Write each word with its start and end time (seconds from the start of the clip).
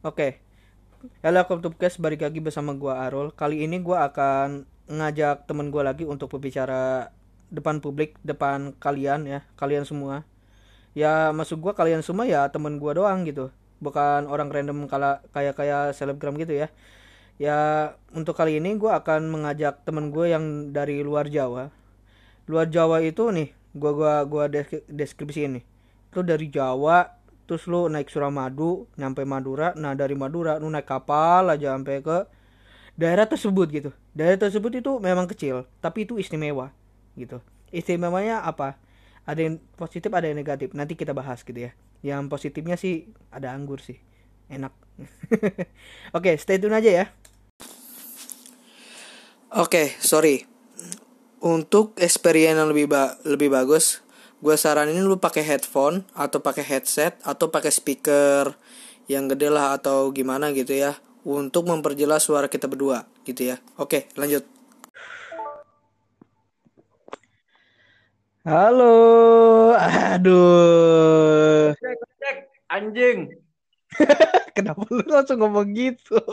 Oke. 0.00 0.40
Halo 1.20 1.44
Tubkes 1.44 2.00
balik 2.00 2.24
lagi 2.24 2.40
bersama 2.40 2.72
gua 2.72 3.04
Arul. 3.04 3.36
Kali 3.36 3.68
ini 3.68 3.84
gua 3.84 4.08
akan 4.08 4.64
ngajak 4.88 5.44
temen 5.44 5.68
gua 5.68 5.92
lagi 5.92 6.08
untuk 6.08 6.32
berbicara 6.32 7.12
depan 7.52 7.84
publik, 7.84 8.16
depan 8.24 8.72
kalian 8.80 9.28
ya, 9.28 9.44
kalian 9.60 9.84
semua. 9.84 10.24
Ya 10.96 11.36
masuk 11.36 11.60
gua 11.60 11.76
kalian 11.76 12.00
semua 12.00 12.24
ya 12.24 12.48
temen 12.48 12.80
gua 12.80 12.96
doang 12.96 13.28
gitu. 13.28 13.52
Bukan 13.84 14.24
orang 14.24 14.48
random 14.48 14.88
kala 14.88 15.20
kayak 15.36 15.60
kayak 15.60 15.92
selebgram 15.92 16.32
gitu 16.40 16.56
ya. 16.56 16.72
Ya 17.36 17.58
untuk 18.16 18.32
kali 18.40 18.56
ini 18.56 18.80
gua 18.80 19.04
akan 19.04 19.28
mengajak 19.28 19.84
temen 19.84 20.16
gue 20.16 20.32
yang 20.32 20.72
dari 20.72 21.04
luar 21.04 21.28
Jawa. 21.28 21.68
Luar 22.48 22.72
Jawa 22.72 23.04
itu 23.04 23.28
nih, 23.28 23.52
gua 23.76 23.92
gua 23.92 24.14
gua 24.24 24.44
desk- 24.48 24.88
deskripsi 24.88 25.44
ini. 25.44 25.60
Itu 26.08 26.24
dari 26.24 26.48
Jawa, 26.48 27.19
terus 27.50 27.66
lu 27.66 27.90
naik 27.90 28.06
Suramadu 28.06 28.86
nyampe 28.94 29.26
Madura. 29.26 29.74
Nah 29.74 29.98
dari 29.98 30.14
Madura 30.14 30.62
lu 30.62 30.70
naik 30.70 30.86
kapal 30.86 31.50
aja 31.50 31.74
sampai 31.74 31.98
ke 31.98 32.30
daerah 32.94 33.26
tersebut 33.26 33.66
gitu. 33.74 33.90
Daerah 34.14 34.38
tersebut 34.38 34.70
itu 34.78 35.02
memang 35.02 35.26
kecil 35.26 35.66
tapi 35.82 36.06
itu 36.06 36.14
istimewa 36.14 36.70
gitu. 37.18 37.42
Istimewanya 37.74 38.46
apa? 38.46 38.78
Ada 39.26 39.50
yang 39.50 39.58
positif 39.74 40.14
ada 40.14 40.30
yang 40.30 40.38
negatif. 40.38 40.70
Nanti 40.78 40.94
kita 40.94 41.10
bahas 41.10 41.42
gitu 41.42 41.58
ya. 41.58 41.74
Yang 42.06 42.30
positifnya 42.30 42.78
sih 42.78 43.10
ada 43.34 43.50
anggur 43.50 43.82
sih. 43.82 43.98
Enak. 44.46 44.70
Oke 46.16 46.38
stay 46.38 46.62
tune 46.62 46.78
aja 46.78 47.02
ya. 47.02 47.04
Oke 49.58 49.90
sorry. 49.98 50.46
Untuk 51.42 51.98
experience 51.98 52.62
yang 52.62 52.70
lebih 52.70 52.86
ba 52.86 53.18
lebih 53.26 53.50
bagus 53.50 54.06
gue 54.40 54.56
saranin 54.56 55.04
lu 55.04 55.20
pakai 55.20 55.44
headphone 55.44 56.00
atau 56.16 56.40
pakai 56.40 56.64
headset 56.64 57.12
atau 57.28 57.52
pakai 57.52 57.68
speaker 57.68 58.56
yang 59.04 59.28
gede 59.28 59.52
lah 59.52 59.76
atau 59.76 60.08
gimana 60.16 60.48
gitu 60.56 60.72
ya 60.72 60.96
untuk 61.28 61.68
memperjelas 61.68 62.24
suara 62.24 62.48
kita 62.48 62.64
berdua 62.64 63.04
gitu 63.28 63.52
ya 63.52 63.60
oke 63.76 64.08
lanjut 64.16 64.48
halo 68.48 68.96
aduh 69.76 71.76
Cek, 71.76 72.00
cek, 72.16 72.36
anjing. 72.72 73.18
kenapa 74.56 74.88
lu 74.88 75.04
langsung 75.04 75.44
ngomong 75.44 75.68
gitu 75.76 76.16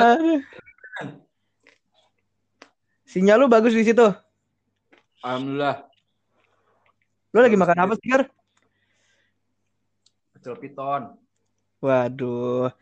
aduh. 0.00 0.40
sinyal 3.04 3.44
lu 3.44 3.52
bagus 3.52 3.76
di 3.76 3.84
situ 3.84 4.08
Alhamdulillah. 5.20 5.87
Lu 7.34 7.38
lagi 7.44 7.56
makan 7.60 7.78
apa 7.84 7.92
sih 8.00 8.08
Gar? 8.08 8.22
Pecel 10.32 10.54
piton. 10.56 11.02
waduh 11.78 12.72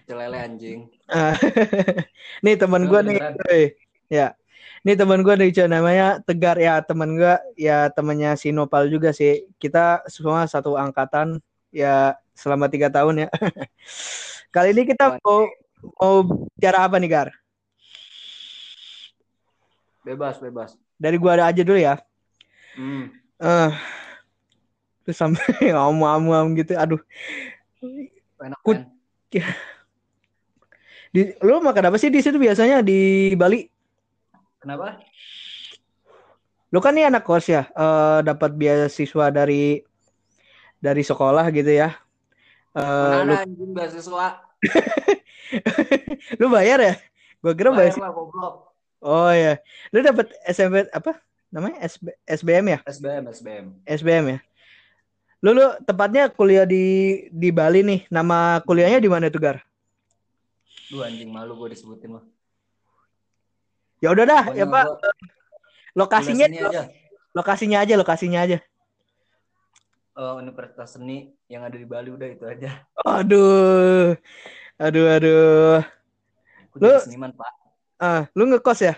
Pecel 0.00 0.16
lele 0.26 0.38
anjing. 0.40 0.80
Nih 2.44 2.54
teman 2.58 2.88
gue 2.88 3.00
nih, 3.06 3.18
cuy. 3.18 3.62
ya. 4.10 4.34
Nih 4.82 4.96
teman 4.96 5.20
gue 5.22 5.34
nih 5.36 5.50
namanya 5.68 6.18
Tegar 6.24 6.56
ya 6.56 6.80
teman 6.80 7.14
gue 7.14 7.34
ya 7.54 7.92
temannya 7.92 8.34
si 8.34 8.50
Nopal 8.50 8.90
juga 8.90 9.12
sih. 9.14 9.46
Kita 9.60 10.02
semua 10.08 10.48
satu 10.48 10.74
angkatan 10.74 11.38
ya 11.70 12.16
selama 12.34 12.66
tiga 12.72 12.88
tahun 12.90 13.26
ya. 13.26 13.28
Kali 14.54 14.74
ini 14.74 14.82
kita 14.88 15.20
mau 15.22 15.46
mau 16.00 16.16
bicara 16.56 16.88
apa 16.88 16.96
nih 16.98 17.10
Gar? 17.12 17.28
Bebas, 20.00 20.40
bebas. 20.40 20.70
Dari 20.96 21.16
gua 21.20 21.36
ada 21.36 21.44
aja 21.52 21.60
dulu 21.60 21.76
ya. 21.76 22.00
Hmm. 22.74 23.19
Eh, 23.40 23.72
terus 25.04 25.16
sampai 25.16 25.40
ngomong-ngomong 25.74 26.60
gitu. 26.60 26.76
Aduh, 26.76 27.00
Enak 28.40 28.60
Kut- 28.60 28.84
kan? 28.84 28.92
di, 31.10 31.32
lu 31.40 31.58
makan 31.64 31.88
apa 31.88 31.96
sih 31.96 32.12
di 32.12 32.20
situ 32.20 32.36
biasanya 32.36 32.84
di 32.84 33.32
Bali? 33.34 33.64
Kenapa? 34.60 35.00
Lu 36.70 36.78
kan 36.78 36.92
nih 36.94 37.08
anak 37.08 37.24
kos 37.24 37.48
ya, 37.48 37.66
eh, 37.66 38.18
dapat 38.22 38.54
beasiswa 38.54 39.26
dari 39.32 39.82
dari 40.78 41.02
sekolah 41.02 41.48
gitu 41.50 41.72
ya. 41.72 41.96
Eh, 42.76 43.20
lu, 43.24 43.34
Mana 43.34 43.48
beasiswa? 43.74 44.26
lu 46.40 46.46
bayar 46.52 46.78
ya? 46.78 46.94
Gua 47.40 47.56
kira 47.56 47.72
Bayar 47.72 47.96
bayar. 47.96 48.04
lah 48.04 48.12
goblok. 48.12 48.54
Oh 49.00 49.32
ya, 49.32 49.56
lu 49.96 50.04
dapat 50.04 50.28
SMP 50.44 50.84
apa? 50.92 51.16
Namanya 51.50 51.82
SB, 51.82 52.14
SBM 52.26 52.66
ya? 52.70 52.78
SBM, 52.86 53.24
SBM. 53.34 53.64
SBM 53.82 54.24
ya. 54.34 54.38
Lu 55.42 55.50
lu 55.56 55.66
tepatnya 55.82 56.30
kuliah 56.30 56.62
di 56.62 56.84
di 57.34 57.50
Bali 57.50 57.82
nih. 57.82 58.00
Nama 58.06 58.62
kuliahnya 58.62 59.02
di 59.02 59.10
mana 59.10 59.26
tuh 59.26 59.42
Gar? 59.42 59.58
Lu 60.94 61.02
anjing 61.02 61.30
malu 61.30 61.58
gue 61.58 61.74
disebutin 61.74 62.18
mah. 62.18 62.24
Ya 63.98 64.14
udah 64.14 64.24
dah, 64.24 64.44
ya 64.54 64.64
Pak. 64.64 64.84
gua 64.86 65.10
Lokasinya 65.92 66.46
seni 66.46 66.62
aja. 66.62 66.82
lokasinya 67.34 67.78
aja, 67.82 67.94
lokasinya 67.98 68.40
aja. 68.46 68.58
Eh, 70.14 70.34
Universitas 70.38 70.94
Seni 70.94 71.34
yang 71.50 71.66
ada 71.66 71.74
di 71.74 71.86
Bali 71.86 72.14
udah 72.14 72.28
itu 72.30 72.44
aja. 72.46 72.86
Aduh. 73.02 74.14
Aduh, 74.78 75.06
aduh. 75.08 75.80
Aku 76.70 76.76
Lu- 76.78 77.02
seniman, 77.02 77.34
Pak. 77.34 77.50
Ah, 78.00 78.22
lu 78.32 78.48
ngekos 78.48 78.80
ya? 78.80 78.94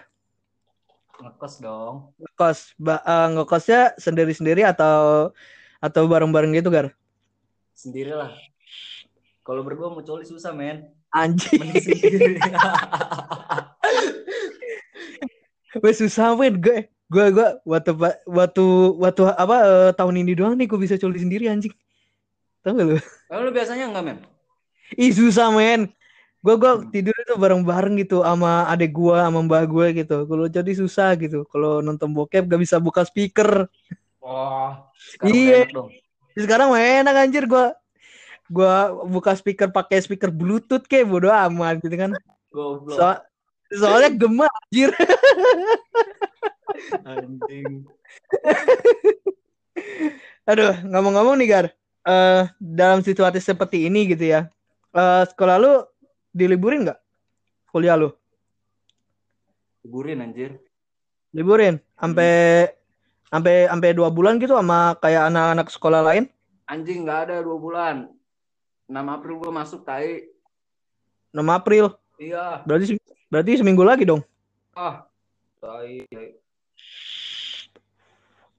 Ngekos 1.23 1.55
dong. 1.63 2.11
Ngekos. 2.19 2.59
Ba 2.83 2.99
eh, 3.07 3.29
ngekosnya 3.39 3.95
sendiri-sendiri 3.95 4.67
atau 4.67 5.31
atau 5.79 6.03
bareng-bareng 6.11 6.51
gitu, 6.59 6.71
Gar? 6.75 6.91
Sendirilah. 7.79 8.35
Kalau 9.43 9.63
berdua 9.63 9.91
mau 9.91 10.03
coli 10.03 10.27
susah, 10.27 10.51
men. 10.51 10.91
Anjing. 11.15 11.63
Sendiri. 11.79 12.39
Wes 15.83 15.97
susah 16.05 16.37
men 16.37 16.61
gue. 16.61 16.91
Gue 17.13 17.27
gue 17.29 17.49
waktu 17.69 17.93
waktu 18.25 18.65
waktu 18.97 19.23
apa 19.37 19.57
eh, 19.65 19.91
tahun 19.97 20.25
ini 20.25 20.33
doang 20.37 20.57
nih 20.57 20.69
gue 20.69 20.81
bisa 20.81 21.01
coli 21.01 21.21
sendiri 21.21 21.49
anjing. 21.49 21.73
Tahu 22.65 22.73
gak 22.77 22.87
lu? 22.87 22.97
Kalau 23.29 23.43
lu 23.49 23.53
biasanya 23.53 23.89
enggak, 23.89 24.05
men? 24.05 24.19
Ih 24.97 25.13
susah 25.13 25.49
men. 25.53 25.93
Gue 26.43 26.55
gue 26.59 26.73
tidur 26.91 27.15
itu 27.15 27.39
bareng-bareng 27.39 28.03
gitu 28.03 28.27
sama 28.27 28.67
adek 28.67 28.91
gue 28.91 29.15
sama 29.15 29.39
mbak 29.47 29.63
gue 29.71 29.87
gitu. 30.03 30.27
Kalau 30.27 30.51
jadi 30.51 30.73
susah 30.75 31.15
gitu. 31.15 31.47
Kalau 31.47 31.79
nonton 31.79 32.11
bokep 32.11 32.51
gak 32.51 32.61
bisa 32.61 32.83
buka 32.83 33.07
speaker. 33.07 33.71
Oh, 34.19 34.75
Iya. 35.23 35.71
Sekarang 36.35 36.75
mah 36.75 36.83
enak 36.83 37.15
anjir 37.15 37.47
gue. 37.47 37.67
Gue 38.51 38.75
buka 39.07 39.39
speaker 39.39 39.71
pakai 39.71 40.03
speaker 40.03 40.35
bluetooth 40.35 40.83
kayak 40.91 41.07
bodo 41.07 41.31
amat 41.31 41.79
gitu 41.79 41.95
kan. 41.95 42.11
Goblok. 42.51 42.99
So 42.99 43.07
soalnya 43.73 44.11
gemar 44.13 44.51
anjir. 44.69 44.93
Anjing. 47.07 47.87
Aduh, 50.51 50.75
ngomong-ngomong 50.89 51.39
nih 51.39 51.49
Gar, 51.49 51.67
eh 52.03 52.43
dalam 52.59 53.05
situasi 53.05 53.39
seperti 53.39 53.87
ini 53.87 54.11
gitu 54.11 54.27
ya, 54.27 54.51
eh 54.93 55.23
sekolah 55.29 55.57
lu 55.61 55.87
diliburin 56.33 56.89
nggak? 56.89 56.99
Kuliah 57.69 57.97
lu? 57.97 58.13
Liburin 59.85 60.25
anjir. 60.25 60.59
Liburin? 61.33 61.81
Sampai 61.97 62.69
sampai 63.33 63.69
sampai 63.69 63.91
dua 63.97 64.09
bulan 64.13 64.37
gitu 64.37 64.57
sama 64.57 64.97
kayak 65.01 65.33
anak-anak 65.33 65.69
sekolah 65.73 66.01
lain? 66.05 66.29
Anjing 66.69 67.05
nggak 67.05 67.21
ada 67.29 67.37
dua 67.45 67.57
bulan. 67.57 67.97
6 68.93 68.99
April 69.09 69.35
gua 69.41 69.53
masuk 69.65 69.89
tai. 69.89 70.29
6 71.33 71.41
April. 71.49 71.97
Iya. 72.21 72.61
Berarti 72.69 73.01
berarti 73.33 73.51
seminggu 73.57 73.81
lagi 73.81 74.05
dong. 74.05 74.21
Ah. 74.77 75.09
Tai. 75.65 76.05
tai. 76.13 76.37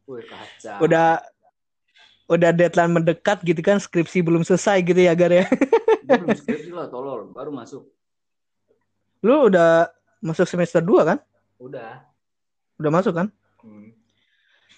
Wih 0.09 0.23
kacau. 0.25 0.77
Udah 0.83 1.21
udah 2.35 2.51
deadline 2.51 2.93
mendekat 2.93 3.41
gitu 3.45 3.61
kan, 3.61 3.77
skripsi 3.77 4.25
belum 4.25 4.41
selesai 4.41 4.81
gitu 4.81 4.99
ya 4.99 5.13
Gar 5.13 5.31
ya. 5.31 5.45
Belum 6.03 6.29
skripsi 6.39 6.69
lah 6.73 6.89
tolol. 6.89 7.29
Baru 7.31 7.53
masuk. 7.53 7.87
Lu 9.23 9.47
udah 9.47 9.87
masuk 10.19 10.49
semester 10.49 10.83
2 10.83 11.09
kan? 11.09 11.17
Udah. 11.61 12.03
Udah 12.81 12.91
masuk 12.91 13.13
kan? 13.15 13.27
Hmm. 13.63 13.95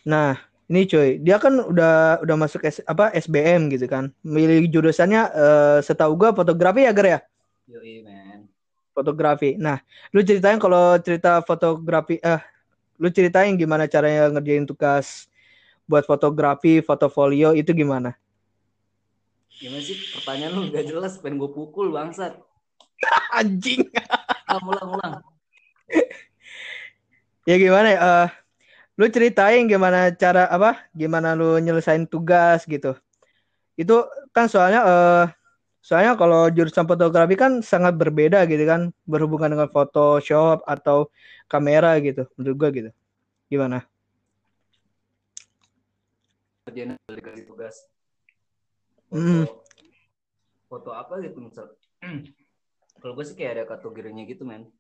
Nah, 0.06 0.38
ini 0.70 0.86
cuy, 0.86 1.18
dia 1.22 1.42
kan 1.42 1.54
udah 1.58 2.22
udah 2.22 2.36
masuk 2.38 2.62
S, 2.66 2.82
apa 2.86 3.10
SBM 3.14 3.74
gitu 3.74 3.90
kan. 3.90 4.14
Milih 4.22 4.70
jurusannya 4.70 5.22
eh, 5.34 5.78
setahu 5.82 6.14
gua 6.14 6.34
fotografi 6.34 6.86
ya, 6.86 6.94
Gar 6.94 7.08
ya? 7.08 7.20
Yoi 7.66 8.06
man. 8.06 8.46
Fotografi. 8.94 9.58
Nah, 9.58 9.82
lu 10.14 10.22
ceritain 10.22 10.62
kalau 10.62 10.98
cerita 11.02 11.42
fotografi 11.42 12.22
eh 12.22 12.42
lu 12.96 13.12
ceritain 13.12 13.54
gimana 13.60 13.92
caranya 13.92 14.32
ngerjain 14.32 14.64
tugas 14.64 15.28
buat 15.86 16.04
fotografi, 16.06 16.82
fotofolio 16.82 17.54
itu 17.54 17.72
gimana? 17.72 18.18
Gimana 19.56 19.82
sih 19.82 19.98
pertanyaan 20.14 20.52
lu 20.54 20.62
gak 20.70 20.86
jelas 20.90 21.18
pengen 21.22 21.40
gue 21.40 21.52
pukul 21.54 21.94
bangsat. 21.94 22.38
Anjing. 23.40 23.88
Ah, 24.46 24.60
ulang 24.62 24.90
ulang. 25.00 25.14
Ya 27.46 27.56
gimana 27.62 27.88
ya? 27.94 28.00
eh, 28.02 28.28
lu 28.98 29.06
ceritain 29.08 29.70
gimana 29.70 30.10
cara 30.14 30.50
apa? 30.50 30.82
Gimana 30.92 31.38
lu 31.38 31.56
nyelesain 31.62 32.10
tugas 32.10 32.66
gitu. 32.66 32.98
Itu 33.78 34.10
kan 34.34 34.50
soalnya 34.50 34.82
eh 34.84 35.26
Soalnya 35.86 36.18
kalau 36.18 36.50
jurusan 36.50 36.90
fotografi 36.90 37.38
kan 37.38 37.62
sangat 37.62 37.94
berbeda 37.94 38.42
gitu 38.50 38.66
kan, 38.66 38.90
berhubungan 39.06 39.54
dengan 39.54 39.70
Photoshop 39.70 40.66
atau 40.66 41.14
kamera 41.46 42.02
gitu, 42.02 42.26
menurut 42.34 42.58
gua 42.58 42.70
gitu. 42.74 42.90
Gimana? 43.54 43.86
Kerjaan 46.66 46.98
dikasih 47.06 47.46
tugas. 47.46 47.78
Foto 49.06 49.22
Hmm. 49.22 49.46
foto 50.66 50.90
apa 50.92 51.22
gitu 51.22 51.38
misal. 51.40 51.70
Kalau 52.98 53.14
gue 53.14 53.26
sih 53.26 53.38
kayak 53.38 53.52
ada 53.54 53.64
kategorinya 53.70 54.26
gitu 54.26 54.42
men. 54.44 54.74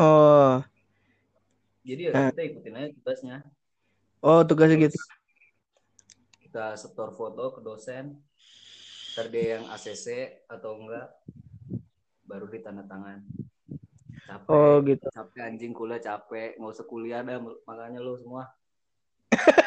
Oh, 0.00 0.64
jadi 1.84 2.08
ya 2.08 2.12
Nah. 2.16 2.28
kita 2.32 2.42
ikutin 2.48 2.74
aja 2.80 2.88
tugasnya. 2.96 3.36
Oh 4.24 4.40
tugasnya 4.40 4.80
Terus 4.80 4.86
gitu. 4.88 4.98
kita 6.40 6.64
setor 6.80 7.12
foto 7.12 7.52
ke 7.52 7.60
dosen. 7.60 8.16
Ntar 9.12 9.26
dia 9.28 9.58
yang 9.60 9.68
ACC 9.68 10.06
atau 10.48 10.78
enggak 10.80 11.10
baru 12.24 12.46
ditanda 12.48 12.86
tangan 12.86 13.20
capek. 14.24 14.48
Oh 14.48 14.78
gitu. 14.80 15.06
capek 15.12 15.40
anjing 15.44 15.74
kuliah 15.76 16.00
capek. 16.00 16.56
Nggak 16.56 16.72
usah 16.72 16.86
kuliah 16.88 17.20
dah 17.20 17.36
makanya 17.66 18.00
lu 18.00 18.16
semua 18.16 18.48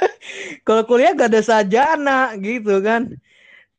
Kalau 0.68 0.84
kuliah 0.86 1.14
gak 1.14 1.32
ada 1.32 1.42
sarjana 1.42 2.34
gitu 2.40 2.82
kan. 2.82 3.14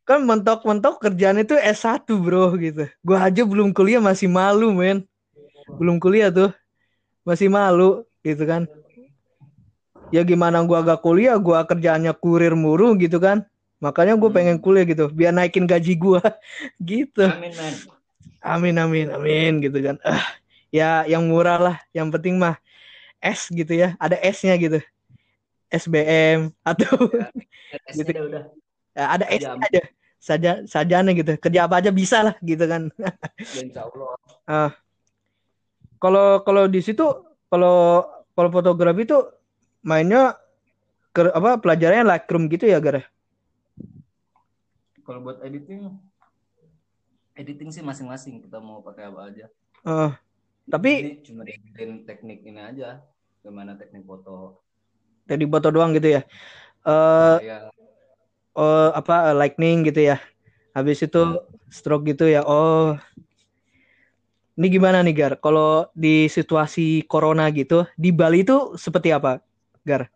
Kan 0.02 0.26
mentok-mentok 0.26 0.98
kerjaan 0.98 1.38
itu 1.42 1.54
S1 1.54 2.06
bro 2.18 2.54
gitu. 2.58 2.90
Gua 3.06 3.30
aja 3.30 3.42
belum 3.46 3.70
kuliah 3.70 4.02
masih 4.02 4.26
malu 4.26 4.74
men. 4.74 5.06
Belum 5.78 6.02
kuliah 6.02 6.30
tuh. 6.30 6.50
Masih 7.22 7.46
malu 7.46 8.02
gitu 8.26 8.42
kan. 8.42 8.66
Ya 10.12 10.26
gimana 10.26 10.60
gua 10.66 10.82
gak 10.84 11.00
kuliah, 11.00 11.38
gua 11.38 11.64
kerjaannya 11.64 12.12
kurir 12.18 12.52
muru 12.52 12.92
gitu 12.98 13.22
kan. 13.22 13.46
Makanya 13.82 14.14
gue 14.14 14.30
Hmm. 14.30 14.38
pengen 14.38 14.58
kuliah 14.62 14.86
gitu, 14.86 15.10
biar 15.10 15.34
naikin 15.34 15.66
gaji 15.66 15.98
gua 15.98 16.22
gitu. 16.78 17.26
amin 17.26 17.50
men 17.50 17.74
Amin 18.38 18.74
amin 18.78 19.06
amin 19.10 19.58
gitu 19.58 19.78
kan. 19.82 19.98
Ah, 20.06 20.22
ya 20.70 21.02
yang 21.06 21.26
murah 21.26 21.58
lah, 21.58 21.76
yang 21.90 22.06
penting 22.14 22.38
mah 22.38 22.62
S 23.18 23.50
gitu 23.50 23.74
ya, 23.74 23.98
ada 23.98 24.14
S-nya 24.22 24.54
gitu. 24.54 24.78
SBM 25.72 26.52
atau 26.60 26.92
S-nya 27.88 28.04
Gitu. 28.04 28.10
dah 28.12 28.24
udah. 28.28 28.44
Ya, 28.92 29.04
ada 29.08 29.24
S 29.32 29.42
aja. 29.48 29.82
Saja 30.22 30.50
sajana 30.70 31.10
gitu. 31.16 31.34
Kerja 31.40 31.66
apa 31.66 31.82
aja 31.82 31.90
bisa 31.90 32.22
lah 32.22 32.36
gitu 32.44 32.62
kan. 32.68 32.92
Ya 33.56 33.60
insya 33.64 33.88
Allah. 33.88 34.14
Kalau 36.02 36.42
kalau 36.42 36.66
di 36.66 36.82
situ 36.82 37.06
kalau 37.46 38.02
kalau 38.34 38.48
fotografi 38.50 39.06
itu 39.06 39.22
mainnya 39.86 40.34
ke 41.14 41.30
apa 41.30 41.62
pelajarannya 41.62 42.02
Lightroom 42.10 42.50
gitu 42.50 42.66
ya 42.66 42.82
gara 42.82 43.06
kalau 45.02 45.22
buat 45.22 45.42
editing 45.42 45.94
editing 47.34 47.70
sih 47.74 47.82
masing-masing. 47.84 48.40
Kita 48.42 48.62
mau 48.62 48.80
pakai 48.80 49.10
apa 49.10 49.20
aja. 49.28 49.46
Eh, 49.82 50.10
tapi 50.70 50.90
ini 51.02 51.12
cuma 51.26 51.42
diajarin 51.42 52.06
teknik 52.06 52.46
ini 52.46 52.60
aja. 52.62 53.02
Gimana 53.42 53.74
teknik 53.74 54.06
foto 54.06 54.61
dari 55.32 55.44
foto 55.48 55.72
doang 55.72 55.96
gitu 55.96 56.20
ya. 56.20 56.22
Eh 56.84 57.38
ya 57.48 57.72
oh, 58.56 58.88
apa 58.92 59.32
eh, 59.32 59.36
lightning 59.36 59.84
gitu 59.88 60.12
ya. 60.12 60.16
Habis 60.72 61.04
itu 61.04 61.22
stroke 61.68 62.08
gitu 62.08 62.28
ya. 62.28 62.44
Oh. 62.44 62.96
Ini 64.56 64.68
gimana 64.68 65.00
nih 65.00 65.16
Gar? 65.16 65.32
Kalau 65.40 65.88
di 65.96 66.28
situasi 66.28 67.08
corona 67.08 67.48
gitu 67.48 67.88
di 67.96 68.12
Bali 68.12 68.44
itu 68.44 68.76
seperti 68.76 69.12
apa 69.12 69.40
Gar? 69.84 70.08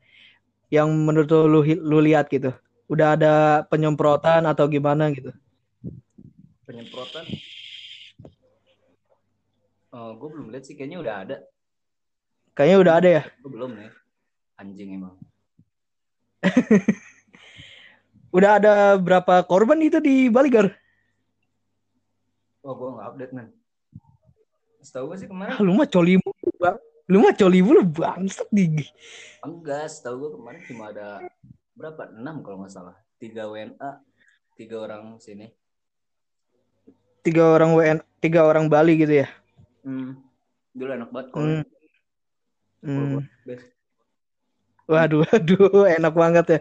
Yang 0.69 0.89
menurut 0.93 1.29
lu, 1.33 1.61
lu 1.65 1.99
lihat 2.05 2.29
gitu. 2.29 2.53
Udah 2.87 3.19
ada 3.19 3.65
penyemprotan 3.67 4.47
atau 4.47 4.69
gimana 4.69 5.11
gitu? 5.11 5.33
Penyemprotan? 6.69 7.25
Oh, 9.97 10.13
gue 10.13 10.29
belum 10.29 10.53
lihat 10.53 10.65
sih. 10.69 10.77
Kayaknya 10.77 10.99
udah 11.01 11.15
ada. 11.25 11.37
Kayaknya 12.53 12.77
udah 12.81 12.95
ada 12.95 13.09
ya? 13.09 13.23
Gue 13.41 13.53
belum 13.53 13.73
nih 13.73 14.06
anjing 14.57 14.97
emang. 14.97 15.17
Udah 18.37 18.61
ada 18.61 19.01
berapa 19.01 19.47
korban 19.49 19.81
itu 19.81 20.03
di 20.03 20.29
Bali 20.29 20.53
Gar? 20.53 20.69
Oh 22.67 22.75
gue 22.75 22.91
nggak 22.99 23.09
update 23.15 23.33
man 23.33 23.49
setahu 24.87 25.11
gue 25.11 25.19
sih 25.19 25.27
kemarin 25.27 25.51
ah, 25.51 25.61
lu 25.67 25.75
mah 25.75 25.91
coli 25.91 26.15
mulu 26.15 26.51
bang. 26.63 26.79
Lu 27.11 27.19
mah 27.23 27.35
coli 27.35 27.59
mulu 27.59 27.83
bangsat 27.83 28.47
di 28.55 28.87
enggak 29.43 29.91
setahu 29.91 30.15
gue 30.23 30.31
kemarin 30.39 30.61
cuma 30.71 30.95
ada 30.95 31.27
berapa? 31.75 32.15
Enam 32.15 32.47
kalau 32.47 32.63
nggak 32.63 32.71
salah. 32.71 32.97
Tiga 33.19 33.51
WNA 33.51 33.91
tiga 34.55 34.77
orang 34.79 35.19
sini. 35.19 35.51
Tiga 37.27 37.59
orang 37.59 37.75
WN 37.75 37.99
tiga 38.23 38.47
orang 38.47 38.71
Bali 38.71 38.95
gitu 38.95 39.27
ya? 39.27 39.29
Hmm. 39.87 40.19
dulu 40.77 40.91
enak 40.93 41.11
banget 41.15 41.29
kalau 41.31 41.47
hmm. 41.47 41.65
Hmm. 42.85 43.23
best 43.47 43.71
Waduh, 44.87 45.27
waduh, 45.27 45.83
enak 45.99 46.15
banget 46.15 46.47
ya. 46.47 46.59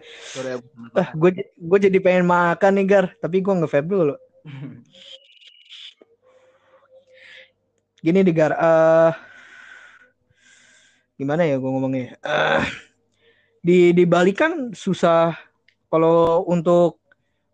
Ah, 0.97 1.13
gue 1.13 1.29
gue 1.53 1.79
jadi 1.79 1.97
pengen 2.01 2.25
makan 2.25 2.81
nih 2.81 2.85
Gar, 2.89 3.05
tapi 3.21 3.37
gue 3.45 3.53
nge 3.53 3.69
vape 3.69 3.85
dulu. 3.85 4.15
Gini 8.05 8.19
nih 8.25 8.33
Gar, 8.33 8.53
eh 8.57 9.13
gimana 11.15 11.47
ya 11.47 11.55
gue 11.61 11.69
ngomongnya? 11.69 12.17
Eh, 12.21 12.65
di 13.61 13.93
di 13.93 14.03
Bali 14.09 14.33
kan 14.33 14.73
susah 14.73 15.37
kalau 15.87 16.43
untuk 16.49 16.97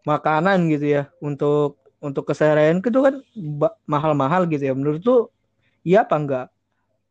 makanan 0.08 0.72
gitu 0.72 0.88
ya, 0.98 1.04
untuk 1.20 1.78
untuk 2.02 2.26
keseharian 2.32 2.80
itu 2.82 3.00
kan 3.04 3.20
mahal-mahal 3.86 4.48
gitu 4.48 4.72
ya. 4.72 4.74
Menurut 4.74 5.04
lu 5.04 5.18
iya 5.84 6.08
apa 6.08 6.16
enggak? 6.16 6.48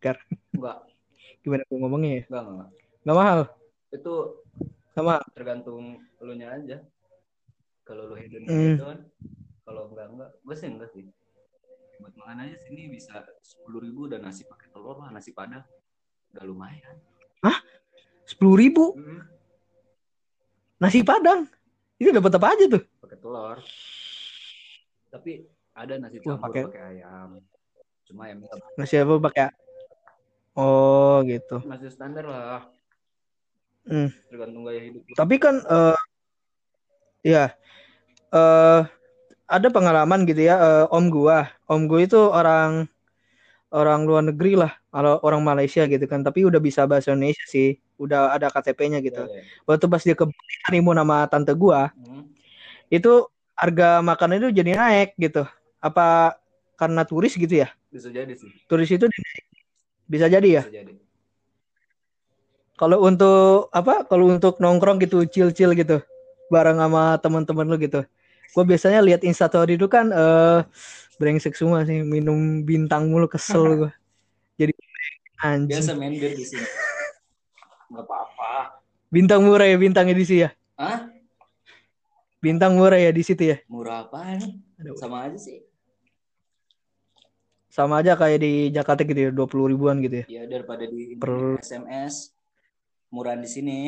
Gar, 0.01 0.17
enggak 0.57 0.81
gimana 1.45 1.63
gue 1.69 1.77
ngomongnya 1.77 2.11
ya? 2.21 2.25
enggak 2.29 2.45
enggak 2.49 2.80
Enggak 3.01 3.17
mahal, 3.17 3.41
itu 3.91 4.15
sama. 4.93 5.17
tergantung 5.33 6.05
lu 6.21 6.33
nya 6.37 6.53
aja 6.53 6.85
kalau 7.81 8.13
lu 8.13 8.15
hedon 8.15 8.45
Hmm. 8.45 8.77
hedon 8.77 8.99
kalau 9.65 9.89
enggak 9.89 10.07
enggak 10.13 10.31
gue 10.37 10.55
sih 10.55 10.69
enggak 10.69 10.91
sih 10.93 11.05
buat 11.97 12.13
makan 12.17 12.45
aja 12.45 12.57
sini 12.61 12.93
bisa 12.93 13.25
sepuluh 13.41 13.81
ribu 13.81 14.05
dan 14.05 14.21
nasi 14.21 14.45
pakai 14.45 14.69
telur 14.69 15.01
lah 15.01 15.09
nasi 15.09 15.33
padang 15.33 15.65
udah 16.33 16.45
lumayan 16.45 16.97
Sepuluh 18.29 18.55
ribu 18.55 18.95
Hmm, 18.95 19.27
nasi 20.79 21.03
padang. 21.03 21.51
Itu 21.99 22.15
dapat 22.15 22.31
apa 22.39 22.47
aja 22.55 22.65
tuh? 22.71 22.83
pakai 23.01 23.19
telur 23.19 23.59
tapi 25.11 25.33
ada 25.75 25.99
nasi 25.99 26.23
campur 26.23 26.39
pakai- 26.53 26.67
pakai 26.71 26.83
ayam 26.95 27.29
cuma 28.07 28.29
ayam 28.29 28.45
Nasi 28.79 28.95
apa 29.01 29.15
pakai? 29.19 29.49
Oh 30.55 31.25
gitu. 31.27 31.59
nasi 31.67 31.91
standar 31.91 32.23
lah 32.23 32.71
Hmm. 33.91 34.09
tergantung 34.31 34.63
gaya 34.63 34.81
hidup 34.87 35.03
lu. 35.03 35.15
Tapi 35.19 35.35
kan 35.43 35.59
eh 35.67 35.99
ya 37.27 37.51
eh 38.31 38.83
ada 39.51 39.69
pengalaman 39.75 40.23
gitu 40.31 40.47
ya 40.47 40.55
eh, 40.63 40.87
om 40.95 41.11
gua. 41.11 41.51
Om 41.67 41.91
gua 41.91 42.01
itu 42.07 42.19
orang 42.19 42.87
orang 43.71 44.03
luar 44.07 44.23
negeri 44.27 44.59
lah, 44.59 44.75
kalau 44.91 45.19
orang 45.23 45.43
Malaysia 45.43 45.87
gitu 45.87 46.03
kan, 46.07 46.23
tapi 46.27 46.43
udah 46.43 46.59
bisa 46.59 46.87
bahasa 46.87 47.15
Indonesia 47.15 47.43
sih. 47.47 47.79
Udah 47.99 48.35
ada 48.35 48.51
KTP-nya 48.51 48.99
gitu. 49.03 49.27
Ya, 49.27 49.43
ya. 49.43 49.43
Waktu 49.67 49.87
pas 49.87 50.03
dia 50.03 50.15
ke 50.19 50.27
Bali 50.27 50.55
honeymoon 50.71 50.99
sama 50.99 51.27
tante 51.31 51.55
gua, 51.55 51.91
Hmm. 51.95 52.31
itu 52.91 53.27
harga 53.59 54.03
makanan 54.03 54.43
itu 54.43 54.49
jadi 54.63 54.75
naik 54.79 55.19
gitu. 55.19 55.47
Apa 55.83 56.39
karena 56.79 57.03
turis 57.05 57.35
gitu 57.35 57.67
ya? 57.67 57.69
bisa 57.91 58.07
jadi 58.07 58.31
sih 58.39 58.47
Turis 58.71 58.87
itu 58.87 59.11
bisa 60.07 60.31
jadi 60.31 60.49
ya. 60.49 60.63
bisa 60.63 60.79
jadi 60.79 60.95
Kalau 62.81 63.05
untuk 63.05 63.69
apa? 63.77 64.09
Kalau 64.09 64.33
untuk 64.33 64.57
nongkrong 64.57 64.97
gitu, 65.05 65.21
chill-chill 65.29 65.77
gitu, 65.77 66.01
bareng 66.49 66.81
sama 66.81 67.21
teman-teman 67.21 67.69
lu 67.69 67.77
gitu. 67.77 68.01
Gue 68.57 68.65
biasanya 68.65 69.05
lihat 69.05 69.21
instastory 69.21 69.77
itu 69.77 69.85
kan 69.85 70.09
eh 70.09 70.65
brengsek 71.21 71.53
semua 71.53 71.85
sih, 71.85 72.01
minum 72.01 72.65
bintang 72.65 73.13
mulu 73.13 73.29
kesel 73.29 73.85
gue. 73.85 73.91
Jadi 74.61 74.73
anjing. 75.45 75.77
biasa 75.77 75.93
main 75.97 76.17
bir 76.17 76.33
di 76.33 76.45
sini 76.45 76.65
nggak 77.91 78.07
apa-apa 78.07 78.81
Bintang 79.11 79.43
murah 79.43 79.67
ya 79.67 79.75
bintang 79.75 80.07
edisi 80.09 80.41
ya. 80.47 80.55
ah 80.79 81.11
Bintang 82.41 82.79
murah 82.81 82.97
ya 82.97 83.11
di 83.13 83.21
situ 83.21 83.45
ya. 83.45 83.57
murah 83.69 84.09
apaan 84.09 84.41
Aduh. 84.81 84.97
sama 84.97 85.29
aja 85.29 85.37
sih 85.37 85.61
Sama 87.71 88.03
aja 88.03 88.19
kayak 88.19 88.39
di 88.43 88.53
Jakarta 88.75 89.07
gitu 89.07 89.21
ya, 89.27 89.31
20 89.31 89.71
ribuan 89.71 90.03
gitu 90.03 90.23
ya. 90.23 90.27
ya 90.27 90.43
daripada 90.49 90.83
di 90.87 91.15
Per- 91.15 91.63
SMS 91.63 92.35
murah 93.11 93.37
di 93.37 93.47
sini 93.47 93.79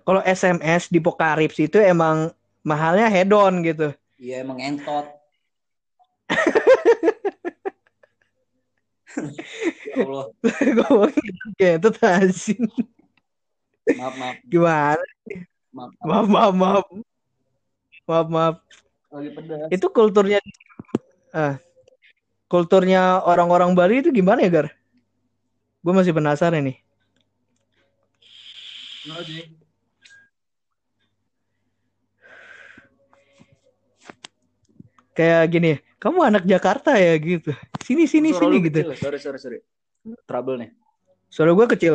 Kalau 0.00 0.24
SMS 0.24 0.88
di 0.88 0.96
Pokarips 0.98 1.60
itu 1.60 1.76
emang 1.76 2.32
mahalnya 2.64 3.06
hedon 3.06 3.60
gitu. 3.62 3.92
iya 4.16 4.40
emang 4.40 4.58
entot 4.58 5.06
ya 9.90 9.94
Allah 10.00 10.26
Gue 10.40 10.96
asin. 12.00 12.64
maaf 13.98 14.14
maaf 14.16 14.36
Gimana? 14.46 15.02
maaf, 15.70 15.90
maaf. 15.94 16.04
Maaf, 16.04 16.26
maaf, 16.26 16.54
maaf. 16.54 16.84
Maaf, 18.06 18.26
maaf. 18.30 18.54
lagi 19.10 19.30
pedas 19.34 19.68
Itu 19.70 19.86
kulturnya 19.90 20.38
ah, 21.34 21.58
kulturnya 22.46 23.22
orang-orang 23.22 23.74
Bali 23.74 24.02
itu 24.02 24.10
gimana 24.10 24.42
ya, 24.42 24.50
Gar? 24.50 24.68
Gue 25.80 25.92
masih 25.96 26.12
penasaran 26.16 26.62
nih. 26.68 26.76
Kayak 35.10 35.42
gini, 35.50 35.70
kamu 35.98 36.18
anak 36.22 36.44
Jakarta 36.46 36.94
ya 36.96 37.18
gitu. 37.18 37.50
Sini 37.82 38.06
sini 38.06 38.30
Suara 38.30 38.46
sini 38.46 38.56
gitu. 38.62 38.78
kecil. 38.86 38.90
sorry 38.96 39.18
sorry 39.18 39.38
sorry 39.42 39.58
trouble 40.24 40.56
nih 40.56 40.70
Suara 41.28 41.52
gue 41.52 41.66
kecil. 41.76 41.94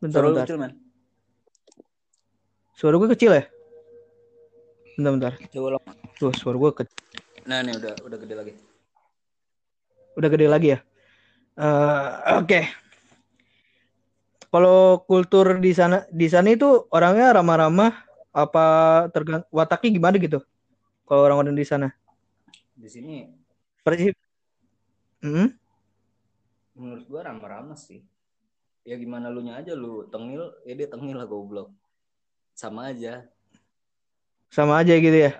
Bentar 0.00 0.22
suara 0.24 0.28
bentar. 0.32 0.44
kecil 0.48 0.58
man 0.58 0.72
Suara 2.72 2.96
gue 2.96 3.08
kecil 3.12 3.30
ya? 3.36 3.44
Bentar 4.96 5.10
bentar. 5.12 5.32
coba 5.52 5.66
ulang 5.76 5.84
Tuh, 6.16 6.32
suara 6.32 6.56
gue 6.56 6.70
kecil. 6.80 6.96
nah 7.44 7.60
nih 7.64 7.74
udah 7.76 7.92
udah 8.06 8.18
gede 8.20 8.34
lagi 8.36 8.52
Udah 10.16 10.28
gede 10.28 10.46
lagi 10.46 10.68
ya? 10.74 10.78
Eh, 11.60 12.08
Oke. 12.40 12.60
Kalau 14.50 15.04
kultur 15.06 15.46
di 15.62 15.70
sana 15.70 16.08
di 16.10 16.26
sana 16.26 16.48
itu 16.50 16.66
orangnya 16.90 17.36
ramah-ramah 17.38 17.92
apa 18.34 18.64
tergang 19.14 19.42
wataknya 19.54 19.90
gimana 19.94 20.16
gitu? 20.18 20.40
Kalau 21.06 21.22
orang-orang 21.26 21.54
di 21.54 21.66
sana. 21.68 21.88
di 22.80 22.88
sini 22.88 23.16
Persi 23.84 24.08
Hmm? 25.20 25.52
menurut 26.72 27.04
gua 27.12 27.28
ramah-ramah 27.28 27.76
sih 27.76 28.00
ya 28.88 28.96
gimana 28.96 29.28
lu 29.28 29.44
nya 29.44 29.60
aja 29.60 29.76
lu 29.76 30.08
tengil 30.08 30.48
ya 30.64 30.72
dia 30.72 30.88
tengil 30.88 31.12
lah 31.20 31.28
goblok 31.28 31.68
sama 32.56 32.88
aja 32.88 33.28
Sama 34.50 34.82
aja 34.82 34.98
gitu 34.98 35.14
ya. 35.14 35.32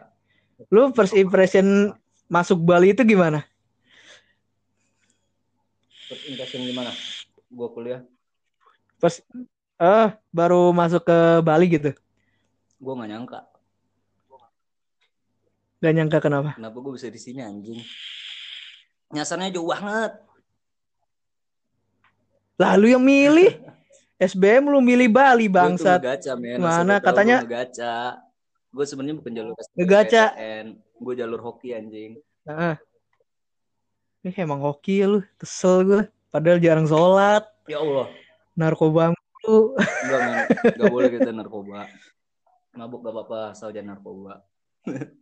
Lu 0.71 0.95
first 0.95 1.19
impression 1.19 1.91
masuk 2.31 2.63
Bali 2.63 2.95
itu 2.95 3.03
gimana? 3.03 3.50
Terus 6.11 6.23
impression 6.27 6.67
gimana 6.67 6.91
gua 7.47 7.71
kuliah 7.71 8.03
Pas 8.99 9.23
eh 9.79 10.09
baru 10.29 10.75
masuk 10.75 11.07
ke 11.07 11.19
Bali 11.41 11.71
gitu. 11.71 11.95
gua 12.77 12.99
nggak 12.99 13.11
nyangka 13.11 13.41
Gak 15.81 15.95
nyangka 15.97 16.19
kenapa? 16.21 16.51
kenapa 16.59 16.77
gua 16.77 16.93
bisa 16.93 17.09
di 17.09 17.17
sini 17.17 17.41
anjing 17.41 17.79
nyasarnya 19.11 19.55
jauh 19.55 19.71
banget 19.71 20.13
Lalu 22.59 22.87
yang 22.93 23.01
milih 23.01 23.51
SBM 24.21 24.69
lu 24.69 24.85
milih 24.85 25.09
Bali 25.09 25.49
bangsat. 25.49 26.05
men 26.37 26.61
Mana? 26.61 27.01
Katanya- 27.01 27.41
gua 27.41 27.49
ngegaca 27.49 27.95
gue 28.71 28.85
sebenarnya 28.87 29.17
bukan 29.19 29.33
jalur 29.35 29.53
Ngegaca. 29.75 30.25
gue 31.01 31.15
jalur 31.17 31.41
hoki 31.41 31.73
anjing 31.73 32.21
Heeh. 32.45 32.75
Ih 34.21 34.37
emang 34.37 34.61
hoki 34.61 35.01
ya 35.01 35.07
lu, 35.09 35.21
kesel 35.41 35.77
gue. 35.89 36.03
Padahal 36.31 36.61
jarang 36.63 36.87
sholat, 36.87 37.43
ya 37.67 37.81
Allah 37.83 38.07
narkoba 38.61 39.15
mulu. 39.15 39.79
enggak 39.79 40.21
enggak 40.77 40.93
boleh 40.93 41.09
kita 41.15 41.31
narkoba 41.39 41.89
mabuk 42.77 43.03
gak 43.03 43.15
apa-apa 43.15 43.39
asal 43.57 43.73
jangan 43.73 43.97
narkoba 43.97 44.43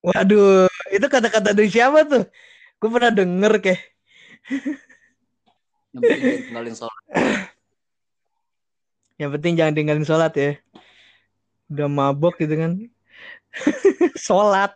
Waduh, 0.00 0.64
itu 0.88 1.06
kata-kata 1.12 1.52
dari 1.52 1.68
siapa 1.68 2.08
tuh? 2.08 2.24
Gue 2.80 2.88
pernah 2.88 3.12
denger 3.12 3.60
kayak. 3.60 3.84
yang 5.92 6.00
penting 6.00 6.24
jangan 6.24 6.40
tinggalin 6.48 6.72
sholat 6.72 7.04
Yang 9.20 9.30
penting 9.36 9.52
jangan 9.60 9.74
tinggalin 9.76 10.06
sholat 10.08 10.32
ya. 10.40 10.50
Udah 11.68 11.84
mabok 11.92 12.40
gitu 12.40 12.56
kan. 12.56 12.80
sholat. 14.16 14.72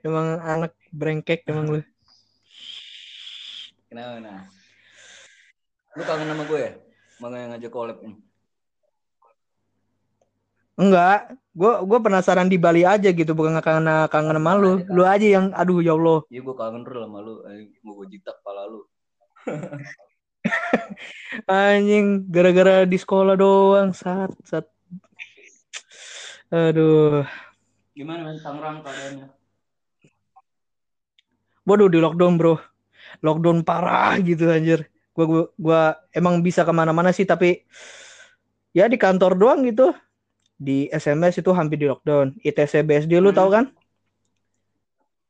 emang 0.00 0.40
anak 0.40 0.72
brengkek 0.94 1.42
emang 1.50 1.66
lu. 1.66 1.80
kenapa 3.90 4.22
nah 4.22 4.40
lu 5.98 6.02
kangen 6.06 6.30
sama 6.30 6.44
gue 6.46 6.60
ya 6.62 6.72
makanya 7.18 7.46
ngajak 7.54 7.72
collab 7.74 7.98
nih 8.02 8.16
Enggak, 10.74 11.38
gue 11.54 11.72
gue 11.86 11.98
penasaran 12.02 12.50
di 12.50 12.58
Bali 12.58 12.82
aja 12.82 13.14
gitu, 13.14 13.30
bukan 13.30 13.54
karena 13.62 14.10
kangen 14.10 14.34
sama 14.34 14.58
lu. 14.58 14.82
Lu 14.90 15.06
aja 15.06 15.22
yang, 15.22 15.54
aduh 15.54 15.78
ya 15.78 15.94
Allah. 15.94 16.26
iya 16.34 16.42
gue 16.42 16.54
kangen 16.58 16.82
real 16.82 17.06
sama 17.06 17.22
lu 17.22 17.46
anjing. 17.46 17.70
mau 17.86 17.94
gue 18.02 18.10
jitak 18.10 18.42
pala 18.42 18.66
lu 18.66 18.82
Anjing, 21.46 22.26
gara-gara 22.26 22.82
di 22.90 22.98
sekolah 22.98 23.38
doang, 23.38 23.94
sat, 23.94 24.34
sat. 24.42 24.66
Aduh, 26.50 27.22
gimana 27.94 28.34
men 28.34 28.42
Tangerang 28.42 28.82
keadaannya 28.82 29.43
waduh 31.64 31.88
di 31.88 31.98
lockdown 32.00 32.36
bro, 32.36 32.60
lockdown 33.24 33.64
parah 33.64 34.16
gitu 34.20 34.48
anjir. 34.48 34.88
Gua, 35.14 35.24
gua, 35.26 35.44
gua 35.56 35.80
emang 36.10 36.42
bisa 36.44 36.66
ke 36.66 36.72
mana-mana 36.74 37.14
sih, 37.14 37.24
tapi 37.24 37.62
ya 38.74 38.90
di 38.90 38.98
kantor 38.98 39.38
doang 39.38 39.62
gitu. 39.64 39.94
Di 40.54 40.86
SMS 40.90 41.38
itu 41.42 41.50
hampir 41.50 41.82
di 41.82 41.86
lockdown. 41.90 42.38
ITC 42.42 42.86
BSD 42.86 43.18
lu 43.18 43.30
Hmm. 43.30 43.38
tahu 43.38 43.48
kan? 43.50 43.64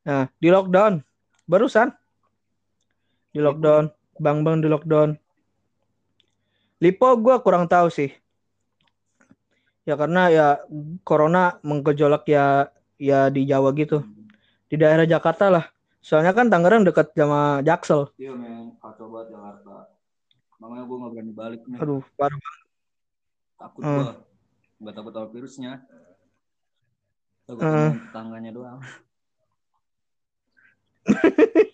Nah, 0.05 0.29
di 0.37 0.49
lockdown. 0.53 1.01
Barusan. 1.49 1.93
Di 3.33 3.41
lockdown. 3.41 3.89
Bang-bang 4.21 4.61
di 4.61 4.69
lockdown. 4.69 5.17
Lipo 6.81 7.09
gua 7.21 7.41
kurang 7.41 7.69
tahu 7.69 7.89
sih. 7.89 8.13
Ya 9.85 10.01
karena 10.01 10.33
ya 10.33 10.47
corona 11.05 11.61
menggejolak 11.61 12.25
ya 12.25 12.73
ya 12.97 13.29
di 13.29 13.45
Jawa 13.45 13.73
gitu. 13.77 14.01
Di 14.69 14.81
daerah 14.81 15.05
Jakarta 15.05 15.53
lah. 15.53 15.74
Soalnya 16.05 16.37
kan 16.37 16.53
Tangerang 16.53 16.85
dekat 16.85 17.17
sama 17.17 17.65
Jaksel. 17.65 18.13
iya 18.17 18.37
men 18.37 18.77
kacau 18.77 19.09
banget 19.09 19.33
Jakarta 19.33 19.89
makanya 20.55 20.85
gue 20.85 20.97
gak 20.97 21.13
berani 21.13 21.33
balik 21.35 21.63
nih 21.65 21.79
Aduh, 21.81 22.05
parah. 22.15 22.41
takut 23.57 23.83
Hmm. 23.83 23.97
gue 23.97 24.13
nggak 24.81 24.95
takut 24.95 25.13
sama 25.13 25.29
virusnya 25.29 25.73
takut 27.45 27.63
Hmm. 27.63 27.73
sama 27.91 28.05
tetangganya 28.05 28.51
doang 28.53 28.79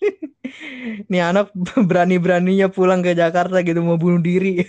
Nih 1.07 1.21
anak 1.21 1.51
berani-beraninya 1.89 2.67
pulang 2.67 2.99
ke 2.99 3.11
Jakarta 3.13 3.59
gitu 3.61 3.79
mau 3.79 3.95
bunuh 3.95 4.19
diri. 4.19 4.63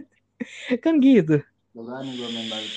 kan 0.84 0.96
gitu. 1.00 1.40
gak 1.70 1.84
berani 1.84 2.10
gue 2.12 2.28
main 2.28 2.48
balik 2.48 2.74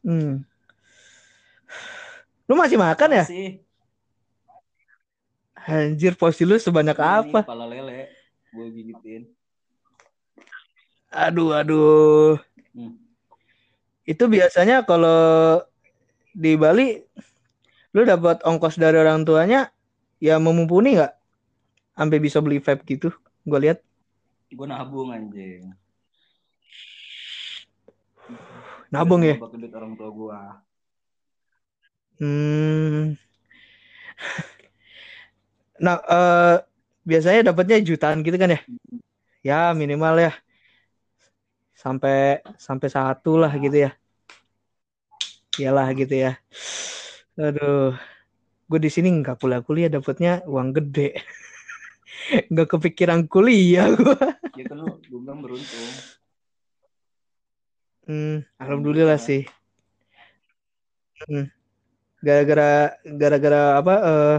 Hmm. 0.00 0.32
Lu 2.48 2.56
masih 2.56 2.80
makan 2.80 3.10
ya? 3.12 3.24
sih 3.28 3.60
Anjir, 5.68 6.16
posisi 6.16 6.48
lu 6.48 6.56
sebanyak 6.56 6.96
apa? 6.96 7.44
kepala 7.44 7.68
lele 7.68 8.08
gue 8.50 8.66
gigitin 8.74 9.28
Aduh, 11.10 11.50
aduh. 11.50 12.38
Hmm. 12.70 12.94
Itu 14.06 14.30
biasanya 14.30 14.86
kalau 14.86 15.58
di 16.30 16.54
Bali 16.54 17.02
lu 17.90 18.06
dapat 18.06 18.46
ongkos 18.46 18.78
dari 18.78 18.94
orang 18.94 19.26
tuanya 19.26 19.74
ya 20.22 20.38
memumpuni 20.38 20.94
nggak? 20.94 21.12
Sampai 21.98 22.22
bisa 22.22 22.38
beli 22.38 22.62
vape 22.62 22.86
gitu. 22.86 23.10
Gue 23.42 23.58
lihat. 23.58 23.82
gue 24.50 24.66
nabung 24.66 25.14
anjing 25.14 25.70
Nabung 28.90 29.22
ya? 29.22 29.38
Duit 29.38 29.70
orang 29.70 29.94
tua 29.94 30.10
gue 30.10 30.38
Hmm. 32.20 33.16
Nah, 35.80 35.96
eh, 36.04 36.56
biasanya 37.08 37.50
dapatnya 37.50 37.80
jutaan 37.80 38.20
gitu 38.20 38.36
kan 38.36 38.52
ya? 38.52 38.60
Ya 39.40 39.60
minimal 39.72 40.20
ya 40.20 40.32
sampai 41.72 42.44
sampai 42.60 42.88
satu 42.92 43.40
lah 43.40 43.48
gitu 43.56 43.88
ya. 43.88 43.90
Iyalah 45.56 45.88
gitu 45.96 46.12
ya. 46.12 46.36
Aduh, 47.40 47.96
gue 48.68 48.80
di 48.84 48.90
sini 48.92 49.08
nggak 49.08 49.40
kuliah 49.40 49.64
kuliah 49.64 49.88
dapatnya 49.88 50.44
uang 50.44 50.76
gede. 50.76 51.16
Nggak 52.52 52.76
kepikiran 52.76 53.24
kuliah 53.32 53.88
gue. 53.96 54.18
ya 54.58 54.64
kan 54.68 54.76
lu 54.82 54.98
gue 54.98 55.20
bilang 55.24 55.40
beruntung 55.40 55.88
Hmm, 58.10 58.42
alhamdulillah 58.58 59.22
sih. 59.22 59.46
Hmm. 61.30 61.46
Gara-gara 62.18 62.98
gara-gara 63.06 63.62
apa 63.78 63.94
eh 64.02 64.38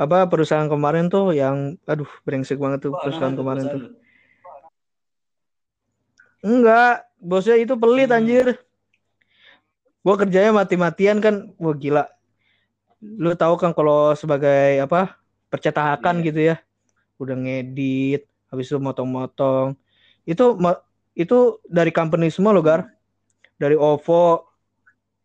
apa 0.00 0.24
perusahaan 0.32 0.64
kemarin 0.64 1.12
tuh 1.12 1.36
yang 1.36 1.76
aduh 1.84 2.08
brengsek 2.24 2.56
banget 2.56 2.88
tuh 2.88 2.96
Wah, 2.96 3.04
perusahaan 3.04 3.36
kemarin 3.36 3.68
perusahaan 3.68 3.92
tuh. 3.92 4.00
Enggak, 6.40 7.04
bosnya 7.20 7.60
itu 7.60 7.76
pelit 7.76 8.08
Hmm. 8.08 8.16
anjir. 8.16 8.46
Gua 10.00 10.16
kerjanya 10.16 10.56
mati-matian 10.56 11.20
kan. 11.20 11.52
Wah 11.60 11.76
gila. 11.76 12.08
Lu 13.00 13.36
tahu 13.36 13.60
kan 13.60 13.76
kalau 13.76 14.16
sebagai 14.16 14.80
apa? 14.80 15.20
percetakan 15.50 16.22
Iya. 16.22 16.26
gitu 16.30 16.40
ya. 16.40 16.56
Udah 17.18 17.34
ngedit, 17.34 18.22
habis 18.48 18.70
itu 18.70 18.78
motong-motong. 18.78 19.74
Itu 20.22 20.54
itu 21.12 21.58
dari 21.66 21.90
company 21.90 22.30
semua 22.30 22.54
lo, 22.54 22.62
Gar. 22.62 22.86
dari 23.58 23.74
OVO, 23.74 24.46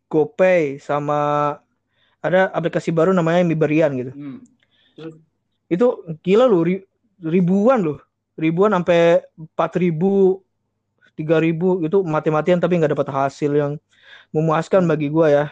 GoPay 0.09 0.81
sama 0.81 1.53
ada 2.19 2.49
aplikasi 2.51 2.89
baru 2.89 3.13
namanya 3.13 3.45
Miberian 3.45 3.93
gitu. 3.95 4.11
Hmm. 4.11 4.41
Itu 5.67 6.05
gila 6.21 6.45
loh 6.45 6.63
ri- 6.63 6.85
ribuan 7.21 7.79
loh. 7.83 7.99
Ribuan 8.35 8.75
sampai 8.75 9.23
4000 9.55 10.43
3000 11.15 11.79
itu 11.79 12.03
mati-matian 12.03 12.59
tapi 12.59 12.75
nggak 12.75 12.91
dapat 12.91 13.07
hasil 13.07 13.51
yang 13.55 13.71
memuaskan 14.35 14.83
bagi 14.83 15.07
gua 15.07 15.27
ya. 15.31 15.45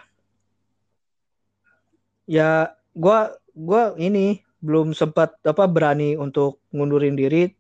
Ya 2.27 2.75
gua 2.91 3.31
gua 3.55 3.95
ini 3.95 4.43
belum 4.59 4.91
sempat 4.95 5.39
apa 5.43 5.63
berani 5.67 6.19
untuk 6.19 6.59
ngundurin 6.75 7.15
diri. 7.15 7.51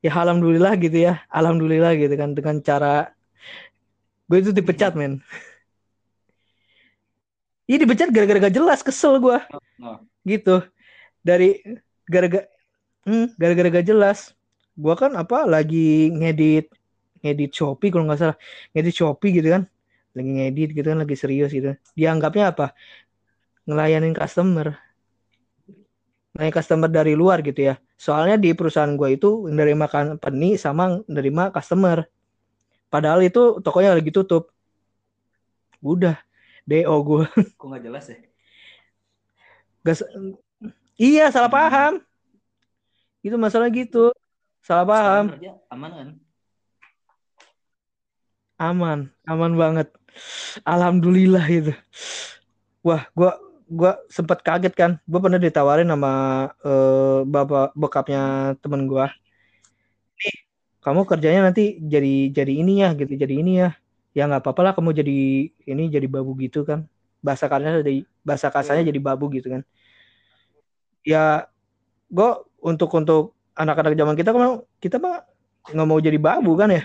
Ya 0.00 0.12
alhamdulillah 0.16 0.76
gitu 0.80 0.96
ya. 1.00 1.20
Alhamdulillah 1.28 1.92
gitu 1.96 2.12
kan 2.16 2.32
dengan 2.36 2.60
cara 2.64 3.12
gue 4.24 4.38
itu 4.40 4.56
dipecat 4.56 4.96
men. 4.96 5.20
Iya 7.64 7.80
dipecat 7.80 8.08
gara-gara 8.12 8.48
gak 8.48 8.56
jelas 8.56 8.84
kesel 8.84 9.16
gua 9.20 9.40
oh, 9.80 9.96
gitu 10.28 10.60
dari 11.24 11.58
gara-gara 12.04 12.46
hmm, 13.08 13.34
gara-gara 13.40 13.68
gak 13.80 13.88
jelas. 13.88 14.36
Gua 14.76 14.94
kan 14.94 15.16
apa 15.16 15.48
lagi 15.48 16.12
ngedit 16.12 16.68
ngedit 17.24 17.50
Shopee 17.56 17.88
kalau 17.88 18.04
nggak 18.04 18.20
salah. 18.20 18.38
Ngedit 18.76 18.94
Shopee 18.94 19.32
gitu 19.40 19.48
kan. 19.48 19.62
Lagi 20.12 20.30
ngedit 20.30 20.70
gitu 20.76 20.86
kan 20.92 20.98
lagi 21.00 21.16
serius 21.16 21.50
gitu. 21.50 21.72
Dianggapnya 21.96 22.52
apa? 22.52 22.76
Ngelayanin 23.64 24.12
customer. 24.12 24.76
Ngelayanin 26.36 26.54
customer 26.54 26.90
dari 26.92 27.16
luar 27.16 27.40
gitu 27.40 27.72
ya. 27.72 27.74
Soalnya 27.96 28.36
di 28.36 28.52
perusahaan 28.52 28.92
gua 28.94 29.08
itu 29.08 29.48
menerima 29.48 29.86
company 29.88 30.60
sama 30.60 31.00
menerima 31.08 31.50
customer. 31.56 32.04
Padahal 32.92 33.24
itu 33.24 33.58
tokonya 33.64 33.96
lagi 33.96 34.12
tutup. 34.12 34.52
Udah 35.80 36.20
DO 36.64 36.96
gue 37.04 37.24
kok 37.60 37.66
nggak 37.68 37.84
jelas 37.84 38.04
ya? 38.08 38.18
Gak 39.84 39.96
iya 40.98 41.30
salah 41.30 41.50
Hmm. 41.50 41.58
paham. 41.58 41.92
Itu 43.24 43.36
masalah 43.40 43.72
gitu. 43.72 44.12
Salah 44.60 44.84
paham. 44.84 45.24
Sekarang 45.32 45.34
kerja 45.40 45.52
aman 45.72 45.90
kan? 45.92 46.08
aman 48.54 48.98
aman 49.26 49.52
banget. 49.58 49.88
Alhamdulillah 50.62 51.42
itu 51.50 51.74
wah 52.86 53.02
gua 53.12 53.34
gua 53.66 53.98
sempat 54.06 54.40
kaget 54.46 54.72
kan. 54.76 54.90
Gua 55.10 55.20
pernah 55.24 55.40
ditawarin 55.42 55.90
sama 55.90 56.12
eh, 56.62 57.20
bapak 57.26 57.74
bokapnya 57.74 58.54
temen 58.62 58.86
gua. 58.86 59.10
Nih 60.20 60.36
kamu 60.84 61.00
kerjanya 61.08 61.40
nanti 61.50 61.80
jadi 61.82 62.30
jadi 62.30 62.52
ini 62.62 62.72
ya 62.86 62.94
gitu. 62.94 63.12
Jadi 63.18 63.34
ini 63.42 63.52
ya. 63.62 63.74
Ya 64.14 64.30
nggak 64.30 64.46
apa-apa 64.46 64.60
lah 64.62 64.72
kamu 64.78 64.94
jadi 64.94 65.16
ini 65.66 65.82
jadi 65.90 66.06
babu 66.06 66.38
gitu 66.38 66.62
kan. 66.62 66.86
Bahasa 67.18 67.50
kasarnya 67.50 67.82
jadi 67.82 68.06
bahasa 68.22 68.46
kasarnya 68.54 68.84
jadi 68.86 69.00
babu 69.02 69.26
gitu 69.34 69.50
kan 69.50 69.64
ya 71.06 71.46
gua 72.08 72.42
untuk 72.64 72.90
untuk 72.96 73.36
anak-anak 73.54 73.94
zaman 73.94 74.16
kita 74.18 74.30
kan 74.34 74.64
kita 74.82 74.96
mah 74.98 75.22
nggak 75.70 75.88
mau 75.88 76.00
jadi 76.00 76.18
babu 76.18 76.56
kan 76.58 76.72
ya 76.72 76.84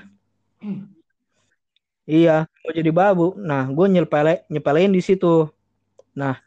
Iya, 2.09 2.49
mau 2.65 2.73
jadi 2.73 2.89
babu. 2.89 3.37
Nah, 3.37 3.69
gue 3.69 3.85
nyepele 3.85 4.41
nyepelein 4.49 4.89
di 4.89 4.97
situ. 4.97 5.45
Nah, 6.17 6.41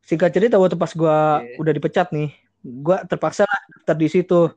singkat 0.00 0.32
cerita 0.32 0.56
waktu 0.56 0.80
pas 0.80 0.88
gue 0.96 1.18
Oke. 1.44 1.60
udah 1.60 1.72
dipecat 1.76 2.08
nih, 2.08 2.32
gue 2.64 2.96
terpaksa 3.04 3.44
lah 3.44 3.60
daftar 3.68 3.96
di 4.00 4.08
situ, 4.08 4.48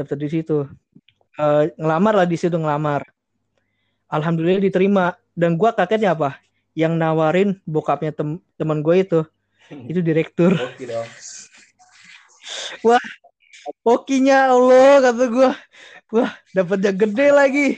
daftar 0.00 0.16
di 0.16 0.28
situ, 0.32 0.64
Eh, 1.32 1.72
ngelamar 1.80 2.12
lah 2.12 2.26
di 2.28 2.36
situ 2.36 2.60
ngelamar. 2.60 3.08
Alhamdulillah 4.12 4.60
diterima. 4.60 5.16
Dan 5.32 5.56
gue 5.56 5.70
kagetnya 5.72 6.12
apa? 6.12 6.36
Yang 6.76 6.92
nawarin 7.00 7.48
bokapnya 7.64 8.12
tem 8.12 8.36
teman 8.60 8.84
gue 8.84 8.96
itu, 9.00 9.20
itu 9.70 10.00
direktur. 10.02 10.56
Oke 10.56 10.84
dong. 10.88 11.08
Okinya 13.82 14.50
Allah 14.50 14.98
kata 15.10 15.24
gue, 15.30 15.50
wah 16.14 16.32
dapatnya 16.50 16.92
gede 16.94 17.28
lagi. 17.30 17.68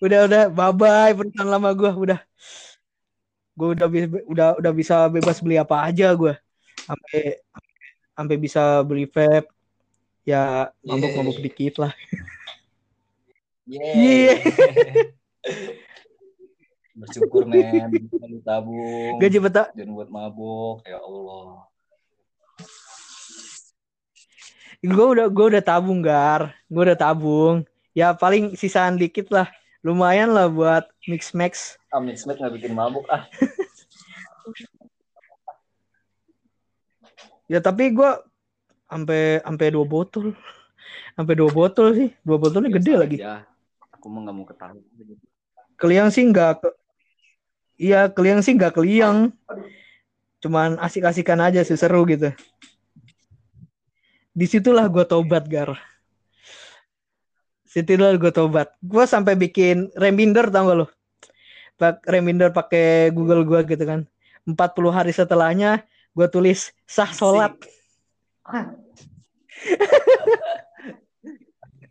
Udah 0.00 0.24
udah 0.30 0.42
bye 0.48 0.72
bye 0.72 1.12
perusahaan 1.12 1.48
lama 1.48 1.72
gue 1.76 1.90
udah. 1.90 2.20
Gue 3.58 3.68
udah 3.74 3.88
bisa 3.90 4.06
udah 4.24 4.48
udah 4.56 4.72
bisa 4.72 4.94
bebas 5.10 5.42
beli 5.42 5.60
apa 5.60 5.84
aja 5.84 6.14
gue. 6.14 6.32
Sampai 6.86 7.42
sampai 8.16 8.36
bisa 8.40 8.80
beli 8.84 9.04
vape. 9.04 9.50
Ya 10.28 10.68
mabuk-mabuk 10.84 11.40
Yeay. 11.40 11.46
dikit 11.48 11.74
lah. 11.80 11.92
Yeay. 13.64 14.36
Bersyukur 16.98 17.46
men, 17.46 17.94
lu 18.30 18.42
tabung. 18.42 19.22
Gaji 19.22 19.38
Jangan 19.38 19.90
buat 19.94 20.10
mabuk, 20.10 20.82
ya 20.82 20.98
Allah. 20.98 21.70
gue 24.78 25.06
udah 25.10 25.26
gue 25.26 25.58
udah 25.58 25.58
tabung 25.58 25.98
gar 25.98 26.54
gue 26.70 26.78
udah 26.78 26.94
tabung 26.94 27.66
ya 27.98 28.14
paling 28.14 28.54
sisaan 28.54 28.94
dikit 28.94 29.26
lah 29.34 29.50
lumayan 29.82 30.30
lah 30.30 30.46
buat 30.46 30.86
mix 31.10 31.34
max 31.34 31.74
Ah, 31.90 31.98
mix 31.98 32.22
match 32.22 32.38
nggak 32.38 32.62
bikin 32.62 32.78
mabuk 32.78 33.02
ah. 33.10 33.26
ya 37.52 37.58
tapi 37.58 37.90
gue 37.90 38.22
sampai 38.86 39.42
sampai 39.42 39.66
dua 39.74 39.82
botol 39.82 40.30
sampai 41.18 41.34
dua 41.34 41.50
botol 41.50 41.90
sih 41.98 42.14
dua 42.22 42.38
botolnya 42.38 42.70
gede 42.70 42.94
lagi 42.94 43.18
aja. 43.18 43.42
Aku 43.98 44.06
mah 44.06 44.30
nggak 44.30 44.36
mau 44.36 44.46
ketahuan. 44.46 44.78
keliang 45.74 46.14
sih 46.14 46.22
nggak 46.22 46.62
ke 46.62 46.70
iya 47.78 48.10
keliang 48.10 48.42
sih 48.42 48.58
nggak 48.58 48.74
keliang. 48.76 49.30
Cuman 50.42 50.78
asik-asikan 50.78 51.38
aja 51.42 51.62
sih 51.62 51.78
seru 51.78 52.02
gitu. 52.06 52.30
Di 54.34 54.46
situlah 54.46 54.86
gue 54.86 55.02
tobat 55.02 55.46
gar. 55.50 55.74
Situlah 57.66 58.14
gue 58.14 58.30
tobat. 58.30 58.70
Gue 58.78 59.06
sampai 59.06 59.34
bikin 59.34 59.90
reminder 59.98 60.46
tau 60.50 60.70
gak 60.70 60.78
lo 60.78 60.86
Pak 61.78 62.06
reminder 62.10 62.50
pakai 62.50 63.14
Google 63.14 63.46
gue 63.46 63.62
gitu 63.66 63.82
kan. 63.86 64.02
40 64.46 64.58
hari 64.90 65.14
setelahnya 65.14 65.86
gue 66.14 66.26
tulis 66.26 66.74
sah 66.86 67.10
sholat. 67.10 67.54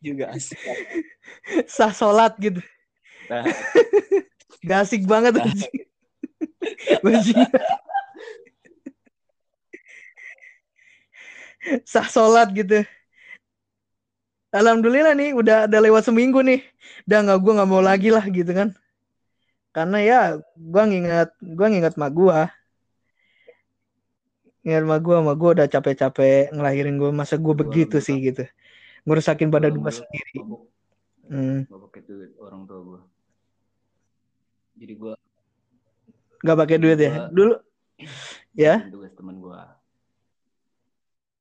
Juga 0.04 0.36
asik. 0.36 0.60
sah 1.76 1.92
sholat 1.96 2.36
gitu. 2.40 2.60
Nah, 3.28 3.44
gak 4.64 4.80
asik 4.88 5.04
banget. 5.06 5.38
Anjing. 5.38 5.76
Bajingan. 7.04 7.52
sah 11.84 12.08
sholat 12.08 12.48
gitu. 12.56 12.84
Alhamdulillah 14.56 15.14
nih 15.14 15.36
udah 15.36 15.68
ada 15.68 15.78
lewat 15.84 16.08
seminggu 16.08 16.40
nih. 16.40 16.64
Udah 17.04 17.20
nggak 17.28 17.40
gue 17.44 17.54
nggak 17.60 17.70
mau 17.70 17.84
lagi 17.84 18.10
lah 18.10 18.24
gitu 18.24 18.52
kan. 18.56 18.72
Karena 19.76 19.98
ya 20.02 20.20
gue 20.56 20.84
ngingat 20.88 21.30
gue 21.44 21.68
ngingat 21.68 21.94
mak 22.00 22.12
gue 22.16 22.40
ngingat 24.64 24.84
mak 24.88 25.00
gue 25.04 25.16
mak 25.20 25.36
gue 25.36 25.50
udah 25.60 25.68
capek-capek 25.68 26.56
ngelahirin 26.56 26.96
gue 26.96 27.12
masa 27.12 27.36
gue 27.36 27.54
begitu 27.54 28.00
sih 28.00 28.18
gitu. 28.24 28.48
Ngerusakin 29.04 29.52
badan 29.52 29.76
gue 29.76 29.92
sendiri. 29.92 30.36
hmm. 31.28 31.60
Gak 31.68 31.80
pakai 31.92 32.02
duit 32.08 32.32
orang 32.40 32.64
tua 32.64 32.80
gue. 32.84 33.00
Jadi 34.78 34.94
gue 34.94 35.14
nggak 36.38 36.58
pakai 36.58 36.78
duit 36.78 37.00
ya 37.02 37.34
dulu 37.34 37.58
ya 38.54 38.86
tugas 38.94 39.10
teman 39.18 39.42
gue. 39.42 39.58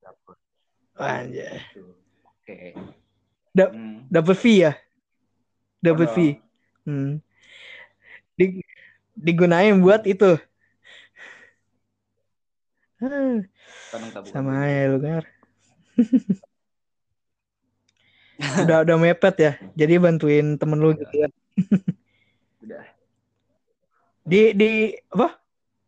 Dapet. 0.01 0.37
Anjay. 0.97 1.61
Oke. 2.25 2.57
Da- 3.53 3.73
Hmm. 3.73 4.05
dapat 4.09 4.37
fee 4.37 4.61
ya 4.65 4.73
dapat 5.81 6.09
Ada. 6.09 6.15
fee 6.15 6.33
hmm. 6.85 7.11
Di- 8.37 8.61
digunain 9.17 9.81
buat 9.81 10.05
itu 10.05 10.37
sama 14.29 14.65
aja 14.65 14.89
lu 14.89 14.97
kan 15.01 15.25
udah 18.65 18.77
udah 18.85 18.97
mepet 19.01 19.35
ya 19.41 19.51
jadi 19.73 19.97
bantuin 19.97 20.57
temen 20.57 20.77
lu 20.77 20.93
gitu 20.93 21.09
kan 21.09 21.31
Udah. 22.61 22.85
Di 24.27 24.51
di 24.51 24.69
apa 25.09 25.39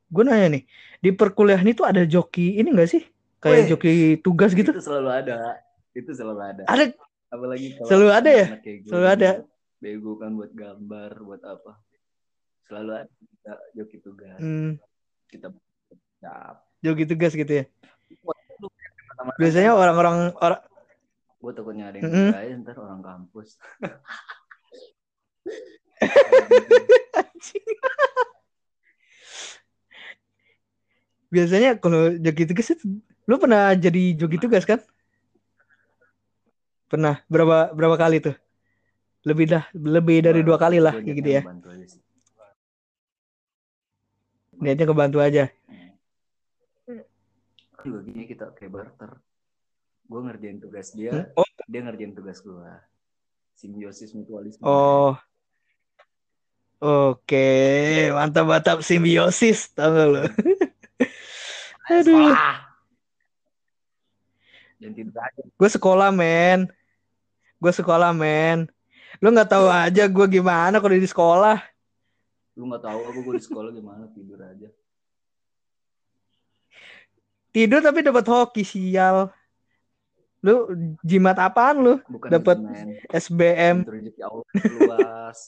gue 0.08 0.23
nanya 0.23 0.47
nih 0.49 0.63
di 0.97 1.10
perkuliahan 1.12 1.67
itu 1.67 1.84
ada 1.84 2.02
joki 2.04 2.56
ini 2.56 2.71
enggak 2.71 2.89
sih 2.89 3.04
kayak 3.38 3.60
Wih. 3.62 3.69
joki 3.69 3.91
tugas 4.17 4.52
gitu 4.52 4.69
Itu 4.69 4.80
selalu 4.82 5.10
ada. 5.13 5.60
Itu 5.91 6.12
selalu 6.12 6.41
ada. 6.41 6.63
ada 6.65 6.84
Apalagi 7.30 7.75
kalau 7.75 7.88
Selalu 7.88 8.10
ada 8.12 8.32
ya? 8.32 8.45
kayak 8.58 8.78
gue 8.80 8.89
Selalu 8.89 9.08
ada. 9.08 9.30
Bego 9.78 10.12
kan 10.15 10.34
buat 10.34 10.52
gambar, 10.52 11.12
buat 11.19 11.41
apa. 11.41 11.71
Selalu 12.62 12.91
ada 12.97 13.12
kita 13.12 13.54
joki 13.73 13.97
tugas. 13.99 14.39
hmm, 14.39 14.71
Kita 15.28 15.47
siap. 16.17 16.56
joki 16.80 17.04
tugas 17.06 17.32
gitu 17.34 17.54
ya 17.54 17.65
pertama- 19.10 19.36
biasanya 19.36 19.71
orang-orang 19.71 20.15
orang 20.34 20.62
gue 21.38 21.52
takutnya 21.52 21.86
ada 21.88 21.95
yang 21.95 22.08
Mm-mm. 22.08 22.30
kirain 22.30 22.58
ntar 22.62 22.75
orang 22.75 22.99
kampus 22.99 23.56
biasanya 31.29 31.77
kalau 31.77 32.13
joki 32.17 32.43
tugas 32.49 32.73
itu 32.73 32.99
lu 33.29 33.37
pernah 33.37 33.77
jadi 33.77 34.17
joki 34.17 34.41
tugas 34.41 34.65
kan? 34.65 34.81
Pernah. 36.89 37.21
Berapa 37.29 37.69
berapa 37.77 37.95
kali 38.01 38.17
tuh? 38.17 38.33
Lebih 39.21 39.45
dah 39.45 39.63
lebih 39.77 40.25
dari 40.25 40.41
dua 40.41 40.57
kali 40.57 40.81
lah 40.81 40.97
kayak 40.97 41.15
gitu 41.21 41.29
ya. 41.29 41.41
Niatnya 44.57 44.85
kebantu 44.89 45.21
aja. 45.21 45.53
Juga 47.85 47.99
gini 48.03 48.25
kita 48.25 48.51
kayak 48.57 48.71
barter. 48.73 49.11
Gue 50.09 50.19
ngerjain 50.25 50.57
tugas 50.57 50.89
dia 50.97 51.13
Hmm? 51.13 51.37
oh. 51.37 51.45
dia 51.69 51.85
ngerjain 51.85 52.17
tugas 52.17 52.41
gue 52.41 52.73
simbiosis 53.53 54.09
mutualisme. 54.17 54.65
Oh. 54.65 55.13
Oke 56.79 58.07
mantap 58.15 58.47
mantap 58.49 58.77
simbiosis 58.81 59.69
tau 59.75 59.91
gak 59.91 60.07
lu 60.09 60.23
aduh. 61.89 62.34
Dan 64.80 64.95
aja 64.95 65.41
gue 65.43 65.69
sekolah 65.69 66.10
men. 66.13 66.71
Gue 67.60 67.71
sekolah 67.75 68.15
men. 68.15 68.71
Lu 69.19 69.34
nggak 69.34 69.52
tahu 69.52 69.67
aja 69.67 70.08
gue 70.08 70.25
gimana 70.30 70.80
kalau 70.80 70.95
di 70.95 71.10
sekolah. 71.10 71.60
Lu 72.56 72.69
nggak 72.71 72.84
tahu 72.88 72.99
aku 73.12 73.19
gue 73.28 73.34
di 73.36 73.43
sekolah 73.43 73.69
gimana 73.75 74.08
tidur 74.15 74.39
aja. 74.39 74.69
Tidur 77.52 77.82
tapi 77.84 77.99
dapat 78.06 78.23
hoki 78.30 78.63
sial. 78.63 79.34
Lu 80.39 80.71
jimat 81.04 81.36
apaan 81.36 81.84
lu? 81.84 81.93
Dapat 82.32 82.63
SBM 83.12 83.84
rezeki 83.84 84.21
Allah 84.23 84.45
luas 84.80 85.39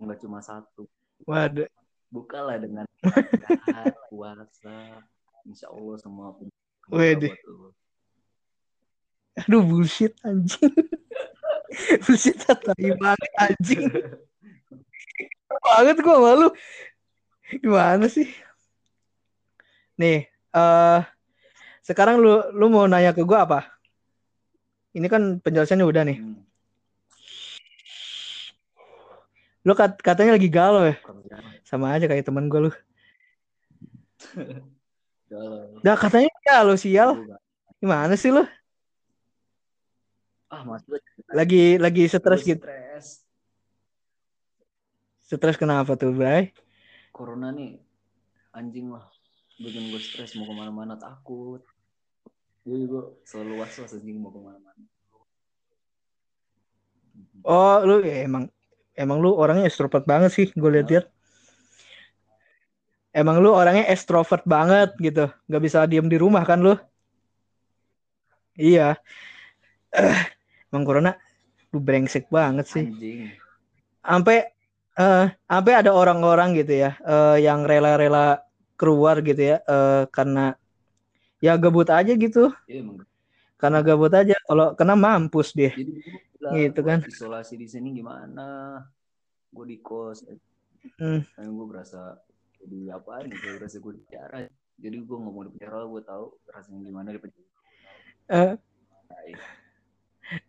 nggak 0.00 0.18
cuma 0.24 0.40
satu. 0.42 0.88
Waduh. 1.28 1.68
Bukalah 2.10 2.58
dengan 2.58 2.82
puasa 4.10 5.06
insya 5.46 5.70
Allah 5.70 5.96
semua 6.00 6.34
Wede. 6.90 7.30
aduh 9.38 9.62
bullshit 9.62 10.10
anjing. 10.26 10.70
Bullshit 12.02 12.34
tai 12.42 12.90
banget 12.98 13.30
anjing. 13.38 13.86
Banget 15.62 16.02
gue 16.02 16.16
malu 16.18 16.50
gimana 17.62 18.10
sih? 18.10 18.26
Nih 19.94 20.26
eh 20.50 21.00
sekarang 21.86 22.18
lu 22.18 22.42
lu 22.58 22.66
mau 22.74 22.90
nanya 22.90 23.14
ke 23.14 23.22
gue 23.22 23.38
apa? 23.38 23.70
Ini 24.98 25.06
kan 25.06 25.38
penjelasannya 25.38 25.86
udah 25.86 26.02
nih. 26.02 26.18
Hmm, 26.18 26.42
lu 29.62 29.72
kat- 29.78 30.02
katanya 30.02 30.34
lagi 30.34 30.50
galau 30.50 30.90
ya? 30.90 30.98
Sama 31.62 31.94
aja 31.94 32.10
kayak 32.10 32.26
temen 32.26 32.50
gue 32.50 32.66
lu. 32.66 32.70
dah 35.80 35.96
katanya 35.96 36.30
galau 36.42 36.74
sial. 36.74 37.14
Gua 37.14 37.24
nggak- 37.38 37.42
gimana 37.80 38.14
sih 38.18 38.30
lu? 38.34 38.44
Ah 40.50 40.66
mas 40.66 40.82
lagi 41.30 41.78
lagi 41.78 42.10
stres 42.10 42.42
gitu. 42.42 42.58
Stres. 42.60 43.22
Stres 45.30 45.56
kenapa 45.56 45.94
tuh 45.94 46.10
Bray 46.10 46.50
corona 47.14 47.52
nih 47.52 47.76
anjing 48.56 48.90
lah. 48.90 49.04
Bikin 49.60 49.92
gue 49.92 50.00
stres 50.00 50.32
mau 50.40 50.48
ke 50.48 50.54
mana-mana 50.56 50.96
takut. 50.96 51.60
Jadi 52.64 52.84
gue 52.88 53.02
selalu 53.28 53.60
was 53.60 53.76
was 53.76 53.92
anjing 53.92 54.16
mau 54.18 54.32
ke 54.32 54.40
mana-mana. 54.40 54.84
Oh 57.44 57.78
lu 57.84 58.00
ya 58.02 58.24
emang 58.24 58.48
emang 58.96 59.20
lu 59.20 59.36
orangnya 59.36 59.68
extrovert 59.68 60.08
banget 60.08 60.32
sih 60.32 60.46
gue 60.50 60.70
liat-liat 60.72 61.06
emang 63.14 63.42
lu 63.42 63.50
orangnya 63.52 63.86
extrovert 63.90 64.42
banget 64.46 64.94
gitu. 64.98 65.30
Nggak 65.50 65.62
bisa 65.62 65.86
diem 65.86 66.06
di 66.06 66.18
rumah 66.18 66.42
kan 66.46 66.60
lu? 66.62 66.74
Iya. 68.58 68.98
Eh, 69.94 70.20
emang 70.70 70.84
corona 70.86 71.12
lu 71.70 71.78
brengsek 71.78 72.26
banget 72.30 72.66
sih. 72.66 72.84
Sampai 74.02 74.50
sampai 75.48 75.72
ada 75.80 75.96
orang-orang 75.96 76.52
gitu 76.60 76.76
ya 76.76 76.92
eh, 77.00 77.40
yang 77.40 77.64
rela-rela 77.64 78.44
keluar 78.76 79.24
gitu 79.24 79.56
ya 79.56 79.56
eh, 79.64 80.04
karena 80.12 80.58
ya 81.40 81.56
gabut 81.56 81.88
aja 81.88 82.12
gitu. 82.12 82.52
Iya 82.68 83.00
karena 83.60 83.84
gabut 83.84 84.08
aja 84.16 84.32
kalau 84.48 84.72
kena 84.72 84.96
mampus 84.96 85.52
dia. 85.52 85.76
Jadi 85.76 86.00
Gitu 86.40 86.80
kan. 86.80 87.04
"Gua 87.04 87.12
isolasi 87.12 87.54
di 87.60 87.68
sini 87.68 87.92
gimana? 87.92 88.80
Gue 89.52 89.68
di 89.68 89.78
kos. 89.84 90.24
Hmm. 90.96 91.20
kan 91.36 91.44
gue 91.44 91.66
berasa 91.68 92.16
jadi 92.60 92.78
apa 92.92 93.24
nih 93.24 93.34
gue 93.34 93.52
berasa 93.56 93.76
gue 93.80 93.92
di 93.96 94.00
penjara. 94.04 94.38
Jadi 94.80 94.96
gue 95.00 95.16
nggak 95.16 95.32
mau 95.32 95.44
di 95.44 95.52
penjara 95.56 95.84
gue 95.84 96.02
tahu 96.04 96.24
rasanya 96.52 96.80
gimana 96.84 97.08
di 97.12 97.20
penjara. 97.20 97.48
Eh, 98.30 98.52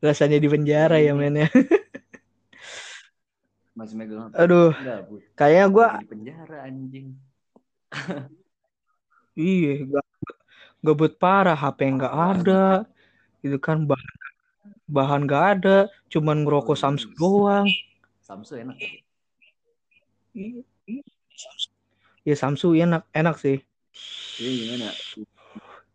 rasanya 0.04 0.38
di 0.38 0.48
penjara 0.52 0.98
ya 1.02 1.14
men 1.18 1.42
ya. 1.42 1.50
Masih 3.78 3.96
megang 3.96 4.30
aduh. 4.36 4.76
Gabut 4.76 5.24
kayaknya 5.34 5.66
gua 5.72 5.88
di 5.98 6.10
penjara 6.10 6.58
anjing. 6.68 7.08
Iya 9.32 9.88
gabut 9.88 10.38
gabut 10.84 11.14
parah 11.16 11.56
HP 11.56 11.96
nggak 11.96 12.12
ada. 12.12 12.84
Itu 13.40 13.56
kan 13.64 13.88
bahan 13.88 14.16
bahan 14.92 15.24
nggak 15.24 15.44
ada 15.56 15.88
cuman 16.12 16.44
ngerokok 16.44 16.76
Samsung 16.76 17.16
doang. 17.16 17.64
Samsu 18.20 18.60
enak. 18.60 18.76
Tapi 20.36 21.00
ya 22.22 22.36
Samsung 22.38 22.78
enak 22.78 23.04
enak 23.12 23.36
sih. 23.42 23.58
Ini 24.42 24.50
gimana? 24.66 24.90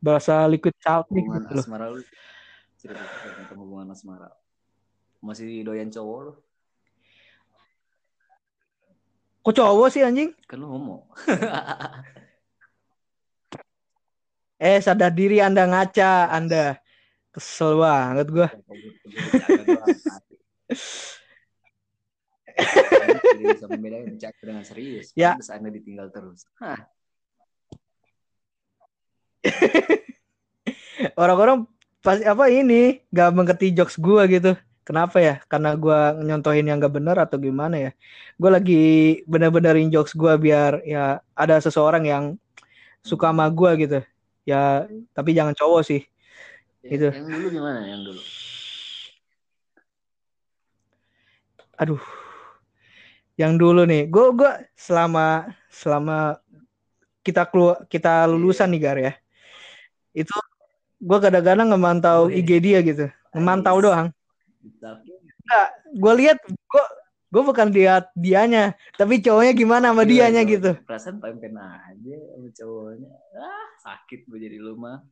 Berasa 0.03 0.47
liquid 0.47 0.75
salt 0.83 1.09
nih 1.11 1.25
hubungan 1.25 1.43
gitu 1.47 1.55
loh. 1.57 1.65
asmara 1.65 1.87
lu 1.91 2.01
cerita 2.77 3.03
tentang 3.23 3.59
hubungan 3.65 3.89
asmara. 3.95 4.31
Masih 5.25 5.65
doyan 5.65 5.91
cowok 5.91 6.19
lu? 6.23 6.33
Kok 9.47 9.55
cowok 9.55 9.89
sih 9.95 10.03
anjing? 10.03 10.31
Kan 10.47 10.63
lu 10.63 10.69
homo. 10.71 11.07
Eh 14.57 14.81
sadar 14.81 15.13
diri 15.13 15.37
anda 15.37 15.69
ngaca 15.69 16.33
anda. 16.33 16.81
Kesel 17.37 17.77
banget 17.77 18.33
gua 18.33 18.49
Jadi 22.57 23.45
bisa 23.53 23.67
membedakan 23.69 24.07
bercanda 24.17 24.43
dengan 24.43 24.65
serius. 24.65 25.07
Ya. 25.13 25.37
Pantes 25.37 25.53
Anda 25.53 25.69
ditinggal 25.69 26.09
terus. 26.09 26.49
Hah, 26.57 26.89
orang-orang 31.23 31.69
pasti 32.03 32.25
apa 32.25 32.49
ini 32.51 33.03
nggak 33.11 33.31
mengerti 33.35 33.75
jokes 33.75 33.99
gua 33.99 34.27
gitu 34.31 34.55
kenapa 34.87 35.19
ya 35.19 35.35
karena 35.51 35.75
gua 35.75 36.15
nyontohin 36.19 36.67
yang 36.67 36.79
gak 36.79 36.95
bener 36.95 37.19
atau 37.19 37.39
gimana 37.39 37.91
ya 37.91 37.91
gue 38.39 38.51
lagi 38.51 38.85
bener-benerin 39.27 39.91
jokes 39.91 40.15
gua 40.15 40.39
biar 40.39 40.83
ya 40.87 41.19
ada 41.35 41.59
seseorang 41.59 42.05
yang 42.07 42.25
suka 43.03 43.31
sama 43.31 43.51
gua 43.51 43.75
gitu 43.75 44.03
ya 44.47 44.87
tapi 45.15 45.35
jangan 45.35 45.55
cowok 45.55 45.83
sih 45.83 46.03
Ya, 46.87 46.95
Itu. 46.95 47.09
Yang 47.11 47.27
dulu 47.35 47.47
gimana? 47.51 47.81
Yang 47.83 48.03
dulu. 48.07 48.23
aduh 51.77 52.01
yang 53.37 53.61
dulu 53.61 53.85
nih 53.85 54.09
gue 54.09 54.27
gua 54.33 54.65
selama 54.73 55.53
selama 55.69 56.41
kita 57.21 57.45
keluar 57.45 57.85
kita 57.87 58.25
lulusan 58.25 58.73
nih 58.73 58.81
gar 58.81 58.97
ya 58.97 59.13
itu 60.17 60.33
gue 60.97 61.19
kadang-kadang 61.21 61.69
ngemantau. 61.69 62.33
IG 62.33 62.51
dia 62.65 62.81
gitu 62.81 63.13
ngemantau 63.37 63.77
doang 63.85 64.09
Tapi 64.81 65.13
gue 65.93 66.13
lihat 66.25 66.41
gue 66.49 66.85
gue 67.29 67.43
bukan 67.45 67.69
lihat 67.69 68.09
dianya 68.17 68.73
tapi 68.97 69.21
cowoknya 69.21 69.53
gimana 69.53 69.93
sama 69.93 70.09
Gila, 70.09 70.11
dianya 70.11 70.43
gua 70.43 70.53
gitu 70.57 70.71
Perasaan 70.89 71.21
paling 71.21 71.37
aja 71.45 72.17
sama 72.33 72.49
cowoknya. 72.57 73.11
Ah, 73.37 73.69
sakit 73.85 74.25
gue 74.31 74.39
jadi 74.41 74.57
lu 74.63 74.79
mah. 74.81 75.05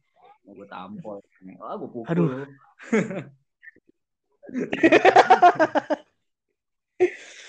Mau 0.48 0.54
gue 0.56 0.68
tampol. 0.70 1.20
Ah, 1.60 1.76
gue 1.76 1.88
pukul. 1.92 2.08
Aduh. 2.08 2.48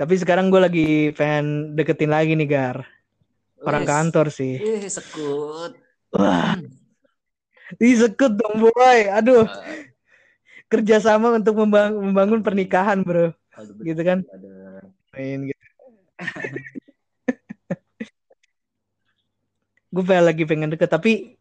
tapi 0.00 0.16
sekarang 0.16 0.48
gue 0.48 0.56
lagi 0.56 0.88
pengen 1.12 1.76
deketin 1.76 2.08
lagi 2.08 2.32
nih 2.32 2.48
gar. 2.48 2.88
Orang 3.60 3.84
Wes. 3.84 3.90
kantor 3.92 4.26
sih. 4.32 4.56
Eh, 4.56 4.88
sekut. 4.88 5.76
wah. 6.16 6.56
Ih 7.76 8.00
sekut 8.00 8.32
dong 8.32 8.64
boy. 8.64 9.00
Aduh. 9.12 9.44
Eh, 9.44 9.92
kerjasama 10.72 11.36
untuk 11.36 11.52
membang- 11.60 12.00
membangun 12.00 12.40
pernikahan 12.40 13.04
bro. 13.04 13.36
Aduh, 13.60 13.76
gitu 13.84 14.00
kan? 14.00 14.24
Ada. 14.24 14.88
Main 15.12 15.52
gitu. 15.52 15.64
Gue 19.90 20.06
pengen 20.06 20.24
lagi 20.24 20.42
pengen 20.46 20.70
deket 20.70 20.86
tapi 20.86 21.34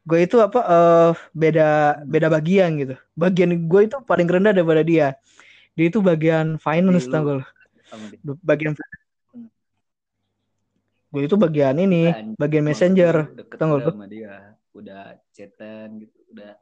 gue 0.00 0.18
itu 0.26 0.42
apa 0.42 0.58
eh 0.58 1.12
beda 1.30 2.02
beda 2.02 2.26
bagian 2.28 2.76
gitu. 2.76 2.94
Bagian 3.16 3.56
gue 3.56 3.80
itu 3.88 3.96
paling 4.04 4.28
rendah 4.28 4.52
daripada 4.52 4.84
dia. 4.84 5.16
Dia 5.78 5.86
itu 5.88 6.02
bagian 6.02 6.58
finance 6.58 7.06
tau 7.08 7.40
lu- 7.40 7.50
bagian 8.44 8.72
gue 11.10 11.22
itu 11.26 11.34
bagian 11.34 11.74
ini 11.74 12.14
Bukan, 12.14 12.38
bagian 12.38 12.64
messenger. 12.64 13.14
deket 13.34 13.58
sama 13.58 14.06
dia. 14.06 14.54
Udah 14.70 15.18
chatan 15.34 16.06
gitu 16.06 16.18
udah 16.30 16.54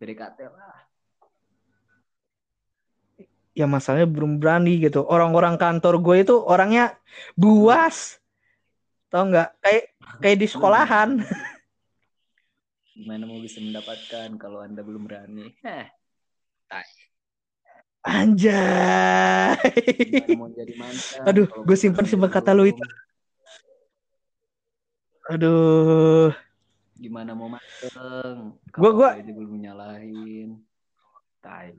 PDKT 0.00 0.48
lah. 0.48 0.78
Ya 3.54 3.68
masalahnya 3.68 4.08
belum 4.08 4.40
berani 4.40 4.80
gitu. 4.80 5.04
Orang-orang 5.04 5.60
kantor 5.60 6.00
gue 6.00 6.16
itu 6.24 6.34
orangnya 6.40 6.96
buas. 7.36 8.18
Tau 9.12 9.28
nggak? 9.28 9.48
Kayak 9.62 9.84
kayak 10.18 10.38
di 10.40 10.46
sekolahan. 10.48 11.10
Gimana 12.96 13.28
mau 13.28 13.38
bisa 13.38 13.60
mendapatkan 13.60 14.38
kalau 14.40 14.64
anda 14.64 14.80
belum 14.80 15.06
berani? 15.06 15.54
Heh, 15.62 15.86
anjay. 18.04 19.56
Gimana 19.96 20.36
mau 20.36 20.48
jadi 20.52 20.74
mantan 20.76 21.24
Aduh, 21.24 21.46
gue 21.48 21.64
bukan 21.64 21.78
simpan-simpan 21.80 22.28
anda 22.28 22.36
kata 22.36 22.50
lu 22.52 22.64
itu. 22.68 22.84
aduh. 25.24 26.30
Gimana 27.00 27.32
mau 27.32 27.48
mateng? 27.48 28.54
Gua- 28.76 28.92
kalau 28.92 28.96
gua- 29.00 29.14
aja 29.16 29.32
belum 29.32 29.56
nyalahin? 29.56 30.60
Tai. 31.40 31.72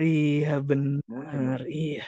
Iya 0.00 0.56
Mulai, 1.04 1.68
iya. 1.68 2.04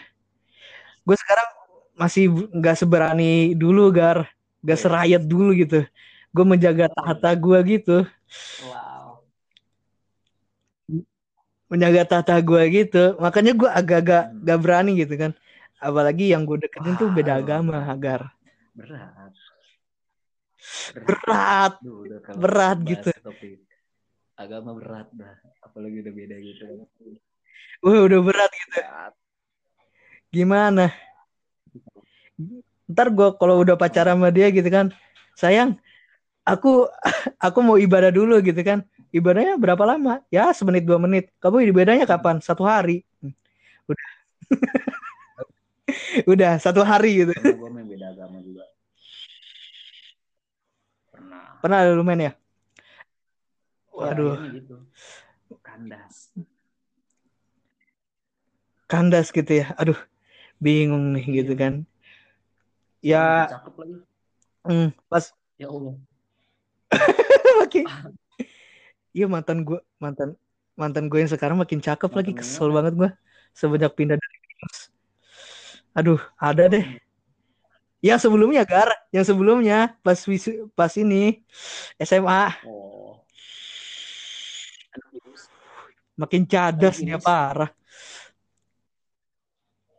Gue 1.05 1.17
sekarang 1.21 1.49
masih 1.95 2.31
nggak 2.31 2.79
seberani 2.81 3.53
dulu 3.53 3.91
gar. 3.93 4.25
Nggak 4.65 4.79
Wes. 4.81 4.85
serayat 4.87 5.23
dulu 5.27 5.53
gitu. 5.53 5.85
Gue 6.35 6.45
menjaga 6.49 6.89
tahta 6.91 7.31
gue 7.37 7.59
gitu 7.79 7.99
menjaga 11.75 12.03
tahta 12.07 12.39
gue 12.39 12.63
gitu. 12.71 13.19
Makanya 13.19 13.53
gue 13.59 13.67
agak-agak 13.67 14.23
Hmm. 14.31 14.47
gak 14.47 14.59
berani 14.63 14.93
gitu 14.95 15.15
kan. 15.19 15.33
Apalagi 15.83 16.31
yang 16.31 16.47
gue 16.47 16.63
deketin 16.63 16.95
tuh 16.95 17.11
beda 17.11 17.35
Wow. 17.37 17.43
agama 17.43 17.77
agar 17.91 18.31
berat. 18.79 19.35
Berat. 20.95 21.75
Berat 22.39 22.79
bahas 22.79 22.89
gitu. 22.89 23.11
topik 23.21 23.59
agama 24.35 24.71
berat 24.75 25.11
dah. 25.15 25.35
Apalagi 25.61 26.01
udah 26.07 26.15
beda 26.15 26.37
gitu. 26.39 26.65
Wah 27.83 28.01
udah 28.07 28.21
berat 28.23 28.51
gitu. 28.55 28.79
Berat. 28.79 29.15
gimana? 30.31 30.87
Ntar 32.91 33.09
gue 33.15 33.29
kalau 33.39 33.63
udah 33.63 33.79
pacaran 33.79 34.19
sama 34.19 34.29
dia 34.35 34.51
gitu 34.51 34.67
kan 34.69 34.91
sayang 35.35 35.79
aku 36.45 36.87
aku 37.47 37.59
mau 37.65 37.77
ibadah 37.81 38.11
dulu 38.11 38.39
gitu 38.43 38.61
kan 38.61 38.83
ibadahnya 39.15 39.55
berapa 39.55 39.85
lama? 39.87 40.19
Ya 40.29 40.51
semenit 40.51 40.83
dua 40.83 40.99
menit. 40.99 41.31
Kamu 41.39 41.63
ibadahnya 41.71 42.03
kapan? 42.05 42.43
Satu 42.43 42.67
hari. 42.67 43.07
Hmm. 43.23 43.31
udah. 43.87 44.09
Udah 46.25 46.57
satu 46.59 46.81
hari 46.83 47.23
gitu. 47.23 47.33
Karena 47.37 47.55
gue 47.61 47.71
main 47.71 47.87
beda 47.87 48.07
agama 48.11 48.39
juga. 48.41 48.65
Pernah. 51.13 51.43
Pernah 51.61 51.79
ada 51.85 51.91
lu 51.93 52.03
main 52.03 52.19
ya? 52.19 52.25
Ya, 52.25 52.35
waduh 53.95 54.35
akhirnya 54.35 54.51
gitu. 54.59 54.77
Kandas. 55.63 56.15
Kandas 58.91 59.29
gitu 59.31 59.53
ya? 59.55 59.71
Aduh 59.79 59.99
bingung 60.59 61.13
nih 61.15 61.45
gitu 61.45 61.53
Iya. 61.55 61.61
kan. 61.63 61.75
Ya. 63.05 63.25
Cakep 63.53 63.75
lagi. 63.79 63.95
Hmm, 64.65 64.89
pas 65.07 65.25
ya 65.61 65.69
Allah. 65.69 65.95
Makin 67.61 67.85
iya 69.15 69.27
mantan 69.31 69.63
gue 69.63 69.79
mantan 70.03 70.35
mantan 70.75 71.07
gue 71.07 71.23
yang 71.23 71.31
sekarang 71.31 71.57
makin 71.57 71.79
cakep 71.79 72.11
lagi 72.11 72.35
Mantan 72.35 72.43
kesel 72.43 72.69
mana? 72.69 72.77
banget 72.83 72.93
gue 72.99 73.11
semenjak 73.55 73.93
pindah 73.95 74.19
dari 74.19 74.37
Binus 74.43 74.79
aduh 75.95 76.21
ada 76.35 76.67
deh. 76.67 76.87
yang 78.05 78.19
sebelumnya 78.21 78.67
gar. 78.69 78.91
Yang 79.15 79.33
sebelumnya 79.33 79.97
pas 80.05 80.19
wisu 80.29 80.69
pas 80.77 80.91
ini 80.99 81.41
SMA 82.03 82.53
oh. 82.67 83.23
Makin 86.15 86.47
cadas 86.47 87.03
dia 87.03 87.19
parah. 87.19 87.71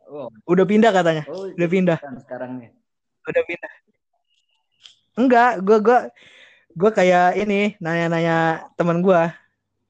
Oh. 0.08 0.32
Udah 0.48 0.64
pindah 0.64 0.88
katanya? 0.94 1.24
Oh 1.28 1.50
udah 1.50 1.68
pindah? 1.68 1.98
sekarang 2.22 2.62
nih. 2.62 2.70
Udah 3.26 3.42
pindah? 3.42 3.72
Enggak 5.16 5.52
gue 5.64 5.78
gue 5.80 6.00
gue 6.76 6.90
kayak 6.92 7.40
ini 7.40 7.72
nanya-nanya 7.80 8.68
teman 8.76 9.00
gue 9.00 9.22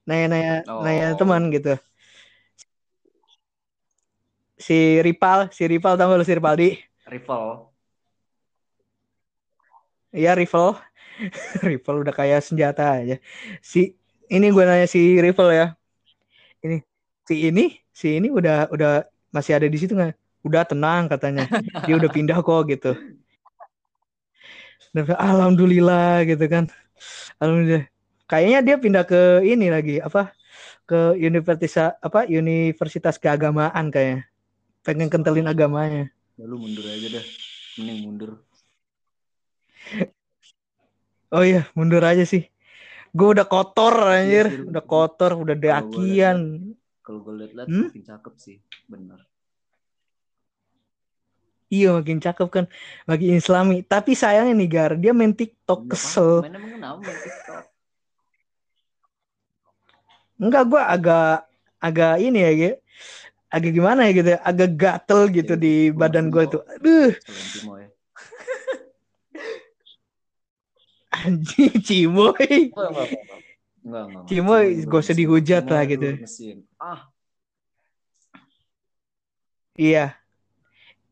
nanya-nanya 0.07 0.63
nanya 0.87 1.07
Oh. 1.13 1.19
teman 1.19 1.51
gitu. 1.51 1.75
Si 4.57 5.03
Ripal 5.05 5.51
si 5.53 5.67
Ripal 5.69 5.99
tau 5.99 6.09
gak 6.09 6.19
lu 6.23 6.25
si 6.25 6.33
Ripaldi? 6.39 6.69
Rival 7.11 7.71
Iya 10.15 10.33
Rifle 10.39 10.79
Rifle 11.69 11.99
udah 12.07 12.15
kayak 12.15 12.41
senjata 12.47 13.03
aja. 13.03 13.17
Si 13.61 13.93
ini 14.33 14.47
gue 14.55 14.65
nanya 14.65 14.87
si 14.89 15.19
Rifle 15.19 15.53
ya. 15.53 15.67
Ini 16.65 16.81
si 17.27 17.35
ini 17.51 17.65
si 17.93 18.17
ini 18.23 18.29
udah 18.33 18.71
udah 18.73 19.05
masih 19.35 19.59
ada 19.59 19.67
di 19.69 19.77
situ 19.77 19.93
nggak? 19.93 20.15
Udah 20.47 20.63
tenang 20.65 21.11
katanya. 21.11 21.51
Dia 21.85 21.95
udah 21.99 22.11
pindah 22.15 22.39
kok 22.41 22.63
gitu 22.71 22.95
Dan, 24.95 25.05
alhamdulillah 25.13 26.25
gitu 26.25 26.45
kan. 26.49 26.65
Alhamdulillah. 27.37 27.87
Kayaknya 28.27 28.59
dia 28.65 28.77
pindah 28.81 29.05
ke 29.07 29.45
ini 29.47 29.71
lagi 29.71 30.03
apa 30.03 30.35
ke 30.89 31.15
universitas 31.21 31.95
apa 32.03 32.27
universitas 32.27 33.21
keagamaan 33.21 33.93
kayaknya. 33.93 34.27
Pengen 34.83 35.11
kentelin 35.11 35.47
agamanya. 35.47 36.11
Ya 36.35 36.45
lu 36.47 36.59
mundur 36.59 36.87
aja 36.87 37.21
dah. 37.21 37.25
Mending 37.79 37.99
mundur. 38.03 38.31
Oh 41.35 41.43
iya 41.43 41.67
mundur 41.75 42.03
aja 42.07 42.25
sih. 42.25 42.47
Gue 43.17 43.33
udah 43.33 43.47
kotor 43.49 43.95
anjir. 44.13 44.47
sih, 44.53 44.59
lu- 44.61 44.71
udah 44.75 44.85
kotor 44.85 45.33
udah 45.41 45.57
dakian 45.57 46.39
kalau 47.07 47.23
gue 47.23 47.35
liat-liat 47.39 47.71
Hmm? 47.71 47.87
makin 47.87 48.03
cakep 48.03 48.35
sih 48.43 48.57
bener 48.91 49.23
Iya 51.67 51.99
makin 51.99 52.19
cakep 52.23 52.49
kan 52.51 52.65
Makin 53.11 53.39
islami. 53.43 53.83
Tapi 53.83 54.15
sayangnya 54.15 54.55
nih 54.55 54.69
Gar 54.71 54.93
Dia 55.03 55.11
main 55.11 55.35
TikTok 55.35 55.87
Nggak 55.87 55.91
kesel. 55.99 56.31
Main 56.47 57.19
TikTok? 57.23 57.63
Enggak 60.37 60.65
gue 60.71 60.83
agak 60.83 61.49
Agak 61.83 62.15
ini 62.23 62.39
ya 62.41 62.53
gitu 62.55 62.75
Agak 63.51 63.71
gimana 63.75 64.01
ya 64.07 64.13
gitu 64.15 64.31
Agak 64.43 64.71
gatel 64.79 65.21
gitu 65.33 65.55
Ya, 65.55 65.61
di 65.61 65.75
gua 65.91 65.99
badan 66.07 66.27
gue 66.31 66.45
tuh 66.51 66.63
Aduh. 66.67 67.11
Ya. 67.15 67.87
Anjing 71.17 71.81
Cimoy. 71.81 72.77
Cimoy, 74.29 74.85
gak 74.85 75.01
usah 75.01 75.17
dihujat 75.17 75.65
lah 75.71 75.83
gitu. 75.89 76.19
mesin. 76.21 76.67
Ah, 76.77 77.09
Iya 79.77 80.17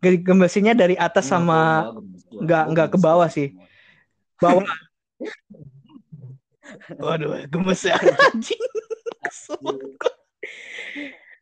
Ge- 0.04 0.20
Gemesinya 0.20 0.76
dari 0.76 1.00
atas 1.00 1.24
enggak, 1.24 1.32
sama 1.32 1.58
nggak- 2.44 2.66
nggak 2.76 2.88
ke 2.92 2.98
bawah 3.00 3.28
sih. 3.32 3.56
Bawah. 4.36 4.68
Waduh 7.00 7.44
gemes 7.48 7.80
ya. 7.84 7.96
Anjing. 8.28 8.60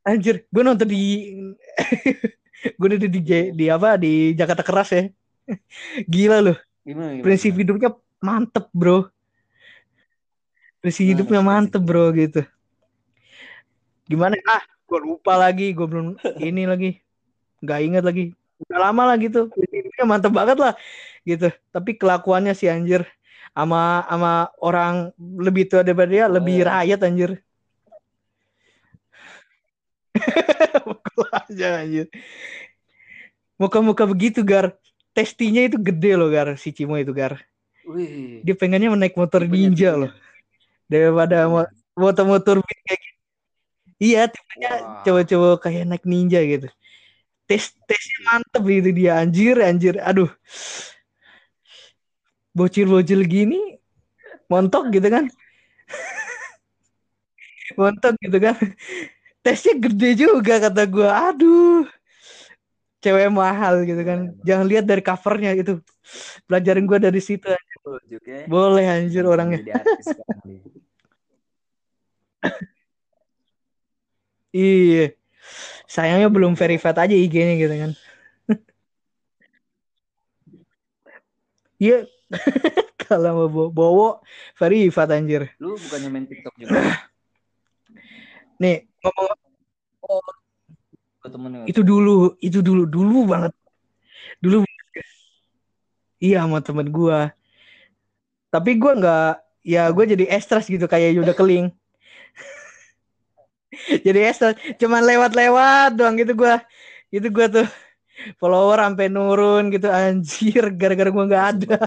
Anjir 0.03 0.47
Gue 0.51 0.63
nonton 0.67 0.89
di 0.91 1.03
Gue 2.79 2.87
nonton 2.91 3.11
di, 3.11 3.21
J- 3.23 3.55
di 3.55 3.67
apa 3.71 3.95
Di 3.99 4.35
Jakarta 4.35 4.67
Keras 4.67 4.91
ya. 4.95 5.03
Gila 6.07 6.39
loh. 6.43 6.59
Gimana, 6.83 7.15
gimana, 7.15 7.23
prinsip 7.23 7.55
hidupnya 7.55 7.91
mantep 8.19 8.67
bro. 8.75 9.07
Prinsip 10.83 11.07
Gimana 11.07 11.11
hidupnya 11.15 11.41
mantep 11.43 11.83
bro 11.83 12.11
gitu. 12.15 12.43
Gimana? 14.11 14.35
Ah 14.47 14.63
gue 14.83 14.99
lupa 14.99 15.39
lagi 15.39 15.71
gue 15.71 15.87
belum 15.87 16.19
ini 16.39 16.67
lagi. 16.67 16.99
Nggak 17.63 17.81
ingat 17.87 18.03
lagi 18.03 18.35
udah 18.73 18.81
lama 18.89 19.03
lah 19.13 19.17
gitu. 19.21 19.53
Hidupnya 19.53 20.05
mantep 20.09 20.33
banget 20.33 20.57
lah 20.57 20.73
gitu. 21.23 21.53
Tapi 21.69 21.91
kelakuannya 22.01 22.57
si 22.57 22.67
anjir. 22.67 23.05
Sama 23.53 24.09
sama 24.09 24.33
orang 24.65 25.13
lebih 25.21 25.69
tua 25.69 25.85
daripada 25.85 26.09
dia 26.09 26.25
Oh, 26.25 26.33
lebih 26.33 26.65
ya. 26.65 26.67
rakyat 26.73 27.01
anjir 27.05 27.31
aja 31.33 31.69
anjir. 31.85 32.07
Muka-muka 33.61 34.05
begitu 34.09 34.41
gar. 34.41 34.73
Testinya 35.13 35.61
itu 35.61 35.77
gede 35.77 36.17
loh 36.17 36.33
gar. 36.33 36.49
Si 36.57 36.73
Cimo 36.73 36.97
itu 36.97 37.13
gar. 37.13 37.37
Wih. 37.83 38.47
dia 38.47 38.55
pengennya 38.55 38.95
naik 38.95 39.19
motor 39.19 39.43
Tipenya, 39.43 39.59
ninja 39.59 39.89
tipenya. 39.91 40.01
loh. 40.07 40.11
Daripada 40.87 41.37
motor-motor 41.99 42.57
kayak 42.63 42.99
gitu. 43.03 43.19
iya 43.99 44.23
tipenya 44.31 44.71
cowok-cowok 45.03 45.57
kayak 45.67 45.85
naik 45.91 46.05
ninja 46.07 46.41
gitu 46.47 46.71
tes 47.49 47.73
tesnya 47.89 48.19
mantep 48.29 48.63
gitu 48.65 48.91
dia 48.95 49.21
anjir 49.21 49.57
anjir. 49.61 49.95
Aduh. 50.03 50.31
Bocil-bocil 52.53 53.25
gini 53.25 53.81
montok 54.51 54.93
gitu 54.93 55.09
kan. 55.09 55.25
Montok 57.79 58.15
gitu 58.21 58.37
kan. 58.37 58.57
Tesnya 59.41 59.75
gede 59.81 60.29
juga 60.29 60.61
kata 60.61 60.85
gua. 60.85 61.33
Aduh. 61.33 61.89
Cewek 63.03 63.35
mahal 63.35 63.83
gitu 63.89 63.99
kan. 64.07 64.31
Jangan 64.47 64.67
lihat 64.69 64.85
dari 64.87 65.03
covernya 65.03 65.59
itu. 65.59 65.83
Pelajarin 66.47 66.87
gue 66.87 66.99
dari 67.03 67.19
situ. 67.19 67.51
Boleh 68.47 68.87
anjir 68.87 69.27
orangnya. 69.27 69.83
Nih. 70.47 70.63
iya 74.53 75.22
sayangnya 75.93 76.33
belum 76.33 76.57
verified 76.57 76.97
aja 76.97 77.13
IG-nya 77.13 77.55
gitu 77.61 77.75
kan. 77.77 77.93
Iya. 81.83 82.07
Kalau 83.03 83.31
mau 83.35 83.49
bawa, 83.51 83.69
bawa 83.75 84.09
verified 84.57 85.11
anjir. 85.13 85.43
Lu 85.59 85.75
bukannya 85.77 86.09
main 86.09 86.25
TikTok 86.25 86.55
juga? 86.57 86.79
nih 88.63 88.87
ngomong 89.03 89.27
temen 91.27 91.67
itu 91.67 91.83
dulu 91.83 92.39
itu 92.39 92.63
dulu 92.63 92.87
dulu 92.87 93.19
banget. 93.27 93.53
Dulu 94.39 94.63
iya 96.23 96.47
sama 96.47 96.63
temen 96.63 96.87
gua. 96.95 97.35
Tapi 98.55 98.79
gua 98.79 98.93
nggak 98.95 99.43
ya 99.67 99.91
gue 99.91 100.05
jadi 100.15 100.25
estres 100.31 100.67
gitu 100.67 100.87
kayak 100.91 101.19
udah 101.19 101.35
keling 101.35 101.71
jadi 104.07 104.29
estres 104.29 104.57
cuman 104.77 105.03
lewat-lewat 105.05 105.97
doang 105.97 106.17
gitu 106.21 106.37
gua. 106.37 106.61
Itu 107.09 107.29
gua 107.33 107.49
tuh. 107.49 107.69
Follower 108.39 108.79
sampai 108.79 109.09
nurun 109.09 109.73
gitu 109.73 109.89
anjir 109.89 110.71
gara-gara 110.77 111.11
gua 111.11 111.25
nggak 111.27 111.47
ada. 111.57 111.77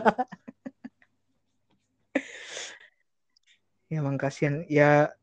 Ya 3.85 4.01
emang 4.01 4.17
kasihan. 4.17 4.65
Ya 4.65 5.13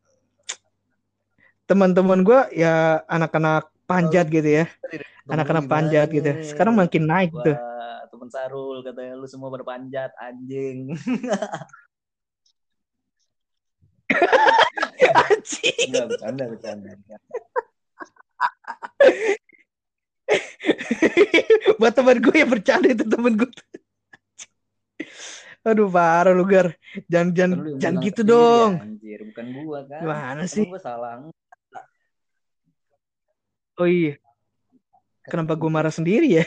teman-teman 1.66 2.22
gua 2.22 2.46
ya 2.54 3.02
anak-anak 3.10 3.74
panjat 3.90 4.30
gitu 4.30 4.62
ya. 4.62 4.70
Anak-anak 5.26 5.66
panjat 5.66 6.06
gitu. 6.14 6.30
Sekarang 6.46 6.78
makin 6.78 7.10
naik 7.10 7.34
tuh. 7.42 7.58
Temen 8.06 8.30
Sarul 8.30 8.86
katanya 8.86 9.18
lu 9.18 9.26
semua 9.26 9.50
pada 9.50 9.66
panjat 9.66 10.14
anjing. 10.14 10.94
anjing 15.10 15.88
Enggak 15.88 16.06
bercanda 16.08 16.44
bercanda. 16.46 16.90
buat 21.76 21.92
teman 21.92 22.18
gue 22.18 22.36
yang 22.36 22.50
bercanda 22.50 22.88
itu 22.88 23.04
temen 23.04 23.34
gue 23.34 23.50
aduh 25.62 25.86
parah 25.86 26.30
lu 26.30 26.42
gar 26.42 26.74
jangan 27.06 27.30
jangan 27.32 27.56
Kan 27.56 27.78
jangan 27.78 28.02
gitu 28.02 28.20
sendiri, 28.22 28.34
dong 28.34 28.72
Anjir, 28.82 29.20
bukan 29.30 29.46
gua 29.54 29.78
kan. 29.86 30.00
Gimana 30.02 30.42
Emang 30.42 30.50
sih? 30.50 30.64
gua 30.66 30.80
salah. 30.80 31.12
oh 33.72 33.86
iya 33.86 34.18
kenapa 35.24 35.54
gue 35.54 35.70
marah 35.70 35.90
sendiri 35.90 36.26
ya 36.32 36.44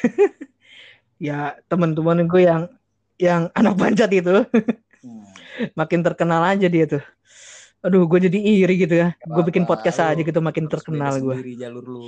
ya 1.31 1.37
teman-teman 1.65 2.23
gue 2.23 2.41
yang 2.43 2.63
yang 3.17 3.47
anak 3.51 3.75
panjat 3.75 4.09
itu 4.11 4.43
Hmm. 4.99 5.21
makin 5.77 6.01
terkenal 6.01 6.41
aja 6.41 6.65
dia 6.65 6.89
tuh 6.89 7.03
aduh 7.85 8.09
gue 8.09 8.19
jadi 8.25 8.39
iri 8.41 8.75
gitu 8.81 8.97
ya 8.97 9.13
gue 9.13 9.43
bikin 9.45 9.69
podcast 9.69 10.01
lu 10.01 10.03
aja 10.09 10.21
gitu 10.25 10.41
makin 10.41 10.65
terkenal 10.65 11.21
gue 11.21 11.37
Sendiri 11.37 11.53
jalur 11.55 11.85
lu. 11.85 12.01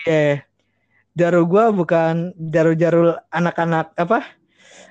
iya 0.00 0.48
Jarul 1.14 1.46
gue 1.46 1.64
bukan 1.70 2.34
jarul-jarul 2.34 3.14
anak-anak 3.30 3.94
apa 3.94 4.26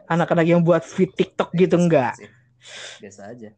anak-anak 0.07 0.45
yang 0.47 0.63
buat 0.63 0.85
fit 0.85 1.11
TikTok 1.11 1.51
gitu 1.51 1.75
Biasa 1.75 1.83
enggak 1.83 2.13
sih. 2.15 2.29
Biasa 3.01 3.21
aja. 3.33 3.49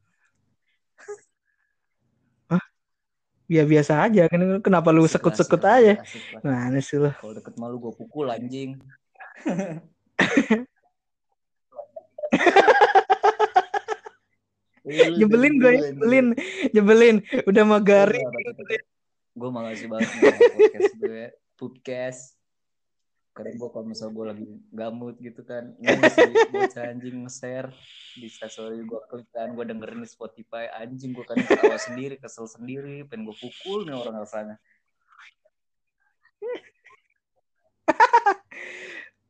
ya 3.45 3.61
biasa 3.61 4.01
aja 4.01 4.25
kenapa 4.57 4.89
lu 4.89 5.05
sekut-sekut 5.05 5.61
aja 5.61 6.01
asik 6.01 6.41
lah. 6.41 6.65
mana 6.65 6.81
sih 6.81 6.97
lu 6.97 7.13
Kalau 7.13 7.37
deket 7.37 7.53
malu 7.61 7.77
gua 7.77 7.93
pukul 7.93 8.33
anjing. 8.33 8.81
Iya, 14.85 15.17
nyebelin 15.17 15.53
gue 15.57 15.71
dulu, 15.73 15.85
nyebelin 15.89 16.27
nyebelin 16.69 17.17
udah 17.49 17.63
mau 17.65 17.81
garing 17.81 18.21
Gue 19.35 19.49
makasih 19.51 19.91
banget 19.91 20.09
podcast 20.55 20.93
gue. 20.95 21.23
Podcast. 21.59 22.21
Kadang 23.35 23.59
gue 23.59 23.67
kalau 23.67 23.83
misal 23.83 24.07
gue 24.15 24.25
lagi 24.31 24.47
gamut 24.71 25.19
gitu 25.19 25.43
kan. 25.43 25.75
Sih 25.83 26.31
bocah 26.55 26.87
anjing 26.87 27.27
nge-share. 27.27 27.67
Di 28.15 28.31
story 28.31 28.87
gue 28.87 29.01
klik 29.11 29.27
kan. 29.35 29.51
Gue 29.51 29.67
dengerin 29.67 29.99
di 29.99 30.07
Spotify. 30.07 30.71
Anjing 30.71 31.11
gue 31.11 31.27
kan 31.27 31.35
ketawa 31.35 31.75
sendiri. 31.75 32.15
Kesel 32.15 32.47
sendiri. 32.47 33.03
Pengen 33.11 33.27
gue 33.27 33.35
pukul 33.35 33.83
nih 33.83 33.99
orang 33.99 34.23
rasanya. 34.23 34.55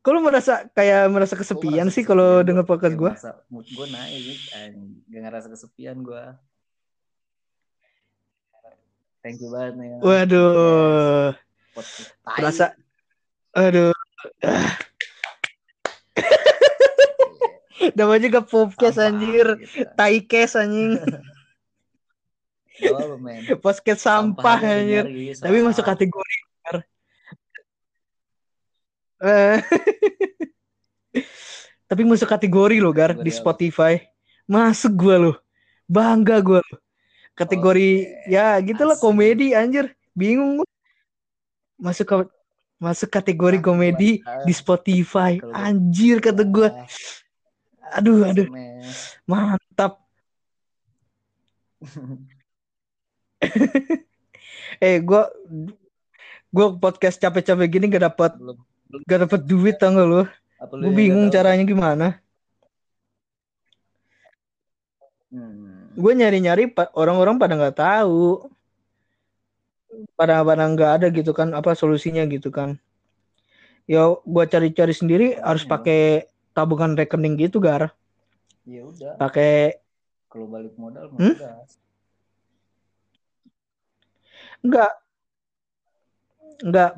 Kok 0.06 0.14
lu 0.14 0.22
merasa 0.22 0.70
kayak 0.70 1.10
merasa 1.10 1.34
kesepian 1.34 1.90
sih 1.90 2.06
kalau 2.06 2.46
denger 2.46 2.62
podcast 2.62 2.94
gue 2.94 3.10
Mood 3.50 3.66
gue 3.66 3.88
naik. 3.90 4.38
Gak 5.10 5.22
ngerasa 5.26 5.50
kesepian 5.50 6.06
gue. 6.06 6.22
Thank 9.26 9.42
you 9.42 9.50
banget 9.50 9.82
nih. 9.82 9.98
waduh 10.06 11.34
Podcast. 11.74 12.14
Merasa 12.22 12.78
aduh 13.58 13.98
namanya 17.98 18.22
juga 18.30 18.46
podcast 18.46 19.02
Sampah, 19.02 19.10
anjir 19.10 19.48
gitu. 19.58 19.90
tai 19.98 20.22
kes 20.22 20.54
anjing 20.54 21.02
podcast 23.66 24.06
sampah 24.06 24.62
anjir 24.62 25.10
nyari, 25.10 25.34
tapi 25.34 25.66
masuk 25.66 25.82
kategori. 25.82 26.38
tapi 31.90 32.02
masuk 32.04 32.28
kategori 32.28 32.84
lo 32.84 32.92
gar 32.92 33.16
di 33.16 33.32
apa? 33.32 33.40
Spotify. 33.40 33.94
Masuk 34.46 34.94
gua 34.96 35.16
lo. 35.18 35.34
Bangga 35.88 36.42
gua 36.44 36.60
lo. 36.62 36.78
Kategori 37.36 37.90
Oke. 38.04 38.32
ya 38.32 38.60
gitulah 38.64 38.98
komedi 39.00 39.56
anjir. 39.56 39.96
Bingung 40.16 40.64
masuk 41.76 42.08
ke 42.08 42.16
masuk 42.80 43.12
kategori 43.12 43.60
Ah, 43.60 43.64
komedi 43.64 44.24
di 44.24 44.54
Spotify. 44.56 45.40
Anjir 45.52 46.24
kata 46.24 46.44
gua. 46.44 46.72
Wah, 46.72 46.88
aduh 47.96 48.28
aduh. 48.28 48.48
mantap. 49.28 50.00
Eh 54.84 55.00
gua 55.00 55.32
gua 56.52 56.76
podcast 56.76 57.20
capek-capek 57.20 57.68
gini 57.68 57.86
gak 57.92 58.12
dapat 58.12 58.32
Belum. 58.36 58.60
Gak 59.04 59.20
dapat 59.28 59.42
duit 59.44 59.76
tau 59.76 59.92
gak 59.92 60.08
gue 60.08 60.24
lu 60.80 60.88
yang 60.88 60.96
bingung 60.96 61.28
caranya 61.28 61.64
gimana. 61.68 62.08
Hmm. 65.36 65.92
gue 65.96 66.14
nyari-nyari 66.16 66.72
pa- 66.72 66.92
orang-orang 66.96 67.36
pada 67.36 67.54
nggak 67.60 67.76
tahu. 67.76 68.48
Pada 70.16 70.44
pada 70.44 70.64
nggak 70.68 70.92
ada 71.02 71.08
gitu 71.12 71.32
kan 71.36 71.52
apa 71.52 71.76
solusinya 71.76 72.24
gitu 72.28 72.52
kan. 72.52 72.80
Ya 73.88 74.16
gue 74.16 74.44
cari-cari 74.48 74.94
sendiri 74.96 75.28
harus 75.40 75.64
Makanya. 75.68 75.74
pakai 75.76 76.02
tabungan 76.56 76.96
rekening 76.96 77.36
gitu 77.36 77.60
gar. 77.60 77.92
Ya 78.66 78.82
udah, 78.82 79.14
pakai 79.22 79.78
kalau 80.26 80.50
balik 80.50 80.74
modal 80.76 81.06
Hmm? 81.16 81.38
enggak 84.66 84.92
enggak 86.66 86.92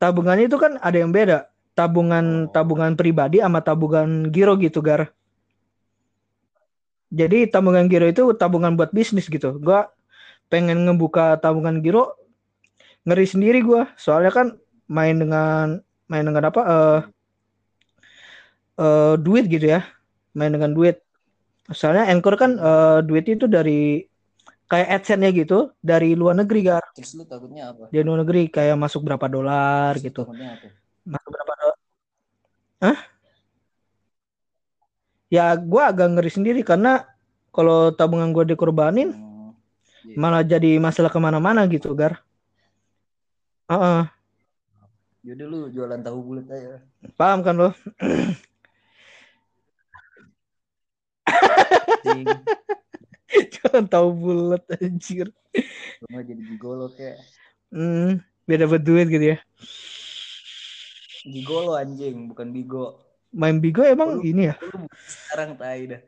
tabungannya 0.00 0.48
itu 0.50 0.58
kan 0.58 0.72
ada 0.80 0.96
yang 0.96 1.12
beda. 1.12 1.46
Tabungan 1.78 2.48
Oh. 2.48 2.52
tabungan 2.54 2.92
pribadi 2.98 3.38
sama 3.44 3.60
tabungan 3.62 4.28
giro 4.34 4.56
gitu 4.58 4.80
gar. 4.82 5.12
Jadi 7.10 7.50
tabungan 7.50 7.86
giro 7.90 8.06
itu 8.06 8.22
tabungan 8.40 8.74
buat 8.78 8.90
bisnis 8.94 9.26
gitu. 9.30 9.58
Gua 9.60 9.90
pengen 10.50 10.86
ngebuka 10.86 11.38
tabungan 11.42 11.82
giro 11.84 12.16
ngeri 13.06 13.26
sendiri 13.28 13.58
gua. 13.62 13.90
Soalnya 13.98 14.32
kan 14.34 14.46
main 14.90 15.16
dengan 15.22 15.82
main 16.10 16.24
dengan 16.26 16.44
apa 16.50 16.60
eh 16.74 17.00
eh, 18.82 19.14
duit 19.20 19.44
gitu 19.50 19.66
ya. 19.76 19.80
Main 20.36 20.52
dengan 20.54 20.72
duit. 20.74 21.02
Soalnya 21.70 22.10
Anchor 22.10 22.34
kan 22.40 22.50
eh, 22.58 22.98
duit 23.06 23.26
itu 23.30 23.46
dari 23.46 24.09
kayak 24.70 25.02
AdSense-nya 25.02 25.30
gitu 25.34 25.74
dari 25.82 26.14
luar 26.14 26.38
negeri 26.38 26.60
gar 26.62 26.84
Terus 26.94 27.18
lu 27.18 27.26
takutnya 27.26 27.74
apa? 27.74 27.90
dari 27.90 28.06
luar 28.06 28.22
negeri 28.22 28.46
kayak 28.46 28.78
masuk 28.78 29.02
berapa 29.02 29.26
dolar 29.26 29.98
Terus 29.98 30.06
gitu 30.06 30.22
apa? 30.30 30.70
masuk 31.02 31.30
berapa 31.34 31.52
dolar 31.58 31.76
Hah? 32.80 32.98
ya 35.26 35.52
gua 35.58 35.90
agak 35.90 36.08
ngeri 36.14 36.30
sendiri 36.30 36.60
karena 36.62 37.02
kalau 37.50 37.90
tabungan 37.90 38.30
gua 38.30 38.46
dikorbanin 38.46 39.10
Hmm, 39.10 39.50
iya. 40.06 40.14
malah 40.16 40.42
jadi 40.46 40.78
masalah 40.78 41.10
ke 41.10 41.18
mana-mana 41.18 41.66
gitu 41.66 41.90
gar 41.92 42.22
Heeh, 43.70 44.02
Yaudah 45.22 45.46
lu 45.46 45.60
jualan 45.70 46.00
tahu 46.00 46.18
bulat 46.26 46.48
aja. 46.50 46.80
paham 47.14 47.44
kan 47.44 47.54
lo. 47.54 47.70
Jangan 53.60 53.84
tahu 53.86 54.08
bulat 54.16 54.64
anjir. 54.80 55.28
Lu 56.00 56.06
mah 56.08 56.24
jadi 56.24 56.42
gigolo 56.42 56.88
kayak. 56.96 57.20
hmm. 57.70 58.24
biar 58.48 58.58
dapat 58.66 58.80
duit 58.82 59.06
gitu 59.06 59.26
ya. 59.36 59.38
Gigolo 61.28 61.76
anjing 61.76 62.32
bukan 62.32 62.48
bigo. 62.50 62.98
Main 63.30 63.62
bigo 63.62 63.84
emang 63.86 64.18
Lu- 64.18 64.26
ini 64.26 64.50
ya? 64.50 64.56
lu 64.58 64.88
sekarang 65.06 65.54
tai 65.54 65.86
dah. 65.86 66.02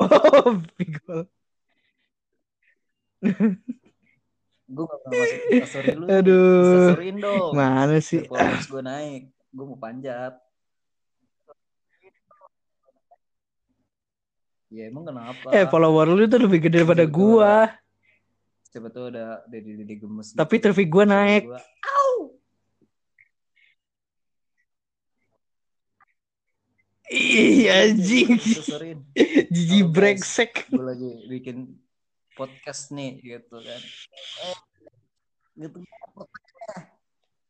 Oh 0.00 0.56
bigo. 0.78 1.18
Gue 4.72 4.84
gak 4.88 4.98
pernah 5.04 5.14
masuk 5.20 5.38
instastory 5.52 5.88
lu. 5.92 6.04
Aduh. 6.08 6.64
Instastoryin 6.64 7.16
dong. 7.20 7.52
Mana 7.52 7.98
sih? 8.00 8.24
Gue 8.70 8.80
naik. 8.80 9.28
Gue 9.52 9.64
mau 9.68 9.76
panjat 9.76 10.41
ya 14.72 14.88
emang 14.88 15.04
kenapa? 15.04 15.52
Eh 15.52 15.68
follower 15.68 16.08
lu 16.08 16.24
tuh 16.24 16.40
lebih 16.40 16.64
gede 16.64 16.80
daripada 16.80 17.04
Gitu. 17.04 17.12
gua. 17.12 17.68
Coba 18.72 18.88
tuh 18.88 19.04
ada 19.12 19.44
dede 19.44 19.84
dede 19.84 20.00
gemes 20.00 20.32
tapi 20.32 20.56
gitu. 20.56 20.64
traffic 20.64 20.88
gua 20.88 21.04
naik. 21.04 21.44
Gua, 21.44 21.60
ih 27.12 27.68
anjing. 27.68 28.40
Guys. 28.40 29.84
brengsek. 29.92 30.72
gue 30.72 30.80
lagi 30.80 31.10
bikin 31.28 31.68
podcast 32.32 32.88
nih 32.96 33.20
gitu 33.20 33.60
kan. 33.60 33.80
Eh, 34.48 34.56
gitu. 35.60 35.78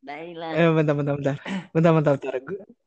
Eh 0.03 0.69
bentar 0.75 0.95
bentar 0.99 1.15
bentar. 1.15 1.37
Bentar 1.71 1.91
bentar 1.95 2.13
bentar. 2.19 2.35
Gua- 2.43 2.82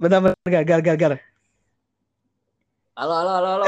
gar 0.00 0.82
gar 0.82 0.96
gar 0.98 1.14
halo 2.94 3.14
halo 3.14 3.30
halo 3.30 3.48
halo. 3.58 3.66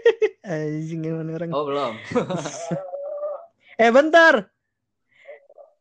Anjing 0.50 1.02
orang. 1.10 1.50
Oh 1.54 1.66
belum. 1.66 1.94
Eh 3.80 3.88
bentar. 3.88 4.50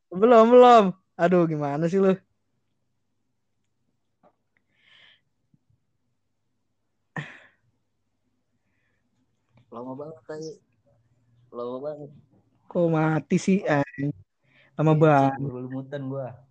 Belum 0.08 0.46
belum. 0.48 0.86
Aduh 1.20 1.44
gimana 1.50 1.86
sih 1.92 2.00
lu? 2.00 2.16
Lama 9.70 9.94
banget 9.94 10.18
tadi 10.26 10.52
lama 11.54 11.78
banget. 11.82 12.12
Kok 12.72 12.88
mati 12.94 13.38
sih 13.38 13.60
anjing? 13.68 14.14
Lama 14.80 14.94
banget. 14.96 15.44
berlumutan 15.44 16.02
gua 16.08 16.49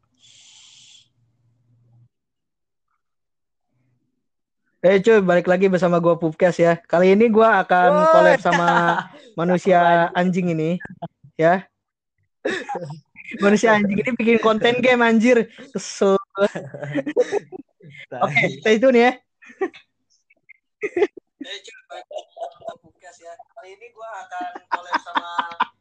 Eh 4.79 5.03
cuy, 5.03 5.18
balik 5.18 5.51
lagi 5.51 5.66
bersama 5.66 5.99
gua 5.99 6.14
Pupkes 6.14 6.62
ya. 6.62 6.79
Kali 6.79 7.11
ini 7.11 7.26
gua 7.26 7.66
akan 7.66 8.14
collab 8.14 8.39
sama 8.39 8.68
manusia 9.41 10.07
anjing 10.14 10.55
ini, 10.55 10.79
ya. 11.35 11.66
Manusia 13.43 13.74
anjing 13.74 13.99
ini 13.99 14.11
bikin 14.14 14.39
konten 14.39 14.79
game 14.79 15.03
anjir. 15.03 15.51
Kesel. 15.74 16.14
Oke, 18.22 18.43
stay 18.62 18.79
tune 18.79 19.03
ya. 19.03 19.11
Eh 21.43 21.59
cuy, 21.59 21.79
balik 21.91 22.07
lagi 22.07 22.35
bersama 22.39 22.72
Pupkes 22.79 23.16
ya. 23.18 23.35
Kali 23.35 23.74
ini 23.74 23.87
gua 23.91 24.09
akan 24.14 24.62
collab 24.79 24.95
sama 25.03 25.31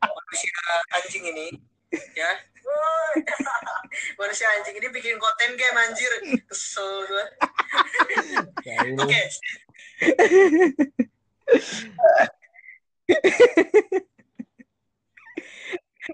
manusia 0.09 0.57
anjing 0.97 1.23
ini, 1.37 1.47
ya. 1.93 2.31
Manusia 4.19 4.47
anjing 4.59 4.75
ini 4.77 4.87
bikin 4.91 5.15
konten 5.17 5.55
game 5.55 5.77
anjir. 5.79 6.11
Kesel 6.51 7.07
gua. 7.07 7.25
Oke. 9.01 9.17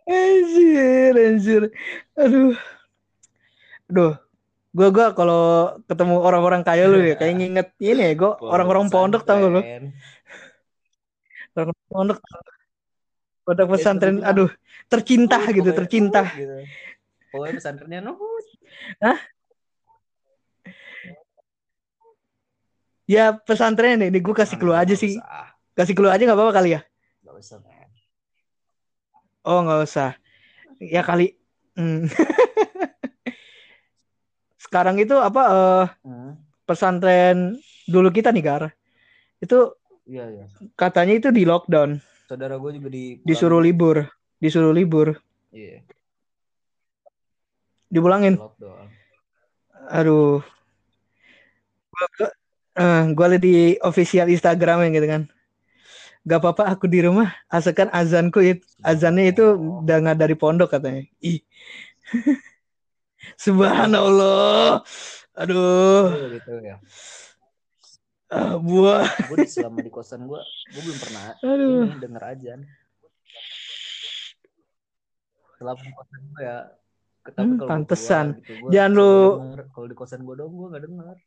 anjir, 0.07 1.13
anjir. 1.17 1.63
Aduh. 2.15 2.53
Aduh. 3.89 4.13
Gua 4.73 4.89
gua 4.89 5.13
kalau 5.13 5.77
ketemu 5.85 6.17
orang-orang 6.17 6.65
kaya 6.65 6.89
lu 6.89 6.97
ya 6.97 7.13
kayak 7.13 7.37
nginget 7.37 7.67
ini 7.77 8.09
ya, 8.09 8.13
gua 8.17 8.41
orang-orang 8.41 8.89
pondok 8.89 9.21
tau 9.21 9.37
gak 9.37 9.51
lu? 9.53 9.61
Orang 11.53 11.69
pondok. 11.89 12.17
Pondok 13.43 13.75
pesantren, 13.75 14.23
bilang, 14.23 14.31
aduh, 14.31 14.51
tercinta 14.87 15.43
Nuhut, 15.43 15.55
gitu, 15.59 15.69
tercinta. 15.75 16.23
Nuhut 16.23 16.39
gitu. 16.39 16.55
Pokoknya 17.27 17.53
pesantrennya 17.59 17.99
Nuhut. 17.99 18.45
Ya 23.03 23.35
pesantren 23.35 23.99
nih, 23.99 24.15
gue 24.15 24.35
kasih 24.35 24.55
clue 24.55 24.71
aja 24.71 24.95
sih. 24.95 25.19
Kasih 25.75 25.91
clue 25.91 26.07
aja 26.07 26.23
nggak 26.23 26.39
apa-apa 26.39 26.55
kali 26.55 26.79
ya? 26.79 26.81
Gak 27.27 27.35
usah, 27.35 27.59
men. 27.59 27.91
Oh 29.43 29.59
nggak 29.59 29.83
usah. 29.83 30.15
Ya 30.79 31.03
kali. 31.03 31.35
Hmm. 31.75 32.07
Sekarang 34.63 34.95
itu 35.03 35.19
apa 35.19 35.43
eh, 35.51 35.85
Hmm, 36.07 36.39
pesantren 36.63 37.59
dulu 37.91 38.07
kita 38.07 38.31
nih 38.31 38.43
Gar. 38.45 38.63
Itu 39.43 39.75
Iya, 40.03 40.27
iya. 40.31 40.45
katanya 40.75 41.15
itu 41.15 41.31
di 41.31 41.47
lockdown, 41.47 41.95
Saudara 42.33 42.57
gue 42.57 42.81
juga 42.81 42.89
di 42.89 43.21
disuruh 43.21 43.61
libur, 43.61 44.09
disuruh 44.41 44.73
libur, 44.73 45.13
Iya, 45.53 45.85
dipulangin. 47.93 48.41
lockdown. 48.41 48.89
Aduh. 49.93 50.41
Gua, 51.93 52.05
gua, 52.17 52.29
eh, 52.73 53.01
gua 53.13 53.27
liat 53.29 53.41
di 53.45 53.77
official 53.85 54.33
Instagram 54.33 54.89
gitu 54.97 55.05
kan. 55.05 55.29
Gak 56.25 56.41
apa-apa 56.41 56.73
aku 56.73 56.89
di 56.89 57.05
rumah, 57.05 57.37
asalkan 57.53 57.93
azanku 57.93 58.41
itu 58.41 58.65
azannya 58.81 59.29
itu 59.29 59.53
udah 59.85 59.97
nggak 60.01 60.17
dari 60.17 60.33
pondok 60.33 60.73
katanya. 60.73 61.05
Ih. 61.21 61.37
Subhanallah. 63.45 64.81
Aduh, 65.37 66.33
gitu 66.33 66.65
ya. 66.65 66.81
Buah. 68.59 69.05
Gue 69.27 69.37
selama 69.45 69.79
di 69.79 69.89
kosan 69.89 70.25
gue, 70.25 70.41
gue 70.41 70.81
belum 70.81 70.99
pernah 70.99 71.23
Aduh. 71.39 71.85
ini 71.85 71.97
denger 71.97 72.23
ajan. 72.23 72.59
Selama 75.55 75.79
di 75.79 75.91
kosan 75.91 76.21
gue 76.25 76.41
ya. 76.41 76.57
Tapi 77.23 77.39
Hmm, 77.39 77.55
kalau 77.55 77.63
gua 77.63 77.71
pantesan. 77.71 78.25
keluar 78.27 78.39
gitu, 78.43 78.53
gua 78.59 78.69
Jangan 78.69 78.91
lu-. 78.91 79.33
Kalau 79.71 79.87
di 79.87 79.95
kosan 79.95 80.21
gue 80.21 80.35
dong, 80.35 80.51
gue 80.51 80.67
gak 80.69 80.83
denger. 80.83 81.17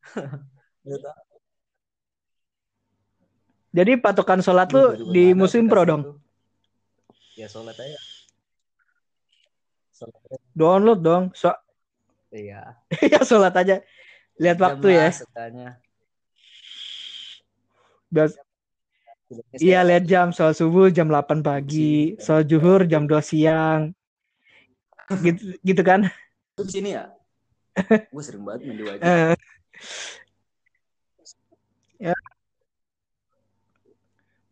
Tahu. 1.00 1.28
Jadi 3.70 3.92
patokan 3.96 4.40
sholat 4.40 4.66
Gua 4.66 4.98
lu 4.98 5.10
di 5.10 5.30
musim 5.30 5.66
pro 5.66 5.86
dong. 5.86 6.02
itu. 6.02 6.14
Ya 7.38 7.46
sholat 7.46 7.74
aja. 7.74 8.00
Sholat 9.94 10.18
aja. 10.26 10.38
Download 10.52 10.98
dong. 10.98 11.24
So 11.32 11.54
Iya. 12.30 12.78
ya 13.14 13.20
sholat 13.22 13.54
aja. 13.54 13.82
Lihat 14.38 14.58
waktu 14.58 14.86
ya. 14.90 15.08
Tidaknya 18.10 19.58
Iya 19.62 19.80
lihat 19.86 20.04
jam 20.10 20.26
soal 20.34 20.52
subuh 20.58 20.90
jam 20.90 21.06
8 21.06 21.46
pagi, 21.46 22.18
soal 22.18 22.42
zuhur 22.42 22.82
jam 22.90 23.06
2 23.06 23.22
siang. 23.22 23.94
Gitu 25.22 25.54
gitu 25.62 25.82
kan? 25.86 26.10
Lu 26.58 26.62
di 26.66 26.72
sini 26.74 26.90
ya? 26.98 27.14
gue 28.14 28.22
sering 28.26 28.42
banget 28.42 28.66
mandi 28.66 28.82
wajib. 28.82 29.06
Eh, 29.06 29.34
ya. 32.10 32.16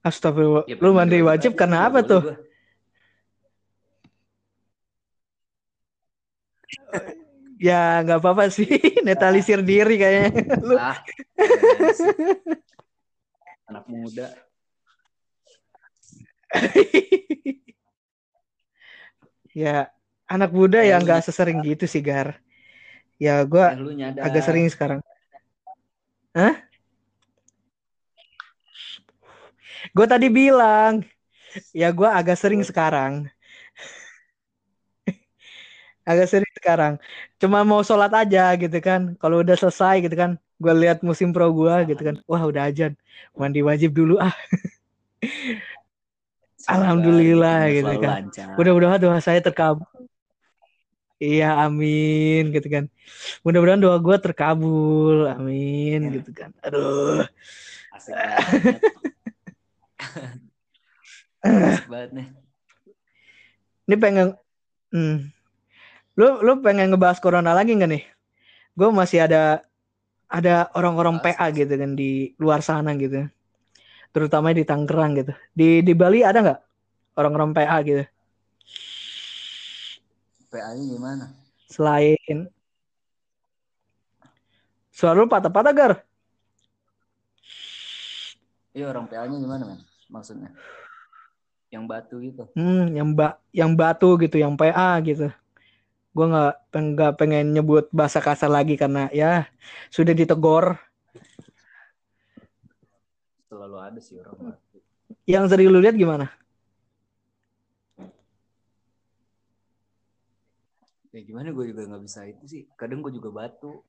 Astagfirullah. 0.06 0.64
Ya, 0.70 0.78
Lu 0.78 0.94
mandi 0.94 1.18
wajib 1.26 1.58
karena 1.58 1.90
apa 1.90 2.06
tuh? 2.06 2.22
gua. 2.22 2.36
Ya 7.58 8.06
nggak 8.06 8.22
apa-apa 8.22 8.54
sih, 8.54 8.70
netralisir 9.06 9.66
diri 9.66 9.98
kayaknya. 9.98 10.30
Lu 10.62 10.78
Ah, 10.78 11.02
gimana 11.34 11.90
sih? 11.90 12.14
anak 13.70 13.84
muda. 13.84 14.32
ya 19.52 19.92
anak 20.24 20.50
muda 20.56 20.80
yang 20.80 21.04
lu 21.04 21.12
nggak 21.12 21.28
sesering 21.28 21.60
gitu 21.60 21.84
sih 21.84 22.00
Gar. 22.00 22.40
Ya 23.20 23.44
nyadar. 23.44 24.24
agak 24.24 24.42
sering 24.46 24.64
sekarang. 24.72 25.04
Hah? 26.32 26.56
Gue 29.92 30.06
tadi 30.08 30.32
bilang, 30.32 31.02
ya 31.74 31.92
gue 31.92 32.08
agak 32.08 32.38
sering 32.38 32.62
sekarang. 32.64 33.28
agak 36.08 36.28
sering 36.30 36.52
sekarang. 36.56 36.94
Cuma 37.42 37.66
mau 37.66 37.82
sholat 37.82 38.12
aja 38.14 38.54
gitu 38.56 38.78
kan. 38.80 39.18
Kalau 39.18 39.42
udah 39.42 39.56
selesai 39.58 40.06
gitu 40.06 40.14
kan, 40.14 40.38
gue 40.58 40.74
lihat 40.74 41.06
musim 41.06 41.30
pro 41.30 41.48
gue 41.54 41.94
gitu 41.94 42.02
kan. 42.02 42.16
Wah 42.26 42.42
udah 42.42 42.66
ajan, 42.68 42.98
mandi 43.38 43.62
wajib 43.62 43.94
dulu 43.94 44.18
ah. 44.18 44.34
Alhamdulillah 46.68 47.70
gitu 47.72 47.94
kan. 48.02 48.28
Mudah-mudahan 48.58 49.00
doa 49.00 49.18
saya 49.22 49.40
terkabul. 49.40 49.86
Iya 51.18 51.66
amin 51.66 52.54
gitu 52.54 52.68
kan. 52.70 52.84
Mudah-mudahan 53.42 53.82
doa 53.82 53.98
gue 53.98 54.16
terkabul. 54.22 55.26
Amin 55.26 56.10
Ya. 56.10 56.10
gitu 56.20 56.30
kan. 56.30 56.50
Aduh. 56.62 57.26
Asik 57.94 58.14
banget. 58.14 58.78
Asik 61.42 61.86
banget 61.90 62.10
nih. 62.14 62.28
Ini 63.88 63.96
pengen 63.98 64.26
hmm. 64.94 65.16
Lu 66.18 66.42
lu 66.42 66.52
pengen 66.62 66.90
ngebahas 66.90 67.18
corona 67.18 67.54
lagi 67.54 67.74
nggak 67.74 67.90
nih? 67.90 68.04
Gue 68.78 68.88
masih 68.94 69.26
ada 69.26 69.66
ada 70.28 70.68
orang-orang 70.76 71.18
PA 71.24 71.48
gitu 71.50 71.72
kan 71.72 71.96
di 71.96 72.36
luar 72.36 72.60
sana 72.60 72.92
gitu. 73.00 73.24
Terutama 74.12 74.52
di 74.52 74.64
Tangerang 74.64 75.16
gitu. 75.16 75.32
Di 75.56 75.80
di 75.80 75.92
Bali 75.96 76.20
ada 76.20 76.38
nggak 76.44 76.60
orang-orang 77.16 77.50
PA 77.56 77.76
gitu? 77.82 78.04
PA-nya 80.48 80.84
gimana? 80.84 81.24
Selain 81.68 82.48
Suara 84.98 85.22
lu 85.22 85.30
patah-patah 85.30 85.70
gar. 85.70 85.92
Iya 88.74 88.90
orang 88.90 89.06
PA-nya 89.06 89.38
gimana 89.38 89.62
men? 89.62 89.80
Maksudnya? 90.10 90.50
Yang 91.70 91.84
batu 91.86 92.16
gitu. 92.18 92.44
Hmm, 92.58 92.90
yang 92.90 93.14
mbak 93.14 93.38
yang 93.54 93.72
batu 93.78 94.10
gitu, 94.18 94.42
yang 94.42 94.58
PA 94.58 94.98
gitu. 95.06 95.30
Gue 96.16 96.26
nggak 96.28 96.54
nggak 96.72 97.12
pengen 97.20 97.52
nyebut 97.52 97.86
bahasa 97.92 98.18
kasar 98.18 98.48
lagi 98.48 98.74
karena 98.74 99.06
ya 99.12 99.46
sudah 99.92 100.12
ditegor. 100.16 100.80
Selalu 103.48 103.76
ada 103.80 104.00
sih 104.00 104.20
orang. 104.20 104.56
Yang 105.28 105.44
sering 105.52 105.68
lu 105.68 105.80
lihat 105.80 105.96
gimana? 105.96 106.28
Ya 111.08 111.24
gimana 111.24 111.50
gue 111.50 111.64
juga 111.72 111.88
nggak 111.88 112.02
bisa 112.04 112.28
itu 112.28 112.44
sih. 112.44 112.62
Kadang 112.76 113.00
gue 113.00 113.12
juga 113.16 113.32
batu. 113.32 113.80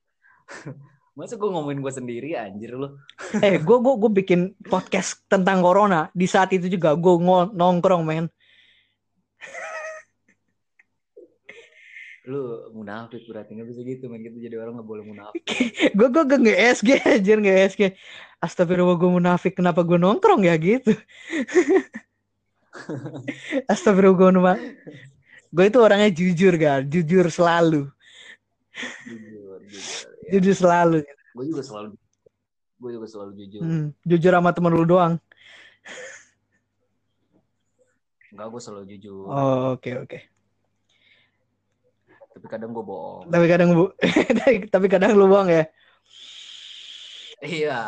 Masa 1.18 1.36
gue 1.36 1.50
ngomongin 1.52 1.84
gue 1.84 1.92
sendiri 1.92 2.32
anjir 2.32 2.72
lu. 2.72 2.96
eh, 3.44 3.60
gue 3.60 3.76
gue 3.76 3.94
gue 4.00 4.10
bikin 4.24 4.56
podcast 4.72 5.20
tentang 5.28 5.60
corona 5.60 6.08
di 6.16 6.24
saat 6.24 6.48
itu 6.56 6.72
juga 6.72 6.96
gue 6.96 7.14
nongkrong 7.52 8.02
men. 8.02 8.26
Lu 12.28 12.68
munafik 12.76 13.24
berarti 13.24 13.56
nggak 13.56 13.68
bisa 13.72 13.80
gitu 13.80 14.04
men. 14.12 14.20
Kita 14.20 14.36
jadi 14.36 14.56
orang 14.60 14.76
nggak 14.76 14.88
boleh 14.88 15.04
munafik. 15.04 15.40
gue 15.96 16.08
gue 16.12 16.24
gak 16.28 16.40
nge 16.40 16.54
SG 16.76 16.88
anjir 17.00 17.38
nge 17.40 17.52
SG. 17.72 17.82
Astagfirullah 18.40 18.96
gue 19.00 19.10
munafik 19.10 19.56
kenapa 19.56 19.80
gue 19.80 19.96
nongkrong 19.96 20.44
ya 20.44 20.56
gitu. 20.60 20.92
Astagfirullah 23.72 24.16
gue. 24.16 24.54
Gue 25.50 25.64
itu 25.66 25.78
orangnya 25.82 26.10
jujur 26.14 26.54
kan, 26.54 26.86
jujur 26.86 27.26
selalu, 27.26 27.90
Jujur, 29.02 29.58
jujur. 29.66 30.06
Ya. 30.22 30.38
jujur 30.38 30.54
selalu. 30.54 30.98
Gue 31.34 31.44
juga 31.50 31.62
selalu 31.66 31.98
gue 32.80 32.90
juga 32.96 33.06
selalu 33.12 33.32
jujur. 33.36 33.60
Hmm, 33.60 33.86
jujur 34.08 34.32
sama 34.32 34.50
temen 34.56 34.72
lu 34.72 34.88
doang. 34.88 35.20
Enggak 38.32 38.46
gue 38.48 38.60
selalu 38.62 38.84
jujur. 38.96 39.24
Oh, 39.28 39.76
oke 39.76 39.90
oke. 40.06 40.18
Tapi 42.30 42.46
kadang 42.46 42.70
gue 42.70 42.84
bohong. 42.84 43.26
Tapi 43.26 43.46
kadang 43.50 43.74
bu, 43.74 43.90
tapi 44.74 44.86
kadang 44.86 45.18
lu 45.18 45.26
bohong 45.26 45.50
ya. 45.50 45.64
Iya. 47.42 47.80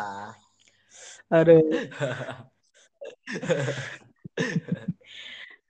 Aduh. 1.31 1.61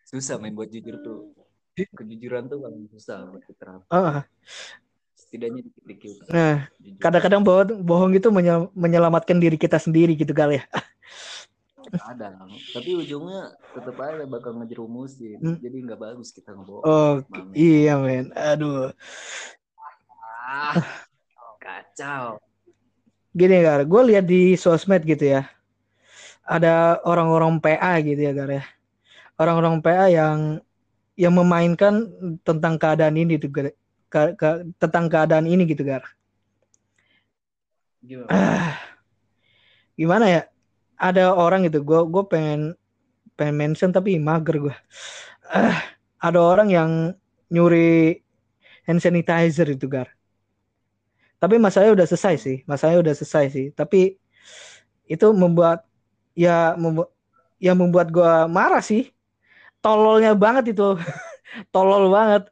Susah 0.10 0.38
main 0.42 0.54
buat 0.54 0.70
jujur 0.70 0.98
tuh. 1.02 1.34
Kejujuran 1.74 2.46
tuh 2.46 2.62
paling 2.62 2.86
susah 2.94 3.26
buat 3.34 3.42
diterapkan. 3.50 3.90
Ah, 3.90 4.22
Setidaknya 5.18 5.66
dikit-dikit. 5.66 6.30
nah, 6.30 6.70
kadang-kadang 7.02 7.42
bohong, 7.42 7.82
bohong 7.82 8.14
itu 8.14 8.30
menye- 8.30 8.70
menyelamatkan 8.78 9.42
diri 9.42 9.58
kita 9.58 9.82
sendiri 9.82 10.14
gitu 10.14 10.30
kali 10.38 10.62
ya. 10.62 10.64
Kadang. 11.92 12.56
Tapi 12.72 12.92
ujungnya 12.96 13.52
tetap 13.76 13.98
aja 14.00 14.24
bakal 14.24 14.56
ngejerumusin. 14.62 15.40
Hmm. 15.42 15.58
Jadi 15.60 15.78
nggak 15.84 16.00
bagus 16.00 16.32
kita 16.32 16.56
ngebohong. 16.56 16.84
Oh, 16.88 17.20
Mami. 17.28 17.54
iya 17.58 18.00
men. 18.00 18.32
Aduh. 18.32 18.96
Ah, 20.44 20.78
kacau. 21.60 22.40
Gini 23.34 23.66
Gar, 23.66 23.84
gue 23.84 24.02
lihat 24.14 24.30
di 24.30 24.54
sosmed 24.54 25.02
gitu 25.04 25.26
ya. 25.26 25.50
Ada 26.46 27.02
orang-orang 27.02 27.58
PA 27.58 27.98
gitu 28.06 28.22
ya 28.22 28.32
Gar 28.32 28.62
ya. 28.62 28.64
Orang-orang 29.36 29.82
PA 29.82 30.06
yang 30.08 30.62
yang 31.18 31.34
memainkan 31.34 32.10
tentang 32.46 32.78
keadaan 32.78 33.18
ini 33.18 33.42
tuh 33.42 33.50
Gar. 33.50 33.68
Ke- 34.14 34.38
ke- 34.38 34.70
tentang 34.78 35.10
keadaan 35.10 35.50
ini 35.50 35.66
gitu 35.66 35.82
Gar. 35.82 36.06
Gimana? 38.04 38.30
Ah, 38.30 38.76
gimana 39.98 40.26
ya? 40.30 40.53
Ada 41.04 41.36
orang 41.36 41.68
gitu, 41.68 41.80
gue 41.90 42.00
gue 42.14 42.24
pengen 42.32 42.62
pengen 43.38 43.56
mention 43.62 43.92
tapi 43.96 44.16
mager 44.28 44.56
gue. 44.64 44.76
Ah, 45.52 45.78
ada 46.28 46.40
orang 46.40 46.70
yang 46.78 46.92
nyuri 47.54 48.24
hand 48.88 49.02
sanitizer 49.04 49.68
itu 49.76 49.86
Gar. 49.94 50.08
Tapi 51.42 51.56
masalahnya 51.60 51.94
udah 52.00 52.08
selesai 52.08 52.36
sih, 52.40 52.58
masalahnya 52.70 53.00
udah 53.04 53.16
selesai 53.20 53.46
sih. 53.56 53.66
Tapi 53.76 54.16
itu 55.10 55.28
membuat 55.36 55.84
ya 56.34 56.74
membuat 56.80 57.10
ya 57.60 57.74
membuat 57.76 58.08
gue 58.16 58.32
marah 58.52 58.84
sih. 58.84 59.12
Tololnya 59.84 60.32
banget 60.38 60.76
itu, 60.76 60.84
tolol 61.74 62.10
banget. 62.12 62.44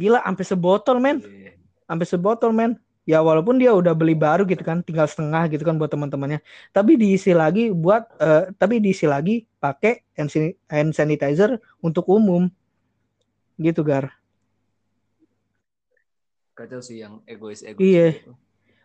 Gila, 0.00 0.18
sampai 0.24 0.44
sebotol 0.46 0.96
men 1.02 1.18
Iya. 1.20 1.52
sampai 1.84 2.06
sebotol 2.08 2.50
men 2.56 2.72
ya 3.10 3.18
walaupun 3.26 3.58
dia 3.58 3.74
udah 3.74 3.90
beli 3.90 4.14
baru 4.14 4.46
gitu 4.46 4.62
kan 4.62 4.86
tinggal 4.86 5.10
setengah 5.10 5.50
gitu 5.50 5.66
kan 5.66 5.74
buat 5.74 5.90
teman-temannya. 5.90 6.38
Tapi 6.70 6.94
diisi 6.94 7.34
lagi 7.34 7.74
buat 7.74 8.06
eh, 8.22 8.54
tapi 8.54 8.78
diisi 8.78 9.10
lagi 9.10 9.42
pakai 9.58 10.06
hand 10.14 10.30
sani- 10.30 10.56
hand 10.70 10.94
sanitizer 10.94 11.58
untuk 11.82 12.06
umum. 12.06 12.46
Gitu 13.58 13.82
gar. 13.82 14.14
Kacau 16.54 16.78
sih 16.78 17.02
yang 17.02 17.18
egois-egois 17.26 17.82
Iya. 17.82 18.08
gitu. 18.14 18.32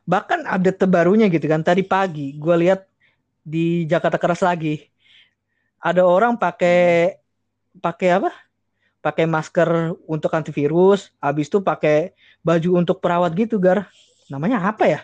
bahkan 0.06 0.46
update 0.46 0.78
terbarunya 0.82 1.26
gitu 1.30 1.46
kan. 1.46 1.62
Tadi 1.66 1.82
pagi 1.86 2.38
gue 2.38 2.56
lihat 2.62 2.86
di 3.46 3.90
Jakarta 3.90 4.18
Keras 4.22 4.42
lagi 4.42 4.90
ada 5.82 6.02
orang 6.06 6.34
pakai 6.38 7.18
pakai 7.78 8.10
apa? 8.22 8.32
Pakai 9.06 9.30
masker 9.30 9.94
untuk 10.10 10.34
antivirus 10.34 11.14
habis 11.22 11.46
itu 11.46 11.62
pakai 11.62 12.14
baju 12.42 12.82
untuk 12.82 12.98
perawat 13.02 13.34
gitu 13.38 13.62
gar 13.62 13.86
namanya 14.32 14.66
apa 14.66 14.86
ya 14.90 15.00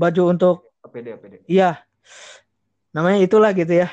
baju 0.00 0.22
untuk 0.32 0.56
APD, 0.80 1.06
APD. 1.12 1.34
Iya. 1.44 1.84
Namanya 2.96 3.20
itulah 3.20 3.52
gitu 3.52 3.84
ya. 3.84 3.92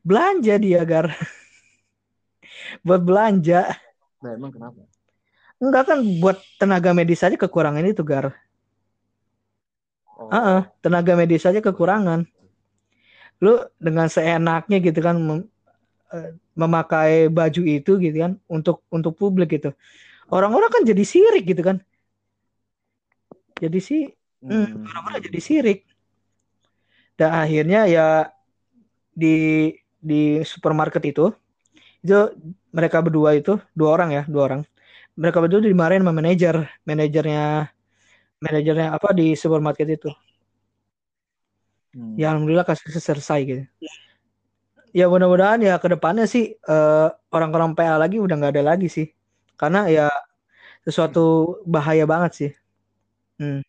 Belanja 0.00 0.56
dia, 0.56 0.80
Gar. 0.88 1.12
buat 2.86 3.00
belanja. 3.04 3.76
Nah 4.24 4.30
emang 4.32 4.50
kenapa? 4.50 4.88
Enggak 5.60 5.84
kan 5.94 5.98
buat 6.18 6.40
tenaga 6.58 6.90
medis 6.96 7.22
aja 7.22 7.36
kekurangan 7.36 7.84
itu, 7.84 8.02
Gar. 8.02 8.32
Oh, 10.16 10.30
Heeh, 10.32 10.60
tenaga 10.80 11.12
medis 11.14 11.44
aja 11.44 11.60
kekurangan. 11.60 12.26
Lu 13.42 13.60
dengan 13.76 14.08
seenaknya 14.08 14.80
gitu 14.80 15.00
kan 15.04 15.20
mem- 15.20 15.48
eh, 16.14 16.32
memakai 16.56 17.28
baju 17.28 17.62
itu 17.62 18.00
gitu 18.00 18.16
kan 18.16 18.32
untuk 18.48 18.80
untuk 18.88 19.14
publik 19.14 19.60
gitu. 19.60 19.76
Orang-orang 20.32 20.72
kan 20.72 20.82
jadi 20.88 21.04
sirik 21.04 21.44
gitu 21.44 21.60
kan. 21.60 21.78
Jadi 23.64 23.78
sih 23.88 24.00
Hmm, 24.50 24.66
orang-orang 24.88 25.20
jadi 25.26 25.40
sirik. 25.48 25.78
Dan 27.18 27.30
akhirnya 27.42 27.86
ya 27.86 28.06
di 29.14 29.26
di 30.08 30.42
supermarket 30.44 31.02
itu 31.10 31.24
itu 32.04 32.14
mereka 32.76 32.98
berdua 33.06 33.30
itu 33.38 33.52
dua 33.78 33.90
orang 33.96 34.10
ya 34.16 34.22
dua 34.32 34.42
orang. 34.48 34.62
Mereka 35.20 35.38
berdua 35.44 35.60
dimarahin 35.64 36.02
sama 36.04 36.14
manajer 36.20 36.56
manajernya 36.88 37.70
manajernya 38.44 38.86
apa 38.96 39.08
di 39.18 39.26
supermarket 39.42 39.88
itu. 39.96 40.08
Hmm. 41.94 42.18
ya 42.20 42.24
alhamdulillah 42.30 42.66
kasusnya 42.68 43.00
selesai 43.02 43.38
gitu. 43.50 43.62
Ya 44.98 45.04
mudah-mudahan 45.12 45.58
ya 45.68 45.72
ke 45.82 45.88
depannya 45.94 46.24
sih 46.34 46.44
eh, 46.70 47.06
orang-orang 47.34 47.70
PA 47.76 47.96
lagi 48.02 48.16
udah 48.24 48.34
nggak 48.38 48.52
ada 48.54 48.64
lagi 48.70 48.86
sih. 48.96 49.06
Karena 49.60 49.78
ya 49.96 50.02
sesuatu 50.86 51.20
bahaya 51.74 52.04
banget 52.12 52.32
sih 52.40 52.50
hmm. 53.38 53.60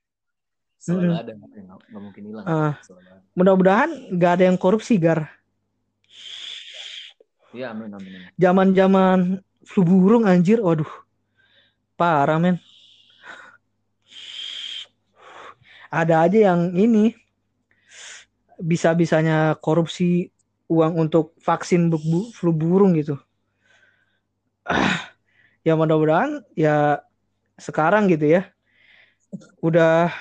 Selalu 0.78 1.09
Mm-mm. 1.09 1.20
ada, 1.22 1.32
nggak 1.34 2.01
mungkin 2.05 2.24
hilang. 2.30 2.45
Ada. 2.45 3.16
mudah-mudahan 3.38 3.89
nggak 4.16 4.32
ada 4.38 4.43
yang 4.49 4.57
korupsi 4.59 4.95
gar 5.01 5.28
Iya, 7.55 7.66
amin, 7.72 7.91
amin, 7.97 8.13
amin. 8.16 8.32
zaman-zaman 8.39 9.20
flu 9.66 9.82
burung 9.88 10.24
anjir 10.30 10.59
waduh 10.61 10.88
parah 11.97 12.39
men 12.39 12.59
ada 15.91 16.26
aja 16.28 16.39
yang 16.53 16.61
ini 16.78 17.16
bisa-bisanya 18.59 19.55
korupsi 19.59 20.32
uang 20.72 20.93
untuk 21.07 21.36
vaksin 21.43 21.91
bu- 21.91 22.01
bu- 22.11 22.30
flu 22.36 22.51
burung 22.55 22.91
gitu 22.99 23.16
Ah, 24.66 25.13
ya 25.68 25.74
mudah-mudahan 25.80 26.32
ya 26.57 27.01
sekarang 27.59 28.03
gitu 28.13 28.26
ya 28.36 28.41
udah 29.59 30.11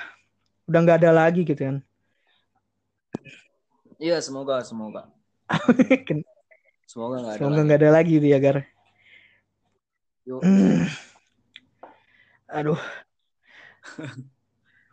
udah 0.65 0.79
nggak 0.81 0.99
ada 1.03 1.11
lagi 1.11 1.43
gitu 1.43 1.59
kan 1.59 1.77
Iya, 3.95 4.19
semoga, 4.19 4.59
semoga. 4.59 5.07
Semoga 6.83 7.15
nggak 7.15 7.31
ada 7.31 7.39
Semoga 7.39 7.61
nggak 7.63 7.79
ada 7.79 7.91
lagi 7.95 8.19
dia 8.19 8.35
Gar. 8.43 8.67
Yuk. 10.27 10.43
Aduh. 12.59 12.75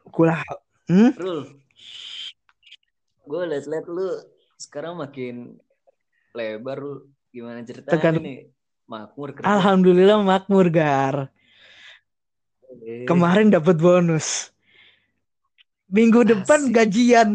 Kulah. 0.06 0.38
Hmm? 0.86 1.10
Rul. 1.18 1.50
Gue 3.26 3.42
liat-liat 3.50 3.90
lu 3.90 4.06
sekarang 4.54 4.94
makin 4.94 5.58
lebar 6.30 6.78
lu. 6.78 7.10
Gimana 7.34 7.66
ceritanya 7.66 7.98
Tergantung- 7.98 8.22
nih? 8.22 8.54
Makmur 8.86 9.34
kerja. 9.34 9.50
Alhamdulillah 9.50 10.22
makmur 10.22 10.70
Gar. 10.70 11.26
Kemarin 13.06 13.52
dapat 13.52 13.76
bonus. 13.78 14.52
Minggu 15.92 16.24
depan 16.24 16.68
Asik. 16.68 16.72
gajian. 16.72 17.30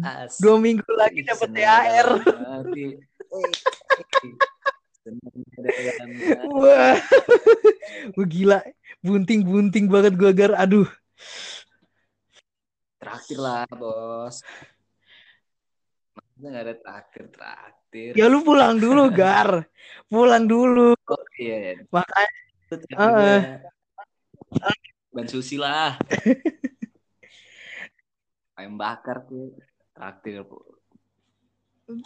asik. 0.00 0.40
Dua 0.40 0.56
minggu 0.56 0.88
lagi 0.96 1.20
dapat 1.20 1.48
THR. 1.52 2.08
hati. 2.24 2.86
Wah. 6.56 6.96
Wah, 8.16 8.26
gila. 8.32 8.58
Bunting-bunting 9.02 9.90
banget 9.90 10.14
gua 10.16 10.32
Gar. 10.32 10.56
Aduh. 10.56 10.88
Traktir 13.02 13.38
lah, 13.42 13.66
bos. 13.68 14.46
Masa 16.14 16.46
nggak 16.48 16.64
ada 16.64 16.74
traktir, 16.78 17.24
traktir. 17.34 18.12
Ya 18.14 18.30
lu 18.30 18.46
pulang 18.46 18.78
dulu 18.78 19.10
Gar. 19.10 19.66
Pulang 20.06 20.46
dulu. 20.46 20.94
Oh 21.10 21.24
iya, 21.36 21.82
Makanya 21.90 22.30
Ban 25.12 25.28
susi 25.28 25.60
lah. 25.60 26.00
Ayam 28.56 28.80
bakar 28.80 29.28
tuh. 29.28 29.52
Traktir. 29.92 30.40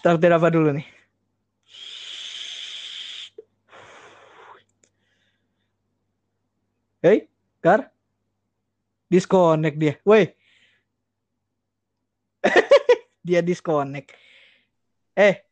Traktir 0.03 0.35
apa 0.35 0.51
dulu 0.51 0.75
nih? 0.75 0.87
Hei, 7.07 7.31
Gar. 7.63 7.95
Disconnect 9.07 9.79
dia. 9.79 9.95
Woi. 10.03 10.35
dia 13.27 13.39
disconnect. 13.39 14.11
Eh, 15.15 15.47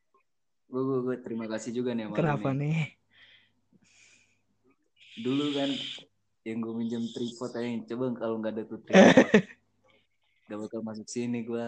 Gue, 0.66 0.82
gue, 0.82 0.98
gue 1.06 1.16
terima 1.22 1.46
kasih 1.46 1.70
juga 1.70 1.94
nih 1.94 2.10
kenapa 2.10 2.50
nih. 2.50 2.58
nih? 2.58 2.78
Dulu 5.14 5.54
kan 5.54 5.70
yang 6.44 6.58
gue 6.60 6.74
minjem 6.74 7.04
tripod 7.14 7.52
aja. 7.54 7.94
Coba 7.94 8.04
kalau 8.18 8.36
nggak 8.42 8.52
ada 8.52 8.62
tuh 8.66 8.80
tripod. 8.86 9.30
gak 10.44 10.58
bakal 10.60 10.80
masuk 10.84 11.06
sini 11.08 11.40
gue. 11.40 11.66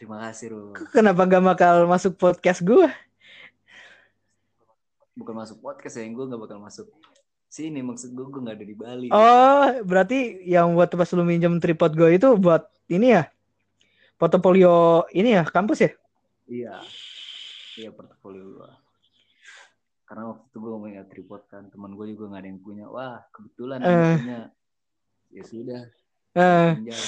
Terima 0.00 0.16
kasih, 0.24 0.56
Ru. 0.56 0.72
Kenapa 0.96 1.28
gak 1.28 1.44
bakal 1.44 1.84
masuk 1.84 2.16
podcast 2.16 2.64
gua? 2.64 2.88
Bukan 5.12 5.36
masuk 5.36 5.60
podcast 5.60 6.00
ya, 6.00 6.08
yang 6.08 6.16
gue 6.16 6.24
gak 6.24 6.40
bakal 6.40 6.56
masuk 6.56 6.88
sini. 7.52 7.84
Maksud 7.84 8.16
gue, 8.16 8.24
gue 8.24 8.40
gak 8.40 8.56
ada 8.56 8.64
di 8.64 8.76
Bali. 8.76 9.08
Oh, 9.12 9.68
berarti 9.84 10.40
yang 10.48 10.72
buat 10.72 10.88
pas 10.88 11.12
lu 11.12 11.20
minjem 11.20 11.60
tripod 11.60 11.92
gue 11.92 12.16
itu 12.16 12.32
buat 12.40 12.64
ini 12.88 13.12
ya? 13.12 13.28
Portofolio 14.16 15.04
ini 15.12 15.36
ya, 15.36 15.44
kampus 15.44 15.84
ya? 15.84 15.92
Iya. 16.48 16.74
Iya, 17.76 17.90
portofolio 17.92 18.56
gue. 18.56 18.70
Karena 20.10 20.26
waktu 20.26 20.42
itu 20.42 20.58
gue 20.58 20.74
punya 20.74 21.02
tripod 21.06 21.42
kan. 21.46 21.70
Teman 21.70 21.94
gue 21.94 22.10
juga 22.10 22.34
gak 22.34 22.42
ada 22.42 22.48
yang 22.50 22.58
punya. 22.58 22.84
Wah, 22.90 23.22
kebetulan 23.30 23.78
yang 23.78 23.94
Eh. 23.94 24.16
punya. 24.18 24.40
Ya 25.30 25.42
sudah. 25.46 25.82
Pinjam. 26.34 27.02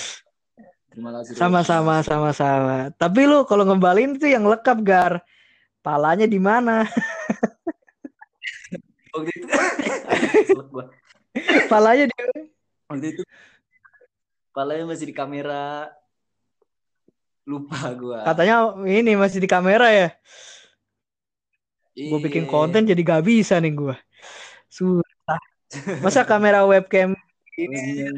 Terima 0.86 1.10
kasih. 1.18 1.34
Sama-sama, 1.34 1.98
sama-sama. 2.06 2.94
Tapi 2.94 3.26
lu 3.26 3.42
kalau 3.42 3.66
ngembalin 3.66 4.14
itu 4.14 4.30
yang 4.30 4.46
lengkap, 4.46 4.78
Gar. 4.86 5.18
Palanya 5.82 6.30
di 6.30 6.38
mana? 6.38 6.86
Waktu 9.12 9.30
itu. 9.34 9.46
Palanya 11.66 12.06
di 12.06 12.14
Waktu 12.86 13.06
itu. 13.18 13.22
Palanya 14.54 14.84
masih 14.86 15.10
di 15.10 15.14
kamera. 15.16 15.90
Lupa 17.42 17.90
gue. 17.98 18.22
katanya 18.22 18.70
ini 18.86 19.18
masih 19.18 19.42
di 19.42 19.50
kamera 19.50 19.90
ya. 19.90 20.14
Gue 21.92 22.18
Iya. 22.18 22.24
bikin 22.28 22.44
konten 22.48 22.88
jadi 22.88 23.00
gak 23.04 23.24
bisa 23.28 23.60
nih 23.60 23.72
gue. 23.76 23.96
Susah. 24.72 25.40
Masa 26.00 26.24
kamera 26.24 26.64
webcam 26.64 27.12
ini 27.56 28.08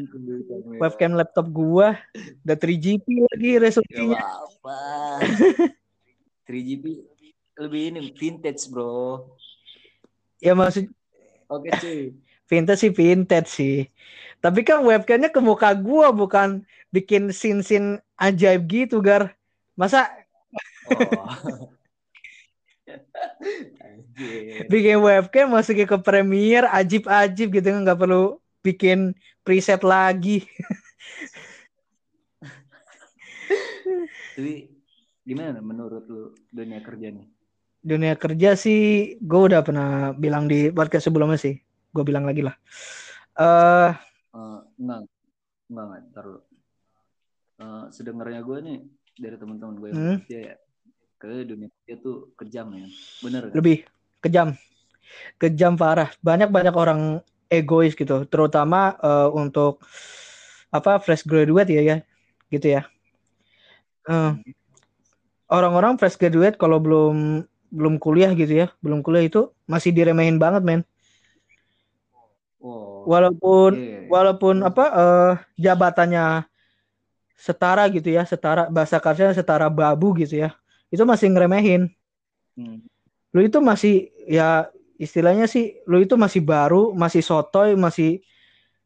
webcam 0.79 1.15
laptop 1.19 1.51
gua 1.51 1.99
udah 2.47 2.55
3GP 2.59 3.07
lagi 3.31 3.51
resolusinya. 3.59 4.19
apa 4.47 4.79
3GP 6.47 7.03
lebih 7.59 7.83
ini 7.95 8.01
vintage 8.15 8.71
bro. 8.71 9.27
Ya 10.39 10.55
maksud 10.55 10.87
Oke 11.51 11.71
cuy. 11.79 12.15
vintage 12.47 12.79
sih 12.83 12.91
vintage 12.95 13.51
sih. 13.51 13.77
Tapi 14.39 14.63
kan 14.63 14.83
webcamnya 14.83 15.31
ke 15.31 15.39
muka 15.43 15.75
gua 15.75 16.15
bukan 16.15 16.63
bikin 16.95 17.35
scene-scene 17.35 17.99
ajaib 18.19 18.67
gitu, 18.71 19.03
Gar. 19.03 19.35
Masa 19.75 20.11
Oh. 20.85 21.27
Bikin 24.71 24.99
webcam 25.03 25.51
masukin 25.51 25.87
ke 25.89 25.99
Premiere 26.01 26.71
ajib-ajib 26.71 27.51
gitu 27.51 27.69
nggak 27.69 27.99
perlu 27.99 28.39
bikin 28.65 29.13
preset 29.45 29.85
lagi. 29.85 30.47
Tapi 34.35 34.67
gimana 35.23 35.61
menurut 35.61 36.05
lu 36.09 36.33
dunia 36.51 36.81
kerja 36.81 37.13
nih? 37.13 37.27
Dunia 37.85 38.17
kerja 38.17 38.57
sih 38.57 39.15
gue 39.21 39.41
udah 39.53 39.61
pernah 39.61 40.17
bilang 40.17 40.49
di 40.49 40.73
podcast 40.73 41.07
sebelumnya 41.13 41.37
sih. 41.37 41.61
Gue 41.93 42.03
bilang 42.03 42.25
lagi 42.25 42.43
lah. 42.43 42.57
Eh 43.39 43.93
Eh, 44.35 44.61
enggak, 44.83 45.07
enggak, 45.71 45.85
enggak, 46.11 46.25
lu. 46.27 46.39
Eh, 47.63 47.85
sedengarnya 47.95 48.43
gue 48.43 48.59
nih 48.67 48.79
dari 49.15 49.37
teman-teman 49.39 49.75
gue 49.79 49.89
yang 49.95 49.99
Hmm. 50.01 50.19
kerja 50.27 50.39
ya 50.43 50.55
ke 51.25 51.49
dunia 51.49 51.73
kerja 51.73 51.95
tuh 52.05 52.37
kejam 52.37 52.69
ya, 52.77 52.87
bener 53.25 53.43
kan? 53.49 53.57
lebih 53.57 53.77
kejam. 54.21 54.49
Kejam 55.41 55.73
parah. 55.81 56.13
Banyak-banyak 56.21 56.75
orang 56.77 57.01
egois 57.49 57.97
gitu, 57.97 58.29
terutama 58.29 58.93
eh, 59.01 59.29
untuk 59.33 59.81
apa 60.69 61.01
fresh 61.01 61.25
graduate 61.25 61.73
ya 61.73 61.81
ya. 61.81 61.97
Gitu 62.53 62.77
ya. 62.77 62.85
Eh, 64.05 64.33
orang-orang 65.49 65.97
fresh 65.97 66.21
graduate 66.21 66.61
kalau 66.61 66.77
belum 66.77 67.49
belum 67.73 67.95
kuliah 67.97 68.37
gitu 68.37 68.53
ya, 68.53 68.67
belum 68.85 69.01
kuliah 69.01 69.25
itu 69.25 69.49
masih 69.65 69.97
diremehin 69.97 70.37
banget, 70.37 70.61
men. 70.61 70.81
Oh, 72.61 73.09
Walaupun 73.09 73.77
iya. 73.81 74.09
walaupun 74.13 74.61
apa 74.61 74.85
eh, 74.93 75.33
jabatannya 75.57 76.45
setara 77.37 77.85
gitu 77.93 78.09
ya, 78.13 78.25
setara 78.25 78.69
bahasa 78.73 78.97
kasarnya 79.01 79.37
setara 79.37 79.69
babu 79.73 80.13
gitu 80.21 80.45
ya. 80.45 80.53
Itu 80.93 81.05
masih 81.07 81.33
ngeremehin. 81.33 81.93
Hmm. 82.57 82.85
Lu 83.35 83.41
itu 83.43 83.59
masih 83.59 84.15
ya 84.29 84.69
istilahnya 84.99 85.45
sih 85.51 85.79
lu 85.91 86.01
itu 86.01 86.15
masih 86.15 86.41
baru, 86.45 86.95
masih 86.95 87.21
sotoy, 87.21 87.75
masih 87.75 88.23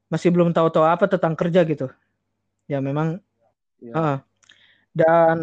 masih 0.09 0.33
belum 0.33 0.57
tahu-tahu 0.57 0.89
apa 0.89 1.05
tentang 1.09 1.37
kerja 1.37 1.63
gitu. 1.69 1.89
Ya 2.69 2.81
memang 2.81 3.21
Iya. 3.79 3.95
Heeh. 3.95 4.19
dan 4.99 5.37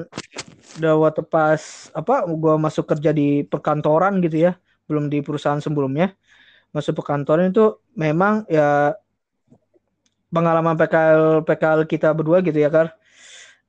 udah 0.76 0.94
waktu 1.00 1.24
pas 1.24 1.88
apa 1.96 2.28
gua 2.28 2.60
masuk 2.60 2.84
kerja 2.92 3.16
di 3.16 3.48
perkantoran 3.48 4.20
gitu 4.20 4.52
ya, 4.52 4.60
belum 4.92 5.08
di 5.08 5.24
perusahaan 5.24 5.64
sebelumnya. 5.64 6.12
Masuk 6.76 7.00
perkantoran 7.00 7.56
itu 7.56 7.80
memang 7.96 8.44
ya 8.52 9.00
pengalaman 10.28 10.76
PKL 10.76 11.48
PKL 11.48 11.88
kita 11.88 12.12
berdua 12.12 12.44
gitu 12.44 12.60
ya, 12.60 12.68
Kar. 12.68 13.00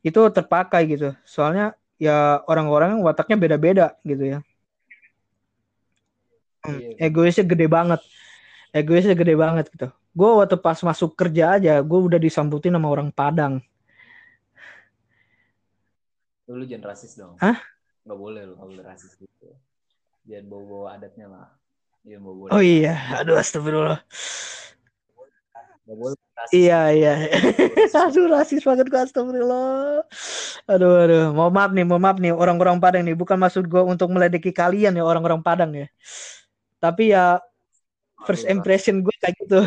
Itu 0.02 0.26
terpakai 0.34 0.90
gitu. 0.90 1.14
Soalnya 1.22 1.78
ya 1.96 2.44
orang-orang 2.44 3.00
wataknya 3.00 3.36
beda-beda 3.40 3.86
gitu 4.04 4.24
ya. 4.36 4.38
Hmm, 6.66 6.78
Iya. 6.82 7.10
Egoisnya 7.10 7.46
gede 7.46 7.66
banget. 7.70 8.00
Egoisnya 8.74 9.14
gede 9.14 9.34
banget 9.38 9.70
gitu. 9.70 9.88
Gue 10.16 10.30
waktu 10.36 10.56
pas 10.58 10.80
masuk 10.82 11.14
kerja 11.14 11.60
aja, 11.60 11.78
gue 11.80 12.00
udah 12.00 12.18
disambutin 12.20 12.74
sama 12.74 12.88
orang 12.90 13.08
Padang. 13.14 13.62
Lu, 16.46 16.62
lu 16.62 16.64
jangan 16.66 16.94
rasis 16.94 17.14
dong. 17.18 17.34
Hah? 17.42 17.58
Gak 18.06 18.18
boleh 18.18 18.46
lu, 18.46 18.54
boleh 18.54 18.82
rasis 18.86 19.18
gitu. 19.18 19.50
Jangan 20.26 20.46
bawa-bawa 20.50 20.86
adatnya 20.98 21.26
lah. 21.30 21.46
Jangan 22.06 22.22
bawa-bawa. 22.22 22.48
Oh 22.54 22.62
iya, 22.62 22.94
aduh 23.18 23.38
astagfirullah. 23.38 24.00
Gak 25.86 25.96
boleh 25.96 26.18
rasis. 26.34 26.54
Iya 26.54 26.80
iya. 26.90 27.12
aduh 28.10 28.26
rasis 28.26 28.62
banget 28.66 28.90
gue 28.90 29.00
astagfirullah. 29.00 30.02
Aduh 30.66 30.92
aduh, 31.06 31.24
mau 31.30 31.46
maaf 31.46 31.70
nih, 31.70 31.86
mau 31.86 32.02
maaf 32.02 32.18
nih 32.18 32.34
orang-orang 32.34 32.82
Padang 32.82 33.06
nih. 33.06 33.14
Bukan 33.14 33.38
maksud 33.38 33.70
gue 33.70 33.82
untuk 33.86 34.10
meledeki 34.10 34.50
kalian 34.50 34.98
ya 34.98 35.06
orang-orang 35.06 35.40
Padang 35.46 35.70
ya. 35.72 35.86
Tapi 36.82 37.14
ya 37.14 37.38
first 38.26 38.44
Aduh, 38.50 38.58
impression 38.58 38.98
gue 38.98 39.14
kayak 39.22 39.34
gitu. 39.46 39.62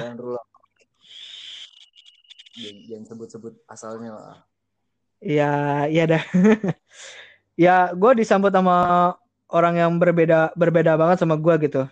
Jangan 2.92 3.04
sebut-sebut 3.08 3.54
asalnya 3.72 4.12
lah. 4.12 4.36
Ya, 5.24 5.88
iya 5.88 6.04
dah. 6.04 6.24
ya 7.60 7.92
gue 7.92 8.12
disambut 8.24 8.56
sama 8.56 8.76
orang 9.52 9.76
yang 9.76 9.92
berbeda 10.00 10.56
berbeda 10.56 10.96
banget 10.96 11.20
sama 11.20 11.36
gue 11.36 11.56
gitu 11.68 11.84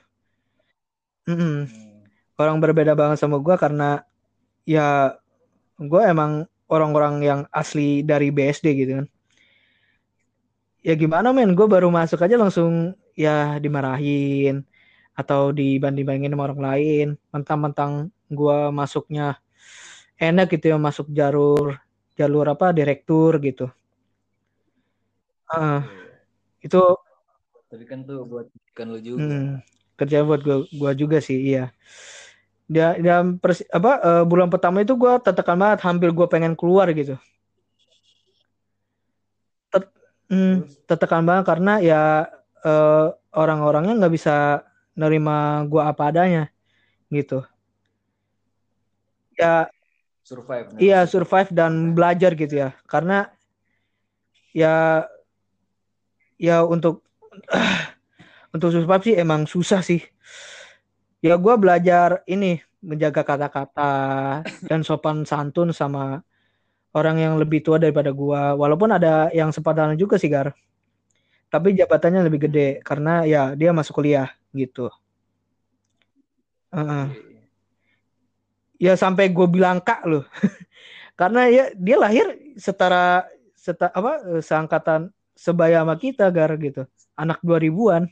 Mm-mm. 1.27 1.67
Hmm. 1.67 1.99
orang 2.39 2.57
berbeda 2.63 2.95
banget 2.95 3.19
sama 3.19 3.35
gue 3.43 3.55
karena 3.59 4.06
ya 4.67 5.17
gue 5.91 6.01
emang 6.13 6.31
orang-orang 6.75 7.15
yang 7.29 7.41
asli 7.61 8.03
dari 8.03 8.29
BSD 8.35 8.67
gitu 8.79 8.91
kan. 9.03 9.07
Ya 10.87 10.93
gimana 11.01 11.27
men? 11.35 11.51
Gue 11.57 11.67
baru 11.73 11.87
masuk 11.91 12.19
aja 12.25 12.35
langsung 12.39 12.95
ya 13.17 13.57
dimarahin 13.63 14.55
atau 15.21 15.41
dibanding-bandingin 15.59 16.33
sama 16.33 16.45
orang 16.49 16.61
lain. 16.69 17.07
Mentang-mentang 17.33 17.93
gue 18.31 18.57
masuknya 18.79 19.25
enak 20.29 20.47
gitu 20.55 20.65
ya 20.73 20.77
masuk 20.87 21.07
jalur 21.19 21.77
jalur 22.19 22.45
apa 22.53 22.67
direktur 22.77 23.31
gitu. 23.47 23.65
Ah, 25.47 25.83
itu 26.65 26.77
Tapi 27.69 27.83
kan 27.89 27.99
tuh 28.07 28.19
buat 28.31 28.47
kan 28.77 28.87
lu 28.93 28.99
juga. 29.09 29.37
hmm, 29.37 29.61
kerjaan 29.99 30.25
buat 30.29 30.41
gua, 30.45 30.57
gua 30.79 30.91
juga 30.97 31.17
sih 31.23 31.37
iya 31.53 31.73
dia 32.67 32.99
dalam 32.99 33.39
pers- 33.39 33.67
apa 33.71 33.91
eh, 34.03 34.23
bulan 34.27 34.51
pertama 34.51 34.83
itu 34.83 34.93
gua 34.99 35.17
tertekan 35.23 35.55
banget 35.55 35.79
hampir 35.87 36.11
gua 36.11 36.27
pengen 36.27 36.53
keluar 36.53 36.91
gitu. 36.91 37.15
Hmm, 40.27 40.67
Terus? 40.67 40.75
tertekan 40.83 41.23
banget 41.23 41.47
karena 41.47 41.79
ya 41.79 42.27
eh, 42.67 43.07
orang-orangnya 43.31 43.95
nggak 43.95 44.13
bisa 44.13 44.67
nerima 44.99 45.63
gua 45.71 45.95
apa 45.95 46.11
adanya 46.11 46.51
gitu. 47.07 47.47
Ya 49.39 49.71
survive. 50.27 50.67
iya 50.75 51.07
survive 51.07 51.49
dan 51.55 51.95
belajar 51.95 52.35
gitu 52.35 52.67
ya. 52.67 52.75
Karena 52.83 53.31
ya 54.51 55.07
ya 56.35 56.67
untuk 56.67 57.07
untuk 58.55 58.69
survive 58.75 59.03
sih 59.07 59.15
emang 59.15 59.47
susah 59.47 59.79
sih 59.79 60.03
ya 61.27 61.35
gua 61.35 61.59
belajar 61.59 62.23
ini 62.23 62.63
menjaga 62.79 63.21
kata-kata 63.27 63.91
dan 64.71 64.81
sopan 64.87 65.27
santun 65.27 65.75
sama 65.75 66.23
orang 66.95 67.19
yang 67.19 67.33
lebih 67.35 67.59
tua 67.61 67.77
daripada 67.77 68.15
gua. 68.15 68.55
Walaupun 68.55 68.95
ada 68.95 69.27
yang 69.35 69.51
sepadan 69.51 69.99
juga 69.99 70.15
sih 70.15 70.31
Gar. 70.31 70.55
Tapi 71.47 71.75
jabatannya 71.75 72.27
lebih 72.27 72.47
gede 72.49 72.79
karena 72.83 73.23
ya 73.23 73.55
dia 73.55 73.71
masuk 73.71 74.03
kuliah 74.03 74.31
gitu. 74.51 74.91
Heeh. 76.75 77.05
Oke. 77.07 77.25
ya 78.77 78.93
sampai 78.93 79.31
gue 79.33 79.47
bilang 79.49 79.81
kak 79.81 80.05
loh. 80.05 80.25
Karena 81.19 81.49
ya 81.49 81.73
dia 81.73 81.97
lahir 81.97 82.27
setara 82.61 83.25
seta, 83.57 83.89
apa 83.89 84.21
eh, 84.37 84.41
seangkatan 84.43 85.09
sebaya 85.33 85.81
sama 85.81 85.97
kita 85.97 86.29
gar 86.29 86.53
gitu. 86.61 86.85
Anak 87.17 87.41
2000-an 87.41 88.05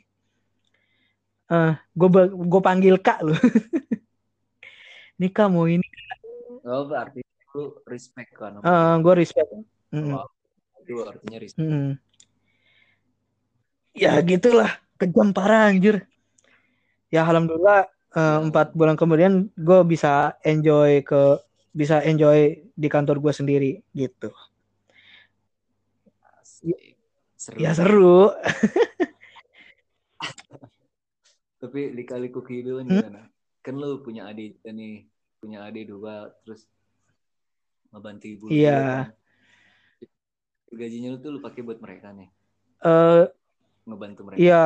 eh 1.45 1.73
gue 1.91 2.09
gue 2.31 2.61
panggil 2.61 2.95
kak 2.97 3.21
loh 3.21 3.37
ini 5.17 5.27
kamu 5.29 5.61
ini 5.75 5.87
Oh, 6.65 6.89
berarti 6.89 7.21
lu 7.53 7.77
respect 7.85 8.33
kan. 8.33 8.57
eh 8.57 8.93
gue 8.99 9.13
respect 9.15 9.49
Mm. 9.93 10.11
Itu 10.81 11.01
artinya 11.01 11.37
respect. 11.39 11.61
mm. 11.61 11.91
ya 13.93 14.17
gitulah 14.19 14.67
kejam 14.95 15.29
parah 15.29 15.69
anjir 15.69 16.03
ya 17.07 17.23
alhamdulillah 17.23 17.85
eh, 18.11 18.39
empat 18.43 18.73
bulan 18.73 18.97
kemudian 18.97 19.33
gue 19.53 19.79
bisa 19.85 20.35
enjoy 20.41 20.99
ke 20.99 21.37
bisa 21.71 22.01
enjoy 22.01 22.65
di 22.71 22.87
kantor 22.87 23.21
gue 23.21 23.31
sendiri 23.31 23.71
gitu 23.91 24.33
Asik. 26.35 26.97
Seru. 27.37 27.57
ya 27.57 27.71
seru 27.71 28.19
Tapi 31.61 31.95
lika-liku 31.95 32.39
kehidupan 32.43 32.85
Hmm? 32.87 32.99
gimana? 32.99 33.21
Kan 33.65 33.81
lu 33.81 34.03
punya 34.05 34.29
adik 34.29 34.61
nih, 34.61 35.07
punya 35.41 35.65
adik 35.65 35.89
dua, 35.89 36.29
terus 36.45 36.67
ngebantu 37.89 38.25
ibu 38.27 38.47
Iya. 38.51 38.77
juga 38.77 38.83
kan. 38.91 39.09
Gajinya 40.75 41.09
lu 41.15 41.17
tuh 41.23 41.31
lu 41.31 41.39
pakai 41.39 41.61
buat 41.63 41.79
mereka 41.79 42.11
nih, 42.11 42.27
eh 42.83 43.23
ngebantu 43.87 44.21
mereka. 44.27 44.41
Iya, 44.41 44.63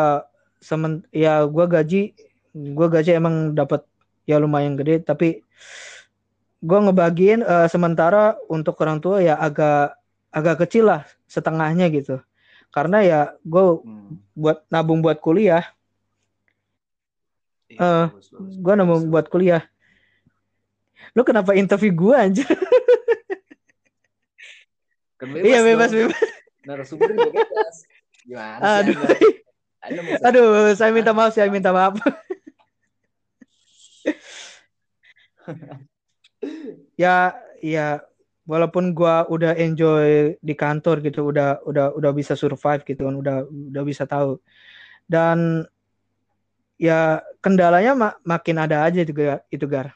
semen 0.59 0.93
ya 1.13 1.45
gua 1.45 1.65
gaji 1.69 2.17
gua 2.73 2.87
gaji 2.89 3.11
emang 3.13 3.53
dapat 3.53 3.85
ya 4.25 4.41
lumayan 4.41 4.73
gede 4.73 5.05
tapi 5.05 5.45
gua 6.65 6.79
ngebagiin 6.89 7.45
eh, 7.45 7.67
sementara 7.69 8.35
untuk 8.49 8.75
orang 8.81 8.97
tua 8.99 9.21
ya 9.21 9.37
agak 9.37 9.95
agak 10.33 10.65
kecil 10.65 10.89
lah 10.89 11.01
setengahnya 11.29 11.87
gitu. 11.93 12.19
Karena 12.69 13.01
ya 13.01 13.19
gue 13.41 13.81
Hmm. 13.81 14.17
buat 14.37 14.61
nabung 14.69 15.01
buat 15.01 15.17
kuliah, 15.17 15.65
Iya, 17.69 17.77
Eh, 17.77 18.05
gua 18.59 18.73
bagus. 18.73 18.81
nabung 18.81 19.05
buat 19.13 19.29
kuliah. 19.29 19.61
Lu 21.13 21.21
kenapa 21.21 21.53
interview 21.53 21.93
gua 21.93 22.25
anjir? 22.25 22.49
Kan 25.21 25.35
Iya 25.35 25.61
bebas 25.61 25.93
dong. 25.93 26.09
bebas. 26.09 26.21
Narasumber 26.65 27.13
bebas. 27.13 27.75
Gimana 28.25 28.61
sih 28.61 28.89
Aduh. 28.89 28.95
Anda? 28.99 29.15
Anda 29.79 30.01
Aduh, 30.27 30.75
saya 30.75 30.91
minta 30.91 31.13
maaf, 31.15 31.31
saya 31.31 31.47
minta 31.47 31.71
maaf. 31.71 31.95
ya, 36.99 37.35
ya 37.63 38.01
walaupun 38.49 38.91
gua 38.97 39.29
udah 39.29 39.53
enjoy 39.55 40.35
di 40.41 40.53
kantor 40.57 41.05
gitu, 41.05 41.29
udah 41.29 41.61
udah 41.63 41.93
udah 41.95 42.11
bisa 42.15 42.33
survive 42.33 42.81
gitu 42.83 43.05
kan, 43.07 43.15
udah 43.15 43.45
udah 43.45 43.83
bisa 43.85 44.03
tahu. 44.09 44.41
Dan 45.05 45.63
ya 46.79 47.21
kendalanya 47.43 47.91
ma- 48.01 48.19
makin 48.25 48.57
ada 48.63 48.77
aja 48.87 48.99
itu 49.05 49.13
Gar, 49.15 49.39
itu 49.55 49.65
Gar. 49.73 49.87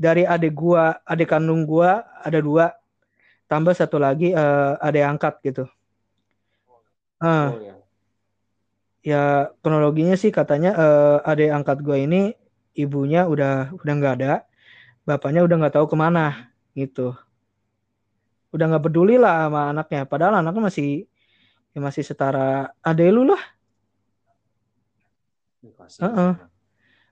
Dari 0.00 0.24
adik 0.34 0.52
gua, 0.56 0.98
adik 1.06 1.28
kandung 1.32 1.62
gua 1.68 2.04
ada 2.26 2.38
dua, 2.40 2.72
tambah 3.50 3.74
satu 3.76 3.98
lagi 4.00 4.32
eh, 4.34 4.72
adik 4.86 5.04
angkat 5.06 5.34
gitu. 5.46 5.64
Ah, 7.20 7.52
Oh, 7.52 7.60
ya. 7.60 7.74
ya 9.10 9.48
kronologinya 9.62 10.14
sih 10.22 10.30
katanya 10.38 10.70
eh, 10.82 11.16
adik 11.30 11.48
angkat 11.56 11.78
gue 11.86 11.96
ini 12.06 12.16
ibunya 12.82 13.20
udah 13.32 13.72
udah 13.80 13.92
nggak 13.98 14.14
ada 14.20 14.32
bapaknya 15.08 15.40
udah 15.46 15.56
nggak 15.60 15.74
tahu 15.76 15.86
ke 15.92 15.96
mana 16.04 16.20
gitu 16.80 17.14
udah 18.54 18.64
nggak 18.68 18.84
peduli 18.86 19.14
lah 19.22 19.46
sama 19.46 19.60
anaknya 19.70 20.00
padahal 20.10 20.34
anaknya 20.42 20.62
masih 20.68 20.86
ya 21.74 21.78
masih 21.86 22.04
setara 22.10 22.40
adek 22.88 23.08
lu 23.16 23.22
lah 23.30 23.42
Ih, 25.90 25.98
kasihan. 25.98 26.14
Heeh. 26.14 26.32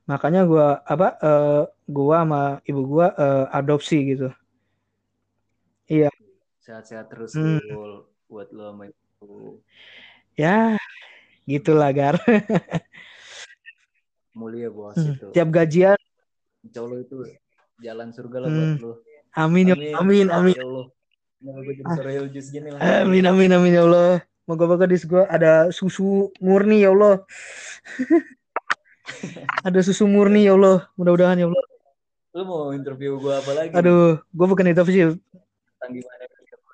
makanya 0.08 0.40
gua 0.48 0.66
apa 0.86 1.08
eh, 1.20 1.62
gua 1.90 2.16
sama 2.24 2.42
ibu 2.64 2.80
gua 2.86 3.06
eh, 3.12 3.44
adopsi 3.58 3.96
gitu 4.14 4.28
Sehat-sehat 6.62 7.08
terus 7.08 7.32
Hmm. 7.34 7.58
Buat 8.28 8.52
lo 8.52 8.68
sama 8.70 8.84
ibu. 8.92 9.56
ya 10.36 10.76
gitulah 11.48 11.90
gar 11.96 12.14
Mulia 14.38 14.68
bos 14.70 14.94
Hmm, 14.94 15.16
itu. 15.16 15.26
tiap 15.34 15.48
gajian 15.50 15.98
Insya 16.62 16.80
Allah 16.84 16.98
itu 17.02 17.16
jalan 17.82 18.08
surga 18.14 18.36
lah 18.44 18.48
Hmm. 18.52 18.58
buat 18.58 18.72
lo. 18.84 18.92
amin 19.34 19.66
ya 19.72 19.76
amin 19.98 20.26
amin 20.30 20.54
Ya 20.54 20.64
Allah. 20.68 20.86
Gini 22.52 22.68
lah. 22.70 22.80
amin 23.02 23.24
amin 23.26 23.50
amin 23.56 23.72
ya 23.74 23.82
Allah 23.88 24.20
moga-moga 24.44 24.84
di 24.86 24.96
gua 25.08 25.24
ada 25.28 25.72
susu 25.72 26.30
murni 26.40 26.84
ya 26.84 26.92
Allah 26.92 27.24
ada 29.64 29.80
susu 29.82 30.04
murni 30.06 30.46
ya 30.48 30.54
Allah 30.56 30.86
mudah-mudahan 30.96 31.38
ya 31.38 31.46
Allah 31.50 31.64
Lu 32.36 32.42
mau 32.44 32.70
interview 32.70 33.18
gue 33.18 33.34
apa 33.34 33.50
lagi? 33.56 33.72
aduh 33.74 34.20
gua 34.30 34.46
bukan 34.46 34.70
itu 34.70 34.82
sih 34.86 35.02
Tentang 35.10 35.90
gimana 35.96 36.24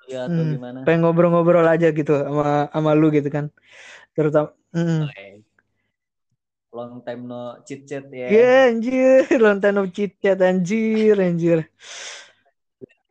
kuliah 0.05 0.21
atau 0.29 0.41
Hmm. 0.43 0.51
gimana? 0.53 0.77
pengen 0.85 0.99
ngobrol-ngobrol 1.01 1.65
aja 1.65 1.89
gitu 1.89 2.13
sama 2.13 2.69
sama 2.69 2.91
lu 2.93 3.09
gitu 3.09 3.29
kan 3.33 3.49
terutama 4.13 4.53
mm. 4.75 5.09
Eh, 5.17 5.41
Long 6.75 6.99
time 7.07 7.23
no 7.23 7.55
chit 7.63 7.87
chat 7.87 8.03
ya. 8.11 8.27
ya 8.27 8.51
anjir 8.67 9.23
long 9.39 9.63
time 9.63 9.75
no 9.79 9.87
chit 9.87 10.19
chat 10.19 10.35
anjir 10.43 11.15
anjir 11.17 11.71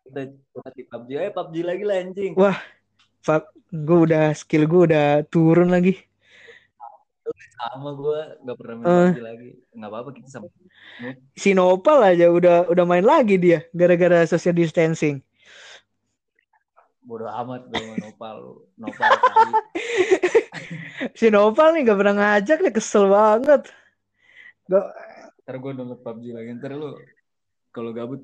Kita 0.04 0.20
coba 0.52 0.68
di 0.70 0.82
PUBG. 0.86 1.10
Eh 1.18 1.32
PUBG 1.32 1.54
lagi 1.64 1.82
lah 1.82 1.96
anjing. 1.98 2.32
Wah. 2.36 2.60
gue 3.74 3.98
udah 4.06 4.30
skill 4.36 4.68
gue 4.68 4.80
udah 4.92 5.24
turun 5.26 5.72
lagi 5.72 5.96
Sama 7.55 7.90
gue 7.94 8.18
gak 8.42 8.57
pernah 8.59 8.74
main 8.76 8.86
Eh. 8.86 9.09
PUBG 9.09 9.20
lagi. 9.20 9.50
Gak 9.72 9.88
apa-apa 9.88 10.11
kita 10.12 10.28
sama. 10.28 10.46
si 11.34 11.50
Nopal 11.52 11.98
aja 12.05 12.26
udah 12.28 12.66
udah 12.66 12.84
main 12.84 13.02
lagi 13.02 13.34
dia 13.34 13.66
gara-gara 13.70 14.24
social 14.24 14.52
distancing 14.52 15.20
Bodoh 17.00 17.28
amat 17.28 17.66
gue 17.66 17.76
sama 17.76 17.94
Nopal. 18.00 18.36
Nopal 18.74 19.11
si 21.18 21.26
Nopal 21.28 21.68
nih 21.74 21.80
gak 21.84 21.98
pernah 21.98 22.14
ngajak 22.14 22.59
nih 22.61 22.72
kesel 22.72 23.05
banget 23.07 23.62
Gak, 24.64 24.86
Ntar 25.44 25.55
gue 25.59 25.70
download 25.74 26.00
PUBG 26.00 26.24
lagi. 26.32 26.48
Ntar 26.57 26.72
lu 26.72 26.96
kalau 27.68 27.92
gabut 27.92 28.22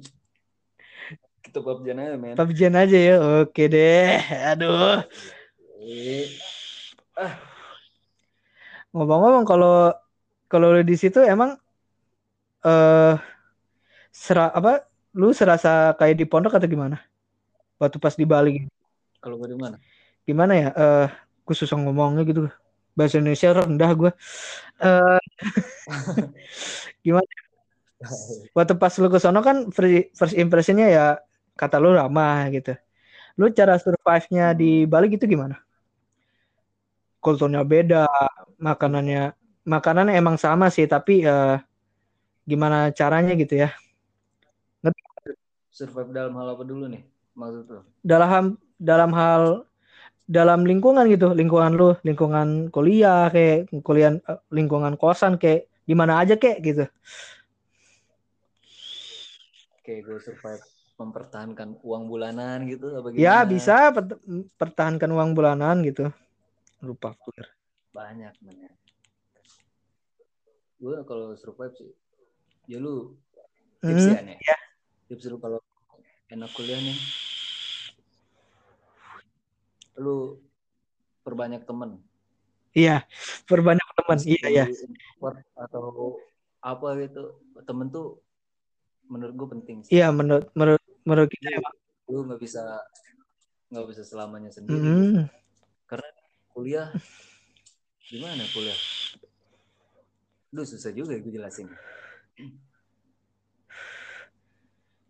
kita 1.41 1.59
PUBG 1.59 1.87
aja 1.91 2.17
men. 2.17 2.37
PUBG 2.37 2.61
aja 2.69 2.99
ya 2.99 3.17
oke 3.41 3.63
deh 3.67 4.21
aduh 4.47 5.03
Eh, 5.81 6.29
Ngomong-ngomong 8.95 9.45
kalau 9.51 9.95
kalau 10.51 10.67
lu 10.75 10.83
di 10.91 10.97
situ 10.99 11.19
emang 11.23 11.51
eh 12.65 13.15
sera 14.11 14.51
apa 14.59 14.71
lu 15.19 15.31
serasa 15.35 15.95
kayak 15.99 16.17
di 16.21 16.25
pondok 16.31 16.59
atau 16.59 16.69
gimana? 16.71 16.97
Waktu 17.81 17.99
pas 18.03 18.15
di 18.17 18.27
Bali 18.29 18.51
gitu. 18.67 18.71
Kalau 19.23 19.37
gue 19.41 19.49
di 19.55 19.59
mana? 19.59 19.77
gimana 20.29 20.53
ya? 20.55 20.69
Eh 20.77 21.07
gue 21.47 21.57
susah 21.57 21.77
ngomongnya 21.81 22.23
gitu. 22.29 22.41
Bahasa 22.99 23.19
Indonesia 23.21 23.49
rendah 23.57 23.91
gue. 24.01 24.11
Eh 24.85 25.19
gimana? 27.07 27.31
Waktu 28.57 28.75
pas 28.81 28.93
lu 29.01 29.07
ke 29.13 29.19
sono 29.23 29.41
kan 29.49 29.57
fir- 29.77 30.11
first 30.19 30.35
impressionnya 30.43 30.87
ya 30.97 31.05
kata 31.61 31.77
lu 31.83 31.89
ramah 31.99 32.49
gitu. 32.55 32.71
Lu 33.41 33.47
cara 33.59 33.75
survive-nya 33.83 34.45
di 34.61 34.85
Bali 34.93 35.07
gitu 35.15 35.27
gimana? 35.31 35.57
Kulturnya 37.21 37.63
beda, 37.63 38.09
makanannya 38.57 39.37
makanannya 39.69 40.17
emang 40.17 40.41
sama 40.41 40.73
sih, 40.73 40.89
tapi 40.89 41.21
eh 41.25 41.61
gimana 42.49 42.91
caranya 42.97 43.37
gitu 43.37 43.61
ya? 43.61 43.71
Survive 45.71 46.11
dalam 46.11 46.35
hal 46.35 46.57
apa 46.59 46.65
dulu 46.67 46.91
nih? 46.91 47.05
Maksud 47.37 47.65
lu? 47.71 47.81
Dalam 48.03 48.59
dalam 48.81 49.11
hal 49.15 49.69
dalam 50.27 50.65
lingkungan 50.67 51.07
gitu, 51.13 51.31
lingkungan 51.37 51.73
lu, 51.77 51.95
lingkungan 52.03 52.73
kuliah 52.75 53.29
kayak 53.31 53.71
kuliah 53.85 54.17
eh, 54.19 54.41
lingkungan 54.51 54.97
kosan 54.97 55.37
kayak 55.37 55.69
di 55.87 55.95
mana 55.95 56.23
aja 56.23 56.35
kayak 56.41 56.59
gitu. 56.65 56.85
Kayak 59.85 60.01
gue 60.07 60.19
survive 60.23 60.65
mempertahankan 61.01 61.81
uang 61.81 62.03
bulanan 62.13 62.69
gitu 62.69 62.93
apa 62.93 63.09
Ya 63.17 63.41
gimana? 63.41 63.49
bisa 63.49 63.77
pert- 63.91 64.21
pertahankan 64.61 65.11
uang 65.11 65.31
bulanan 65.33 65.81
gitu. 65.83 66.13
Lupa 66.81 67.13
clear. 67.13 67.49
Banyak 67.93 68.35
banyak. 68.41 68.73
Gue 70.81 70.97
kalau 71.05 71.37
survive 71.37 71.77
sih, 71.77 71.93
ya 72.65 72.81
lu 72.81 73.21
tips 73.85 74.09
Hmm, 74.09 74.17
ya 74.17 74.21
nih. 74.25 74.39
Tips 75.13 75.29
lu 75.29 75.37
kalau 75.37 75.61
enak 76.33 76.49
kuliah 76.57 76.81
nih, 76.81 76.97
lu 80.01 80.41
perbanyak 81.21 81.69
temen. 81.69 82.01
Iya, 82.73 83.05
perbanyak 83.45 83.89
teman. 83.99 84.17
Iya, 84.25 84.47
iya. 84.49 84.65
Atau 85.59 86.17
apa 86.65 86.89
gitu, 86.97 87.45
temen 87.69 87.93
tuh 87.93 88.25
menurut 89.11 89.35
gue 89.37 89.49
penting 89.59 89.77
sih. 89.85 90.01
Iya, 90.01 90.09
menurut 90.17 90.49
menurut 90.57 90.85
menurut 91.05 91.29
kita 91.29 91.61
emang. 91.61 91.75
Lu 92.09 92.25
nggak 92.25 92.41
bisa 92.41 92.63
nggak 93.69 93.87
bisa 93.91 94.03
selamanya 94.07 94.49
sendiri. 94.49 94.81
Hmm, 94.81 95.29
Karena 95.85 96.09
kuliah 96.61 96.93
gimana 98.05 98.45
kuliah? 98.53 98.77
Lu 100.53 100.61
susah 100.61 100.93
juga 100.93 101.17
gue 101.17 101.33
jelasin. 101.33 101.73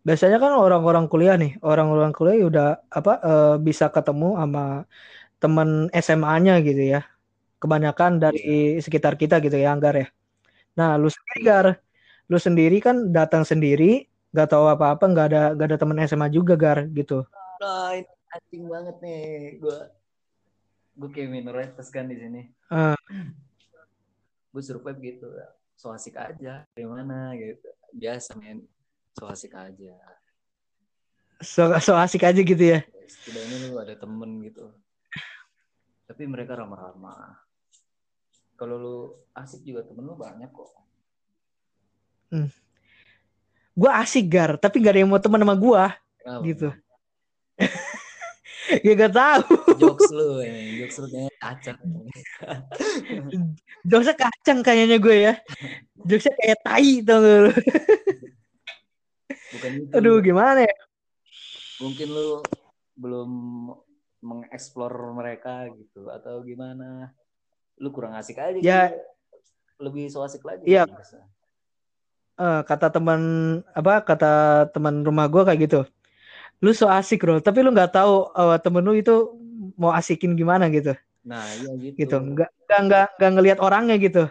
biasanya 0.01 0.41
kan 0.41 0.55
orang-orang 0.57 1.05
kuliah 1.11 1.35
nih, 1.37 1.59
orang-orang 1.61 2.15
kuliah 2.15 2.41
udah 2.47 2.67
apa 2.89 3.13
eh, 3.21 3.55
bisa 3.67 3.91
ketemu 3.91 4.39
sama 4.39 4.87
teman 5.43 5.91
SMA-nya 5.91 6.63
gitu 6.63 6.81
ya. 6.95 7.03
Kebanyakan 7.61 8.17
dari 8.23 8.79
sekitar 8.79 9.19
kita 9.19 9.43
gitu 9.43 9.59
ya, 9.59 9.75
Anggar 9.75 9.93
ya. 9.99 10.07
Nah, 10.79 10.95
lu 10.95 11.11
sendiri 11.11 11.39
Gar, 11.45 11.67
lu 12.31 12.37
sendiri 12.39 12.77
kan 12.79 13.11
datang 13.11 13.43
sendiri, 13.43 14.07
gak 14.33 14.55
tahu 14.55 14.65
apa-apa, 14.71 15.03
nggak 15.11 15.25
ada 15.29 15.41
gak 15.59 15.67
ada 15.69 15.77
teman 15.77 15.99
SMA 16.07 16.27
juga 16.31 16.55
Gar 16.55 16.87
gitu. 16.95 17.27
Nah, 17.61 17.93
ini 17.99 18.09
anjing 18.33 18.63
banget 18.71 18.95
nih. 19.03 19.21
Gue 19.61 20.00
gue 21.01 21.09
kayak 21.09 21.33
minoritas 21.33 21.89
kan 21.89 22.05
di 22.05 22.13
sini. 22.13 22.41
Eh, 22.69 22.97
Gue 24.53 24.61
survive 24.61 24.99
gitu. 25.01 25.25
So 25.73 25.89
asik 25.89 26.13
aja. 26.21 26.61
Gimana 26.77 27.33
gitu. 27.33 27.65
Biasa 27.89 28.37
men. 28.37 28.69
So 29.17 29.25
asik 29.25 29.57
aja. 29.57 29.97
so, 31.41 31.73
so 31.81 31.97
asik 31.97 32.21
aja 32.21 32.37
gitu 32.37 32.61
ya. 32.61 32.85
Setidaknya 33.09 33.55
lu 33.65 33.81
ada 33.81 33.97
temen 33.97 34.45
gitu. 34.45 34.69
Tapi 36.05 36.23
mereka 36.29 36.53
ramah-ramah. 36.53 37.41
Kalau 38.53 38.75
lu 38.77 38.97
asik 39.33 39.65
juga 39.65 39.81
temen 39.81 40.05
lu 40.05 40.13
banyak 40.13 40.53
kok. 40.53 40.69
Gue 43.73 43.89
asik 43.89 44.29
Gar, 44.29 44.61
tapi 44.61 44.83
gak 44.83 44.93
ada 44.93 45.01
yang 45.01 45.09
mau 45.09 45.17
teman 45.17 45.41
sama 45.41 45.55
gue 45.57 45.83
Kenapa? 46.21 46.43
gitu. 46.45 46.69
ya 48.85 48.91
gak 48.93 49.13
tahu. 49.13 49.55
Jokes 49.81 50.09
lu 50.13 50.41
ini. 50.45 50.81
Jokes 50.83 50.97
lu 51.01 51.07
kayaknya 51.09 51.33
acak. 51.41 51.77
Jokesnya 53.89 54.15
kacang 54.15 54.59
kayaknya 54.61 54.97
gue 55.01 55.15
ya. 55.17 55.33
Jokesnya 56.05 56.33
kayak 56.37 56.59
tai 56.61 57.01
tau 57.01 57.17
gak 57.19 57.39
lu. 57.41 57.51
Bukan 59.51 59.71
itu. 59.81 59.91
Aduh 59.97 60.17
gimana 60.21 60.59
ya. 60.63 60.75
Mungkin 61.81 62.07
lu 62.13 62.45
belum 62.93 63.31
mengeksplor 64.21 64.93
mereka 65.17 65.65
gitu 65.73 66.07
atau 66.13 66.45
gimana? 66.45 67.09
Lu 67.81 67.89
kurang 67.89 68.13
asik 68.13 68.37
aja 68.37 68.59
Ya. 68.61 68.93
gitu. 68.93 69.01
Lebih 69.81 70.13
so 70.13 70.21
asik 70.21 70.45
lagi. 70.45 70.61
Iya. 70.69 70.85
Eh, 72.37 72.61
kata 72.65 72.93
teman 72.93 73.21
apa 73.73 74.05
kata 74.05 74.33
teman 74.69 75.01
rumah 75.01 75.25
gue 75.25 75.41
kayak 75.41 75.61
gitu. 75.65 75.81
Lu 76.61 76.71
so 76.71 76.85
asik 76.85 77.25
bro, 77.25 77.41
tapi 77.41 77.65
lu 77.65 77.73
nggak 77.73 77.97
tahu 77.97 78.29
eh, 78.31 78.57
temen 78.61 78.85
lu 78.85 78.93
itu 78.93 79.33
mau 79.75 79.89
asikin 79.91 80.37
gimana 80.37 80.69
gitu. 80.69 80.93
Nah, 81.25 81.41
iya 81.57 81.71
gitu. 81.77 81.95
Gitu. 81.97 82.15
Nggak 82.17 82.49
nggak 82.69 82.81
nggak 82.85 83.05
nggak 83.17 83.31
ngelihat 83.33 83.59
orangnya 83.61 83.97
gitu. 83.97 84.23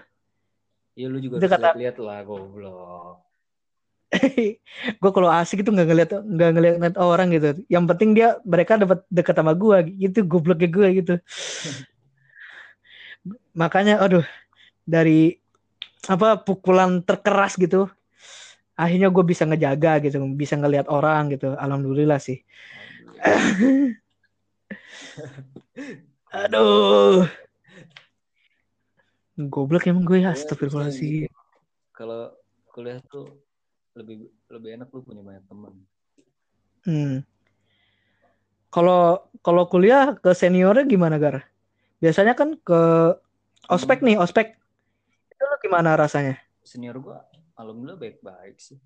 Ya 0.94 1.06
lu 1.10 1.18
juga 1.18 1.42
Itu 1.42 1.46
bisa 1.46 1.58
kata- 1.58 1.74
lihat 1.78 1.96
lah 1.98 2.22
goblok. 2.22 3.22
gue 5.00 5.10
kalau 5.14 5.30
asik 5.30 5.62
itu 5.62 5.70
nggak 5.70 5.86
ngelihat 5.86 6.10
nggak 6.18 6.50
ngelihat 6.54 6.76
ngeliat 6.82 6.98
orang 6.98 7.28
gitu. 7.30 7.48
Yang 7.70 7.84
penting 7.94 8.10
dia 8.18 8.28
mereka 8.42 8.74
dapat 8.74 9.06
dekat 9.06 9.34
sama 9.38 9.54
gue 9.54 9.76
gitu 9.98 10.18
gobloknya 10.26 10.66
gue 10.70 10.88
gitu. 11.02 11.14
Makanya 13.54 14.02
aduh 14.02 14.26
dari 14.82 15.38
apa 16.10 16.38
pukulan 16.42 17.02
terkeras 17.06 17.54
gitu. 17.54 17.86
Akhirnya 18.80 19.12
gue 19.12 19.24
bisa 19.28 19.44
ngejaga 19.44 20.00
gitu, 20.00 20.16
bisa 20.32 20.56
ngelihat 20.56 20.88
orang 20.88 21.36
gitu. 21.36 21.52
Alhamdulillah 21.52 22.16
sih. 22.16 22.40
Aduh. 26.32 27.28
Goblok 29.36 29.84
emang 29.88 30.08
gue 30.08 30.24
ya, 30.24 30.32
astagfirullahaladzim. 30.32 31.28
Kalau 31.92 32.32
kuliah 32.72 33.04
tuh 33.04 33.44
lebih 33.92 34.32
lebih 34.48 34.80
enak 34.80 34.88
lu 34.96 35.04
punya 35.04 35.20
banyak 35.20 35.44
teman. 35.44 35.72
Hmm. 36.88 37.20
Kalau 38.72 39.28
kalau 39.44 39.68
kuliah 39.68 40.16
ke 40.16 40.32
seniornya 40.32 40.88
gimana 40.88 41.20
Gar? 41.20 41.44
Biasanya 42.00 42.32
kan 42.32 42.56
ke 42.56 42.80
ospek 43.68 44.00
nih, 44.00 44.16
ospek. 44.16 44.56
Itu 45.28 45.42
lu 45.44 45.56
gimana 45.60 45.98
rasanya? 45.98 46.40
Senior 46.64 46.96
gua 47.02 47.29
alhamdulillah 47.60 48.00
baik-baik 48.00 48.56
sih. 48.56 48.80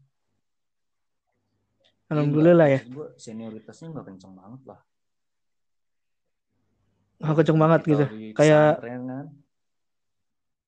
Alhamdulillah 2.06 2.68
ya. 2.68 2.80
Gue 2.84 3.14
senioritasnya 3.16 3.90
nggak 3.90 4.06
kenceng 4.06 4.34
banget 4.34 4.62
lah. 4.68 4.80
Oh, 7.24 7.32
kenceng 7.32 7.56
banget 7.56 7.80
Kita 7.82 8.04
gitu. 8.04 8.34
Kayak- 8.36 8.78
kan. 8.82 9.26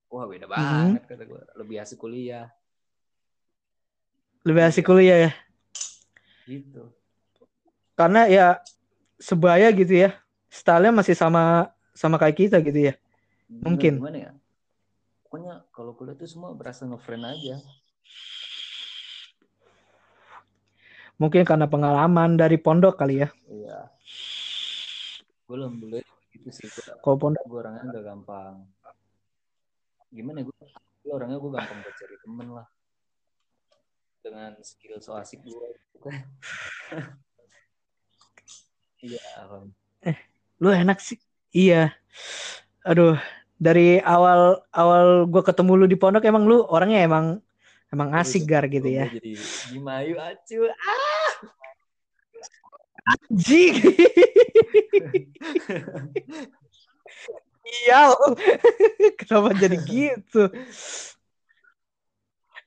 Wah 0.07 0.23
beda 0.25 0.47
Mhm. 0.47 0.51
banget 0.51 1.03
kata 1.05 1.23
gue. 1.23 1.41
Lebih 1.59 1.77
asik 1.83 1.99
kuliah 1.99 2.47
Lebih 4.47 4.63
asik 4.63 4.87
kuliah 4.87 5.27
ya. 5.27 5.31
gitu. 6.47 6.95
Karena 7.93 8.23
ya 8.31 8.47
sebaya 9.19 9.67
gitu 9.75 10.07
ya. 10.07 10.15
Stylenya 10.47 10.95
masih 10.95 11.11
sama 11.11 11.67
sama 11.91 12.15
kayak 12.15 12.37
kita 12.39 12.57
gitu 12.63 12.87
ya. 12.89 12.93
Mungkin. 13.51 13.99
Gimana 13.99 14.17
ya? 14.17 14.31
Pokoknya 15.27 15.67
kalau 15.75 15.91
kuliah 15.91 16.15
tuh 16.15 16.23
semua 16.23 16.55
berasa 16.55 16.87
nge-friend 16.87 17.27
aja. 17.27 17.59
Mungkin 21.17 21.41
karena 21.49 21.65
pengalaman 21.65 22.37
dari 22.37 22.61
pondok 22.61 23.01
kali 23.01 23.25
ya. 23.25 23.29
Iya. 23.49 23.89
Gue 25.49 25.55
alhamdulillah 25.57 26.05
gitu 26.29 26.49
sih. 26.53 26.69
Gue 26.69 27.01
Kalau 27.01 27.17
pondok 27.17 27.43
gue 27.49 27.57
orangnya 27.57 27.83
gak 27.89 28.05
gampang. 28.05 28.55
Gimana 30.13 30.45
gue? 30.45 30.53
Gue 31.01 31.13
orangnya 31.13 31.41
gue 31.41 31.51
gampang 31.51 31.77
buat 31.81 31.95
cari 31.97 32.15
temen 32.21 32.47
lah. 32.53 32.67
Dengan 34.21 34.51
skill 34.61 35.01
so 35.01 35.17
asik 35.17 35.41
gue. 35.41 35.67
Iya, 38.97 39.21
alhamdulillah. 39.45 40.17
lu 40.57 40.69
enak 40.73 40.97
sih. 40.97 41.21
Iya. 41.53 41.93
Aduh, 42.81 43.13
dari 43.61 44.01
awal 44.01 44.61
awal 44.73 45.29
gua 45.29 45.45
ketemu 45.45 45.71
lu 45.77 45.85
di 45.89 45.97
pondok 45.97 46.25
emang 46.25 46.49
lu 46.49 46.65
orangnya 46.65 47.05
emang 47.05 47.41
emang 47.89 48.09
asik 48.13 48.43
gar 48.43 48.67
gitu 48.67 48.87
ya. 48.87 49.07
Jadi 49.09 49.33
Gimayu 49.71 50.15
acu. 50.17 50.67
Ah, 50.67 51.31
Jing. 53.31 53.75
Iya, 57.67 58.15
kenapa 59.15 59.49
jadi 59.55 59.77
gitu? 59.91 60.51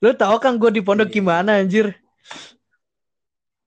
Lu 0.01 0.11
tahu 0.13 0.37
kan 0.41 0.57
gue 0.57 0.71
di 0.73 0.81
pondok 0.81 1.09
Iya. 1.09 1.15
gimana 1.15 1.51
anjir? 1.61 1.93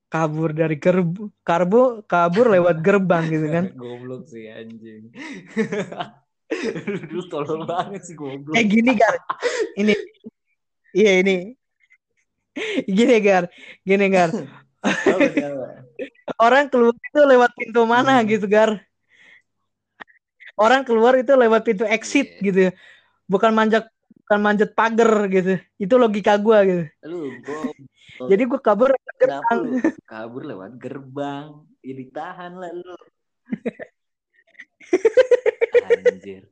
Kabur 0.10 0.54
dari 0.54 0.78
gerb 0.78 1.10
karbo 1.41 2.06
kabur 2.06 2.45
lewat 2.49 2.86
gerbang 2.86 3.26
gitu 3.30 3.47
kan. 3.49 3.66
goblok 3.82 4.30
sih 4.30 4.45
anjing 4.45 5.10
lu 7.14 7.22
tolol 7.34 7.66
banget 7.66 8.06
sih 8.06 8.14
goblok 8.14 8.54
Eh 8.54 8.62
gini 8.62 8.93
Gar. 8.93 9.18
Ini 9.74 9.93
Iya 10.94 11.12
ini. 11.22 11.38
Gini 12.86 13.16
Gar. 13.20 13.50
Gini 13.82 14.06
Gar. 14.08 14.30
Orang 16.39 16.70
keluar 16.70 16.96
itu 16.96 17.20
lewat 17.24 17.52
pintu 17.58 17.82
mana 17.84 18.22
Hmm. 18.22 18.30
gitu 18.30 18.46
Gar. 18.46 18.78
Orang 20.54 20.86
keluar 20.86 21.18
itu 21.18 21.34
lewat 21.34 21.66
pintu 21.66 21.84
exit 21.89 22.30
Iya. 22.38 22.41
gitu. 22.46 22.62
Bukan 23.26 23.52
manjat 23.52 23.89
bukan 24.24 24.39
manjat 24.39 24.70
pagar 24.72 25.28
gitu. 25.28 25.58
Itu 25.76 25.96
logika 25.98 26.38
gua 26.38 26.62
gitu. 26.64 26.86
lu 27.04 27.41
goblok 27.41 27.76
Jadi 28.30 28.44
gua 28.46 28.60
kabur 28.62 28.89
lewat 28.94 29.16
gerbang. 29.18 29.60
kabur 30.06 30.41
lewat 30.46 30.72
gerbang 30.78 31.48
ya 31.82 31.94
ditahan 31.98 32.54
lah 32.54 32.70
lu 32.72 32.96
anjir 35.89 36.46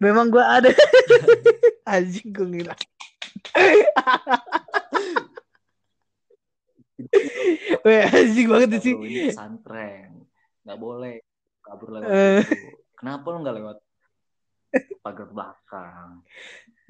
Memang 0.00 0.30
gua 0.30 0.60
ada. 0.60 0.70
Anjing 1.92 2.32
gua 2.32 2.46
ngira. 2.48 2.74
Weh, 7.84 8.02
anjing 8.08 8.48
banget 8.48 8.80
sih. 8.80 8.96
Ini 8.96 9.28
pesantren 9.30 10.26
nggak 10.66 10.82
boleh 10.82 11.22
kabur 11.62 11.94
lewat 11.94 12.10
Eh. 12.10 12.42
kenapa 12.98 13.26
lu 13.30 13.38
nggak 13.46 13.56
lewat 13.62 13.78
pagar 14.98 15.30
belakang 15.30 16.26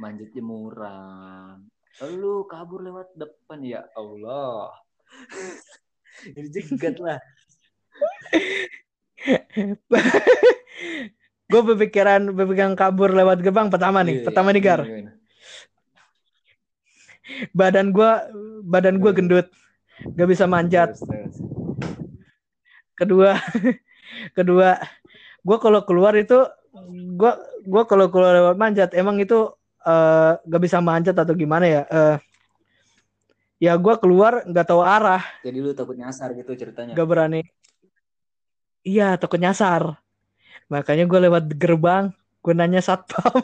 manjat 0.01 0.32
jemuran 0.32 1.68
lu 2.16 2.49
kabur 2.49 2.80
lewat 2.80 3.12
depan 3.12 3.61
ya 3.61 3.84
Allah 3.93 4.72
ini 6.24 6.49
jegat 6.49 6.97
lah 7.05 7.20
gue 11.47 11.61
berpikiran 11.62 12.34
berpikiran 12.34 12.74
kabur 12.74 13.14
lewat 13.14 13.38
gerbang 13.38 13.70
pertama 13.70 14.03
nih 14.03 14.20
Iya, 14.20 14.24
pertama 14.26 14.51
nih 14.51 14.62
gar 14.62 14.80
badan 17.53 17.90
gua 17.90 18.26
badan 18.62 18.97
gua 19.03 19.11
Hmm. 19.12 19.18
gendut. 19.18 19.47
Gak 20.14 20.28
bisa 20.28 20.44
manjat. 20.47 20.94
Kedua 22.97 23.34
kedua 24.38 24.78
gua 25.42 25.57
kalau 25.59 25.80
keluar 25.84 26.14
itu 26.16 26.47
gua 27.18 27.36
gua 27.66 27.82
kalau 27.88 28.07
keluar 28.12 28.32
lewat 28.36 28.57
manjat 28.57 28.90
emang 28.94 29.18
itu 29.18 29.51
eh, 29.86 30.32
gak 30.38 30.62
bisa 30.62 30.78
manjat 30.78 31.16
atau 31.18 31.34
gimana 31.34 31.66
ya? 31.66 31.82
Eh, 31.90 32.16
ya 33.61 33.72
gua 33.76 33.99
keluar 33.99 34.47
nggak 34.47 34.66
tahu 34.66 34.82
arah. 34.82 35.22
Jadi 35.42 35.59
lu 35.59 35.74
takut 35.74 35.99
nyasar 35.99 36.32
gitu 36.38 36.55
ceritanya? 36.55 36.94
Gak 36.94 37.09
berani. 37.09 37.42
Iya 38.86 39.18
takut 39.18 39.42
nyasar 39.42 39.99
makanya 40.67 41.05
gue 41.07 41.21
lewat 41.31 41.45
gerbang 41.55 42.11
gue 42.43 42.55
nanya 42.55 42.79
satpam. 42.79 43.43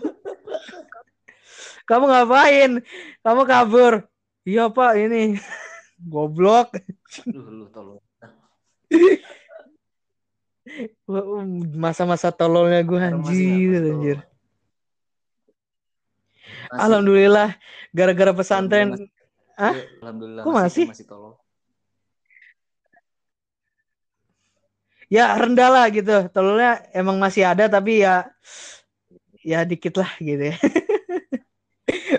Kamu 1.90 2.06
ngapain? 2.06 2.78
Kamu 3.26 3.42
kabur? 3.42 4.06
Iya 4.46 4.70
pak 4.70 4.94
ini. 4.94 5.34
Goblok. 6.12 6.78
Lu 7.26 7.42
lu 7.62 7.66
tolong 7.70 7.98
masa-masa 11.82 12.30
tololnya 12.30 12.86
gue 12.86 13.00
anjir 13.02 13.82
anjir? 13.82 14.18
Masih. 16.70 16.78
alhamdulillah 16.78 17.50
gara-gara 17.90 18.32
pesantren. 18.32 18.94
Hah? 19.58 19.74
Iya, 19.74 19.84
alhamdulillah 20.00 20.42
Kok 20.46 20.54
masih? 20.54 20.86
masih? 20.88 21.06
tolong 21.10 21.34
ya 25.12 25.36
rendah 25.36 25.68
lah 25.68 25.86
gitu. 25.92 26.32
Tololnya 26.32 26.80
emang 26.96 27.20
masih 27.20 27.44
ada 27.44 27.68
tapi 27.68 28.00
ya 28.00 28.32
ya 29.44 29.68
dikit 29.68 30.00
lah 30.00 30.08
gitu 30.16 30.56
ya. 30.56 30.56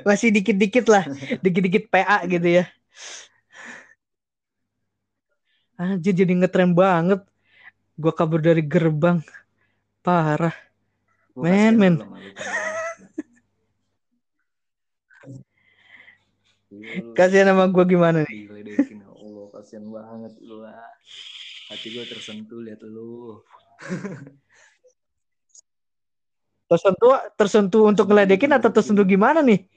Masih 0.03 0.29
dikit-dikit 0.35 0.85
lah. 0.91 1.07
Dikit-dikit 1.39 1.87
PA 1.87 2.27
gitu 2.27 2.61
ya. 2.61 2.65
Anjir 5.79 6.13
jadi 6.13 6.35
ngetren 6.35 6.75
banget. 6.75 7.23
Gua 7.95 8.11
kabur 8.11 8.43
dari 8.43 8.59
gerbang. 8.59 9.23
Parah. 10.03 10.53
Men, 11.33 11.79
men. 11.79 11.95
kasihan 17.15 17.53
sama 17.53 17.71
gua 17.71 17.85
gimana 17.87 18.27
nih? 18.27 18.49
Ya 18.51 19.45
kasihan 19.53 19.85
banget 19.87 20.33
lu 20.43 20.59
lah 20.59 20.92
hati 21.73 21.89
gue 21.89 22.05
tersentuh 22.05 22.61
lihat 22.61 22.85
lu. 22.85 23.41
Tersentuh 26.63 27.11
tersentuh 27.37 27.83
untuk 27.85 28.09
ngeledekin 28.09 28.49
atau 28.49 28.71
tersentuh 28.73 29.05
gimana 29.05 29.45
nih? 29.45 29.67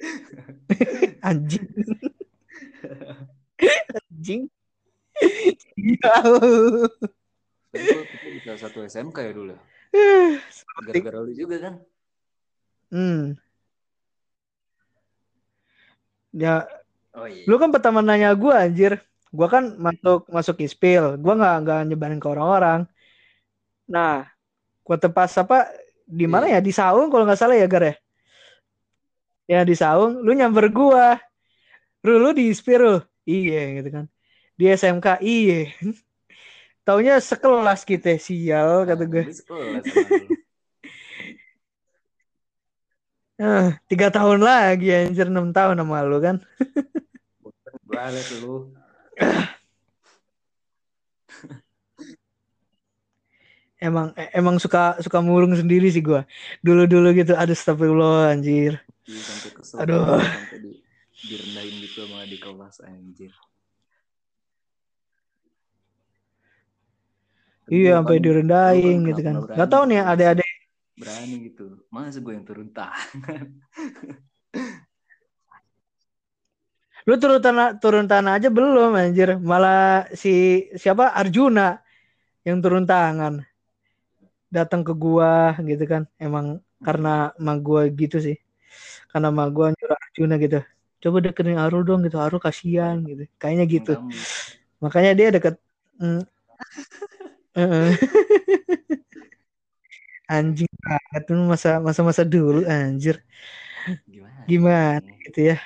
Anjing. 1.28 1.66
Anjing. 3.92 4.48
Bisa 8.32 8.52
satu 8.56 8.80
SMK 8.86 9.18
ya 9.18 9.32
dulu. 9.34 9.56
Gara-gara 10.88 11.18
lu 11.20 11.32
juga 11.36 11.56
kan? 11.60 11.74
Hmm. 12.88 13.36
Ya. 16.32 16.64
Oh 17.12 17.28
iya. 17.28 17.44
Lu 17.44 17.60
kan 17.60 17.70
pertama 17.70 18.00
nanya 18.00 18.32
gua 18.32 18.64
anjir 18.64 19.04
gua 19.34 19.48
kan 19.50 19.64
masuk 19.76 20.20
masuk 20.30 20.56
ispil. 20.62 21.18
Gua 21.18 21.34
nggak 21.34 21.56
nggak 21.66 21.80
nyebarin 21.90 22.20
ke 22.22 22.28
orang-orang. 22.30 22.80
Nah. 23.90 24.30
Gua 24.84 24.96
tepas 25.00 25.32
apa 25.40 25.64
di 26.04 26.28
mana 26.28 26.44
ya? 26.44 26.60
Di 26.60 26.68
saung 26.68 27.08
kalau 27.08 27.24
nggak 27.24 27.40
salah 27.40 27.56
ya 27.56 27.66
gar 27.66 27.84
ya? 27.84 27.94
Ya 29.48 29.60
di 29.64 29.74
saung. 29.74 30.20
Lu 30.24 30.30
nyamber 30.36 30.68
gua. 30.68 31.16
Lu 32.04 32.20
lu 32.20 32.30
di 32.36 32.52
ispil 32.52 32.78
Rul?" 32.80 32.98
iya 33.24 33.80
gitu 33.80 33.88
kan. 33.88 34.04
Di 34.60 34.64
SMK 34.70 35.24
iya. 35.24 35.72
Taunya 36.86 37.16
sekelas 37.16 37.80
kita 37.88 38.20
sial 38.20 38.84
kata 38.84 39.08
gue 39.08 39.24
Nah, 39.24 39.32
sekelas 39.32 39.84
sama 39.88 40.16
lu. 40.20 40.28
Eh, 43.34 43.74
tiga 43.90 44.14
tahun 44.14 44.46
lagi 44.46 44.94
anjir. 44.94 45.26
Enam 45.26 45.50
tahun 45.50 45.82
sama 45.82 46.06
lu 46.06 46.22
kan? 46.22 46.38
Gua 47.88 48.06
liat 48.14 48.28
lu 48.38 48.70
emang 53.84 54.16
eh, 54.16 54.30
emang 54.32 54.56
suka 54.56 54.96
suka 55.02 55.20
murung 55.20 55.52
sendiri 55.56 55.90
sih 55.92 56.02
gua. 56.02 56.24
Dulu 56.64 56.86
dulu 56.88 57.12
gitu 57.12 57.36
aduh 57.36 57.54
astagfirullah 57.54 58.32
anjir. 58.32 58.80
Iya, 59.04 59.20
sampai 59.20 59.50
kesel. 59.52 59.76
Aduh. 59.84 60.20
sampai 60.20 60.58
di, 60.64 60.80
direndahin 61.28 61.74
gitu 61.84 62.08
sama 62.08 62.24
di 62.24 62.38
kelas 62.40 62.76
anjir. 62.84 63.32
Iya 67.64 67.96
sampai 68.00 68.20
direndahin 68.20 68.98
gitu 69.08 69.20
kan. 69.24 69.34
nggak 69.40 69.68
tahu 69.72 69.82
nih 69.88 69.98
gitu. 70.00 70.12
adik-adik. 70.12 70.50
Berani 70.94 71.36
gitu. 71.48 71.64
Masa 71.90 72.18
gue 72.20 72.32
yang 72.36 72.46
turun 72.46 72.68
tangan 72.72 73.58
lu 77.04 77.14
turun 77.20 77.40
tanah 77.44 77.76
turun 77.76 78.06
tanah 78.08 78.40
aja 78.40 78.48
belum 78.48 78.96
anjir. 78.96 79.36
Malah 79.36 80.08
si 80.16 80.64
siapa? 80.72 81.12
Arjuna 81.12 81.84
yang 82.46 82.64
turun 82.64 82.84
tangan. 82.88 83.44
Datang 84.48 84.80
ke 84.86 84.92
gua 84.96 85.52
gitu 85.60 85.84
kan. 85.84 86.02
Emang 86.16 86.64
karena 86.80 87.36
ma 87.36 87.52
gua 87.60 87.84
gitu 87.92 88.16
sih. 88.20 88.36
Karena 89.12 89.28
ma 89.28 89.44
gua 89.52 89.72
nyuruh 89.76 89.98
Arjuna 90.00 90.34
gitu. 90.40 90.60
Coba 91.04 91.16
deketin 91.20 91.60
Arul 91.60 91.84
dong 91.84 92.00
gitu. 92.08 92.16
Arul 92.16 92.40
kasihan 92.40 92.96
gitu. 93.04 93.28
Kayaknya 93.36 93.64
gitu. 93.68 93.92
Kamu 94.00 94.12
makanya 94.84 95.12
dia 95.16 95.28
deket 95.32 95.54
mm, 95.96 96.20
anjing 100.28 100.72
banget 100.84 101.24
masa 101.48 101.80
masa 101.80 102.00
masa 102.04 102.22
dulu 102.24 102.64
anjir. 102.68 103.20
Gimana 104.08 104.44
Gimana? 104.48 105.08
gitu 105.24 105.40
ya 105.52 105.56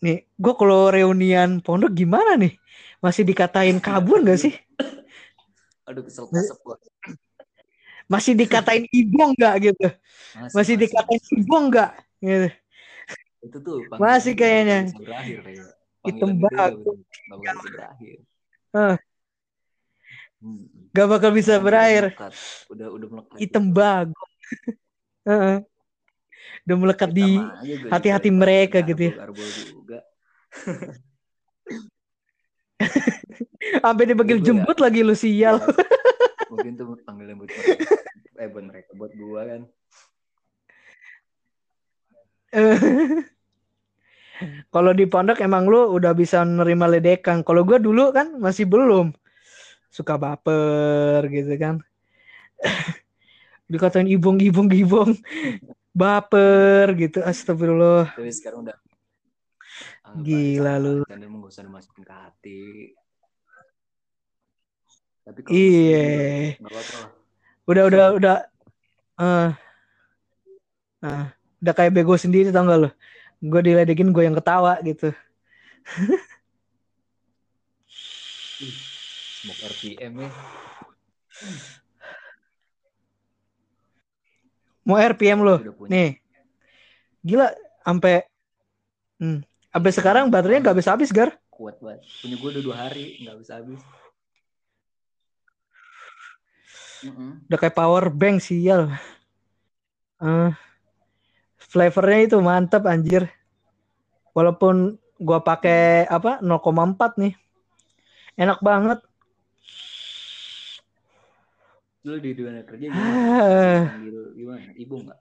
nih 0.00 0.24
gue 0.24 0.54
kalau 0.56 0.88
reunian 0.88 1.60
pondok 1.60 1.92
gimana 1.92 2.36
nih 2.40 2.56
masih 3.04 3.22
dikatain 3.24 3.76
kabur 3.80 4.24
gak 4.24 4.40
sih 4.40 4.54
aduh 5.84 6.02
kesel 6.04 6.28
masih 8.10 8.32
dikatain 8.34 8.84
ibong 8.90 9.36
nggak 9.38 9.54
gitu 9.70 9.86
masih 10.56 10.74
dikatain 10.80 11.22
ibong 11.38 11.70
nggak 11.70 11.90
gitu 12.24 12.48
itu 13.40 13.56
tuh 13.64 13.88
Masih 13.96 14.36
kayaknya. 14.36 14.92
berakhir 15.00 15.40
Hitam 16.04 16.36
bagus. 16.36 17.00
nggak 17.24 17.56
bakal 17.56 17.56
bisa 17.56 17.68
berakhir 17.72 18.18
Hmm. 20.40 20.64
Gak 20.96 21.06
bakal 21.06 21.30
bisa 21.36 21.54
melekat. 21.60 22.32
Udah 22.72 22.88
udah 22.88 23.08
melekat. 23.12 23.36
Hitam. 23.36 23.64
Heeh. 25.28 25.56
Udah 26.68 26.76
melekat 26.76 27.10
di 27.12 27.40
hati-hati 27.88 28.30
mereka 28.30 28.84
gitu 28.84 29.10
ya. 29.10 29.14
juga. 29.68 29.98
sampai 33.80 34.04
dipanggil 34.08 34.38
Gue 34.40 34.44
ya. 34.44 34.48
jemput 34.52 34.78
lagi 34.80 35.00
lu 35.04 35.14
sial. 35.16 35.60
Iya. 35.60 35.72
Mungkin 36.50 36.72
tuh 36.74 36.96
panggilan 37.06 37.36
buat 37.38 37.50
mereka. 37.52 37.84
Eh 38.40 38.48
buat 38.48 38.64
mereka, 38.64 38.90
buat 38.96 39.12
gua 39.14 39.40
kan. 39.46 39.62
Kalau 44.72 44.96
di 44.96 45.04
pondok 45.04 45.44
emang 45.44 45.68
lu 45.68 45.92
udah 45.94 46.16
bisa 46.16 46.42
nerima 46.42 46.88
ledekan. 46.88 47.44
Kalau 47.44 47.62
gua 47.62 47.78
dulu 47.78 48.10
kan 48.10 48.40
masih 48.40 48.64
belum. 48.66 49.12
Suka 49.92 50.16
baper 50.16 51.28
gitu 51.28 51.54
kan. 51.60 51.78
Dikatain 53.70 54.08
ibung 54.10 54.40
ibung 54.42 54.66
ibung. 54.72 55.14
Baper 55.90 56.94
gitu. 56.94 57.18
Astagfirullah. 57.20 58.14
Tapi 58.14 58.30
sekarang 58.30 58.66
udah 58.66 58.76
anggap 60.06 60.24
Gila 60.26 60.74
lu. 60.78 60.94
Canda 61.06 61.24
emang 61.26 61.40
gak 61.46 61.52
usah 61.54 61.64
dimasukin 61.66 62.02
ke 62.06 62.14
hati. 62.14 62.62
Tapi 65.26 65.40
kalau 65.44 65.54
Iya. 65.54 66.06
lah. 66.58 67.10
Udah 67.70 67.82
udah 67.86 68.06
udah 68.18 68.36
eh 69.20 69.50
nah, 71.00 71.24
udah 71.62 71.74
kayak 71.76 71.94
bego 71.94 72.18
sendiri 72.18 72.50
tau 72.50 72.66
gak 72.66 72.80
lu? 72.82 72.90
Gue 73.40 73.60
diledekin 73.62 74.10
gue 74.10 74.24
yang 74.26 74.36
ketawa 74.36 74.78
gitu. 74.82 75.14
Smoke 79.40 79.62
RPM 79.72 80.12
ya. 80.20 80.30
Mau 84.84 84.96
RPM 84.96 85.40
punya. 85.44 85.60
Nih. 85.88 86.10
Gila 87.20 87.52
sampai 87.84 88.24
hmm, 89.20 89.44
sampai 89.70 89.90
sekarang 89.92 90.24
baterainya 90.32 90.68
nggak 90.68 90.74
habis 90.80 90.88
habis 90.88 91.10
gar. 91.12 91.30
Kuat 91.52 91.76
banget. 91.84 92.00
Punya 92.24 92.36
gue 92.40 92.48
udah 92.56 92.62
dua 92.64 92.76
hari 92.76 93.20
nggak 93.20 93.36
bisa 93.40 93.52
habis. 93.60 93.80
Mm-mm. 97.00 97.48
Udah 97.48 97.58
kayak 97.58 97.76
power 97.76 98.12
bank 98.12 98.44
sial. 98.44 98.92
Eh, 100.20 100.52
flavornya 101.56 102.20
itu 102.28 102.36
mantep 102.44 102.84
anjir. 102.84 103.24
Walaupun 104.36 105.00
gua 105.16 105.40
pakai 105.40 106.04
apa 106.08 106.40
0,4 106.44 107.16
nih. 107.16 107.34
Enak 108.36 108.60
banget. 108.60 109.00
Lu 112.00 112.16
di 112.16 112.32
dunia 112.32 112.64
kerja 112.64 112.88
Ah. 112.88 112.94
gimana? 112.96 113.20
Panggil 113.92 114.16
gimana? 114.32 114.68
Ibu 114.72 114.94
nggak? 115.04 115.18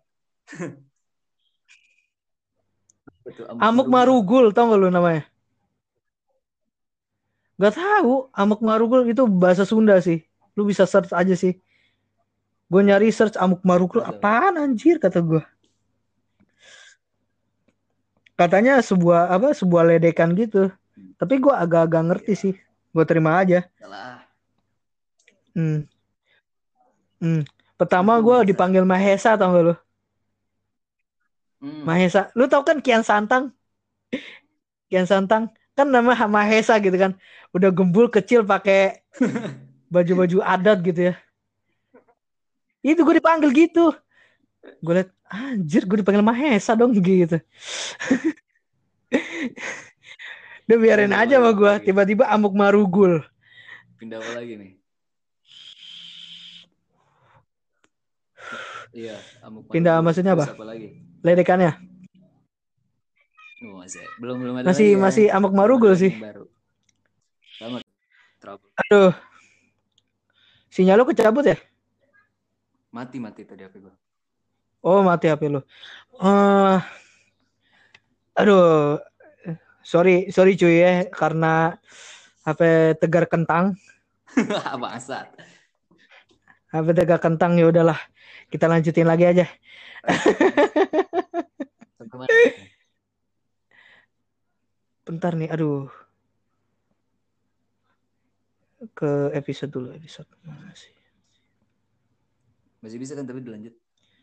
Tuh, 3.30 3.46
Amuk 3.62 3.88
marugul 3.92 4.50
tau 4.56 4.74
gak 4.74 4.80
lu 4.80 4.90
namanya? 4.90 5.28
Gak 7.60 7.76
tahu. 7.76 8.32
Amuk 8.32 8.64
marugul 8.64 9.06
itu 9.06 9.28
bahasa 9.28 9.68
Sunda 9.68 10.00
sih. 10.00 10.24
Lu 10.56 10.64
bisa 10.64 10.88
search 10.88 11.12
aja 11.12 11.36
sih. 11.36 11.60
Gue 12.72 12.82
nyari 12.86 13.12
search 13.12 13.36
amuk 13.36 13.62
marugul 13.66 14.02
apaan 14.02 14.56
anjir 14.56 14.98
kata 15.02 15.20
gue. 15.20 15.44
Katanya 18.40 18.80
sebuah 18.80 19.36
apa 19.36 19.52
sebuah 19.52 19.84
ledekan 19.84 20.32
gitu. 20.34 20.72
Tapi 21.20 21.44
gue 21.44 21.52
agak-agak 21.52 22.04
ngerti 22.08 22.34
sih. 22.40 22.54
Gue 22.96 23.04
terima 23.04 23.36
aja. 23.36 23.68
Hmm. 25.54 25.84
Hmm. 27.20 27.44
Pertama 27.80 28.20
gue 28.20 28.52
dipanggil 28.52 28.84
Mahesa 28.84 29.36
tau 29.40 29.52
gak 29.56 29.64
lu? 29.64 29.76
Hmm. 31.60 31.84
Mahesa. 31.84 32.32
Lu 32.36 32.48
tau 32.48 32.64
kan 32.64 32.80
Kian 32.80 33.04
Santang? 33.04 33.52
Kian 34.88 35.08
Santang 35.08 35.52
kan 35.76 35.88
nama 35.88 36.16
Mahesa 36.28 36.80
gitu 36.80 36.96
kan. 36.96 37.16
Udah 37.56 37.72
gembul 37.72 38.08
kecil 38.12 38.44
pakai 38.44 39.04
baju-baju 39.94 40.44
adat 40.44 40.80
gitu 40.84 41.12
ya. 41.12 41.16
Itu 42.80 43.04
gue 43.04 43.20
dipanggil 43.20 43.52
gitu. 43.52 43.92
Gue 44.80 45.04
liat 45.04 45.12
anjir 45.28 45.84
gue 45.84 46.00
dipanggil 46.00 46.24
Mahesa 46.24 46.76
dong 46.76 46.96
gitu. 47.00 47.40
Udah 50.68 50.78
biarin 50.80 51.12
aja 51.12 51.40
sama 51.40 51.52
gue. 51.52 51.74
Tiba-tiba 51.84 52.28
amuk 52.32 52.56
marugul. 52.56 53.24
Pindah 54.00 54.24
apa 54.24 54.32
lagi 54.40 54.56
nih? 54.56 54.79
Iya, 58.90 59.16
amuk 59.46 59.70
Pindah 59.70 60.02
maksudnya 60.02 60.34
apa? 60.34 60.50
apa 60.50 60.66
lagi? 60.66 60.98
Ledekannya. 61.22 61.78
Oh, 63.60 63.76
masih 63.84 64.02
belum 64.18 64.36
belum 64.40 64.54
ada 64.64 64.66
Masih- 64.72 64.96
lagi 64.96 64.98
ya. 64.98 65.04
masih 65.04 65.26
amuk 65.30 65.52
Belum 65.52 65.60
marugul 65.62 65.94
sih. 65.94 66.14
Baru. 66.16 66.48
Sama. 67.60 67.84
Trouble. 68.40 68.72
Aduh. 68.88 69.12
Sinyal 70.72 70.96
lu 70.98 71.06
kecabut 71.06 71.44
ya? 71.44 71.58
Mati 72.90 73.20
mati 73.20 73.44
tadi 73.44 73.62
HP 73.62 73.84
gua. 73.84 73.94
Oh 74.80 75.04
mati 75.04 75.28
HP 75.28 75.52
lu. 75.52 75.60
Eh, 76.18 76.78
aduh, 78.34 78.96
sorry 79.84 80.32
sorry 80.32 80.56
cuy 80.56 80.80
ya 80.80 80.92
karena 81.12 81.76
HP 82.48 82.62
tegar 82.98 83.28
kentang, 83.28 83.76
Bangsat. 84.82 85.36
HP 86.72 86.86
tegar 86.96 87.20
kentang 87.20 87.60
ya 87.60 87.68
udahlah 87.68 88.00
kita 88.50 88.66
lanjutin 88.66 89.06
lagi 89.08 89.26
aja. 89.30 89.46
Bentar 95.06 95.34
nih, 95.34 95.50
aduh. 95.50 95.90
Ke 98.94 99.34
episode 99.36 99.74
dulu 99.74 99.92
episode 99.92 100.30
mana 100.46 100.72
sih? 100.72 100.94
Masih 102.80 102.96
bisa 102.96 103.12
kan 103.18 103.28
tapi 103.28 103.44
dilanjut. 103.44 103.76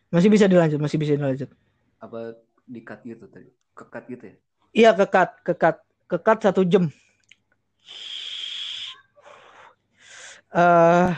Masih 0.08 0.30
bisa 0.32 0.48
dilanjut, 0.48 0.80
masih 0.80 0.96
bisa 0.96 1.12
dilanjut. 1.12 1.50
Apa 2.00 2.38
di 2.64 2.80
cut 2.80 3.04
gitu 3.04 3.28
tadi? 3.28 3.52
Kekat 3.76 4.04
gitu 4.08 4.24
ya? 4.32 4.36
Iya 4.72 4.90
kekat, 4.96 5.30
kekat, 5.44 5.76
kekat 6.08 6.38
satu 6.40 6.64
jam. 6.64 6.88
eh 10.56 11.10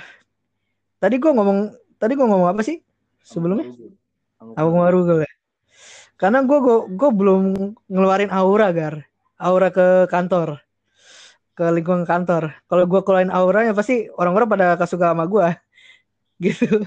tadi 0.98 1.14
gua 1.22 1.30
ngomong, 1.36 1.70
tadi 2.00 2.12
gua 2.18 2.26
ngomong 2.26 2.48
apa 2.50 2.64
sih 2.66 2.82
sebelumnya? 3.28 3.68
Aku 4.40 4.70
marugul. 4.72 5.28
ya. 5.28 5.32
Karena 6.16 6.40
gue 6.42 6.58
gue 6.88 7.10
belum 7.12 7.42
ngeluarin 7.86 8.32
aura 8.32 8.72
gar, 8.72 9.04
aura 9.36 9.68
ke 9.68 10.08
kantor, 10.08 10.64
ke 11.52 11.64
lingkungan 11.68 12.08
kantor. 12.08 12.56
Kalau 12.66 12.84
gue 12.88 13.00
keluarin 13.04 13.30
auranya 13.30 13.76
pasti 13.76 14.08
orang-orang 14.16 14.48
pada 14.48 14.64
gak 14.74 14.88
suka 14.88 15.12
sama 15.12 15.28
gue, 15.28 15.46
gitu. 16.48 16.82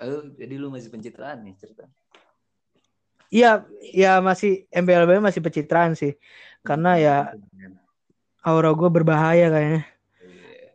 Oh, 0.00 0.24
jadi 0.32 0.56
lu 0.56 0.72
masih 0.72 0.88
pencitraan 0.88 1.44
nih 1.44 1.54
cerita. 1.60 1.84
Iya, 3.30 3.62
ya 3.94 4.18
masih 4.18 4.66
MBLB 4.74 5.22
masih 5.22 5.38
pencitraan 5.44 5.94
sih, 5.94 6.18
karena 6.66 6.98
ya 6.98 7.16
aura 8.42 8.74
gue 8.74 8.90
berbahaya 8.90 9.46
kayaknya. 9.52 9.82
Iya. 10.24 10.70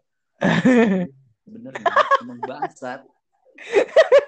Bener 1.43 1.73
emang 2.23 2.39
bangsat. 2.45 3.03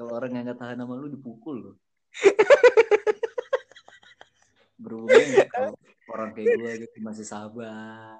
Kalau 0.00 0.16
orang 0.16 0.32
yang 0.32 0.48
nggak 0.48 0.56
tahan 0.56 0.80
sama 0.80 0.96
lu 0.96 1.12
dipukul 1.12 1.56
lu. 1.60 1.72
Berhubungnya 4.80 5.44
kalau 5.52 5.76
orang 6.08 6.32
kayak 6.32 6.56
gue 6.56 6.88
gitu 6.88 7.04
masih 7.04 7.28
sabar. 7.28 8.16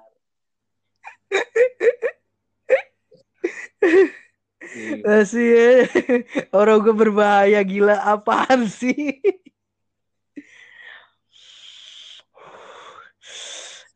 Iya. 4.61 5.01
Masih 5.01 5.47
ya. 5.57 5.89
aura 6.53 6.77
gue 6.77 6.93
berbahaya 6.93 7.65
gila 7.65 7.97
apaan 7.97 8.69
sih? 8.69 9.17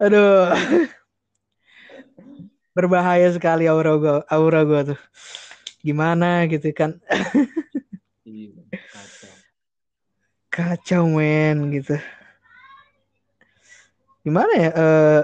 Aduh. 0.02 0.58
Berbahaya 2.74 3.30
sekali 3.30 3.70
aura 3.70 3.94
gue, 4.02 4.26
aura 4.26 4.66
gue 4.66 4.82
tuh. 4.90 5.00
Gimana 5.86 6.50
gitu 6.50 6.74
kan? 6.74 6.98
Iya, 8.36 8.52
kacau. 8.92 9.34
Kacau 10.52 11.04
men 11.08 11.72
gitu. 11.72 11.96
Gimana 14.28 14.54
ya? 14.60 14.72
Eh 14.76 15.24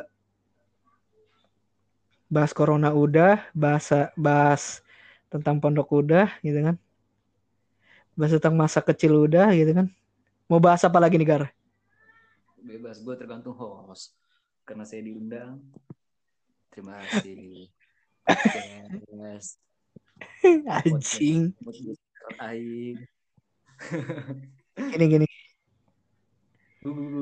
bahas 2.31 2.55
corona 2.55 2.95
udah, 2.95 3.43
bahas 3.51 3.91
bahas 4.15 4.79
tentang 5.27 5.59
pondok 5.59 5.91
udah 5.91 6.31
gitu 6.39 6.55
kan. 6.63 6.75
Bahas 8.15 8.31
tentang 8.39 8.55
masa 8.55 8.79
kecil 8.79 9.27
udah 9.27 9.51
gitu 9.59 9.75
kan. 9.75 9.91
Mau 10.47 10.63
bahas 10.63 10.79
apa 10.87 10.95
lagi 11.03 11.19
nih 11.19 11.27
Gar? 11.27 11.43
Bebas, 12.63 13.03
gue 13.03 13.15
tergantung 13.19 13.59
host. 13.59 14.15
Karena 14.63 14.87
saya 14.87 15.03
diundang. 15.03 15.59
Terima 16.71 17.03
kasih. 17.03 17.67
Yes. 19.11 19.59
Anjing. 20.67 21.53
Aing. 22.41 22.97
Gini 24.77 25.05
gini. 25.09 25.27
Bu, 26.81 26.89
bu. 26.93 27.21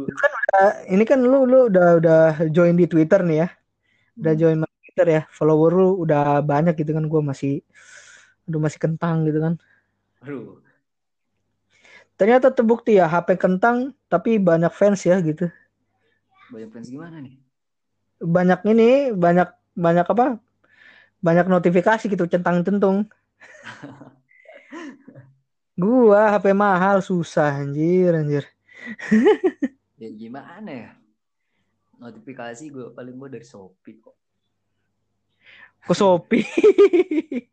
Eh, 0.60 0.74
ini 0.96 1.04
kan 1.04 1.20
lu 1.20 1.44
lu 1.44 1.68
udah 1.68 1.88
udah 2.00 2.20
join 2.52 2.76
di 2.76 2.88
Twitter 2.88 3.20
nih 3.24 3.38
ya. 3.44 3.48
Udah 4.20 4.34
Hmm. 4.36 4.42
join 4.42 4.58
Twitter 4.64 5.08
ya. 5.08 5.22
Follower 5.32 5.72
lu 5.76 5.90
udah 6.08 6.40
banyak 6.44 6.76
gitu 6.80 6.92
kan. 6.96 7.06
Gue 7.08 7.22
masih 7.24 7.64
aduh 8.50 8.60
masih 8.60 8.80
kentang 8.82 9.28
gitu 9.28 9.40
kan. 9.40 9.54
Aduh. 10.26 10.60
Ternyata 12.20 12.52
terbukti 12.52 13.00
ya 13.00 13.08
HP 13.08 13.40
kentang 13.40 13.96
tapi 14.12 14.36
banyak 14.40 14.72
fans 14.76 15.08
ya 15.08 15.20
gitu. 15.24 15.48
Banyak 16.52 16.70
fans 16.74 16.88
gimana 16.92 17.24
nih? 17.24 17.40
Banyak 18.20 18.68
ini, 18.68 19.16
banyak 19.16 19.48
banyak 19.80 20.04
apa? 20.04 20.36
Banyak 21.24 21.48
notifikasi 21.48 22.04
gitu 22.12 22.28
centang-centung. 22.28 23.08
Gua 25.80 26.36
HP 26.36 26.52
mahal 26.52 27.00
susah 27.00 27.64
anjir 27.64 28.12
anjir. 28.12 28.44
Ya 29.96 30.12
gimana 30.12 30.68
ya? 30.68 30.92
Notifikasi 31.96 32.68
gue 32.68 32.92
paling 32.92 33.16
gue 33.16 33.40
dari 33.40 33.48
Shopee 33.48 33.96
kok. 34.00 34.16
Ke 35.88 35.94
Shopee. 35.96 36.44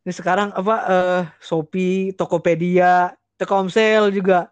Ini 0.00 0.12
sekarang 0.16 0.56
apa 0.56 0.76
eh 0.88 1.22
Shopee, 1.44 2.16
Tokopedia, 2.16 3.12
Telkomsel 3.36 4.08
juga. 4.08 4.48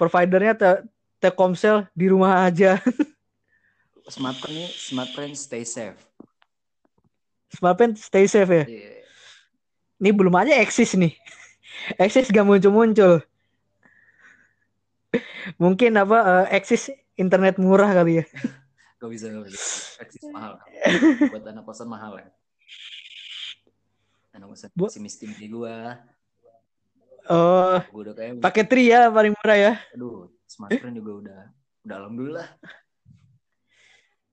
Providernya 0.00 0.56
te 0.56 0.88
Telkomsel 1.20 1.84
di 1.92 2.08
rumah 2.08 2.48
aja. 2.48 2.80
Smartphone 4.08 4.64
nih, 4.64 4.70
smartphone 4.72 5.36
stay 5.36 5.68
safe. 5.68 6.00
Smartphone 7.52 7.92
stay 7.96 8.24
safe 8.24 8.48
ya. 8.48 8.64
Iya. 8.64 8.95
Ini 9.96 10.10
belum 10.12 10.34
aja 10.36 10.52
eksis 10.60 10.92
nih. 10.96 11.16
Eksis 12.02 12.28
gak 12.32 12.44
muncul-muncul. 12.44 13.24
Mungkin 15.56 15.92
apa 15.96 16.18
eh, 16.48 16.60
eksis 16.60 16.92
internet 17.16 17.56
murah 17.56 17.92
kali 17.92 18.20
ya. 18.20 18.24
Gak 19.00 19.12
bisa, 19.12 19.28
gak 19.28 19.44
bisa. 19.44 19.60
Eksis 20.00 20.24
mahal. 20.32 20.56
Buat 21.32 21.44
anak 21.52 21.68
kosan 21.68 21.88
mahal 21.88 22.16
ya. 22.16 22.28
Anak 24.32 24.56
kosan 24.56 24.72
Bu- 24.72 24.88
si 24.88 25.00
mistim 25.04 25.36
di 25.36 25.52
gua. 25.52 26.00
Oh, 27.28 27.76
Gue 27.92 28.06
udah 28.06 28.14
kayak, 28.16 28.38
pakai 28.40 28.64
tri 28.64 28.88
ya 28.88 29.10
paling 29.10 29.34
murah 29.34 29.58
ya. 29.58 29.72
aduh, 29.92 30.30
smartphone 30.46 30.94
juga 30.94 31.12
udah, 31.26 31.40
udah 31.82 31.96
alhamdulillah. 31.98 32.48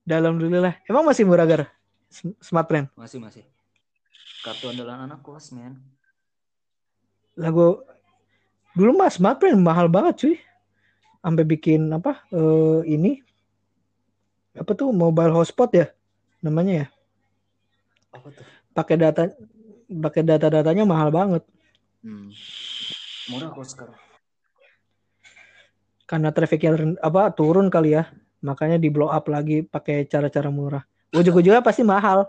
Dalam 0.06 0.36
dulu 0.38 0.62
lah. 0.64 0.78
Emang 0.86 1.04
masih 1.04 1.24
murah 1.28 1.44
gar? 1.44 1.62
Sm- 2.08 2.38
Smartphone. 2.40 2.86
Masih, 2.94 3.18
masih. 3.18 3.42
Kartu 4.44 4.68
andalan 4.68 5.08
anak 5.08 5.24
kos, 5.24 5.56
men. 5.56 5.80
Lagu 7.40 7.80
dulu 8.76 8.92
mah 8.92 9.08
smartphone 9.08 9.56
mahal 9.56 9.88
banget 9.88 10.14
cuy. 10.20 10.36
Sampai 11.24 11.48
bikin 11.48 11.88
apa? 11.88 12.20
eh 12.28 12.84
ini 12.84 13.24
apa 14.52 14.76
tuh 14.76 14.92
mobile 14.92 15.32
hotspot 15.32 15.72
ya 15.72 15.88
namanya 16.44 16.84
ya. 16.84 16.86
Apa 18.12 18.28
tuh? 18.28 18.44
Pakai 18.76 18.96
data 19.00 19.22
pakai 19.88 20.20
data-datanya 20.20 20.84
mahal 20.84 21.08
banget. 21.08 21.42
Hmm. 22.04 22.28
Murah 23.32 23.48
kok 23.48 23.64
sekarang. 23.64 23.96
Karena 26.04 26.28
trafficnya 26.36 27.00
apa 27.00 27.32
turun 27.32 27.72
kali 27.72 27.96
ya. 27.96 28.12
Makanya 28.44 28.76
di 28.76 28.92
blow 28.92 29.08
up 29.08 29.24
lagi 29.32 29.64
pakai 29.64 30.04
cara-cara 30.04 30.52
murah. 30.52 30.84
Ujung-ujungnya 31.16 31.64
pasti 31.64 31.80
mahal. 31.80 32.28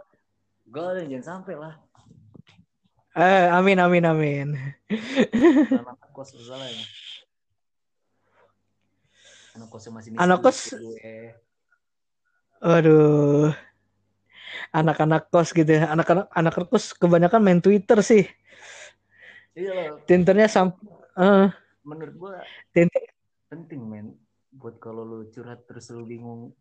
Ada, 0.72 1.04
jangan 1.04 1.44
sampai 1.44 1.60
lah. 1.60 1.85
Eh, 3.16 3.48
amin 3.48 3.80
amin 3.80 4.04
amin. 4.04 4.48
anak 5.72 6.12
kos 6.12 6.36
ya. 6.36 6.86
Anak 9.56 9.68
kosnya 9.72 9.92
masih 9.96 10.10
miskin. 10.12 10.20
Anak 10.20 10.40
kos- 10.44 10.76
Gue. 10.76 11.32
Aduh. 12.60 13.56
Anak-anak 14.76 15.32
kos 15.32 15.56
gitu 15.56 15.72
ya. 15.80 15.96
Anak-anak 15.96 16.28
anak 16.36 16.54
kos 16.68 16.92
kebanyakan 16.92 17.40
main 17.40 17.64
Twitter 17.64 18.04
sih. 18.04 18.28
Iya 19.56 19.72
lah, 19.72 20.04
Twitternya 20.04 20.52
sam 20.52 20.76
eh, 21.16 21.48
menurut 21.88 22.16
gua 22.20 22.44
Twitter 22.76 23.08
penting 23.48 23.88
men 23.88 24.20
buat 24.52 24.84
kalau 24.84 25.08
lu 25.08 25.32
curhat 25.32 25.64
terus 25.64 25.88
lu 25.96 26.04
bingung 26.04 26.52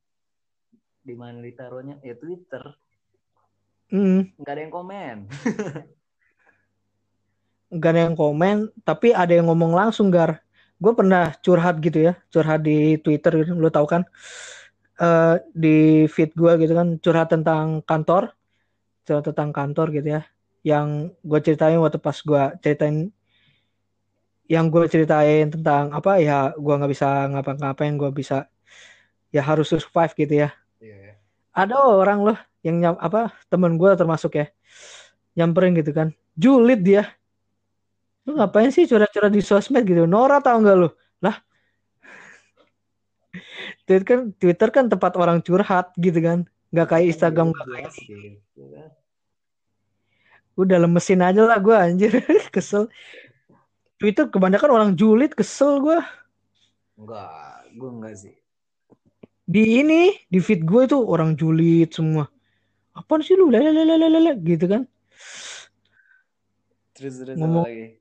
di 1.03 1.19
mana 1.19 1.43
ditaruhnya 1.43 1.99
ya 2.07 2.15
Twitter 2.15 2.63
hmm, 3.91 4.39
nggak 4.39 4.55
ada 4.55 4.63
yang 4.63 4.71
komen 4.71 5.17
nggak 7.75 7.91
ada 7.91 8.01
yang 8.07 8.17
komen, 8.17 8.71
tapi 8.87 9.11
ada 9.11 9.35
yang 9.35 9.51
ngomong 9.51 9.75
langsung 9.75 10.15
gar. 10.15 10.39
Gue 10.79 10.95
pernah 10.95 11.35
curhat 11.43 11.83
gitu 11.83 12.11
ya, 12.11 12.15
curhat 12.31 12.63
di 12.63 12.99
Twitter 13.03 13.43
gitu, 13.43 13.59
lo 13.59 13.71
tau 13.71 13.87
kan? 13.87 14.07
Eh 14.95 15.37
di 15.51 16.07
feed 16.07 16.39
gue 16.39 16.53
gitu 16.63 16.73
kan, 16.75 16.99
curhat 17.03 17.35
tentang 17.35 17.83
kantor, 17.83 18.35
curhat 19.03 19.27
tentang 19.27 19.51
kantor 19.51 19.91
gitu 19.91 20.09
ya. 20.19 20.23
Yang 20.63 21.19
gue 21.27 21.41
ceritain 21.43 21.79
waktu 21.83 21.99
pas 21.99 22.17
gue 22.17 22.43
ceritain, 22.63 23.11
yang 24.47 24.69
gue 24.69 24.85
ceritain 24.87 25.51
tentang 25.51 25.91
apa 25.91 26.23
ya, 26.23 26.55
gue 26.55 26.75
nggak 26.75 26.93
bisa 26.93 27.27
ngapa-ngapain, 27.33 27.95
gue 27.99 28.11
bisa 28.15 28.47
ya 29.35 29.43
harus 29.43 29.67
survive 29.71 30.15
gitu 30.15 30.47
ya. 30.47 30.51
Iya. 30.79 31.19
Ada 31.55 31.75
orang 31.81 32.21
loh 32.23 32.39
yang 32.67 32.83
nyam, 32.83 32.95
apa 32.99 33.31
temen 33.47 33.79
gue 33.79 33.91
termasuk 33.95 34.41
ya, 34.41 34.47
nyamperin 35.39 35.75
gitu 35.79 35.93
kan, 35.95 36.09
julid 36.35 36.83
dia. 36.83 37.09
Lu 38.25 38.35
ngapain 38.35 38.73
sih 38.73 38.89
curhat-curhat 38.89 39.31
di 39.31 39.45
sosmed 39.45 39.85
gitu? 39.85 40.09
Nora 40.09 40.41
tau 40.41 40.57
nggak 40.57 40.77
lu? 40.77 40.89
Lah. 41.21 41.37
Twitter 43.85 44.05
kan 44.07 44.21
Twitter 44.39 44.69
kan 44.71 44.85
tempat 44.89 45.13
orang 45.19 45.45
curhat 45.45 45.93
gitu 45.97 46.17
kan. 46.19 46.39
Nggak 46.73 46.87
kayak 46.89 47.07
Instagram 47.13 47.53
nggak 47.53 47.67
kayak 47.69 47.85
Jelas 47.85 47.97
gitu 48.01 48.63
kan. 48.73 48.91
udah 50.55 50.79
lemesin 50.79 51.19
aja 51.19 51.43
lah 51.43 51.59
gue 51.59 51.75
anjir 51.75 52.13
kesel. 52.55 52.87
Twitter 53.99 54.31
kebanyakan 54.31 54.71
orang 54.71 54.91
julid 54.95 55.35
kesel 55.35 55.83
gue. 55.83 55.99
enggak 56.95 57.27
gua 57.75 57.91
enggak 57.91 58.15
sih 58.15 58.35
Di 59.45 59.83
ini 59.83 60.15
di 60.31 60.39
feed 60.39 60.63
gue 60.63 60.87
itu 60.87 60.95
orang 60.97 61.35
julid 61.35 61.91
semua. 61.91 62.31
Apaan 62.95 63.21
sih 63.21 63.35
lu? 63.35 63.51
Lele 63.51 64.33
gitu 64.41 64.65
kan. 64.65 64.87
terus 66.95 67.19
terus 67.19 67.35
Ngomong- 67.35 67.67
lagi 67.67 67.99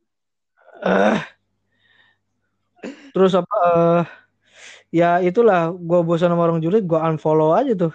Eh. 0.83 1.19
Terus 3.15 3.31
apa 3.39 3.57
eh, 3.71 4.01
ya 4.91 5.23
itulah 5.23 5.71
gue 5.71 5.99
bosan 6.03 6.33
sama 6.33 6.43
orang 6.43 6.59
julid 6.59 6.83
gue 6.83 6.99
unfollow 6.99 7.55
aja 7.55 7.71
tuh 7.77 7.93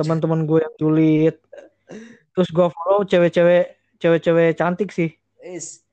teman-teman 0.00 0.48
gue 0.48 0.58
yang 0.64 0.74
julid. 0.80 1.36
Terus 2.32 2.48
gue 2.48 2.66
follow 2.72 3.04
cewek-cewek 3.04 3.76
cewek-cewek 4.00 4.56
cantik 4.56 4.88
sih. 4.88 5.12
Is 5.44 5.84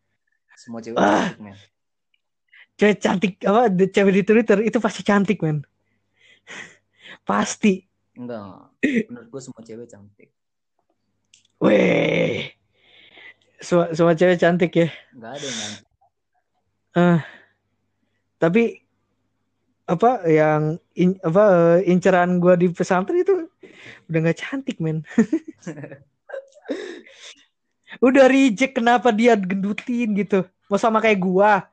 semua 0.55 0.79
cewek 0.79 0.95
Ah. 0.95 1.35
cantik, 1.35 1.39
men. 1.43 1.57
Cewek 2.79 2.97
cantik 3.03 3.33
apa 3.43 3.61
cewek 3.67 4.13
di 4.15 4.23
twitter 4.23 4.59
itu 4.63 4.77
pasti 4.79 5.01
cantik 5.03 5.43
men. 5.43 5.67
Pasti. 7.27 7.83
Enggak 8.15 8.71
menurut 9.11 9.27
gua 9.27 9.41
semua 9.43 9.61
cewek 9.63 9.91
cantik. 9.91 10.31
Weh. 11.59 12.55
Semua, 13.59 13.91
semua 13.91 14.15
cewek 14.15 14.39
cantik 14.39 14.71
ya? 14.71 14.87
Enggak 15.11 15.35
ada 15.35 15.43
yang 15.43 15.57
cantik 15.59 15.88
tapi 18.39 18.79
apa 19.89 20.21
yang 20.29 20.77
in- 20.93 21.19
apa 21.25 21.43
eh, 21.81 21.89
inceran 21.89 22.37
gue 22.37 22.53
di 22.55 22.67
pesantren 22.69 23.19
itu 23.19 23.49
udah 24.07 24.19
nggak 24.21 24.39
cantik 24.39 24.77
men. 24.77 25.01
Udah 27.97 28.29
reject 28.29 28.77
kenapa 28.77 29.09
dia 29.09 29.33
gendutin 29.33 30.13
gitu. 30.13 30.45
Mau 30.69 30.77
sama 30.77 31.01
kayak 31.01 31.17
gua. 31.17 31.65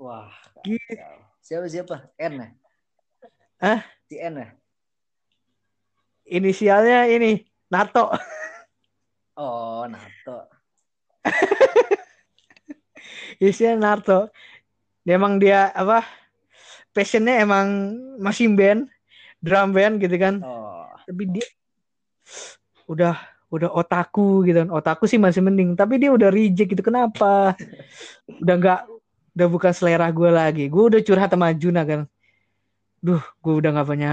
Wah 0.00 0.32
Gitu. 0.64 0.96
siapa 1.44 1.68
siapa? 1.68 1.96
N 2.16 2.32
ya? 2.40 2.48
Hah? 3.60 3.80
si 4.08 4.16
N 4.16 4.34
ya? 4.40 4.48
Inisialnya 6.24 7.04
ini 7.04 7.44
NATO. 7.68 8.16
Oh 9.36 9.84
Nato 9.84 10.48
inisialnya 13.38 13.78
NATO 13.78 14.28
dia 15.06 15.16
emang 15.16 15.40
dia 15.40 15.72
apa 15.72 16.04
passionnya 16.92 17.40
emang 17.40 17.96
masih 18.20 18.50
band 18.52 18.90
drum 19.38 19.70
band 19.72 20.02
gitu 20.02 20.16
kan. 20.18 20.42
Oh. 20.42 20.90
Tapi 21.06 21.24
dia 21.30 21.46
udah 22.90 23.14
udah 23.48 23.70
otaku 23.72 24.44
gitu. 24.44 24.66
Kan 24.66 24.70
otaku 24.74 25.08
sih 25.08 25.16
masih 25.16 25.40
mending 25.40 25.72
tapi 25.78 25.96
dia 25.96 26.10
udah 26.12 26.28
reject 26.28 26.76
gitu. 26.76 26.82
Kenapa? 26.84 27.54
Udah 28.42 28.54
nggak 28.60 28.80
udah 29.38 29.48
bukan 29.48 29.72
selera 29.72 30.10
gue 30.10 30.28
lagi. 30.28 30.64
Gue 30.68 30.92
udah 30.92 31.00
curhat 31.00 31.30
sama 31.32 31.54
Juna 31.54 31.86
kan. 31.86 32.04
Duh 32.98 33.22
gue 33.22 33.54
udah 33.64 33.70
nggak 33.72 33.88
punya 33.88 34.12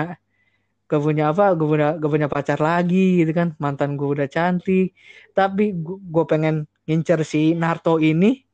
gak 0.85 1.01
punya 1.01 1.33
apa 1.33 1.57
gue 1.57 1.65
punya 1.65 1.97
gak 1.97 2.11
punya 2.13 2.27
pacar 2.29 2.59
lagi 2.61 3.25
gitu 3.25 3.33
kan. 3.33 3.57
Mantan 3.57 3.97
gue 3.97 4.05
udah 4.05 4.29
cantik. 4.29 4.93
Tapi 5.33 5.73
gue 5.83 6.25
pengen 6.29 6.69
ngincer 6.85 7.25
si 7.25 7.57
Naruto 7.57 7.97
ini 7.97 8.44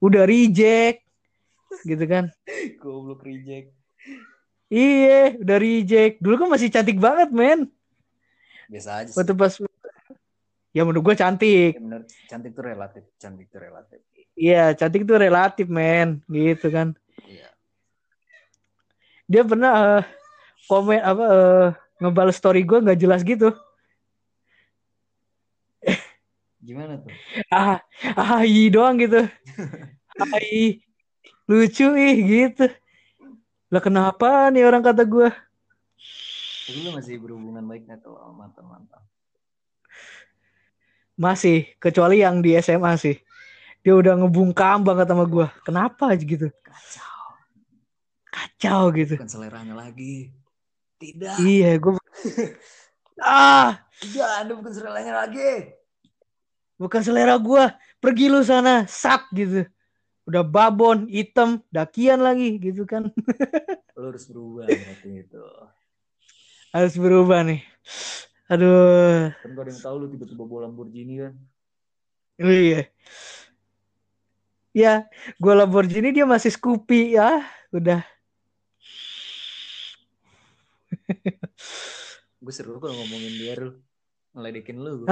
udah 0.00 0.24
reject. 0.26 1.04
Gitu 1.86 2.04
kan. 2.08 2.32
Goblok 2.80 3.22
reject. 3.22 3.70
Iya 4.72 5.38
udah 5.38 5.56
reject. 5.60 6.18
Dulu 6.18 6.34
kan 6.40 6.48
masih 6.50 6.68
cantik 6.72 6.98
banget 6.98 7.30
men. 7.30 7.68
Biasa 8.70 9.02
aja 9.02 9.10
sih. 9.10 9.16
waktu 9.18 9.34
pas 9.34 9.54
ya 10.70 10.82
menurut 10.82 11.12
gue 11.12 11.16
cantik. 11.18 11.72
Ya, 11.76 11.82
bener. 11.82 12.02
Cantik 12.26 12.50
tuh 12.56 12.64
relatif 12.64 13.02
cantik 13.20 13.46
tuh 13.52 13.60
relatif. 13.60 13.98
Iya 14.34 14.74
cantik 14.74 15.02
tuh 15.04 15.18
relatif 15.20 15.66
men. 15.68 16.24
Gitu 16.26 16.66
kan. 16.72 16.96
Iya. 17.28 17.48
Dia 19.30 19.42
pernah 19.46 19.72
eh, 20.00 20.04
komen 20.66 20.98
apa 21.02 21.24
eh, 21.28 21.68
ngebales 22.00 22.36
story 22.38 22.64
gue 22.64 22.78
nggak 22.80 22.98
jelas 22.98 23.20
gitu 23.22 23.52
gimana 26.60 27.00
tuh? 27.00 27.12
Ah 27.48 27.80
ah 28.16 28.44
doang 28.68 29.00
gitu. 29.00 29.24
Hai 30.20 30.84
lucu 31.48 31.88
ih 31.96 32.16
gitu. 32.24 32.68
Lah 33.72 33.82
kenapa 33.82 34.48
nih 34.52 34.68
orang 34.68 34.84
kata 34.84 35.02
gue 35.04 35.30
tapi 36.70 36.86
lu 36.86 36.94
masih 36.94 37.18
berhubungan 37.18 37.66
baik 37.66 37.82
nggak 37.82 37.98
tuh 37.98 38.14
sama 38.14 38.46
mantan 38.46 38.62
mantan 38.70 39.02
masih 41.18 41.66
kecuali 41.82 42.22
yang 42.22 42.40
di 42.40 42.54
SMA 42.62 42.94
sih. 42.96 43.18
Dia 43.82 43.92
udah 43.92 44.16
ngebungkam 44.22 44.86
banget 44.86 45.10
sama 45.10 45.26
gue 45.26 45.50
kenapa 45.66 46.14
aja 46.14 46.22
gitu? 46.22 46.46
Kacau. 46.62 47.20
Kacau 48.30 48.82
gitu. 48.94 49.18
Bukan 49.18 49.28
seleranya 49.28 49.74
lagi. 49.74 50.30
Tidak. 50.96 51.42
Iya 51.42 51.76
gue 51.76 51.92
ah! 53.20 53.82
Tidak 53.98 54.28
anda 54.40 54.54
bukan 54.54 54.72
seleranya 54.72 55.26
lagi 55.26 55.74
bukan 56.80 57.04
selera 57.04 57.36
gue 57.36 57.64
pergi 58.00 58.32
lu 58.32 58.40
sana 58.40 58.88
sak 58.88 59.28
gitu. 59.36 59.68
Udah 60.24 60.40
babon 60.40 61.04
hitam 61.12 61.60
dakian 61.68 62.24
lagi 62.24 62.56
gitu 62.56 62.88
kan. 62.88 63.12
Lu 64.00 64.08
harus 64.08 64.24
berubah 64.32 64.64
berarti 64.64 65.10
itu. 65.26 65.44
Harus 66.72 66.94
berubah 66.96 67.44
nih. 67.44 67.60
Aduh. 68.48 69.28
Kan 69.44 69.50
gak 69.52 69.64
ada 69.66 69.70
yang 69.74 69.82
tahu 69.84 69.96
lu 70.00 70.06
tiba-tiba 70.08 70.42
bawa 70.46 70.60
Lamborghini 70.70 71.14
kan. 71.20 71.34
Oh 72.40 72.48
iya. 72.48 72.88
Ya, 74.72 75.04
gue 75.36 75.52
Lamborghini 75.52 76.14
dia 76.14 76.24
masih 76.24 76.48
Scoopy. 76.54 77.18
Ya, 77.18 77.44
udah. 77.74 78.00
gue 82.40 82.52
seru 82.54 82.80
kalau 82.80 82.94
ngomongin 83.04 83.34
dia 83.36 83.52
lu 83.58 83.76
ngeledekin 84.32 84.80
lu 84.80 85.04
gue? 85.04 85.10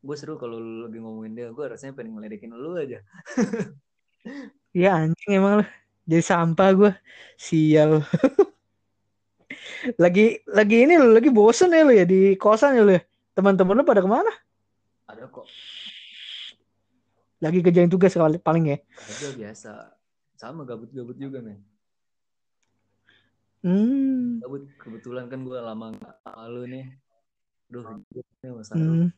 Gue 0.00 0.16
seru 0.16 0.40
kalau 0.40 0.56
lu 0.56 0.88
lagi 0.88 0.96
ngomongin 0.96 1.32
dia 1.36 1.46
gue 1.52 1.64
rasanya 1.68 1.92
pengen 1.92 2.16
ngeledekin 2.16 2.52
lu 2.52 2.72
aja 2.76 3.00
Ya 4.70 4.94
anjing 4.94 5.34
emang 5.34 5.64
lah. 5.64 5.68
Jadi 6.06 6.22
sampah 6.22 6.68
gue. 6.76 6.92
Sial. 7.34 8.04
lagi 10.04 10.38
lagi 10.46 10.76
ini 10.86 10.94
lu 10.94 11.10
lagi 11.10 11.32
bosen 11.32 11.72
ya 11.72 11.82
lu 11.82 11.90
ya 11.90 12.04
di 12.04 12.36
kosan 12.36 12.76
ya 12.78 12.82
lu 12.84 12.92
ya. 12.94 13.02
Teman-teman 13.34 13.80
lu 13.80 13.82
pada 13.82 13.98
ke 13.98 14.06
mana? 14.06 14.30
ada 15.10 15.26
kok 15.26 15.42
Lagi 17.42 17.58
kerjain 17.64 17.90
tugas 17.90 18.14
kali 18.14 18.38
paling 18.38 18.70
ya. 18.70 18.78
ada 18.78 19.28
biasa 19.34 19.72
sama 20.36 20.62
gabut-gabut 20.62 21.18
juga 21.18 21.42
men 21.42 21.58
Hmm. 23.60 24.40
gabut 24.40 24.64
kebetulan 24.80 25.28
kan 25.28 25.44
gue 25.44 25.58
lama 25.58 25.92
nggak 25.92 26.14
sama 26.24 26.44
lu 26.48 26.64
nih 26.64 26.96
Duh, 27.68 27.84
hidupnya 27.84 28.50
masalah 28.56 28.80
hmm. 28.80 29.08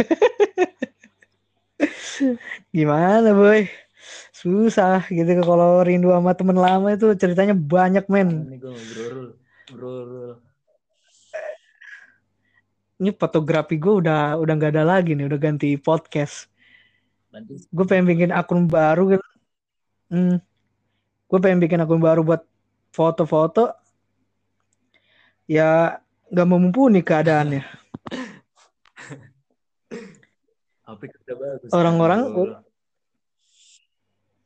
Gimana 2.76 3.32
boy? 3.32 3.68
Susah 4.32 5.04
gitu 5.12 5.28
kalau 5.44 5.84
rindu 5.84 6.12
sama 6.12 6.32
temen 6.32 6.56
lama 6.56 6.96
itu 6.96 7.12
ceritanya 7.16 7.52
banyak 7.52 8.08
men. 8.08 8.48
ini 8.48 8.56
gue 8.56 8.72
ngobrol 8.72 9.36
ngobrol 9.68 10.40
Ini 13.00 13.16
fotografi 13.16 13.80
gue 13.80 14.04
udah 14.04 14.36
udah 14.36 14.52
nggak 14.60 14.76
ada 14.76 14.84
lagi 14.84 15.16
nih, 15.16 15.24
udah 15.24 15.40
ganti 15.40 15.72
podcast. 15.80 16.52
Gue 17.72 17.84
pengen 17.88 18.12
bikin 18.12 18.28
akun 18.28 18.68
baru 18.68 19.16
gitu. 19.16 19.26
Hmm. 20.12 20.36
Gue 21.24 21.38
pengen 21.40 21.64
bikin 21.64 21.80
akun 21.80 21.96
baru 21.96 22.20
buat 22.20 22.44
foto-foto. 22.92 23.72
Ya 25.48 25.96
nggak 26.28 26.48
mumpuni 26.48 27.00
keadaannya. 27.00 27.79
HP 30.90 31.02
udah 31.06 31.36
bagus 31.38 31.70
Orang-orang- 31.70 32.24
kan. 32.26 32.62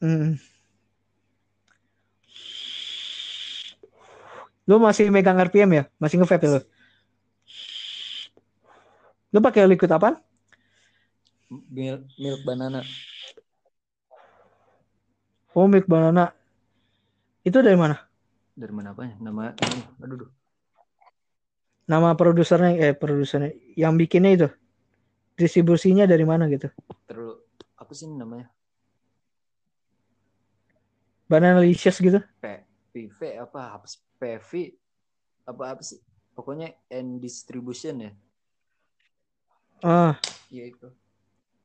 Hmm. 0.04 0.32
Lu 4.64 4.76
masih 4.76 5.08
megang 5.08 5.36
RPM 5.38 5.70
ya? 5.72 5.84
Masih 5.96 6.16
nge-vape 6.16 6.44
ya 6.44 6.50
lu? 6.56 6.60
Lu 9.30 9.38
pakai 9.40 9.64
liquid 9.66 9.90
apa? 9.90 10.20
milk, 11.70 12.02
milk 12.18 12.40
banana 12.42 12.80
Oh, 15.54 15.70
milk 15.70 15.86
banana. 15.86 16.34
Itu 17.40 17.62
dari 17.62 17.78
mana? 17.78 17.94
dari 18.54 18.70
mana 18.70 18.94
apanya 18.94 19.18
nama 19.18 19.50
aduh 19.98 20.26
duh. 20.26 20.30
Nama 21.84 22.14
produsernya 22.14 22.70
eh 22.78 22.94
produsernya 22.94 23.50
yang 23.74 23.94
bikinnya 23.94 24.30
itu. 24.30 24.48
Distribusinya 25.34 26.06
dari 26.06 26.22
mana 26.22 26.46
gitu? 26.46 26.70
terus 27.04 27.42
apa 27.74 27.92
sih 27.92 28.06
namanya 28.06 28.48
Banana 31.24 31.58
Licious 31.58 31.98
gitu. 31.98 32.20
P 32.38 32.44
PV 32.92 33.40
apa 33.40 33.80
apa? 33.80 33.86
PV 34.20 34.50
apa 35.44 35.62
apa 35.76 35.82
sih 35.82 35.98
pokoknya 36.32 36.72
end 36.88 37.18
distribution 37.20 38.00
ya 38.00 38.12
Ah, 39.84 40.16
iya 40.48 40.64
itu 40.72 40.88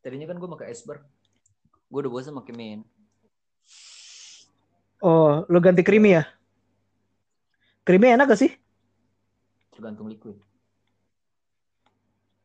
tadinya 0.03 0.27
kan 0.27 0.35
gue 0.35 0.49
pakai 0.51 0.75
iceberg 0.75 0.99
gue 1.87 1.99
udah 2.03 2.11
bosan 2.11 2.35
pakai 2.35 2.51
main 2.51 2.79
oh, 4.99 5.47
lu 5.47 5.63
ganti 5.63 5.79
creamy 5.87 6.19
ya? 6.19 6.27
Creamy 7.87 8.11
enak 8.11 8.27
gak 8.35 8.41
sih? 8.43 8.51
tergantung 9.71 10.11
liquid 10.11 10.35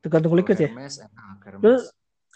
Tergantung 0.04 0.36
liquid 0.36 0.60
ya. 0.60 0.68
Hermes 0.68 1.00
enak 1.00 1.38
Hermes 1.48 1.82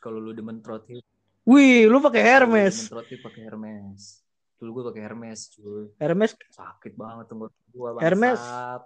kalau 0.01 0.17
lu 0.17 0.33
demen 0.33 0.65
Trotty 0.65 1.05
Wih, 1.45 1.85
lu 1.89 2.01
pakai 2.01 2.21
Hermes. 2.25 2.89
demen 2.89 2.93
Trotty 2.97 3.15
pakai 3.21 3.41
Hermes 3.45 4.25
dulu 4.59 4.81
gue 4.81 4.85
pakai 4.91 5.03
Hermes 5.07 5.41
cuy 5.55 5.87
Hermes 6.01 6.33
sakit 6.51 6.97
banget 6.97 7.31
tenggorok 7.31 7.55
gua 7.71 7.95
Hermes. 8.01 8.41
bangsat. 8.43 8.83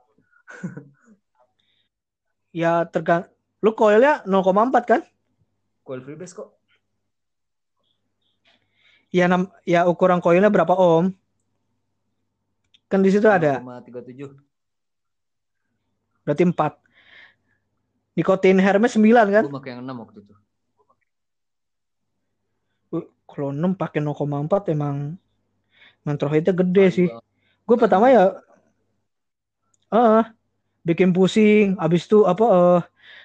ya 2.52 2.84
tergang 2.84 3.24
lu 3.64 3.72
coilnya 3.72 4.20
0,4 4.26 4.84
kan? 4.84 5.00
coil 5.80 6.02
freebase 6.02 6.34
kok 6.34 6.50
Ya 9.12 9.28
nam 9.28 9.52
ya 9.68 9.84
ukuran 9.84 10.24
coilnya 10.24 10.48
berapa 10.48 10.72
ohm? 10.72 11.12
Kan 12.88 13.04
di 13.04 13.12
situ 13.12 13.28
ada 13.28 13.60
0,37 13.60 14.24
berarti 16.24 16.42
4. 16.48 16.56
Nikotin 18.12 18.60
Hermes 18.60 18.92
9 18.92 19.08
kan? 19.28 19.44
gue 19.44 19.52
pakai 19.52 19.70
yang 19.72 19.82
6 19.82 19.96
waktu 19.98 20.18
itu 20.20 20.34
Uh, 22.92 23.04
Kalau 23.24 23.48
6 23.50 23.72
pakai 23.72 24.00
0,4 24.00 24.68
emang 24.68 25.16
mentrohitnya 26.02 26.52
gede 26.52 26.84
Parah 26.84 26.92
sih. 26.92 27.08
Gue 27.64 27.76
pertama 27.78 28.06
ya 28.08 28.36
ah 29.88 30.28
bikin 30.82 31.12
pusing, 31.12 31.76
abis 31.76 32.04
itu 32.04 32.24
apa 32.24 32.44
eh 32.44 32.80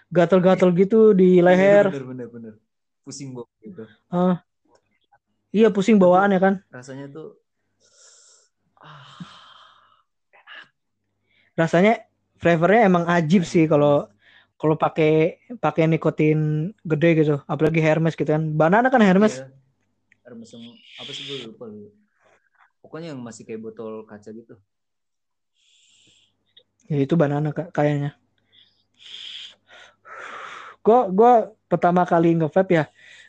gatel-gatel 0.07 0.71
gitu 0.71 1.11
di 1.11 1.39
leher. 1.39 1.91
bener 1.91 2.05
bener 2.05 2.27
bener 2.29 2.53
pusing 3.03 3.35
gue 3.35 3.43
gitu 3.59 3.83
Ah. 4.07 4.39
Iya 5.49 5.67
pusing 5.67 5.95
bawaan 5.95 6.31
ya 6.31 6.39
kan. 6.39 6.53
rasanya 6.69 7.07
tuh 7.07 7.35
ah, 8.79 9.19
Rasanya 11.55 12.05
flavornya 12.37 12.85
emang 12.85 13.03
ajib 13.09 13.41
sih 13.43 13.65
kalau 13.65 14.05
kalau 14.57 14.73
pakai 14.73 15.37
pakai 15.61 15.85
nikotin 15.85 16.73
gede 16.81 17.09
gitu, 17.23 17.35
apalagi 17.45 17.77
Hermes 17.81 18.17
gitu 18.17 18.27
kan. 18.27 18.43
Banana 18.57 18.89
kan 18.89 19.01
Hermes. 19.01 19.37
iya. 19.37 19.47
Hermes 20.25 20.49
yang 20.51 20.63
apa 20.99 21.11
sih 21.13 21.23
gue 21.23 21.37
lupa 21.47 21.65
lu 21.71 21.87
pokoknya 22.83 23.15
yang 23.15 23.21
masih 23.23 23.47
kayak 23.47 23.63
botol 23.63 24.03
kaca 24.03 24.27
gitu 24.31 24.59
Ya 26.87 27.03
itu 27.03 27.19
banana 27.19 27.51
kayaknya. 27.51 28.15
Gua 30.79 31.11
gua 31.11 31.31
pertama 31.67 32.07
kali 32.07 32.31
nge-vape 32.39 32.73
ya 32.79 32.85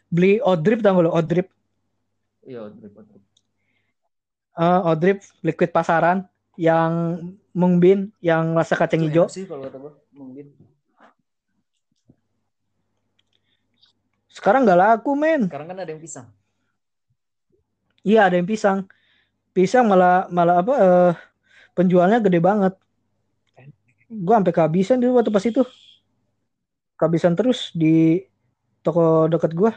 beli 0.08 0.38
Odrip 0.40 0.78
tau 0.80 0.94
gak 0.98 1.04
lo 1.04 1.10
Odrip 1.10 1.50
iya 2.46 2.70
drip 2.70 2.94
drip 2.94 3.22
Eh, 4.58 4.80
Odrip 4.90 5.22
liquid 5.42 5.70
pasaran 5.70 6.26
yang 6.58 7.18
Mungbin 7.54 8.10
yang 8.18 8.54
rasa 8.58 8.74
kacang 8.74 9.06
hijau. 9.06 9.26
sih 9.30 9.46
kalau 9.46 9.66
kata 9.66 9.78
gue 9.78 9.92
mungkin 10.14 10.46
Sekarang 14.38 14.62
nggak 14.62 14.78
laku, 14.78 15.10
men. 15.18 15.50
sekarang 15.50 15.66
kan 15.74 15.78
ada 15.82 15.90
yang 15.90 15.98
pisang 15.98 16.26
Iya, 18.06 18.30
ada 18.30 18.34
yang 18.38 18.48
pisang. 18.48 18.78
Pisang 19.56 19.84
malah 19.90 20.30
malah 20.36 20.56
apa 20.62 20.72
eh, 20.86 21.10
penjualnya 21.76 22.18
gede 22.24 22.40
banget. 22.48 22.74
Gua 24.08 24.40
sampai 24.40 24.54
kehabisan 24.56 24.96
dulu 25.02 25.20
waktu 25.20 25.32
pas 25.34 25.44
itu. 25.44 25.62
Kehabisan 26.98 27.34
terus 27.38 27.70
di 27.76 28.22
toko 28.84 29.28
dekat 29.32 29.52
gua. 29.58 29.72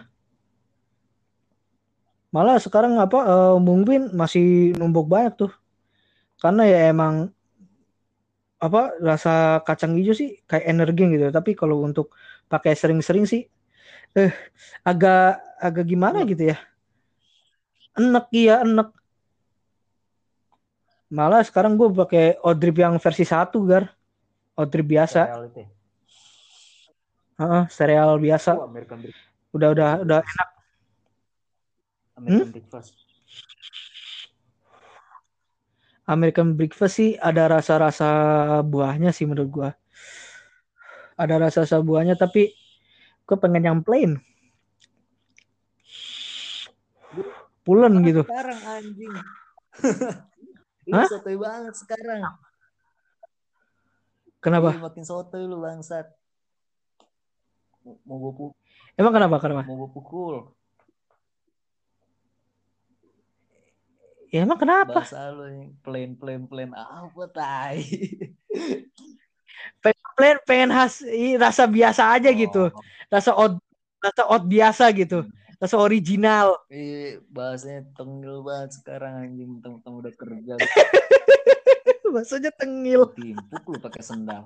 Malah 2.36 2.58
sekarang 2.64 2.96
apa 3.02 3.20
eh, 3.28 3.56
Mungbin 3.66 4.04
masih 4.16 4.76
numpuk 4.80 5.06
banyak 5.12 5.34
tuh. 5.42 5.52
Karena 6.42 6.64
ya 6.72 6.80
emang 6.94 7.16
apa 8.62 8.94
rasa 9.02 9.30
kacang 9.68 9.98
hijau 9.98 10.14
sih 10.22 10.30
kayak 10.50 10.66
energi 10.72 11.04
gitu. 11.18 11.26
Tapi 11.34 11.52
kalau 11.60 11.82
untuk 11.88 12.14
pakai 12.52 12.74
sering-sering 12.78 13.26
sih 13.28 13.42
eh 14.18 14.34
agak 14.84 15.40
agak 15.62 15.86
gimana 15.88 16.24
gitu 16.28 16.52
ya. 16.52 16.58
Enek 17.96 18.26
iya 18.36 18.64
enek. 18.64 18.92
Malah 21.12 21.44
sekarang 21.44 21.76
gue 21.76 21.92
pakai 21.92 22.40
Odrip 22.40 22.80
yang 22.80 22.96
versi 22.96 23.28
1 23.28 23.68
gar. 23.68 23.92
Odrip 24.56 24.88
biasa, 24.88 25.28
ya. 25.28 25.68
Heeh, 27.42 27.64
sereal 27.68 28.16
biasa. 28.16 28.56
Oh, 28.56 28.68
American 28.68 29.04
Udah 29.52 29.70
udah 29.76 29.90
udah 30.08 30.20
enak. 30.24 30.50
American 32.16 32.48
Hmm? 32.48 32.52
Breakfast 32.54 32.92
American 36.06 36.60
breakfast 36.60 37.00
sih 37.00 37.16
ada 37.16 37.48
rasa-rasa 37.48 38.10
buahnya 38.68 39.16
sih 39.16 39.24
menurut 39.24 39.50
gua. 39.50 39.70
Ada 41.16 41.38
rasa-rasa 41.38 41.80
buahnya 41.80 42.18
tapi 42.20 42.52
gue 43.32 43.40
pengen 43.40 43.64
yang 43.64 43.80
plain. 43.80 44.20
Pulen 47.64 48.04
gitu. 48.04 48.28
sekarang 48.28 48.60
anjing 48.60 49.14
lu 50.92 50.98
Hah? 50.98 51.08
sotoy 51.08 51.38
banget 51.38 51.78
sekarang 51.78 52.26
Kenapa? 54.42 54.74
Iya, 54.74 54.82
makin 54.82 55.06
sotoy 55.06 55.46
lu 55.46 55.62
bangsat 55.62 56.10
mau 58.04 58.18
gue 58.18 58.34
pukul 58.34 58.52
Emang 58.98 59.14
kenapa? 59.14 59.38
Kenapa? 59.38 59.62
mau 59.64 59.78
gue 59.86 59.92
pukul 59.94 60.36
Ya 64.34 64.42
emang 64.42 64.58
kenapa? 64.58 65.06
bahasa 65.06 65.30
lu 65.30 65.46
yang 65.46 65.70
plain 65.86 66.18
plain 66.18 66.50
plain 66.50 66.72
apa 66.74 67.24
tai 67.30 67.84
Pengen 69.82 70.38
pengen 70.46 70.70
khas 70.70 71.02
i, 71.04 71.36
rasa 71.36 71.66
biasa 71.66 72.14
aja 72.14 72.30
gitu. 72.30 72.70
Oh, 72.70 72.82
Rasa 73.08 73.34
oat 73.34 73.58
rasa 74.00 74.22
oat 74.28 74.44
biasa 74.46 74.90
gitu. 74.94 75.26
Rasa 75.62 75.78
original. 75.78 76.58
iya 76.74 77.22
bahasanya 77.30 77.86
tengil 77.94 78.42
banget 78.42 78.82
sekarang 78.82 79.14
anjing 79.30 79.50
mentang-mentang 79.58 79.94
udah 79.94 80.14
kerja 80.18 80.54
Maksudnya 82.16 82.50
tengil. 82.52 83.14
timpuk 83.14 83.64
lu 83.70 83.78
pakai 83.78 84.02
sendal 84.02 84.42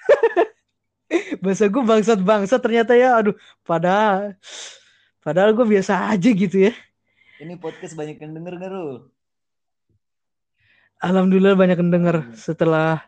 Bahasa 1.42 1.66
gue 1.66 1.82
bangsat-bangsat 1.82 2.60
ternyata 2.62 2.94
ya. 2.94 3.18
Aduh, 3.18 3.36
padahal 3.62 4.34
padahal 5.20 5.52
gue 5.52 5.66
biasa 5.68 6.08
aja 6.08 6.30
gitu 6.32 6.70
ya. 6.70 6.72
ini 7.36 7.56
podcast 7.56 7.92
banyak 7.92 8.16
yang 8.16 8.32
denger 8.36 8.56
gak 8.56 8.70
lu 8.70 9.08
Alhamdulillah 11.00 11.56
banyak 11.56 11.80
yang 11.80 11.92
denger 11.92 12.16
setelah 12.36 13.00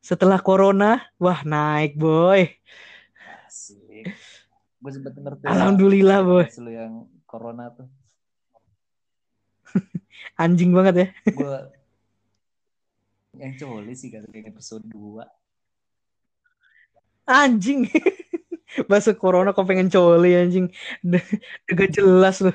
setelah 0.00 0.40
corona, 0.40 1.04
wah 1.20 1.44
naik 1.44 1.96
boy. 2.00 2.48
asik 3.44 4.08
gue 4.84 4.90
sempet 4.92 5.16
denger 5.16 5.32
tuh 5.40 5.44
ya, 5.44 5.52
Alhamdulillah 5.56 6.20
boy. 6.20 6.44
podcast 6.44 6.60
lu 6.60 6.72
yang 6.72 7.08
corona 7.24 7.72
tuh 7.72 7.88
Anjing 10.42 10.76
banget 10.76 10.94
ya. 10.96 11.06
gue 11.40 11.58
yang 13.34 13.52
coli 13.58 13.92
sih 13.96 14.08
kata 14.12 14.28
kayak 14.28 14.52
episode 14.52 14.84
2 14.88 15.24
Anjing. 17.24 17.88
Bahasa 18.90 19.16
corona 19.16 19.56
kok 19.56 19.64
pengen 19.64 19.88
coli 19.88 20.36
anjing. 20.36 20.68
Gak 21.72 21.96
jelas 21.96 22.44
loh. 22.44 22.52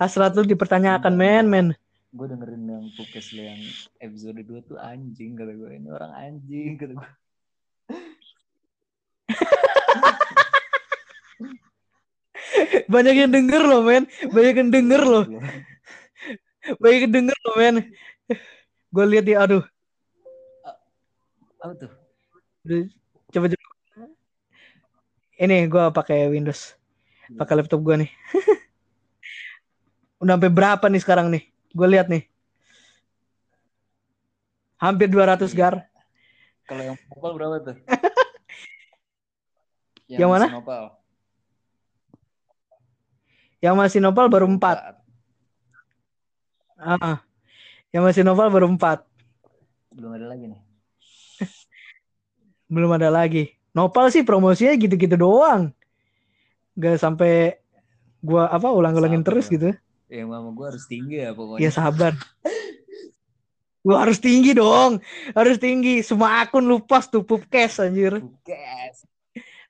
Asrat 0.00 0.32
lu 0.32 0.48
dipertanyakan 0.48 1.12
men 1.12 1.44
men. 1.44 1.66
Gue 2.08 2.26
dengerin 2.26 2.64
yang 2.64 2.88
podcast 2.96 3.36
lu 3.36 3.44
yang 3.44 3.60
episode 4.00 4.40
2 4.40 4.64
tuh 4.64 4.80
anjing 4.80 5.36
kata 5.36 5.52
gue 5.52 5.70
ini 5.76 5.88
orang 5.92 6.12
anjing 6.16 6.80
kata 6.80 6.96
gue 6.96 7.10
Banyak 12.88 13.14
yang 13.14 13.32
denger 13.32 13.62
loh 13.68 13.84
men. 13.84 14.08
Banyak 14.32 14.54
yang 14.56 14.70
denger 14.72 15.02
loh. 15.04 15.24
Banyak 16.80 17.00
yang 17.04 17.12
denger 17.12 17.36
loh 17.44 17.54
men. 17.60 17.76
Gue 18.88 19.04
lihat 19.04 19.24
di 19.28 19.36
aduh. 19.36 19.64
apa 21.58 21.74
tuh 21.74 21.90
Coba 23.34 23.46
coba. 23.50 23.66
Ini 25.38 25.68
gue 25.68 25.84
pakai 25.92 26.32
Windows. 26.32 26.72
Pakai 27.36 27.60
laptop 27.60 27.84
gue 27.84 28.06
nih. 28.06 28.10
Udah 30.22 30.34
sampai 30.34 30.50
berapa 30.50 30.86
nih 30.88 31.02
sekarang 31.02 31.28
nih? 31.30 31.44
Gue 31.78 31.86
lihat 31.86 32.10
nih. 32.10 32.26
Hampir 34.78 35.06
200 35.06 35.50
Iya. 35.50 35.54
gar. 35.54 35.74
kalau 36.68 36.84
yang 36.84 36.98
nopal 37.08 37.32
berapa 37.32 37.56
tuh 37.64 37.76
Yang 40.12 40.28
mana? 40.28 40.44
masih 40.44 40.56
nopal 40.60 40.84
Yang 43.58 43.74
masih 43.80 43.98
nopal 44.04 44.26
baru 44.28 44.46
4. 44.46 44.54
Empat. 44.58 44.76
Ah. 46.76 47.16
Yang 47.88 48.02
masih 48.04 48.22
nopal 48.22 48.50
baru 48.50 48.66
4. 48.68 49.06
belum 49.88 50.14
ada 50.14 50.26
lagi 50.28 50.44
nih 50.46 50.60
Belum 52.74 52.90
ada 52.92 53.08
lagi. 53.08 53.56
Nopal 53.72 54.12
sih 54.12 54.22
promosinya 54.22 54.76
gitu-gitu 54.76 55.16
doang. 55.16 55.72
Gak 56.76 57.00
sampai 57.00 57.56
gua 58.20 58.46
apa 58.46 58.68
ulang-ulangin 58.68 59.24
terus 59.24 59.48
gitu. 59.48 59.72
Yang 60.08 60.32
mama 60.32 60.48
gue 60.56 60.66
harus 60.66 60.84
tinggi 60.88 61.20
ya 61.20 61.36
pokoknya 61.36 61.64
Ya 61.64 61.70
sabar. 61.72 62.12
Gua 63.88 64.04
harus 64.04 64.20
tinggi 64.20 64.52
dong. 64.52 65.00
Harus 65.32 65.56
tinggi. 65.56 66.04
Semua 66.04 66.44
akun 66.44 66.66
lu 66.66 66.82
pas 66.82 67.08
tuh 67.08 67.24
pupkes 67.24 67.80
anjir. 67.80 68.20
Bukes. 68.20 69.08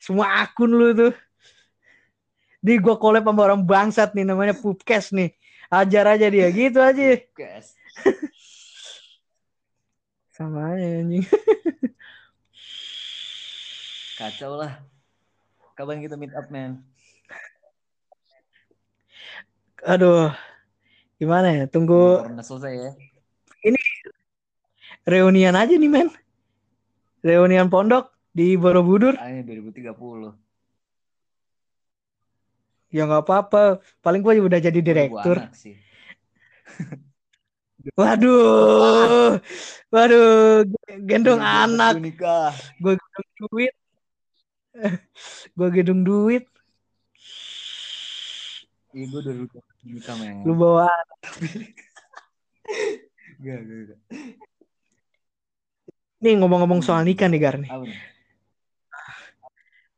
Semua 0.03 0.43
akun 0.43 0.75
lu 0.75 0.91
tuh. 0.91 1.15
Di 2.59 2.83
gua 2.83 2.99
collab 2.99 3.29
sama 3.29 3.47
orang 3.47 3.63
bangsat 3.63 4.19
nih 4.19 4.27
namanya 4.27 4.59
pupkes 4.59 5.15
nih. 5.15 5.31
Ajar 5.71 6.19
aja 6.19 6.27
dia 6.33 6.51
gitu 6.51 6.83
aja. 6.83 7.15
Bukes. 7.15 7.79
Sama 10.35 10.75
aja 10.75 10.87
anjing. 11.03 11.27
kacau 14.19 14.59
lah 14.59 14.83
kapan 15.79 16.03
kita 16.03 16.19
meet 16.19 16.35
up 16.35 16.51
man 16.51 16.83
Aduh. 19.85 20.33
Gimana 21.19 21.51
ya? 21.51 21.65
Tunggu 21.67 22.23
selesai 22.43 22.75
ya 22.79 22.91
reunian 25.09 25.57
aja 25.57 25.73
nih 25.73 25.89
men. 25.89 26.09
Reunian 27.25 27.73
pondok 27.73 28.13
di 28.31 28.55
Borobudur. 28.55 29.17
akhirnya 29.17 29.43
2030 29.49 30.37
Ya 32.93 33.05
nggak 33.09 33.25
apa-apa. 33.25 33.81
Paling 34.05 34.21
gue 34.21 34.41
udah 34.45 34.61
jadi 34.61 34.81
direktur. 34.81 35.41
sih 35.57 35.77
Waduh. 37.99 39.41
Waduh. 39.89 40.69
Gendong 41.09 41.41
anak. 41.41 41.99
Gue 42.79 42.95
gedung 42.95 43.29
duit. 43.49 43.75
gue 45.59 45.69
gedung 45.75 46.01
duit. 46.05 46.45
iya 48.97 49.05
gue 49.05 49.21
udah 49.21 49.35
men 50.21 50.45
Lu 50.45 50.53
bawa 50.55 50.89
gak 53.39 53.59
gak 53.65 53.81
gak 53.95 53.99
nih 56.19 56.35
ngomong-ngomong 56.39 56.83
soal 56.83 57.07
nikah 57.07 57.31
nih 57.31 57.41
Gar 57.41 57.57
nih. 57.63 57.71
apa 57.71 57.85
nih 57.87 57.99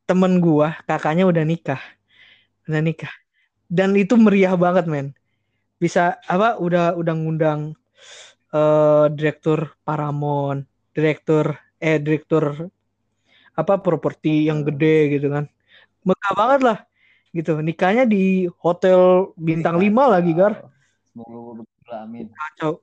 Temen 0.05 0.43
gua 0.43 0.75
kakaknya 0.91 1.23
udah 1.23 1.47
nikah. 1.47 1.79
Udah 2.67 2.83
nikah. 2.83 3.15
Dan 3.71 3.95
itu 3.95 4.19
meriah 4.19 4.59
banget 4.59 4.91
men. 4.91 5.15
Bisa 5.79 6.19
apa 6.27 6.59
udah 6.59 6.99
udah 6.99 7.15
ngundang 7.15 7.79
eh 8.51 9.07
direktur 9.15 9.79
Paramount, 9.87 10.67
direktur 10.91 11.55
eh 11.79 12.03
direktur 12.03 12.67
apa 13.55 13.79
properti 13.79 14.51
yang 14.51 14.67
gede 14.67 15.15
gitu 15.15 15.31
kan. 15.31 15.47
Megah 16.03 16.33
banget 16.35 16.61
lah 16.67 16.79
gitu. 17.31 17.59
Nikahnya 17.62 18.05
di 18.07 18.51
hotel 18.59 19.31
bintang 19.39 19.78
5 19.78 20.15
lagi 20.15 20.32
Gar. 20.35 20.55
semoga 21.11 21.66
gue 21.66 21.97
amin 21.97 22.27
Kacau. 22.31 22.78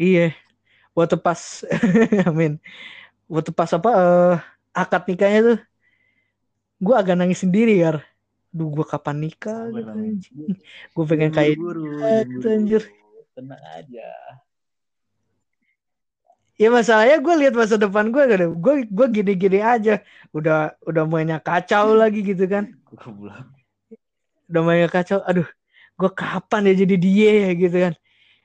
Iya. 0.00 0.32
Waktu 0.96 1.16
pas 1.20 1.64
amin. 2.28 2.56
Waktu 3.28 3.50
pas 3.52 3.70
apa 3.72 3.90
eh 3.92 4.36
akad 4.72 5.04
nikahnya 5.08 5.40
tuh 5.44 5.58
gue 6.82 6.94
agak 6.96 7.16
nangis 7.16 7.44
sendiri 7.44 7.80
ya. 7.80 8.00
Duh 8.52 8.68
gue 8.68 8.84
kapan 8.84 9.16
nikah 9.24 9.72
Sabar 9.72 9.96
gitu. 9.96 10.52
Gue 10.92 11.04
pengen 11.08 11.32
kayak 11.32 11.56
gitu, 12.28 12.46
anjir. 12.48 12.82
Tenang 13.32 13.64
aja. 13.76 14.08
Ya 16.60 16.68
masalahnya 16.68 17.16
gue 17.18 17.34
lihat 17.42 17.54
masa 17.56 17.80
depan 17.80 18.12
gue 18.12 18.22
gak 18.28 18.44
gue 18.60 18.74
gue 18.86 19.06
gini-gini 19.08 19.58
aja. 19.64 20.04
Udah 20.36 20.76
udah 20.84 21.02
mainnya 21.08 21.40
kacau 21.40 21.94
lagi 22.00 22.20
gitu 22.20 22.44
kan. 22.44 22.76
Udah 24.48 24.62
mainnya 24.62 24.88
kacau. 24.92 25.24
Aduh, 25.24 25.48
gue 25.96 26.10
kapan 26.12 26.68
ya 26.68 26.74
jadi 26.84 26.94
dia 27.00 27.32
ya 27.48 27.50
gitu 27.56 27.76
kan. 27.88 27.94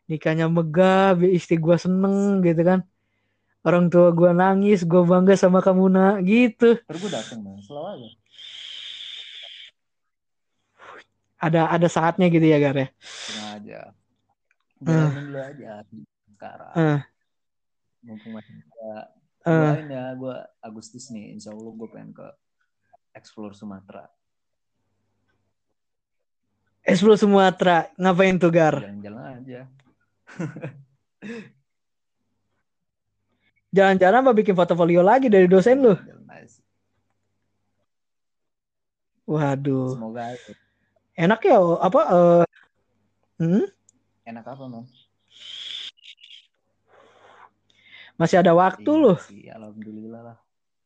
Nikahnya 0.07 0.47
megah, 0.47 1.19
biar 1.19 1.31
istri 1.35 1.59
gue 1.59 1.75
seneng 1.75 2.39
gitu 2.39 2.63
kan. 2.63 2.79
Orang 3.67 3.91
tua 3.91 4.15
gue 4.15 4.31
nangis, 4.31 4.87
gue 4.87 5.03
bangga 5.03 5.35
sama 5.35 5.59
kamu 5.59 5.91
nak 5.91 6.15
gitu. 6.23 6.79
Terus 6.79 6.99
gue 7.03 7.11
dateng 7.11 7.43
bang, 7.43 7.59
selalu 7.59 7.87
aja. 7.91 8.09
Ada 11.37 11.61
ada 11.69 11.87
saatnya 11.91 12.31
gitu 12.31 12.47
ya 12.47 12.57
Gar 12.57 12.77
ya. 12.79 12.87
Tenang 13.27 13.49
aja. 13.59 13.79
Jalanin 14.81 15.23
dulu 15.29 15.39
aja 15.41 15.71
sekarang. 16.33 16.73
Eh, 16.77 16.99
Mumpung 18.07 18.39
masih 18.39 18.55
ada. 18.55 19.11
eh, 19.43 19.51
Doain 19.51 19.87
ya, 19.91 20.15
gue 20.15 20.35
Agustus 20.63 21.11
nih, 21.11 21.35
insya 21.35 21.51
Allah 21.51 21.71
gue 21.75 21.87
pengen 21.91 22.15
ke 22.15 22.23
explore 23.11 23.51
Sumatera. 23.51 24.07
Explore 26.87 27.19
Sumatera, 27.19 27.91
ngapain 27.99 28.39
tuh 28.39 28.47
Gar? 28.47 28.79
Jalan-jalan 28.79 29.43
aja. 29.43 29.67
Jalan-jalan 33.75 34.23
apa 34.23 34.31
bikin 34.31 34.55
portofolio 34.55 35.03
lagi 35.03 35.27
dari 35.27 35.45
dosen 35.51 35.83
lu? 35.83 35.93
Waduh, 39.27 39.91
Semoga 39.99 40.31
aja. 40.31 40.55
enak 41.19 41.43
ya 41.43 41.59
apa? 41.59 41.99
eh, 42.07 42.45
hmm? 43.43 43.65
Enak 44.23 44.47
apa, 44.47 44.63
man? 44.71 44.87
Masih 48.17 48.41
ada 48.41 48.51
waktu 48.57 48.89
Iya 48.89 49.01
loh. 49.01 49.17
sih, 49.21 49.45
alhamdulillah 49.47 50.21
lah. 50.33 50.37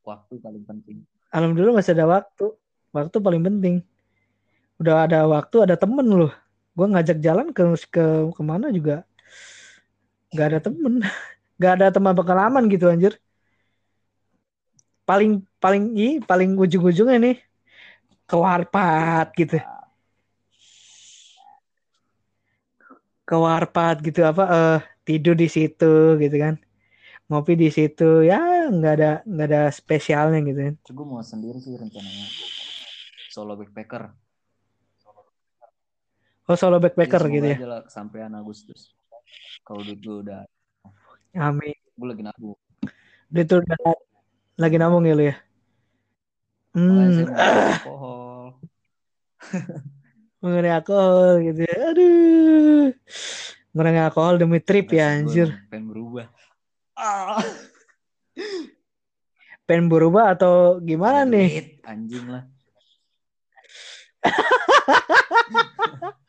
Waktu 0.04 0.34
paling 0.44 0.64
penting. 0.68 0.98
Alhamdulillah 1.32 1.80
masih 1.80 1.96
ada 1.96 2.06
waktu. 2.12 2.46
Waktu 2.92 3.18
paling 3.24 3.42
penting. 3.48 3.76
Udah 4.84 5.08
ada 5.08 5.24
waktu, 5.32 5.64
ada 5.64 5.76
temen 5.80 6.04
loh. 6.12 6.32
Gue 6.76 6.88
ngajak 6.92 7.24
jalan 7.24 7.56
ke 7.56 7.64
ke 7.88 8.04
ke 8.36 8.42
mana 8.44 8.68
juga. 8.76 9.08
Gak 10.36 10.48
ada 10.52 10.60
temen. 10.60 11.00
Gak 11.62 11.74
ada 11.80 11.88
teman 11.96 12.14
pengalaman 12.20 12.68
gitu 12.68 12.92
anjir. 12.92 13.16
Paling 15.08 15.44
paling 15.64 15.84
i 15.96 16.20
paling 16.24 16.56
ujung-ujungnya 16.60 17.18
nih 17.20 17.36
ke 18.28 18.36
warpat 18.36 19.28
gitu. 19.40 19.60
Ke 23.28 23.36
warpat 23.40 23.96
gitu 24.04 24.28
apa 24.28 24.44
eh 24.52 24.80
tidur 25.08 25.36
di 25.40 25.48
situ 25.48 26.20
gitu 26.20 26.36
kan. 26.36 26.56
Ngopi 27.32 27.56
di 27.56 27.72
situ 27.72 28.28
ya 28.28 28.68
nggak 28.68 28.94
ada 29.00 29.12
nggak 29.24 29.48
ada 29.48 29.62
spesialnya 29.72 30.44
gitu 30.44 30.60
kan. 30.68 30.76
Gue 30.84 31.06
mau 31.08 31.24
sendiri 31.24 31.64
sih 31.64 31.80
rencananya. 31.80 32.28
Solo 33.32 33.56
backpacker. 33.56 34.12
Oh 36.52 36.60
solo 36.60 36.84
backpacker 36.84 37.24
semoga 37.24 37.36
gitu 37.40 37.48
ya. 37.48 37.58
lah 37.64 37.80
kesampaian 37.88 38.36
Agustus. 38.36 38.92
Kalau 39.64 39.80
duit 39.80 40.04
gue 40.04 40.28
udah, 40.28 40.44
Amin. 41.40 41.72
gue 41.72 42.08
lagi 42.12 42.20
nabung. 42.28 42.60
Tuh 43.32 43.58
udah 43.64 43.80
lagi 44.60 44.76
nabung 44.76 45.08
ya 45.08 45.16
lu 45.16 45.24
ya. 45.32 45.36
Hmm, 46.76 47.32
alkohol. 47.80 48.60
mengenai 50.44 50.72
alkohol 50.76 51.40
gitu 51.48 51.64
ya. 51.64 51.76
Aduh. 51.96 52.92
Mengenai 53.72 54.04
alkohol 54.04 54.36
demi 54.36 54.60
trip 54.60 54.92
ya 54.92 55.16
Dasar 55.16 55.16
gue 55.16 55.24
anjir. 55.24 55.48
Pengen 55.72 55.88
berubah. 55.96 56.28
Ah, 57.02 57.42
Pengen 59.66 59.90
berubah 59.90 60.38
atau 60.38 60.78
gimana 60.80 61.26
nih? 61.26 61.82
anjing 61.82 62.30
lah. 62.30 62.46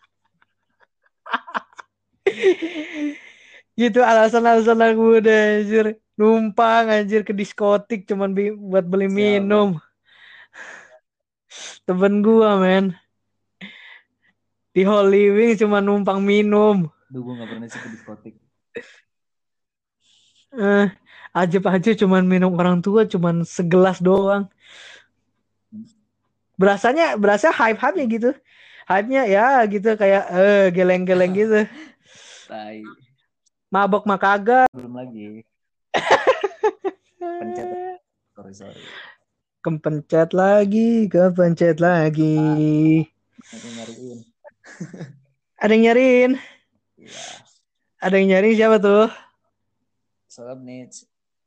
Gitu 3.72 4.04
alasan-alasan 4.04 4.76
anak 4.76 4.96
muda 4.96 5.32
anjir. 5.60 5.86
Numpang 6.12 6.92
anjir 6.92 7.24
ke 7.24 7.32
diskotik 7.32 8.04
cuman 8.04 8.36
bi- 8.36 8.52
buat 8.52 8.84
beli 8.84 9.08
Siapa? 9.08 9.16
minum. 9.16 9.68
Temen 11.88 12.20
gua 12.20 12.60
men. 12.60 12.92
Di 14.72 14.84
Holy 14.84 15.32
Wings 15.32 15.60
cuma 15.60 15.80
numpang 15.80 16.20
minum. 16.20 16.88
Duh, 17.12 17.20
gue 17.20 17.34
gak 17.36 17.48
pernah 17.48 17.68
sih 17.68 17.76
ke 17.76 17.88
diskotik. 17.92 18.40
Eh, 20.52 20.86
ajib 21.32 21.64
aja 21.64 21.90
cuman 21.96 22.28
minum 22.28 22.52
orang 22.52 22.84
tua 22.84 23.08
cuman 23.08 23.40
segelas 23.48 24.04
doang. 24.04 24.52
Berasanya 26.60 27.16
berasa 27.16 27.48
hype-hype 27.48 27.96
nya 27.96 28.06
gitu. 28.06 28.30
Hype-nya 28.84 29.22
ya 29.24 29.46
gitu 29.64 29.96
kayak 29.96 30.24
eh 30.28 30.64
geleng-geleng 30.76 31.32
gitu. 31.32 31.60
Tai. 32.52 32.84
Mabok 33.72 34.04
mah 34.04 34.20
kagak. 34.20 34.68
Belum 34.76 34.92
lagi. 34.92 35.40
Pencet. 37.40 37.66
Sorry, 38.36 38.52
sorry. 38.52 38.82
Kepencet 39.64 40.36
lagi, 40.36 41.08
kepencet 41.08 41.80
lagi. 41.80 43.08
Nanti 43.40 43.68
nyariin. 43.72 44.18
Ada 45.56 45.72
yang 45.72 45.82
nyariin. 45.88 46.32
Iya. 47.00 47.22
Ada 48.02 48.14
yang 48.20 48.28
nyariin 48.34 48.56
siapa 48.58 48.76
tuh? 48.82 49.08
Soalnya 50.32 50.64
nih, 50.64 50.88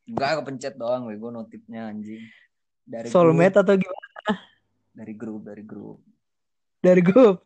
enggak 0.06 0.46
kepencet 0.46 0.78
doang, 0.78 1.10
gue 1.10 1.32
notifnya 1.34 1.90
anjing. 1.90 2.22
Dari 2.86 3.10
Soulmate 3.10 3.58
grup, 3.58 3.66
atau 3.66 3.74
gimana? 3.82 4.32
dari 4.94 5.14
grup, 5.18 5.42
dari 5.42 5.64
grup. 5.66 6.06
Dari 6.86 7.02
grup. 7.02 7.42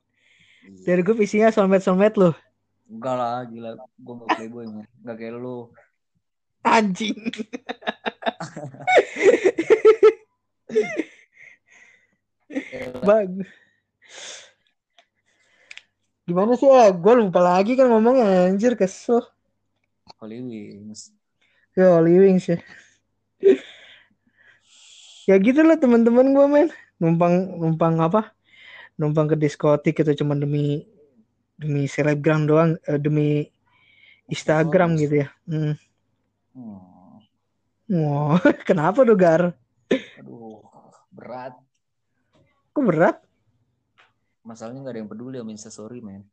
Iya. 0.68 0.84
Dari 0.84 0.99
grup 0.99 1.24
isinya 1.24 1.48
soulmate 1.48 1.88
soulmate 1.88 2.20
loh. 2.20 2.36
Enggak 2.91 3.16
lah, 3.16 3.48
gila. 3.48 3.80
Gue 3.95 4.20
gak 4.20 4.36
playboy, 4.36 4.68
man. 4.68 4.84
Gak 5.07 5.16
kayak 5.16 5.40
lu. 5.40 5.72
Anjing. 6.68 7.16
Bagus. 13.07 13.48
Gimana 16.28 16.60
sih 16.60 16.68
ya? 16.68 16.91
Gue 16.91 17.14
lupa 17.16 17.40
lagi 17.40 17.80
kan 17.80 17.88
ngomongnya 17.88 18.52
anjir 18.52 18.76
kesel. 18.76 19.24
Holy 20.20 20.44
Wings. 20.44 21.16
Ya 21.80 21.95
Holy 21.95 22.19
Wings 22.19 22.43
ya. 22.51 22.60
ya 25.31 25.35
gitu 25.39 25.64
lah 25.64 25.80
teman-teman 25.80 26.35
gue 26.35 26.47
men. 26.51 26.68
Numpang 26.99 27.56
numpang 27.56 27.95
apa? 28.03 28.35
Numpang 28.99 29.31
ke 29.31 29.39
diskotik 29.39 30.03
itu 30.03 30.11
cuma 30.19 30.35
demi 30.35 30.84
demi 31.56 31.88
selebgram 31.88 32.43
doang, 32.43 32.76
eh, 32.84 32.99
demi 32.99 33.47
Instagram 34.27 34.99
gitu 34.99 35.23
ya. 35.23 35.27
Hmm. 35.47 35.80
Hmm. 36.51 37.23
Wah, 37.95 38.43
kenapa 38.68 39.07
tuh 39.07 39.15
Gar? 39.15 39.56
Aduh, 40.19 40.60
berat. 41.15 41.56
Kok 42.76 42.84
berat? 42.84 43.23
Masalahnya 44.43 44.84
gak 44.84 44.91
ada 44.91 44.99
yang 44.99 45.11
peduli 45.11 45.39
sama 45.39 45.51
instastory, 45.56 46.03
men. 46.03 46.27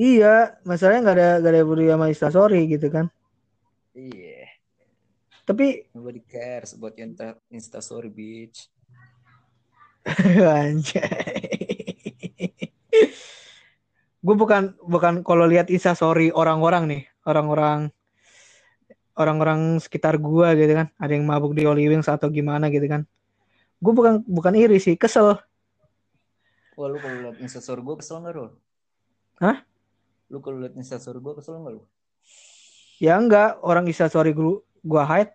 Iya, 0.00 0.56
masalahnya 0.64 1.00
nggak 1.04 1.16
ada 1.20 1.28
nggak 1.44 1.52
ada 1.52 1.58
yang 1.60 1.68
peduli 1.68 1.92
sama 1.92 2.06
Instastory 2.08 2.60
gitu 2.72 2.88
kan. 2.88 3.12
Iya. 4.00 4.48
Tapi 5.44 5.92
Nobody 5.92 6.24
cares 6.24 6.72
about 6.72 6.96
your 6.96 7.10
insta- 7.10 7.42
instastory, 7.52 8.08
bitch. 8.08 8.72
anjay. 10.56 11.50
Gue 14.20 14.36
bukan 14.36 14.76
bukan 14.84 15.24
kalau 15.24 15.44
lihat 15.48 15.68
Instastory 15.68 16.32
orang-orang 16.32 16.84
nih, 16.88 17.02
orang-orang 17.24 17.88
orang-orang 19.16 19.76
sekitar 19.80 20.16
gua 20.16 20.56
gitu 20.56 20.72
kan, 20.76 20.88
ada 20.96 21.12
yang 21.12 21.28
mabuk 21.28 21.52
di 21.52 21.68
Holy 21.68 21.88
Wings 21.88 22.08
atau 22.08 22.32
gimana 22.32 22.72
gitu 22.72 22.88
kan. 22.88 23.04
Gue 23.80 23.92
bukan 23.92 24.24
bukan 24.24 24.54
iri 24.56 24.76
sih, 24.80 24.96
kesel. 24.96 25.40
Wah, 26.76 26.88
lu 26.88 26.96
kalau 26.96 27.16
liat 27.28 27.36
instastory 27.44 27.80
gue 27.84 27.96
kesel 28.00 28.24
gak, 28.24 28.32
Rol? 28.32 28.50
Hah? 29.40 29.64
Lu 30.32 30.40
kalau 30.40 30.64
liat 30.64 30.76
instastory 30.76 31.20
gue 31.20 31.34
kesel 31.36 31.60
gak 31.60 31.72
lu? 31.76 31.84
Ya 33.00 33.16
enggak, 33.16 33.56
orang 33.64 33.88
Instastory 33.88 34.36
gua, 34.36 34.60
gua 34.84 35.08
hide, 35.08 35.32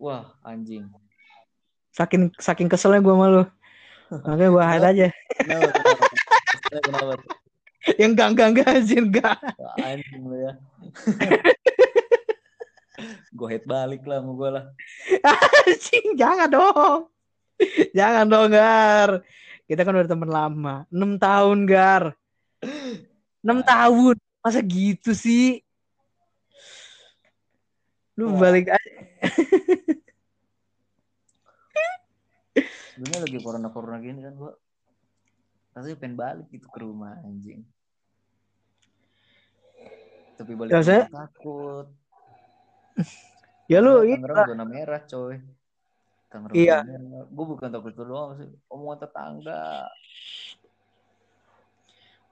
Wah, 0.00 0.32
anjing. 0.40 0.88
saking 1.92 2.32
saking 2.40 2.72
keselnya 2.72 3.04
gua 3.04 3.14
malu. 3.14 3.44
Makanya 4.08 4.48
gua 4.48 4.64
hide 4.64 4.86
aja. 4.88 5.08
Kenapa? 6.72 7.20
yang 8.00 8.16
enggak 8.16 8.28
enggak 8.32 8.48
enggak 8.56 8.68
anjir 8.72 9.04
enggak. 9.04 9.36
Anjing 9.76 10.22
lu 10.24 10.36
ya. 10.40 10.52
gue 13.32 13.48
head 13.48 13.64
balik 13.66 14.02
lah 14.06 14.22
sama 14.22 14.32
gue 14.38 14.50
lah. 14.54 14.64
Anjing, 15.26 16.06
jangan 16.14 16.48
dong. 16.48 17.00
Jangan 17.90 18.24
dong, 18.28 18.48
Gar. 18.54 19.10
Kita 19.66 19.80
kan 19.82 19.96
udah 19.96 20.10
temen 20.10 20.30
lama. 20.30 20.74
6 20.92 21.18
tahun, 21.18 21.58
Gar. 21.66 22.04
6 23.42 23.62
tahun. 23.64 24.16
Masa 24.42 24.60
gitu 24.62 25.16
sih? 25.16 25.64
Lu 28.16 28.28
Wah. 28.32 28.38
balik 28.44 28.68
aja. 28.68 28.92
Sebenarnya 32.92 33.20
lagi 33.24 33.38
corona-corona 33.40 33.98
gini 33.98 34.20
kan 34.20 34.34
gue 34.36 34.52
rasanya 35.72 35.96
pengen 35.96 36.16
balik 36.20 36.46
gitu 36.52 36.68
ke 36.68 36.78
rumah 36.84 37.16
anjing. 37.24 37.64
Tapi 40.36 40.52
balik 40.52 40.76
Rasanya- 40.76 41.08
takut. 41.08 41.88
Ya 43.72 43.80
lu 43.80 44.04
itu 44.04 44.20
Tangerang 44.20 44.52
zona 44.52 44.64
merah 44.68 45.00
coy. 45.08 45.40
Tangerang 46.28 46.52
Iya. 46.52 46.78
merah. 46.84 47.24
Gue 47.32 47.44
bukan 47.48 47.68
takut 47.72 47.90
itu 47.90 48.04
doang 48.04 48.30
sih. 48.36 48.48
Omongan 48.68 48.98
tetangga. 49.00 49.88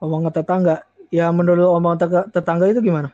omongan 0.01 0.33
tetangga. 0.33 0.77
Ya 1.13 1.29
menurut 1.29 1.61
lu 1.61 1.69
omongan 1.73 2.29
tetangga 2.29 2.69
itu 2.69 2.81
gimana? 2.81 3.13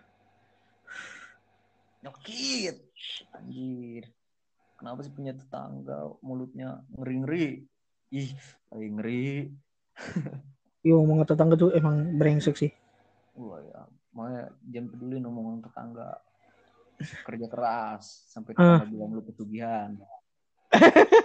Nyokit. 2.07 2.77
Anjir. 3.35 4.07
Kenapa 4.79 5.03
sih 5.03 5.11
punya 5.11 5.35
tetangga 5.35 6.07
mulutnya 6.23 6.87
ngeri-ngeri? 6.95 7.67
Ih, 8.15 8.31
lagi 8.71 8.89
ngeri. 8.95 9.27
Iya 10.87 10.95
omongan 11.03 11.27
tetangga 11.27 11.59
tuh 11.59 11.75
emang 11.75 12.15
brengsek 12.15 12.55
sih. 12.55 12.71
Wah 13.35 13.59
ya, 13.59 13.91
makanya 14.15 14.55
jangan 14.71 14.87
peduli 14.95 15.19
omongan 15.19 15.67
tetangga. 15.67 16.23
Kerja 17.27 17.47
keras 17.51 18.31
sampai 18.31 18.55
Ah. 18.55 18.79
tetangga 18.79 18.87
bilang 18.87 19.11
lu 19.11 19.23
petugihan. 19.27 19.91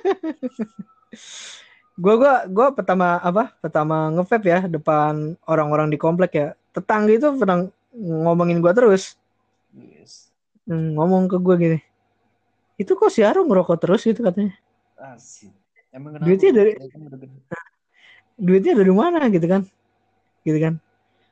Gua 2.01 2.15
gua 2.17 2.33
gua 2.49 2.67
pertama 2.73 3.21
apa? 3.21 3.53
Pertama 3.61 4.09
nge-vape 4.15 4.47
ya 4.49 4.65
depan 4.65 5.37
orang-orang 5.45 5.93
di 5.93 5.99
komplek 6.01 6.31
ya. 6.33 6.47
Tetangga 6.73 7.13
itu 7.13 7.29
pernah 7.37 7.69
ngomongin 7.93 8.63
gua 8.63 8.73
terus. 8.73 9.19
Yes. 9.75 10.30
Hmm, 10.69 10.93
ngomong 10.97 11.25
ke 11.31 11.37
gua 11.41 11.55
gini. 11.57 11.79
Itu 12.77 12.97
kok 12.97 13.13
si 13.13 13.21
Aro 13.21 13.45
ngerokok 13.45 13.77
terus 13.81 14.01
gitu 14.05 14.21
katanya. 14.25 14.53
Asik. 14.97 15.53
Emang 15.91 16.15
kenapa? 16.17 16.27
Duitnya 16.29 16.51
dari- 16.55 16.75
gede. 16.77 17.27
Duitnya 18.41 18.73
dari 18.77 18.93
mana 18.93 19.27
gitu 19.29 19.45
kan? 19.45 19.61
Gitu 20.41 20.59
kan. 20.61 20.73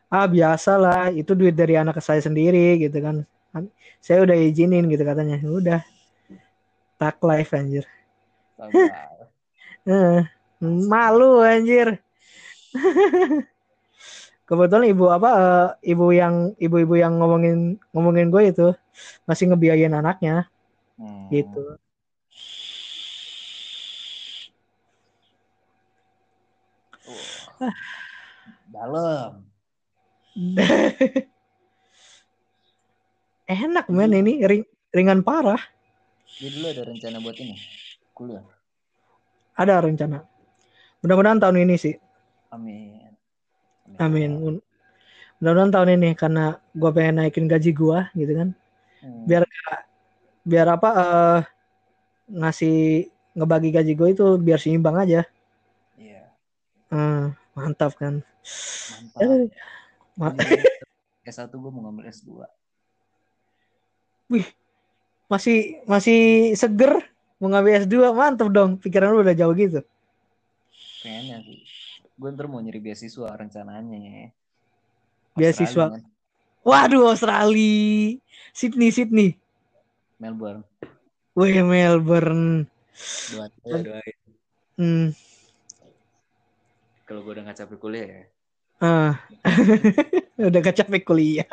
Ah 0.09 0.25
biasa 0.25 0.77
lah, 0.77 1.13
itu 1.13 1.37
duit 1.37 1.53
dari 1.53 1.77
anak 1.77 2.01
saya 2.01 2.21
sendiri 2.21 2.81
gitu 2.81 2.97
kan. 3.01 3.25
Saya 4.01 4.25
udah 4.25 4.35
izinin 4.37 4.89
gitu 4.89 5.05
katanya. 5.05 5.37
Udah. 5.45 5.81
Tak 6.97 7.21
life 7.23 7.53
anjir. 7.55 7.85
Eh, 9.89 10.21
malu 10.61 11.41
anjir. 11.41 11.97
Kebetulan 14.49 14.89
ibu 14.89 15.05
apa 15.13 15.29
eh, 15.37 15.93
ibu 15.93 16.09
yang 16.09 16.57
ibu-ibu 16.57 16.97
yang 16.97 17.13
ngomongin 17.21 17.77
ngomongin 17.93 18.33
gue 18.33 18.43
itu 18.49 18.67
masih 19.29 19.45
ngebiayain 19.53 19.93
anaknya 19.93 20.49
Hmm. 20.99 21.29
gitu. 21.31 21.79
Dalam. 28.69 29.47
Enak 33.49 33.89
men 33.89 34.13
ini 34.13 34.45
ring- 34.45 34.69
ringan 34.93 35.25
parah. 35.25 35.57
Jadi 36.37 36.53
dulu 36.53 36.67
ada 36.69 36.83
rencana 36.85 37.17
buat 37.17 37.37
ini? 37.41 37.55
Kuliah. 38.13 38.45
Ada 39.57 39.81
rencana. 39.81 40.21
Mudah-mudahan 41.01 41.41
tahun 41.41 41.65
ini 41.65 41.75
sih. 41.75 41.95
Amin. 42.53 43.08
Amin. 43.97 44.61
Mudah-mudahan 45.39 45.71
tahun 45.71 45.89
ini 45.97 46.09
karena 46.13 46.59
gue 46.75 46.89
pengen 46.91 47.23
naikin 47.23 47.47
gaji 47.47 47.71
gue 47.71 47.99
gitu 48.13 48.33
kan. 48.35 48.49
Hmm. 49.01 49.23
Biar 49.25 49.43
biar 50.43 50.67
apa 50.75 50.89
eh, 50.93 51.39
ngasih 52.29 53.07
ngebagi 53.33 53.69
gaji 53.71 53.93
gue 53.95 54.09
itu 54.11 54.25
biar 54.37 54.59
seimbang 54.59 54.99
aja. 54.99 55.23
Iya. 55.95 56.29
Hmm, 56.91 57.33
mantap 57.55 57.95
kan. 57.95 58.19
Mantap. 58.91 59.19
Eh, 59.23 59.47
ma- 60.19 60.35
S1 61.23 61.53
gue 61.53 61.71
mau 61.71 61.87
ngambil 61.87 62.11
S2. 62.11 62.45
masih 65.29 65.85
masih 65.85 66.19
seger 66.57 67.05
mau 67.37 67.53
ngambil 67.53 67.85
S2 67.85 68.13
mantap 68.17 68.49
dong 68.49 68.81
pikiran 68.81 69.13
lu 69.13 69.21
udah 69.21 69.37
jauh 69.37 69.53
gitu 69.53 69.85
Kayaknya 70.99 71.37
sih. 71.45 71.78
Gue 72.19 72.29
ntar 72.35 72.51
mau 72.51 72.59
nyari 72.59 72.83
beasiswa 72.83 73.31
rencananya. 73.31 74.35
Beasiswa. 75.39 75.87
Australia, 75.87 76.03
waduh 76.67 77.15
Australia 77.15 78.19
Sydney 78.51 78.91
Sydney 78.91 79.29
Melbourne. 80.19 80.67
wih 81.31 81.63
Melbourne 81.63 82.67
Doain, 83.31 83.51
ya, 83.63 83.79
doain. 83.79 84.17
hmm. 84.75 85.07
Kalau 87.07 87.23
gue 87.23 87.31
udah 87.31 87.43
gak 87.47 87.63
capek 87.63 87.77
kuliah 87.79 88.07
ya. 88.11 88.23
ah. 88.83 89.13
udah 90.51 90.59
gak 90.59 90.77
capek 90.83 91.01
kuliah 91.07 91.47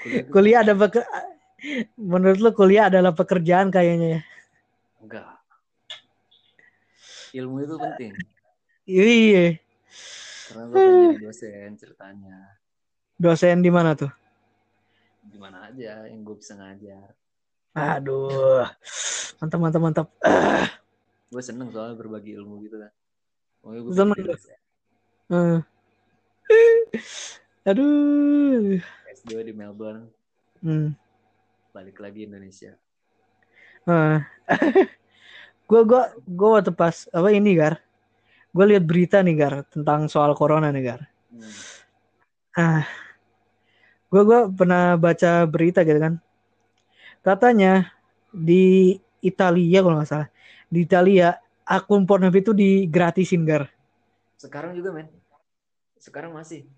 Kuliah 0.00 0.24
kuliah 0.32 0.58
ada 0.64 0.72
peker- 0.72 1.12
menurut 2.00 2.40
lu 2.40 2.50
kuliah 2.56 2.88
adalah 2.88 3.12
pekerjaan 3.12 3.68
kayaknya 3.68 4.08
ya 4.16 4.20
enggak. 5.04 5.28
Ilmu 7.36 7.56
itu 7.60 7.76
penting. 7.76 8.12
iya 8.88 9.60
Karena 10.44 10.62
gue 10.68 10.76
pengen 10.76 11.00
jadi 11.08 11.18
dosen 11.24 11.68
ceritanya. 11.78 12.38
dosen 13.16 13.62
di 13.62 13.70
mana 13.72 13.94
tuh 13.94 14.10
Di 15.24 15.38
mana 15.40 15.70
aja 15.72 16.04
yang 16.10 16.20
gue 16.20 16.36
bisa 16.36 16.52
ngajar. 16.58 17.14
aduh 17.74 18.68
mantap 19.40 19.58
mantap 19.58 19.80
mantap 19.82 20.06
Gue 21.32 21.42
seneng 21.42 21.72
soalnya 21.74 21.98
berbagi 21.98 22.38
ilmu 22.38 22.62
gitu 22.62 22.78
kan. 22.78 22.92
Pokoknya 23.58 23.80
gue 23.82 23.92
Seneng. 23.96 24.18
Hmm. 25.26 25.58
aduh 27.68 28.78
S2 29.10 29.30
di 29.42 29.52
Melbourne. 29.56 30.06
hmm. 30.62 30.94
Balik 31.74 31.98
lagi 31.98 32.28
Indonesia. 32.28 32.76
Gue 35.64 35.80
gua 35.88 36.12
gua 36.28 36.60
waktu 36.60 36.72
pas 36.76 37.08
apa 37.08 37.32
ini 37.32 37.56
gar 37.56 37.80
gue 38.54 38.64
lihat 38.70 38.84
berita 38.86 39.18
nih 39.20 39.34
gar 39.34 39.54
tentang 39.66 40.06
soal 40.06 40.32
corona 40.38 40.70
nih 40.70 40.84
gar 40.86 41.02
Hmm. 41.34 41.50
ah 42.54 42.86
gue 44.06 44.22
gua 44.22 44.46
pernah 44.46 44.94
baca 44.94 45.42
berita 45.50 45.82
gitu 45.82 45.98
kan 45.98 46.14
katanya 47.26 47.90
di 48.30 48.94
Italia 49.18 49.82
kalau 49.82 49.98
nggak 49.98 50.06
salah 50.06 50.28
di 50.70 50.86
Italia 50.86 51.34
akun 51.66 52.06
Pornhub 52.06 52.34
itu 52.38 52.54
digratisin 52.54 53.42
gar 53.42 53.66
Sekarang 54.38 54.76
juga 54.76 54.92
men. 54.94 55.08
Sekarang 55.98 56.36
masih. 56.36 56.68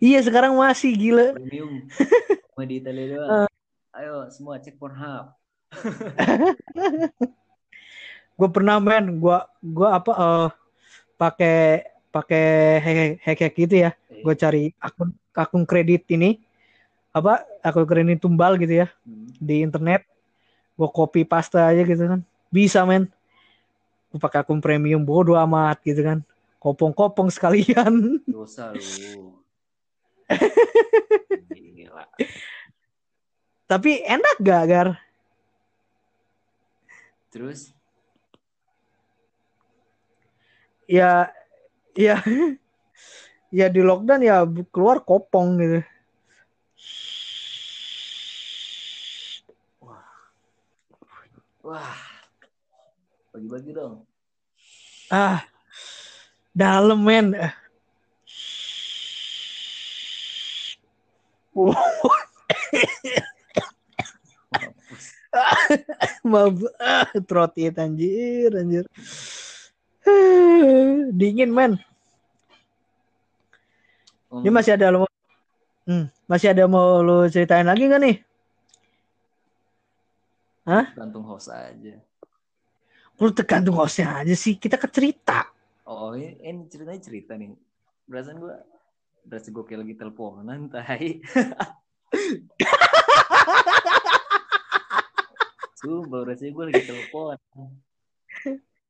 iya 0.00 0.18
sekarang 0.24 0.56
masih 0.58 0.90
gila 0.96 1.36
Premium. 1.38 1.86
Cuma 2.56 2.64
di 2.66 2.82
Italia 2.82 3.04
doang. 3.14 3.46
Ayo 3.98 4.26
semua 4.34 4.58
cek 4.58 4.80
Pornhub. 4.80 5.30
gue 8.38 8.48
pernah 8.48 8.78
men. 8.78 9.18
Gue 9.18 9.38
gua 9.60 9.98
apa 9.98 10.12
eh 10.14 10.48
pakai 11.18 11.58
pakai 12.14 12.46
hack 13.18 13.40
hack 13.42 13.54
gitu 13.58 13.74
ya. 13.82 13.90
Eh, 14.08 14.22
gue 14.22 14.34
cari 14.38 14.70
akun 14.78 15.10
akun 15.34 15.66
kredit 15.66 16.06
ini. 16.14 16.38
Apa 17.10 17.42
akun 17.66 17.84
kredit 17.84 18.22
tumbal 18.22 18.54
gitu 18.56 18.86
ya. 18.86 18.88
Hmm. 19.02 19.26
di 19.42 19.66
internet. 19.66 20.06
Gue 20.78 20.88
copy 20.94 21.26
paste 21.26 21.58
aja 21.58 21.82
gitu 21.82 22.04
kan. 22.06 22.22
Bisa 22.48 22.86
men. 22.86 23.10
Gue 24.14 24.22
pakai 24.22 24.46
akun 24.46 24.62
premium 24.62 25.02
bodo 25.02 25.34
amat 25.34 25.82
gitu 25.82 26.06
kan. 26.06 26.22
Kopong-kopong 26.62 27.30
sekalian. 27.34 28.18
Dosa 28.30 28.70
lu. 28.74 29.34
Gila. 31.54 32.04
tapi 33.64 34.00
enak 34.04 34.36
gak 34.40 34.64
gar? 34.68 34.88
Terus 37.28 37.77
ya 40.88 41.28
ya 41.92 42.16
ya 43.58 43.66
di 43.68 43.80
lockdown 43.84 44.24
ya 44.24 44.42
keluar 44.72 45.04
kopong 45.04 45.60
gitu 45.60 45.80
wah. 51.68 52.00
Bagi-bagi 53.28 53.76
dong. 53.76 54.08
ah 55.12 55.44
dalam 56.56 57.04
men. 57.04 57.36
Mab 66.24 66.56
ah, 66.80 67.08
throat 67.28 67.52
it 67.60 67.76
anjir 67.76 68.50
anjir. 68.56 68.88
Dingin 71.18 71.50
men. 71.50 71.72
Ini 74.28 74.52
masih 74.52 74.76
ada 74.76 74.92
lo 74.92 75.08
hmm, 75.88 76.12
masih 76.28 76.52
ada 76.52 76.68
mau 76.68 77.00
lo 77.00 77.24
ceritain 77.32 77.64
lagi 77.64 77.88
gak 77.88 78.02
nih? 78.02 78.16
gantung 80.68 81.24
host 81.24 81.48
aja. 81.48 81.96
Lu 83.18 83.32
tergantung 83.32 83.74
hostnya 83.74 84.20
aja 84.20 84.36
sih. 84.36 84.60
Kita 84.60 84.76
ke 84.76 84.84
cerita. 84.92 85.48
Oh, 85.88 86.12
ini, 86.12 86.36
ini 86.44 86.68
ceritanya 86.68 87.00
cerita 87.00 87.32
nih. 87.40 87.56
Perasaan 88.04 88.36
gue 88.36 88.52
berasa 89.24 89.48
gue 89.48 89.64
kayak 89.64 89.80
lagi 89.80 89.94
teleponan, 89.96 90.68
tai. 90.68 91.24
Sumpah, 95.80 96.26
rasanya 96.28 96.52
gue 96.52 96.64
lagi 96.68 96.82
telepon. 96.84 97.36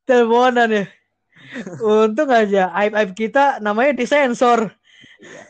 Teleponan 0.03 0.69
ya. 0.73 0.85
Untung 1.81 2.31
aja 2.31 2.71
aib-aib 2.77 3.11
kita 3.17 3.59
namanya 3.59 3.97
disensor. 3.97 4.71
Iya. 5.19 5.43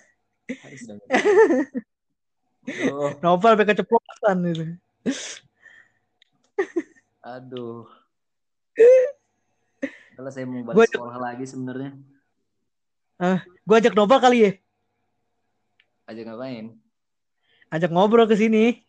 Novel 3.25 3.53
sampai 3.57 3.69
keceplosan 3.69 4.39
itu. 4.45 4.65
aduh. 7.25 7.89
Kalau 10.19 10.31
saya 10.35 10.45
mau 10.45 10.67
balik 10.67 10.93
sekolah 10.93 11.17
lagi 11.17 11.45
sebenarnya, 11.47 11.95
Gue 13.67 13.77
ajak 13.79 13.95
Novel 13.95 14.21
kali 14.23 14.39
ya. 14.45 14.53
aja 16.09 16.25
ngapain? 16.25 16.73
Ajak 17.69 17.93
ngobrol 17.93 18.25
ke 18.25 18.33
sini. 18.33 18.81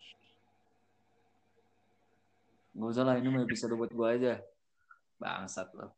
Gak 2.80 2.96
usah 2.96 3.04
lah, 3.04 3.20
ini 3.20 3.28
mau 3.28 3.44
episode 3.44 3.76
buat 3.76 3.92
gue 3.92 4.08
aja. 4.08 4.40
Bangsat 5.20 5.68
loh. 5.78 5.92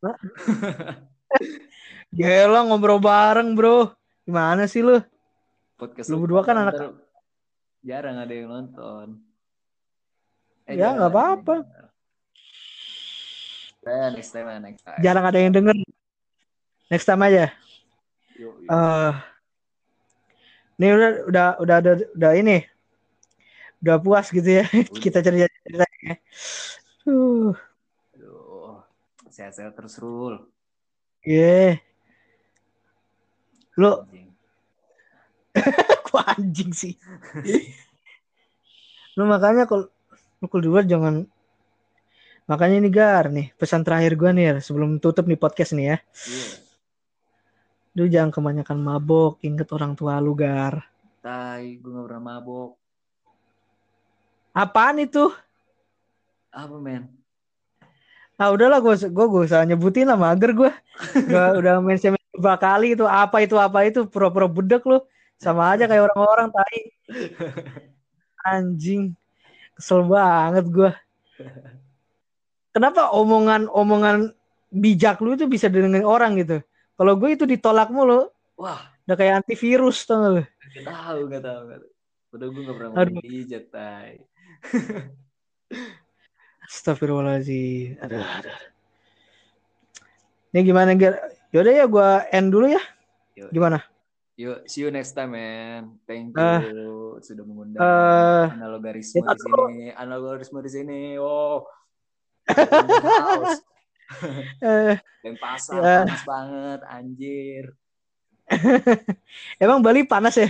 Gila 2.12 2.66
ngobrol 2.68 3.00
bareng 3.00 3.54
bro. 3.54 3.94
Gimana 4.26 4.66
sih 4.66 4.82
lu? 4.82 5.00
Podcast 5.78 6.10
Lu 6.10 6.22
berdua 6.22 6.42
kan 6.44 6.58
anak- 6.58 6.98
jarang 7.82 8.18
ada 8.18 8.34
yang 8.34 8.50
nonton. 8.50 9.18
Eh, 10.70 10.78
Ya, 10.78 10.94
nggak 10.94 11.10
apa-apa. 11.10 11.66
Eh, 13.82 14.08
next 14.14 14.30
time, 14.30 14.46
next 14.62 14.86
time. 14.86 15.02
Jarang 15.02 15.26
ada 15.26 15.40
yang 15.42 15.50
denger. 15.54 15.74
Next 16.92 17.06
time 17.10 17.22
aja. 17.26 17.50
Yuk. 18.38 18.54
Eh 18.70 19.14
ini 20.82 20.88
udah 20.98 21.10
udah 21.30 21.48
udah 21.62 21.78
udah, 21.82 21.94
udah 22.18 22.32
ini. 22.38 22.58
Udah 23.82 23.98
puas 23.98 24.30
gitu 24.30 24.46
ya. 24.46 24.66
Kita 25.04 25.22
cerita 25.26 25.50
ceritanya. 25.66 26.14
Uh, 27.06 27.54
sehat-sehat 29.42 29.74
terus, 29.74 29.98
Rul. 29.98 30.38
yeah. 31.26 31.82
Lu 33.74 34.06
Anjing. 34.06 34.30
kok 36.06 36.24
anjing 36.30 36.72
sih? 36.78 36.94
Lu 39.18 39.26
makanya 39.26 39.66
kalau 39.66 39.90
lu 40.38 40.48
keluar 40.48 40.86
jangan 40.86 41.26
Makanya 42.50 42.84
ini 42.84 42.92
Gar 42.92 43.32
nih, 43.32 43.56
pesan 43.56 43.80
terakhir 43.80 44.20
gua 44.20 44.36
nih 44.36 44.60
sebelum 44.60 45.00
tutup 45.00 45.24
nih 45.24 45.40
podcast 45.40 45.72
nih 45.72 45.96
ya. 45.96 45.98
Iya. 46.28 46.46
Lu 47.96 48.04
jangan 48.12 48.32
kebanyakan 48.32 48.78
mabok, 48.84 49.40
inget 49.40 49.72
orang 49.72 49.96
tua 49.96 50.20
lu 50.20 50.36
Gar. 50.36 50.84
Tai, 51.24 51.64
gue 51.80 51.92
gak 51.96 52.06
pernah 52.12 52.24
mabok. 52.34 52.76
Apaan 54.52 55.00
itu? 55.00 55.32
Apa, 56.52 56.76
men? 56.76 57.08
Ah 58.42 58.50
udahlah 58.50 58.82
gue 58.82 58.98
gue 59.06 59.26
gue 59.30 59.42
usah 59.46 59.62
nyebutin 59.70 60.10
lah 60.10 60.18
mager 60.18 60.58
gue. 60.58 60.72
Udah 61.30 61.54
udah 61.62 61.74
mention 61.78 62.18
beberapa 62.34 62.58
kali 62.58 62.98
itu 62.98 63.06
apa 63.06 63.46
itu 63.46 63.54
apa 63.54 63.86
itu 63.86 64.10
pura-pura 64.10 64.50
budek 64.50 64.82
lu. 64.90 64.98
Sama 65.38 65.78
aja 65.78 65.86
kayak 65.86 66.10
orang-orang 66.10 66.50
tai. 66.50 66.80
Anjing. 68.42 69.14
Kesel 69.78 70.10
banget 70.10 70.66
gue. 70.74 70.90
Kenapa 72.74 73.14
omongan-omongan 73.14 74.34
bijak 74.74 75.22
lu 75.22 75.38
itu 75.38 75.46
bisa 75.46 75.70
didengar 75.70 76.02
orang 76.02 76.42
gitu? 76.42 76.66
Kalau 76.98 77.14
gue 77.22 77.30
itu 77.38 77.46
ditolak 77.46 77.94
mulu. 77.94 78.26
Wah, 78.58 78.90
Udah 79.06 79.18
kayak 79.18 79.46
antivirus 79.46 80.06
tau 80.06 80.18
gak 80.22 80.32
lu? 80.34 80.44
gak 80.82 80.86
tahu, 80.90 81.20
gak 81.30 81.44
tahu, 81.46 81.62
gak 81.70 81.80
tahu. 81.82 81.92
Udah 82.32 82.48
gue 82.50 82.62
gak 82.66 82.76
pernah 82.78 82.90
ngomong 82.90 83.22
pijat, 83.22 83.66
tai. 83.70 84.18
Astagfirullahaladzim. 86.72 88.00
Aduh, 88.00 88.24
aduh. 88.24 88.58
Ini 90.56 90.60
gimana 90.64 90.96
Ger? 90.96 91.20
Yaudah 91.52 91.74
ya 91.76 91.86
gue 91.86 92.10
end 92.32 92.48
dulu 92.48 92.72
ya. 92.72 92.80
Yuk, 93.36 93.52
Gimana? 93.52 93.84
yuk, 94.40 94.64
see 94.66 94.82
you 94.82 94.90
next 94.90 95.12
time, 95.12 95.36
man. 95.36 96.00
Thank 96.08 96.32
you 96.32 96.40
Ah. 96.40 96.64
sudah 97.20 97.44
mengundang 97.44 97.84
Eh, 97.84 98.46
analogarisme 98.56 99.20
ya, 99.20 99.36
di 99.36 99.40
sini. 99.40 99.92
Analogarisme 99.92 100.60
di 100.64 100.72
sini. 100.72 101.00
Wow. 101.20 101.68
House. 102.48 103.60
eh, 104.64 104.96
Dan 105.22 105.36
pasar 105.38 105.78
Ya. 105.78 105.96
panas 106.08 106.24
banget, 106.26 106.80
anjir. 106.88 107.64
emang 109.64 109.84
Bali 109.84 110.04
panas 110.04 110.36
ya? 110.36 110.50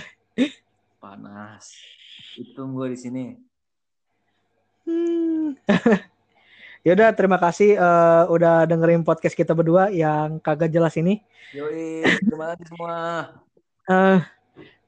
Panas. 0.98 1.73
Hitung 2.38 2.73
gue 2.73 2.93
di 2.93 2.98
sini. 2.98 3.26
Hmm. 4.85 5.57
Yaudah, 6.82 7.14
terima 7.14 7.38
kasih 7.38 7.78
eh, 7.78 8.24
udah 8.26 8.66
dengerin 8.66 9.06
podcast 9.06 9.38
kita 9.38 9.53
berdua 9.53 9.94
yang 9.94 10.41
kagak 10.41 10.74
jelas 10.74 10.98
ini. 10.98 11.22
Yoi, 11.53 12.02
terima 12.26 12.58
kasih 12.58 12.66
semua. 12.74 12.95
Eh, 13.86 14.18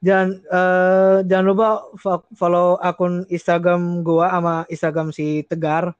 jangan 0.02 0.28
eh, 0.42 1.16
jangan 1.30 1.46
lupa 1.46 1.68
fo- 1.94 2.26
follow 2.34 2.74
akun 2.82 3.22
Instagram 3.30 4.02
gua 4.02 4.26
sama 4.34 4.54
Instagram 4.66 5.14
si 5.14 5.46
Tegar. 5.46 5.94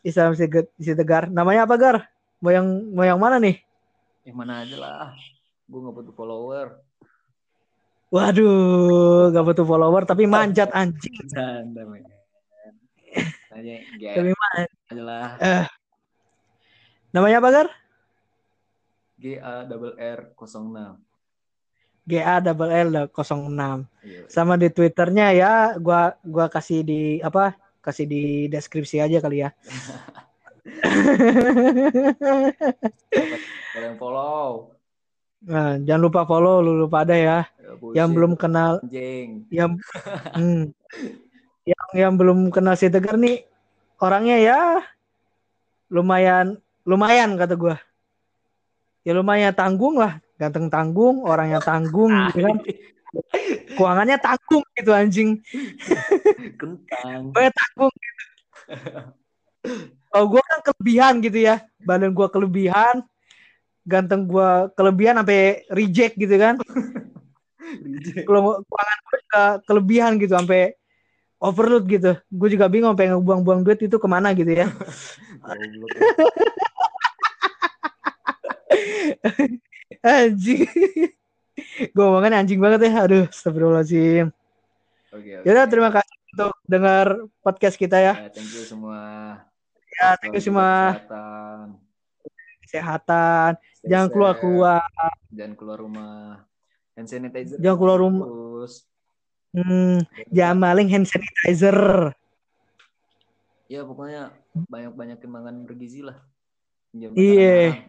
Instagram 0.00 0.34
si, 0.40 0.44
si 0.80 0.92
Tegar. 0.96 1.28
Namanya 1.28 1.68
apa 1.68 1.76
Gar? 1.76 1.96
Mau 2.40 2.48
yang 2.48 2.64
mau 2.96 3.04
yang 3.04 3.20
mana 3.20 3.36
nih? 3.36 3.60
Yang 4.24 4.36
mana 4.40 4.64
aja 4.64 4.76
lah. 4.80 5.12
Gue 5.68 5.84
gak 5.84 5.94
butuh 6.00 6.14
follower. 6.16 6.66
Waduh, 8.08 9.30
gak 9.30 9.44
butuh 9.44 9.66
follower 9.68 10.02
tapi 10.08 10.24
manjat 10.24 10.72
anjing. 10.72 11.14
Tapi 13.50 13.82
GA 13.98 14.14
aja 14.14 15.02
lah. 15.02 15.28
Namanya 17.10 17.42
apa 17.42 17.48
Gar? 17.50 17.68
GA 19.18 19.66
double 19.66 19.98
R 19.98 20.20
06. 20.38 20.96
GA 22.06 22.40
double 22.40 22.70
L 22.70 23.10
06. 23.10 23.10
Iya. 24.06 24.22
Sama 24.30 24.54
di 24.54 24.70
Twitternya 24.70 25.34
ya, 25.34 25.74
gua 25.76 26.14
gua 26.22 26.46
kasih 26.46 26.86
di 26.86 27.18
apa? 27.20 27.58
Kasih 27.82 28.06
di 28.06 28.46
deskripsi 28.46 29.02
aja 29.02 29.18
kali 29.18 29.42
ya. 29.44 29.50
Kalau 33.74 33.86
yang 33.86 33.98
follow. 33.98 34.76
Nah, 35.40 35.80
jangan 35.80 36.02
lupa 36.04 36.28
follow 36.28 36.60
lu 36.60 36.84
lupa 36.84 37.02
ada 37.02 37.16
ya. 37.16 37.48
Ya. 37.58 38.04
Yang 38.04 38.08
belum 38.12 38.32
kenal 38.36 38.78
Anjing. 38.84 39.48
yang 39.48 39.80
hmm, 40.36 40.76
yang 41.70 41.86
yang 41.94 42.12
belum 42.18 42.50
kenal 42.50 42.74
si 42.74 42.90
Tegar 42.90 43.14
nih 43.14 43.46
orangnya 44.02 44.36
ya 44.42 44.58
lumayan 45.90 46.58
lumayan 46.86 47.38
kata 47.38 47.54
gua. 47.54 47.76
Ya 49.00 49.16
lumayan 49.16 49.56
tanggung 49.56 49.96
lah, 49.96 50.20
ganteng 50.36 50.68
tanggung, 50.68 51.24
orangnya 51.24 51.56
tanggung 51.64 52.12
gitu 52.30 52.44
kan. 52.44 52.56
Keuangannya 53.74 54.18
tanggung 54.20 54.64
gitu 54.76 54.90
anjing. 54.92 55.40
Kentang. 56.60 57.32
Gue 57.32 57.48
tanggung 57.48 57.92
gitu. 57.96 58.22
Oh, 60.10 60.26
gue 60.28 60.42
kan 60.42 60.60
kelebihan 60.62 61.14
gitu 61.24 61.38
ya. 61.48 61.64
Badan 61.80 62.12
gue 62.12 62.28
kelebihan. 62.28 63.02
Ganteng 63.88 64.28
gue 64.28 64.50
kelebihan 64.76 65.24
sampai 65.24 65.64
reject 65.72 66.14
gitu 66.20 66.36
kan. 66.36 66.60
Kalau 68.28 68.60
keuangan 68.60 68.98
gue 69.00 69.18
kelebihan 69.64 70.12
gitu 70.20 70.36
sampai 70.36 70.76
overload 71.40 71.88
gitu. 71.88 72.12
Gue 72.28 72.48
juga 72.52 72.68
bingung 72.68 72.92
pengen 72.94 73.18
buang-buang 73.24 73.64
duit 73.64 73.80
itu 73.80 73.96
ke 73.96 74.06
mana 74.06 74.36
gitu 74.36 74.52
ya. 74.52 74.68
Anjing. 80.00 80.64
gue 81.92 82.02
ngomongnya 82.04 82.40
anjing 82.40 82.60
banget 82.60 82.88
ya. 82.88 83.04
Aduh, 83.04 83.24
astagfirullahaladzim. 83.28 84.32
Oke, 85.10 85.42
oke. 85.42 85.44
Yaudah, 85.48 85.66
terima 85.66 85.90
kasih 85.90 86.16
untuk 86.32 86.52
dengar 86.64 87.06
podcast 87.42 87.76
kita 87.76 87.98
ya. 87.98 88.14
Ya, 88.14 88.30
thank 88.30 88.48
you 88.52 88.64
semua. 88.64 89.00
Ya, 89.98 90.16
thank 90.22 90.32
you 90.36 90.42
semua. 90.44 90.96
Kesehatan. 90.96 91.76
Kesehatan. 92.64 93.50
Jangan 93.84 94.08
keluar-keluar. 94.12 94.80
Jangan 95.32 95.54
keluar 95.56 95.78
rumah. 95.82 96.46
Hand 96.96 97.08
sanitizer. 97.10 97.58
Jangan 97.60 97.76
keluar 97.76 97.98
rumah. 98.00 98.24
Terus. 98.28 98.89
Hmm, 99.50 99.98
Jamaling 100.30 100.86
hand 100.86 101.10
sanitizer. 101.10 102.14
Ya 103.66 103.86
pokoknya 103.86 104.34
banyak-banyakin 104.66 105.30
makan 105.30 105.54
bergizi 105.66 106.02
lah. 106.02 106.18
Jangan 106.94 107.18
Iya. 107.18 107.86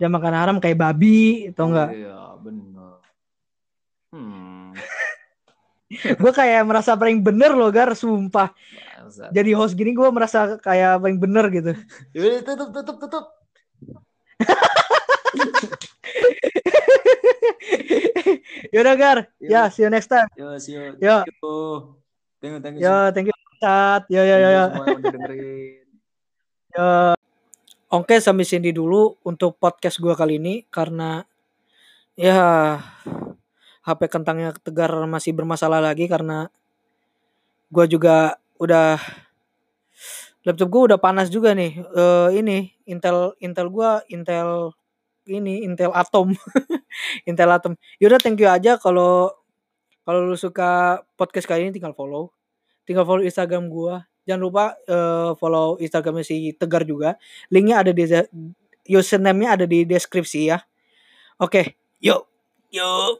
Jangan 0.00 0.12
makan 0.16 0.34
haram 0.36 0.56
kayak 0.60 0.80
babi, 0.80 1.48
atau 1.52 1.68
enggak? 1.68 1.88
Iya, 1.92 2.20
benar. 2.40 2.94
Hmm, 4.10 4.74
gue 6.22 6.32
kayak 6.34 6.66
merasa 6.66 6.98
paling 6.98 7.22
bener 7.22 7.54
loh, 7.54 7.70
Gar, 7.70 7.94
sumpah. 7.94 8.50
bangsat. 9.10 9.34
Jadi 9.34 9.50
host 9.58 9.74
gini 9.74 9.90
gue 9.90 10.06
merasa 10.14 10.54
kayak 10.62 11.02
paling 11.02 11.18
bener 11.18 11.50
gitu. 11.50 11.74
Yaudah, 12.14 12.40
tutup, 12.46 12.70
tutup, 12.70 12.96
tutup. 13.02 13.24
Yaudah, 18.74 18.94
Gar. 18.96 19.18
Yo. 19.40 19.48
Ya, 19.50 19.62
see 19.70 19.84
you 19.84 19.90
next 19.90 20.08
time. 20.08 20.28
Yo, 20.36 20.56
see 20.58 20.74
you. 20.76 20.96
Yo. 21.00 21.24
Thank 21.24 21.36
you. 21.42 21.54
Thank 22.40 22.52
you, 22.52 22.60
thank 22.60 22.74
you. 22.78 22.82
Yo, 22.84 22.96
thank 23.12 23.26
you. 23.28 23.36
Cat. 23.60 24.08
Yo, 24.08 24.22
yo, 24.24 24.36
yo, 24.40 24.50
yo. 24.50 24.64
Dengerin. 25.04 25.84
Oke, 27.90 28.22
sampai 28.22 28.46
sini 28.46 28.70
dulu 28.70 29.18
untuk 29.26 29.58
podcast 29.58 29.98
gua 29.98 30.14
kali 30.14 30.38
ini 30.38 30.62
karena 30.70 31.26
ya 32.14 32.78
HP 33.82 34.06
kentangnya 34.06 34.54
tegar 34.62 34.94
masih 35.10 35.34
bermasalah 35.34 35.82
lagi 35.82 36.06
karena 36.06 36.46
gua 37.66 37.90
juga 37.90 38.38
udah 38.62 38.94
laptop 40.46 40.70
gua 40.70 40.82
udah 40.94 40.98
panas 41.02 41.26
juga 41.34 41.50
nih. 41.50 41.82
Eh 41.82 42.28
ini 42.38 42.70
Intel 42.86 43.34
Intel 43.42 43.66
gua 43.66 44.06
Intel 44.06 44.70
ini 45.26 45.66
Intel 45.66 45.92
Atom. 45.92 46.32
Intel 47.28 47.50
Atom. 47.50 47.74
Yaudah 47.98 48.20
thank 48.22 48.40
you 48.40 48.48
aja 48.48 48.78
kalau 48.80 49.32
kalau 50.06 50.26
lu 50.26 50.36
suka 50.38 51.02
podcast 51.18 51.46
kali 51.46 51.68
ini 51.68 51.72
tinggal 51.74 51.92
follow. 51.92 52.32
Tinggal 52.88 53.04
follow 53.04 53.24
Instagram 53.24 53.68
gua. 53.68 54.06
Jangan 54.24 54.42
lupa 54.42 54.64
eh, 54.86 55.30
follow 55.36 55.80
Instagramnya 55.82 56.24
si 56.24 56.54
Tegar 56.54 56.86
juga. 56.86 57.18
Linknya 57.50 57.82
ada 57.82 57.90
di 57.90 58.06
username-nya 58.90 59.58
ada 59.58 59.66
di 59.66 59.82
deskripsi 59.82 60.40
ya. 60.50 60.58
Oke, 61.40 61.78
yuk. 61.98 62.28
Yuk. 62.70 63.18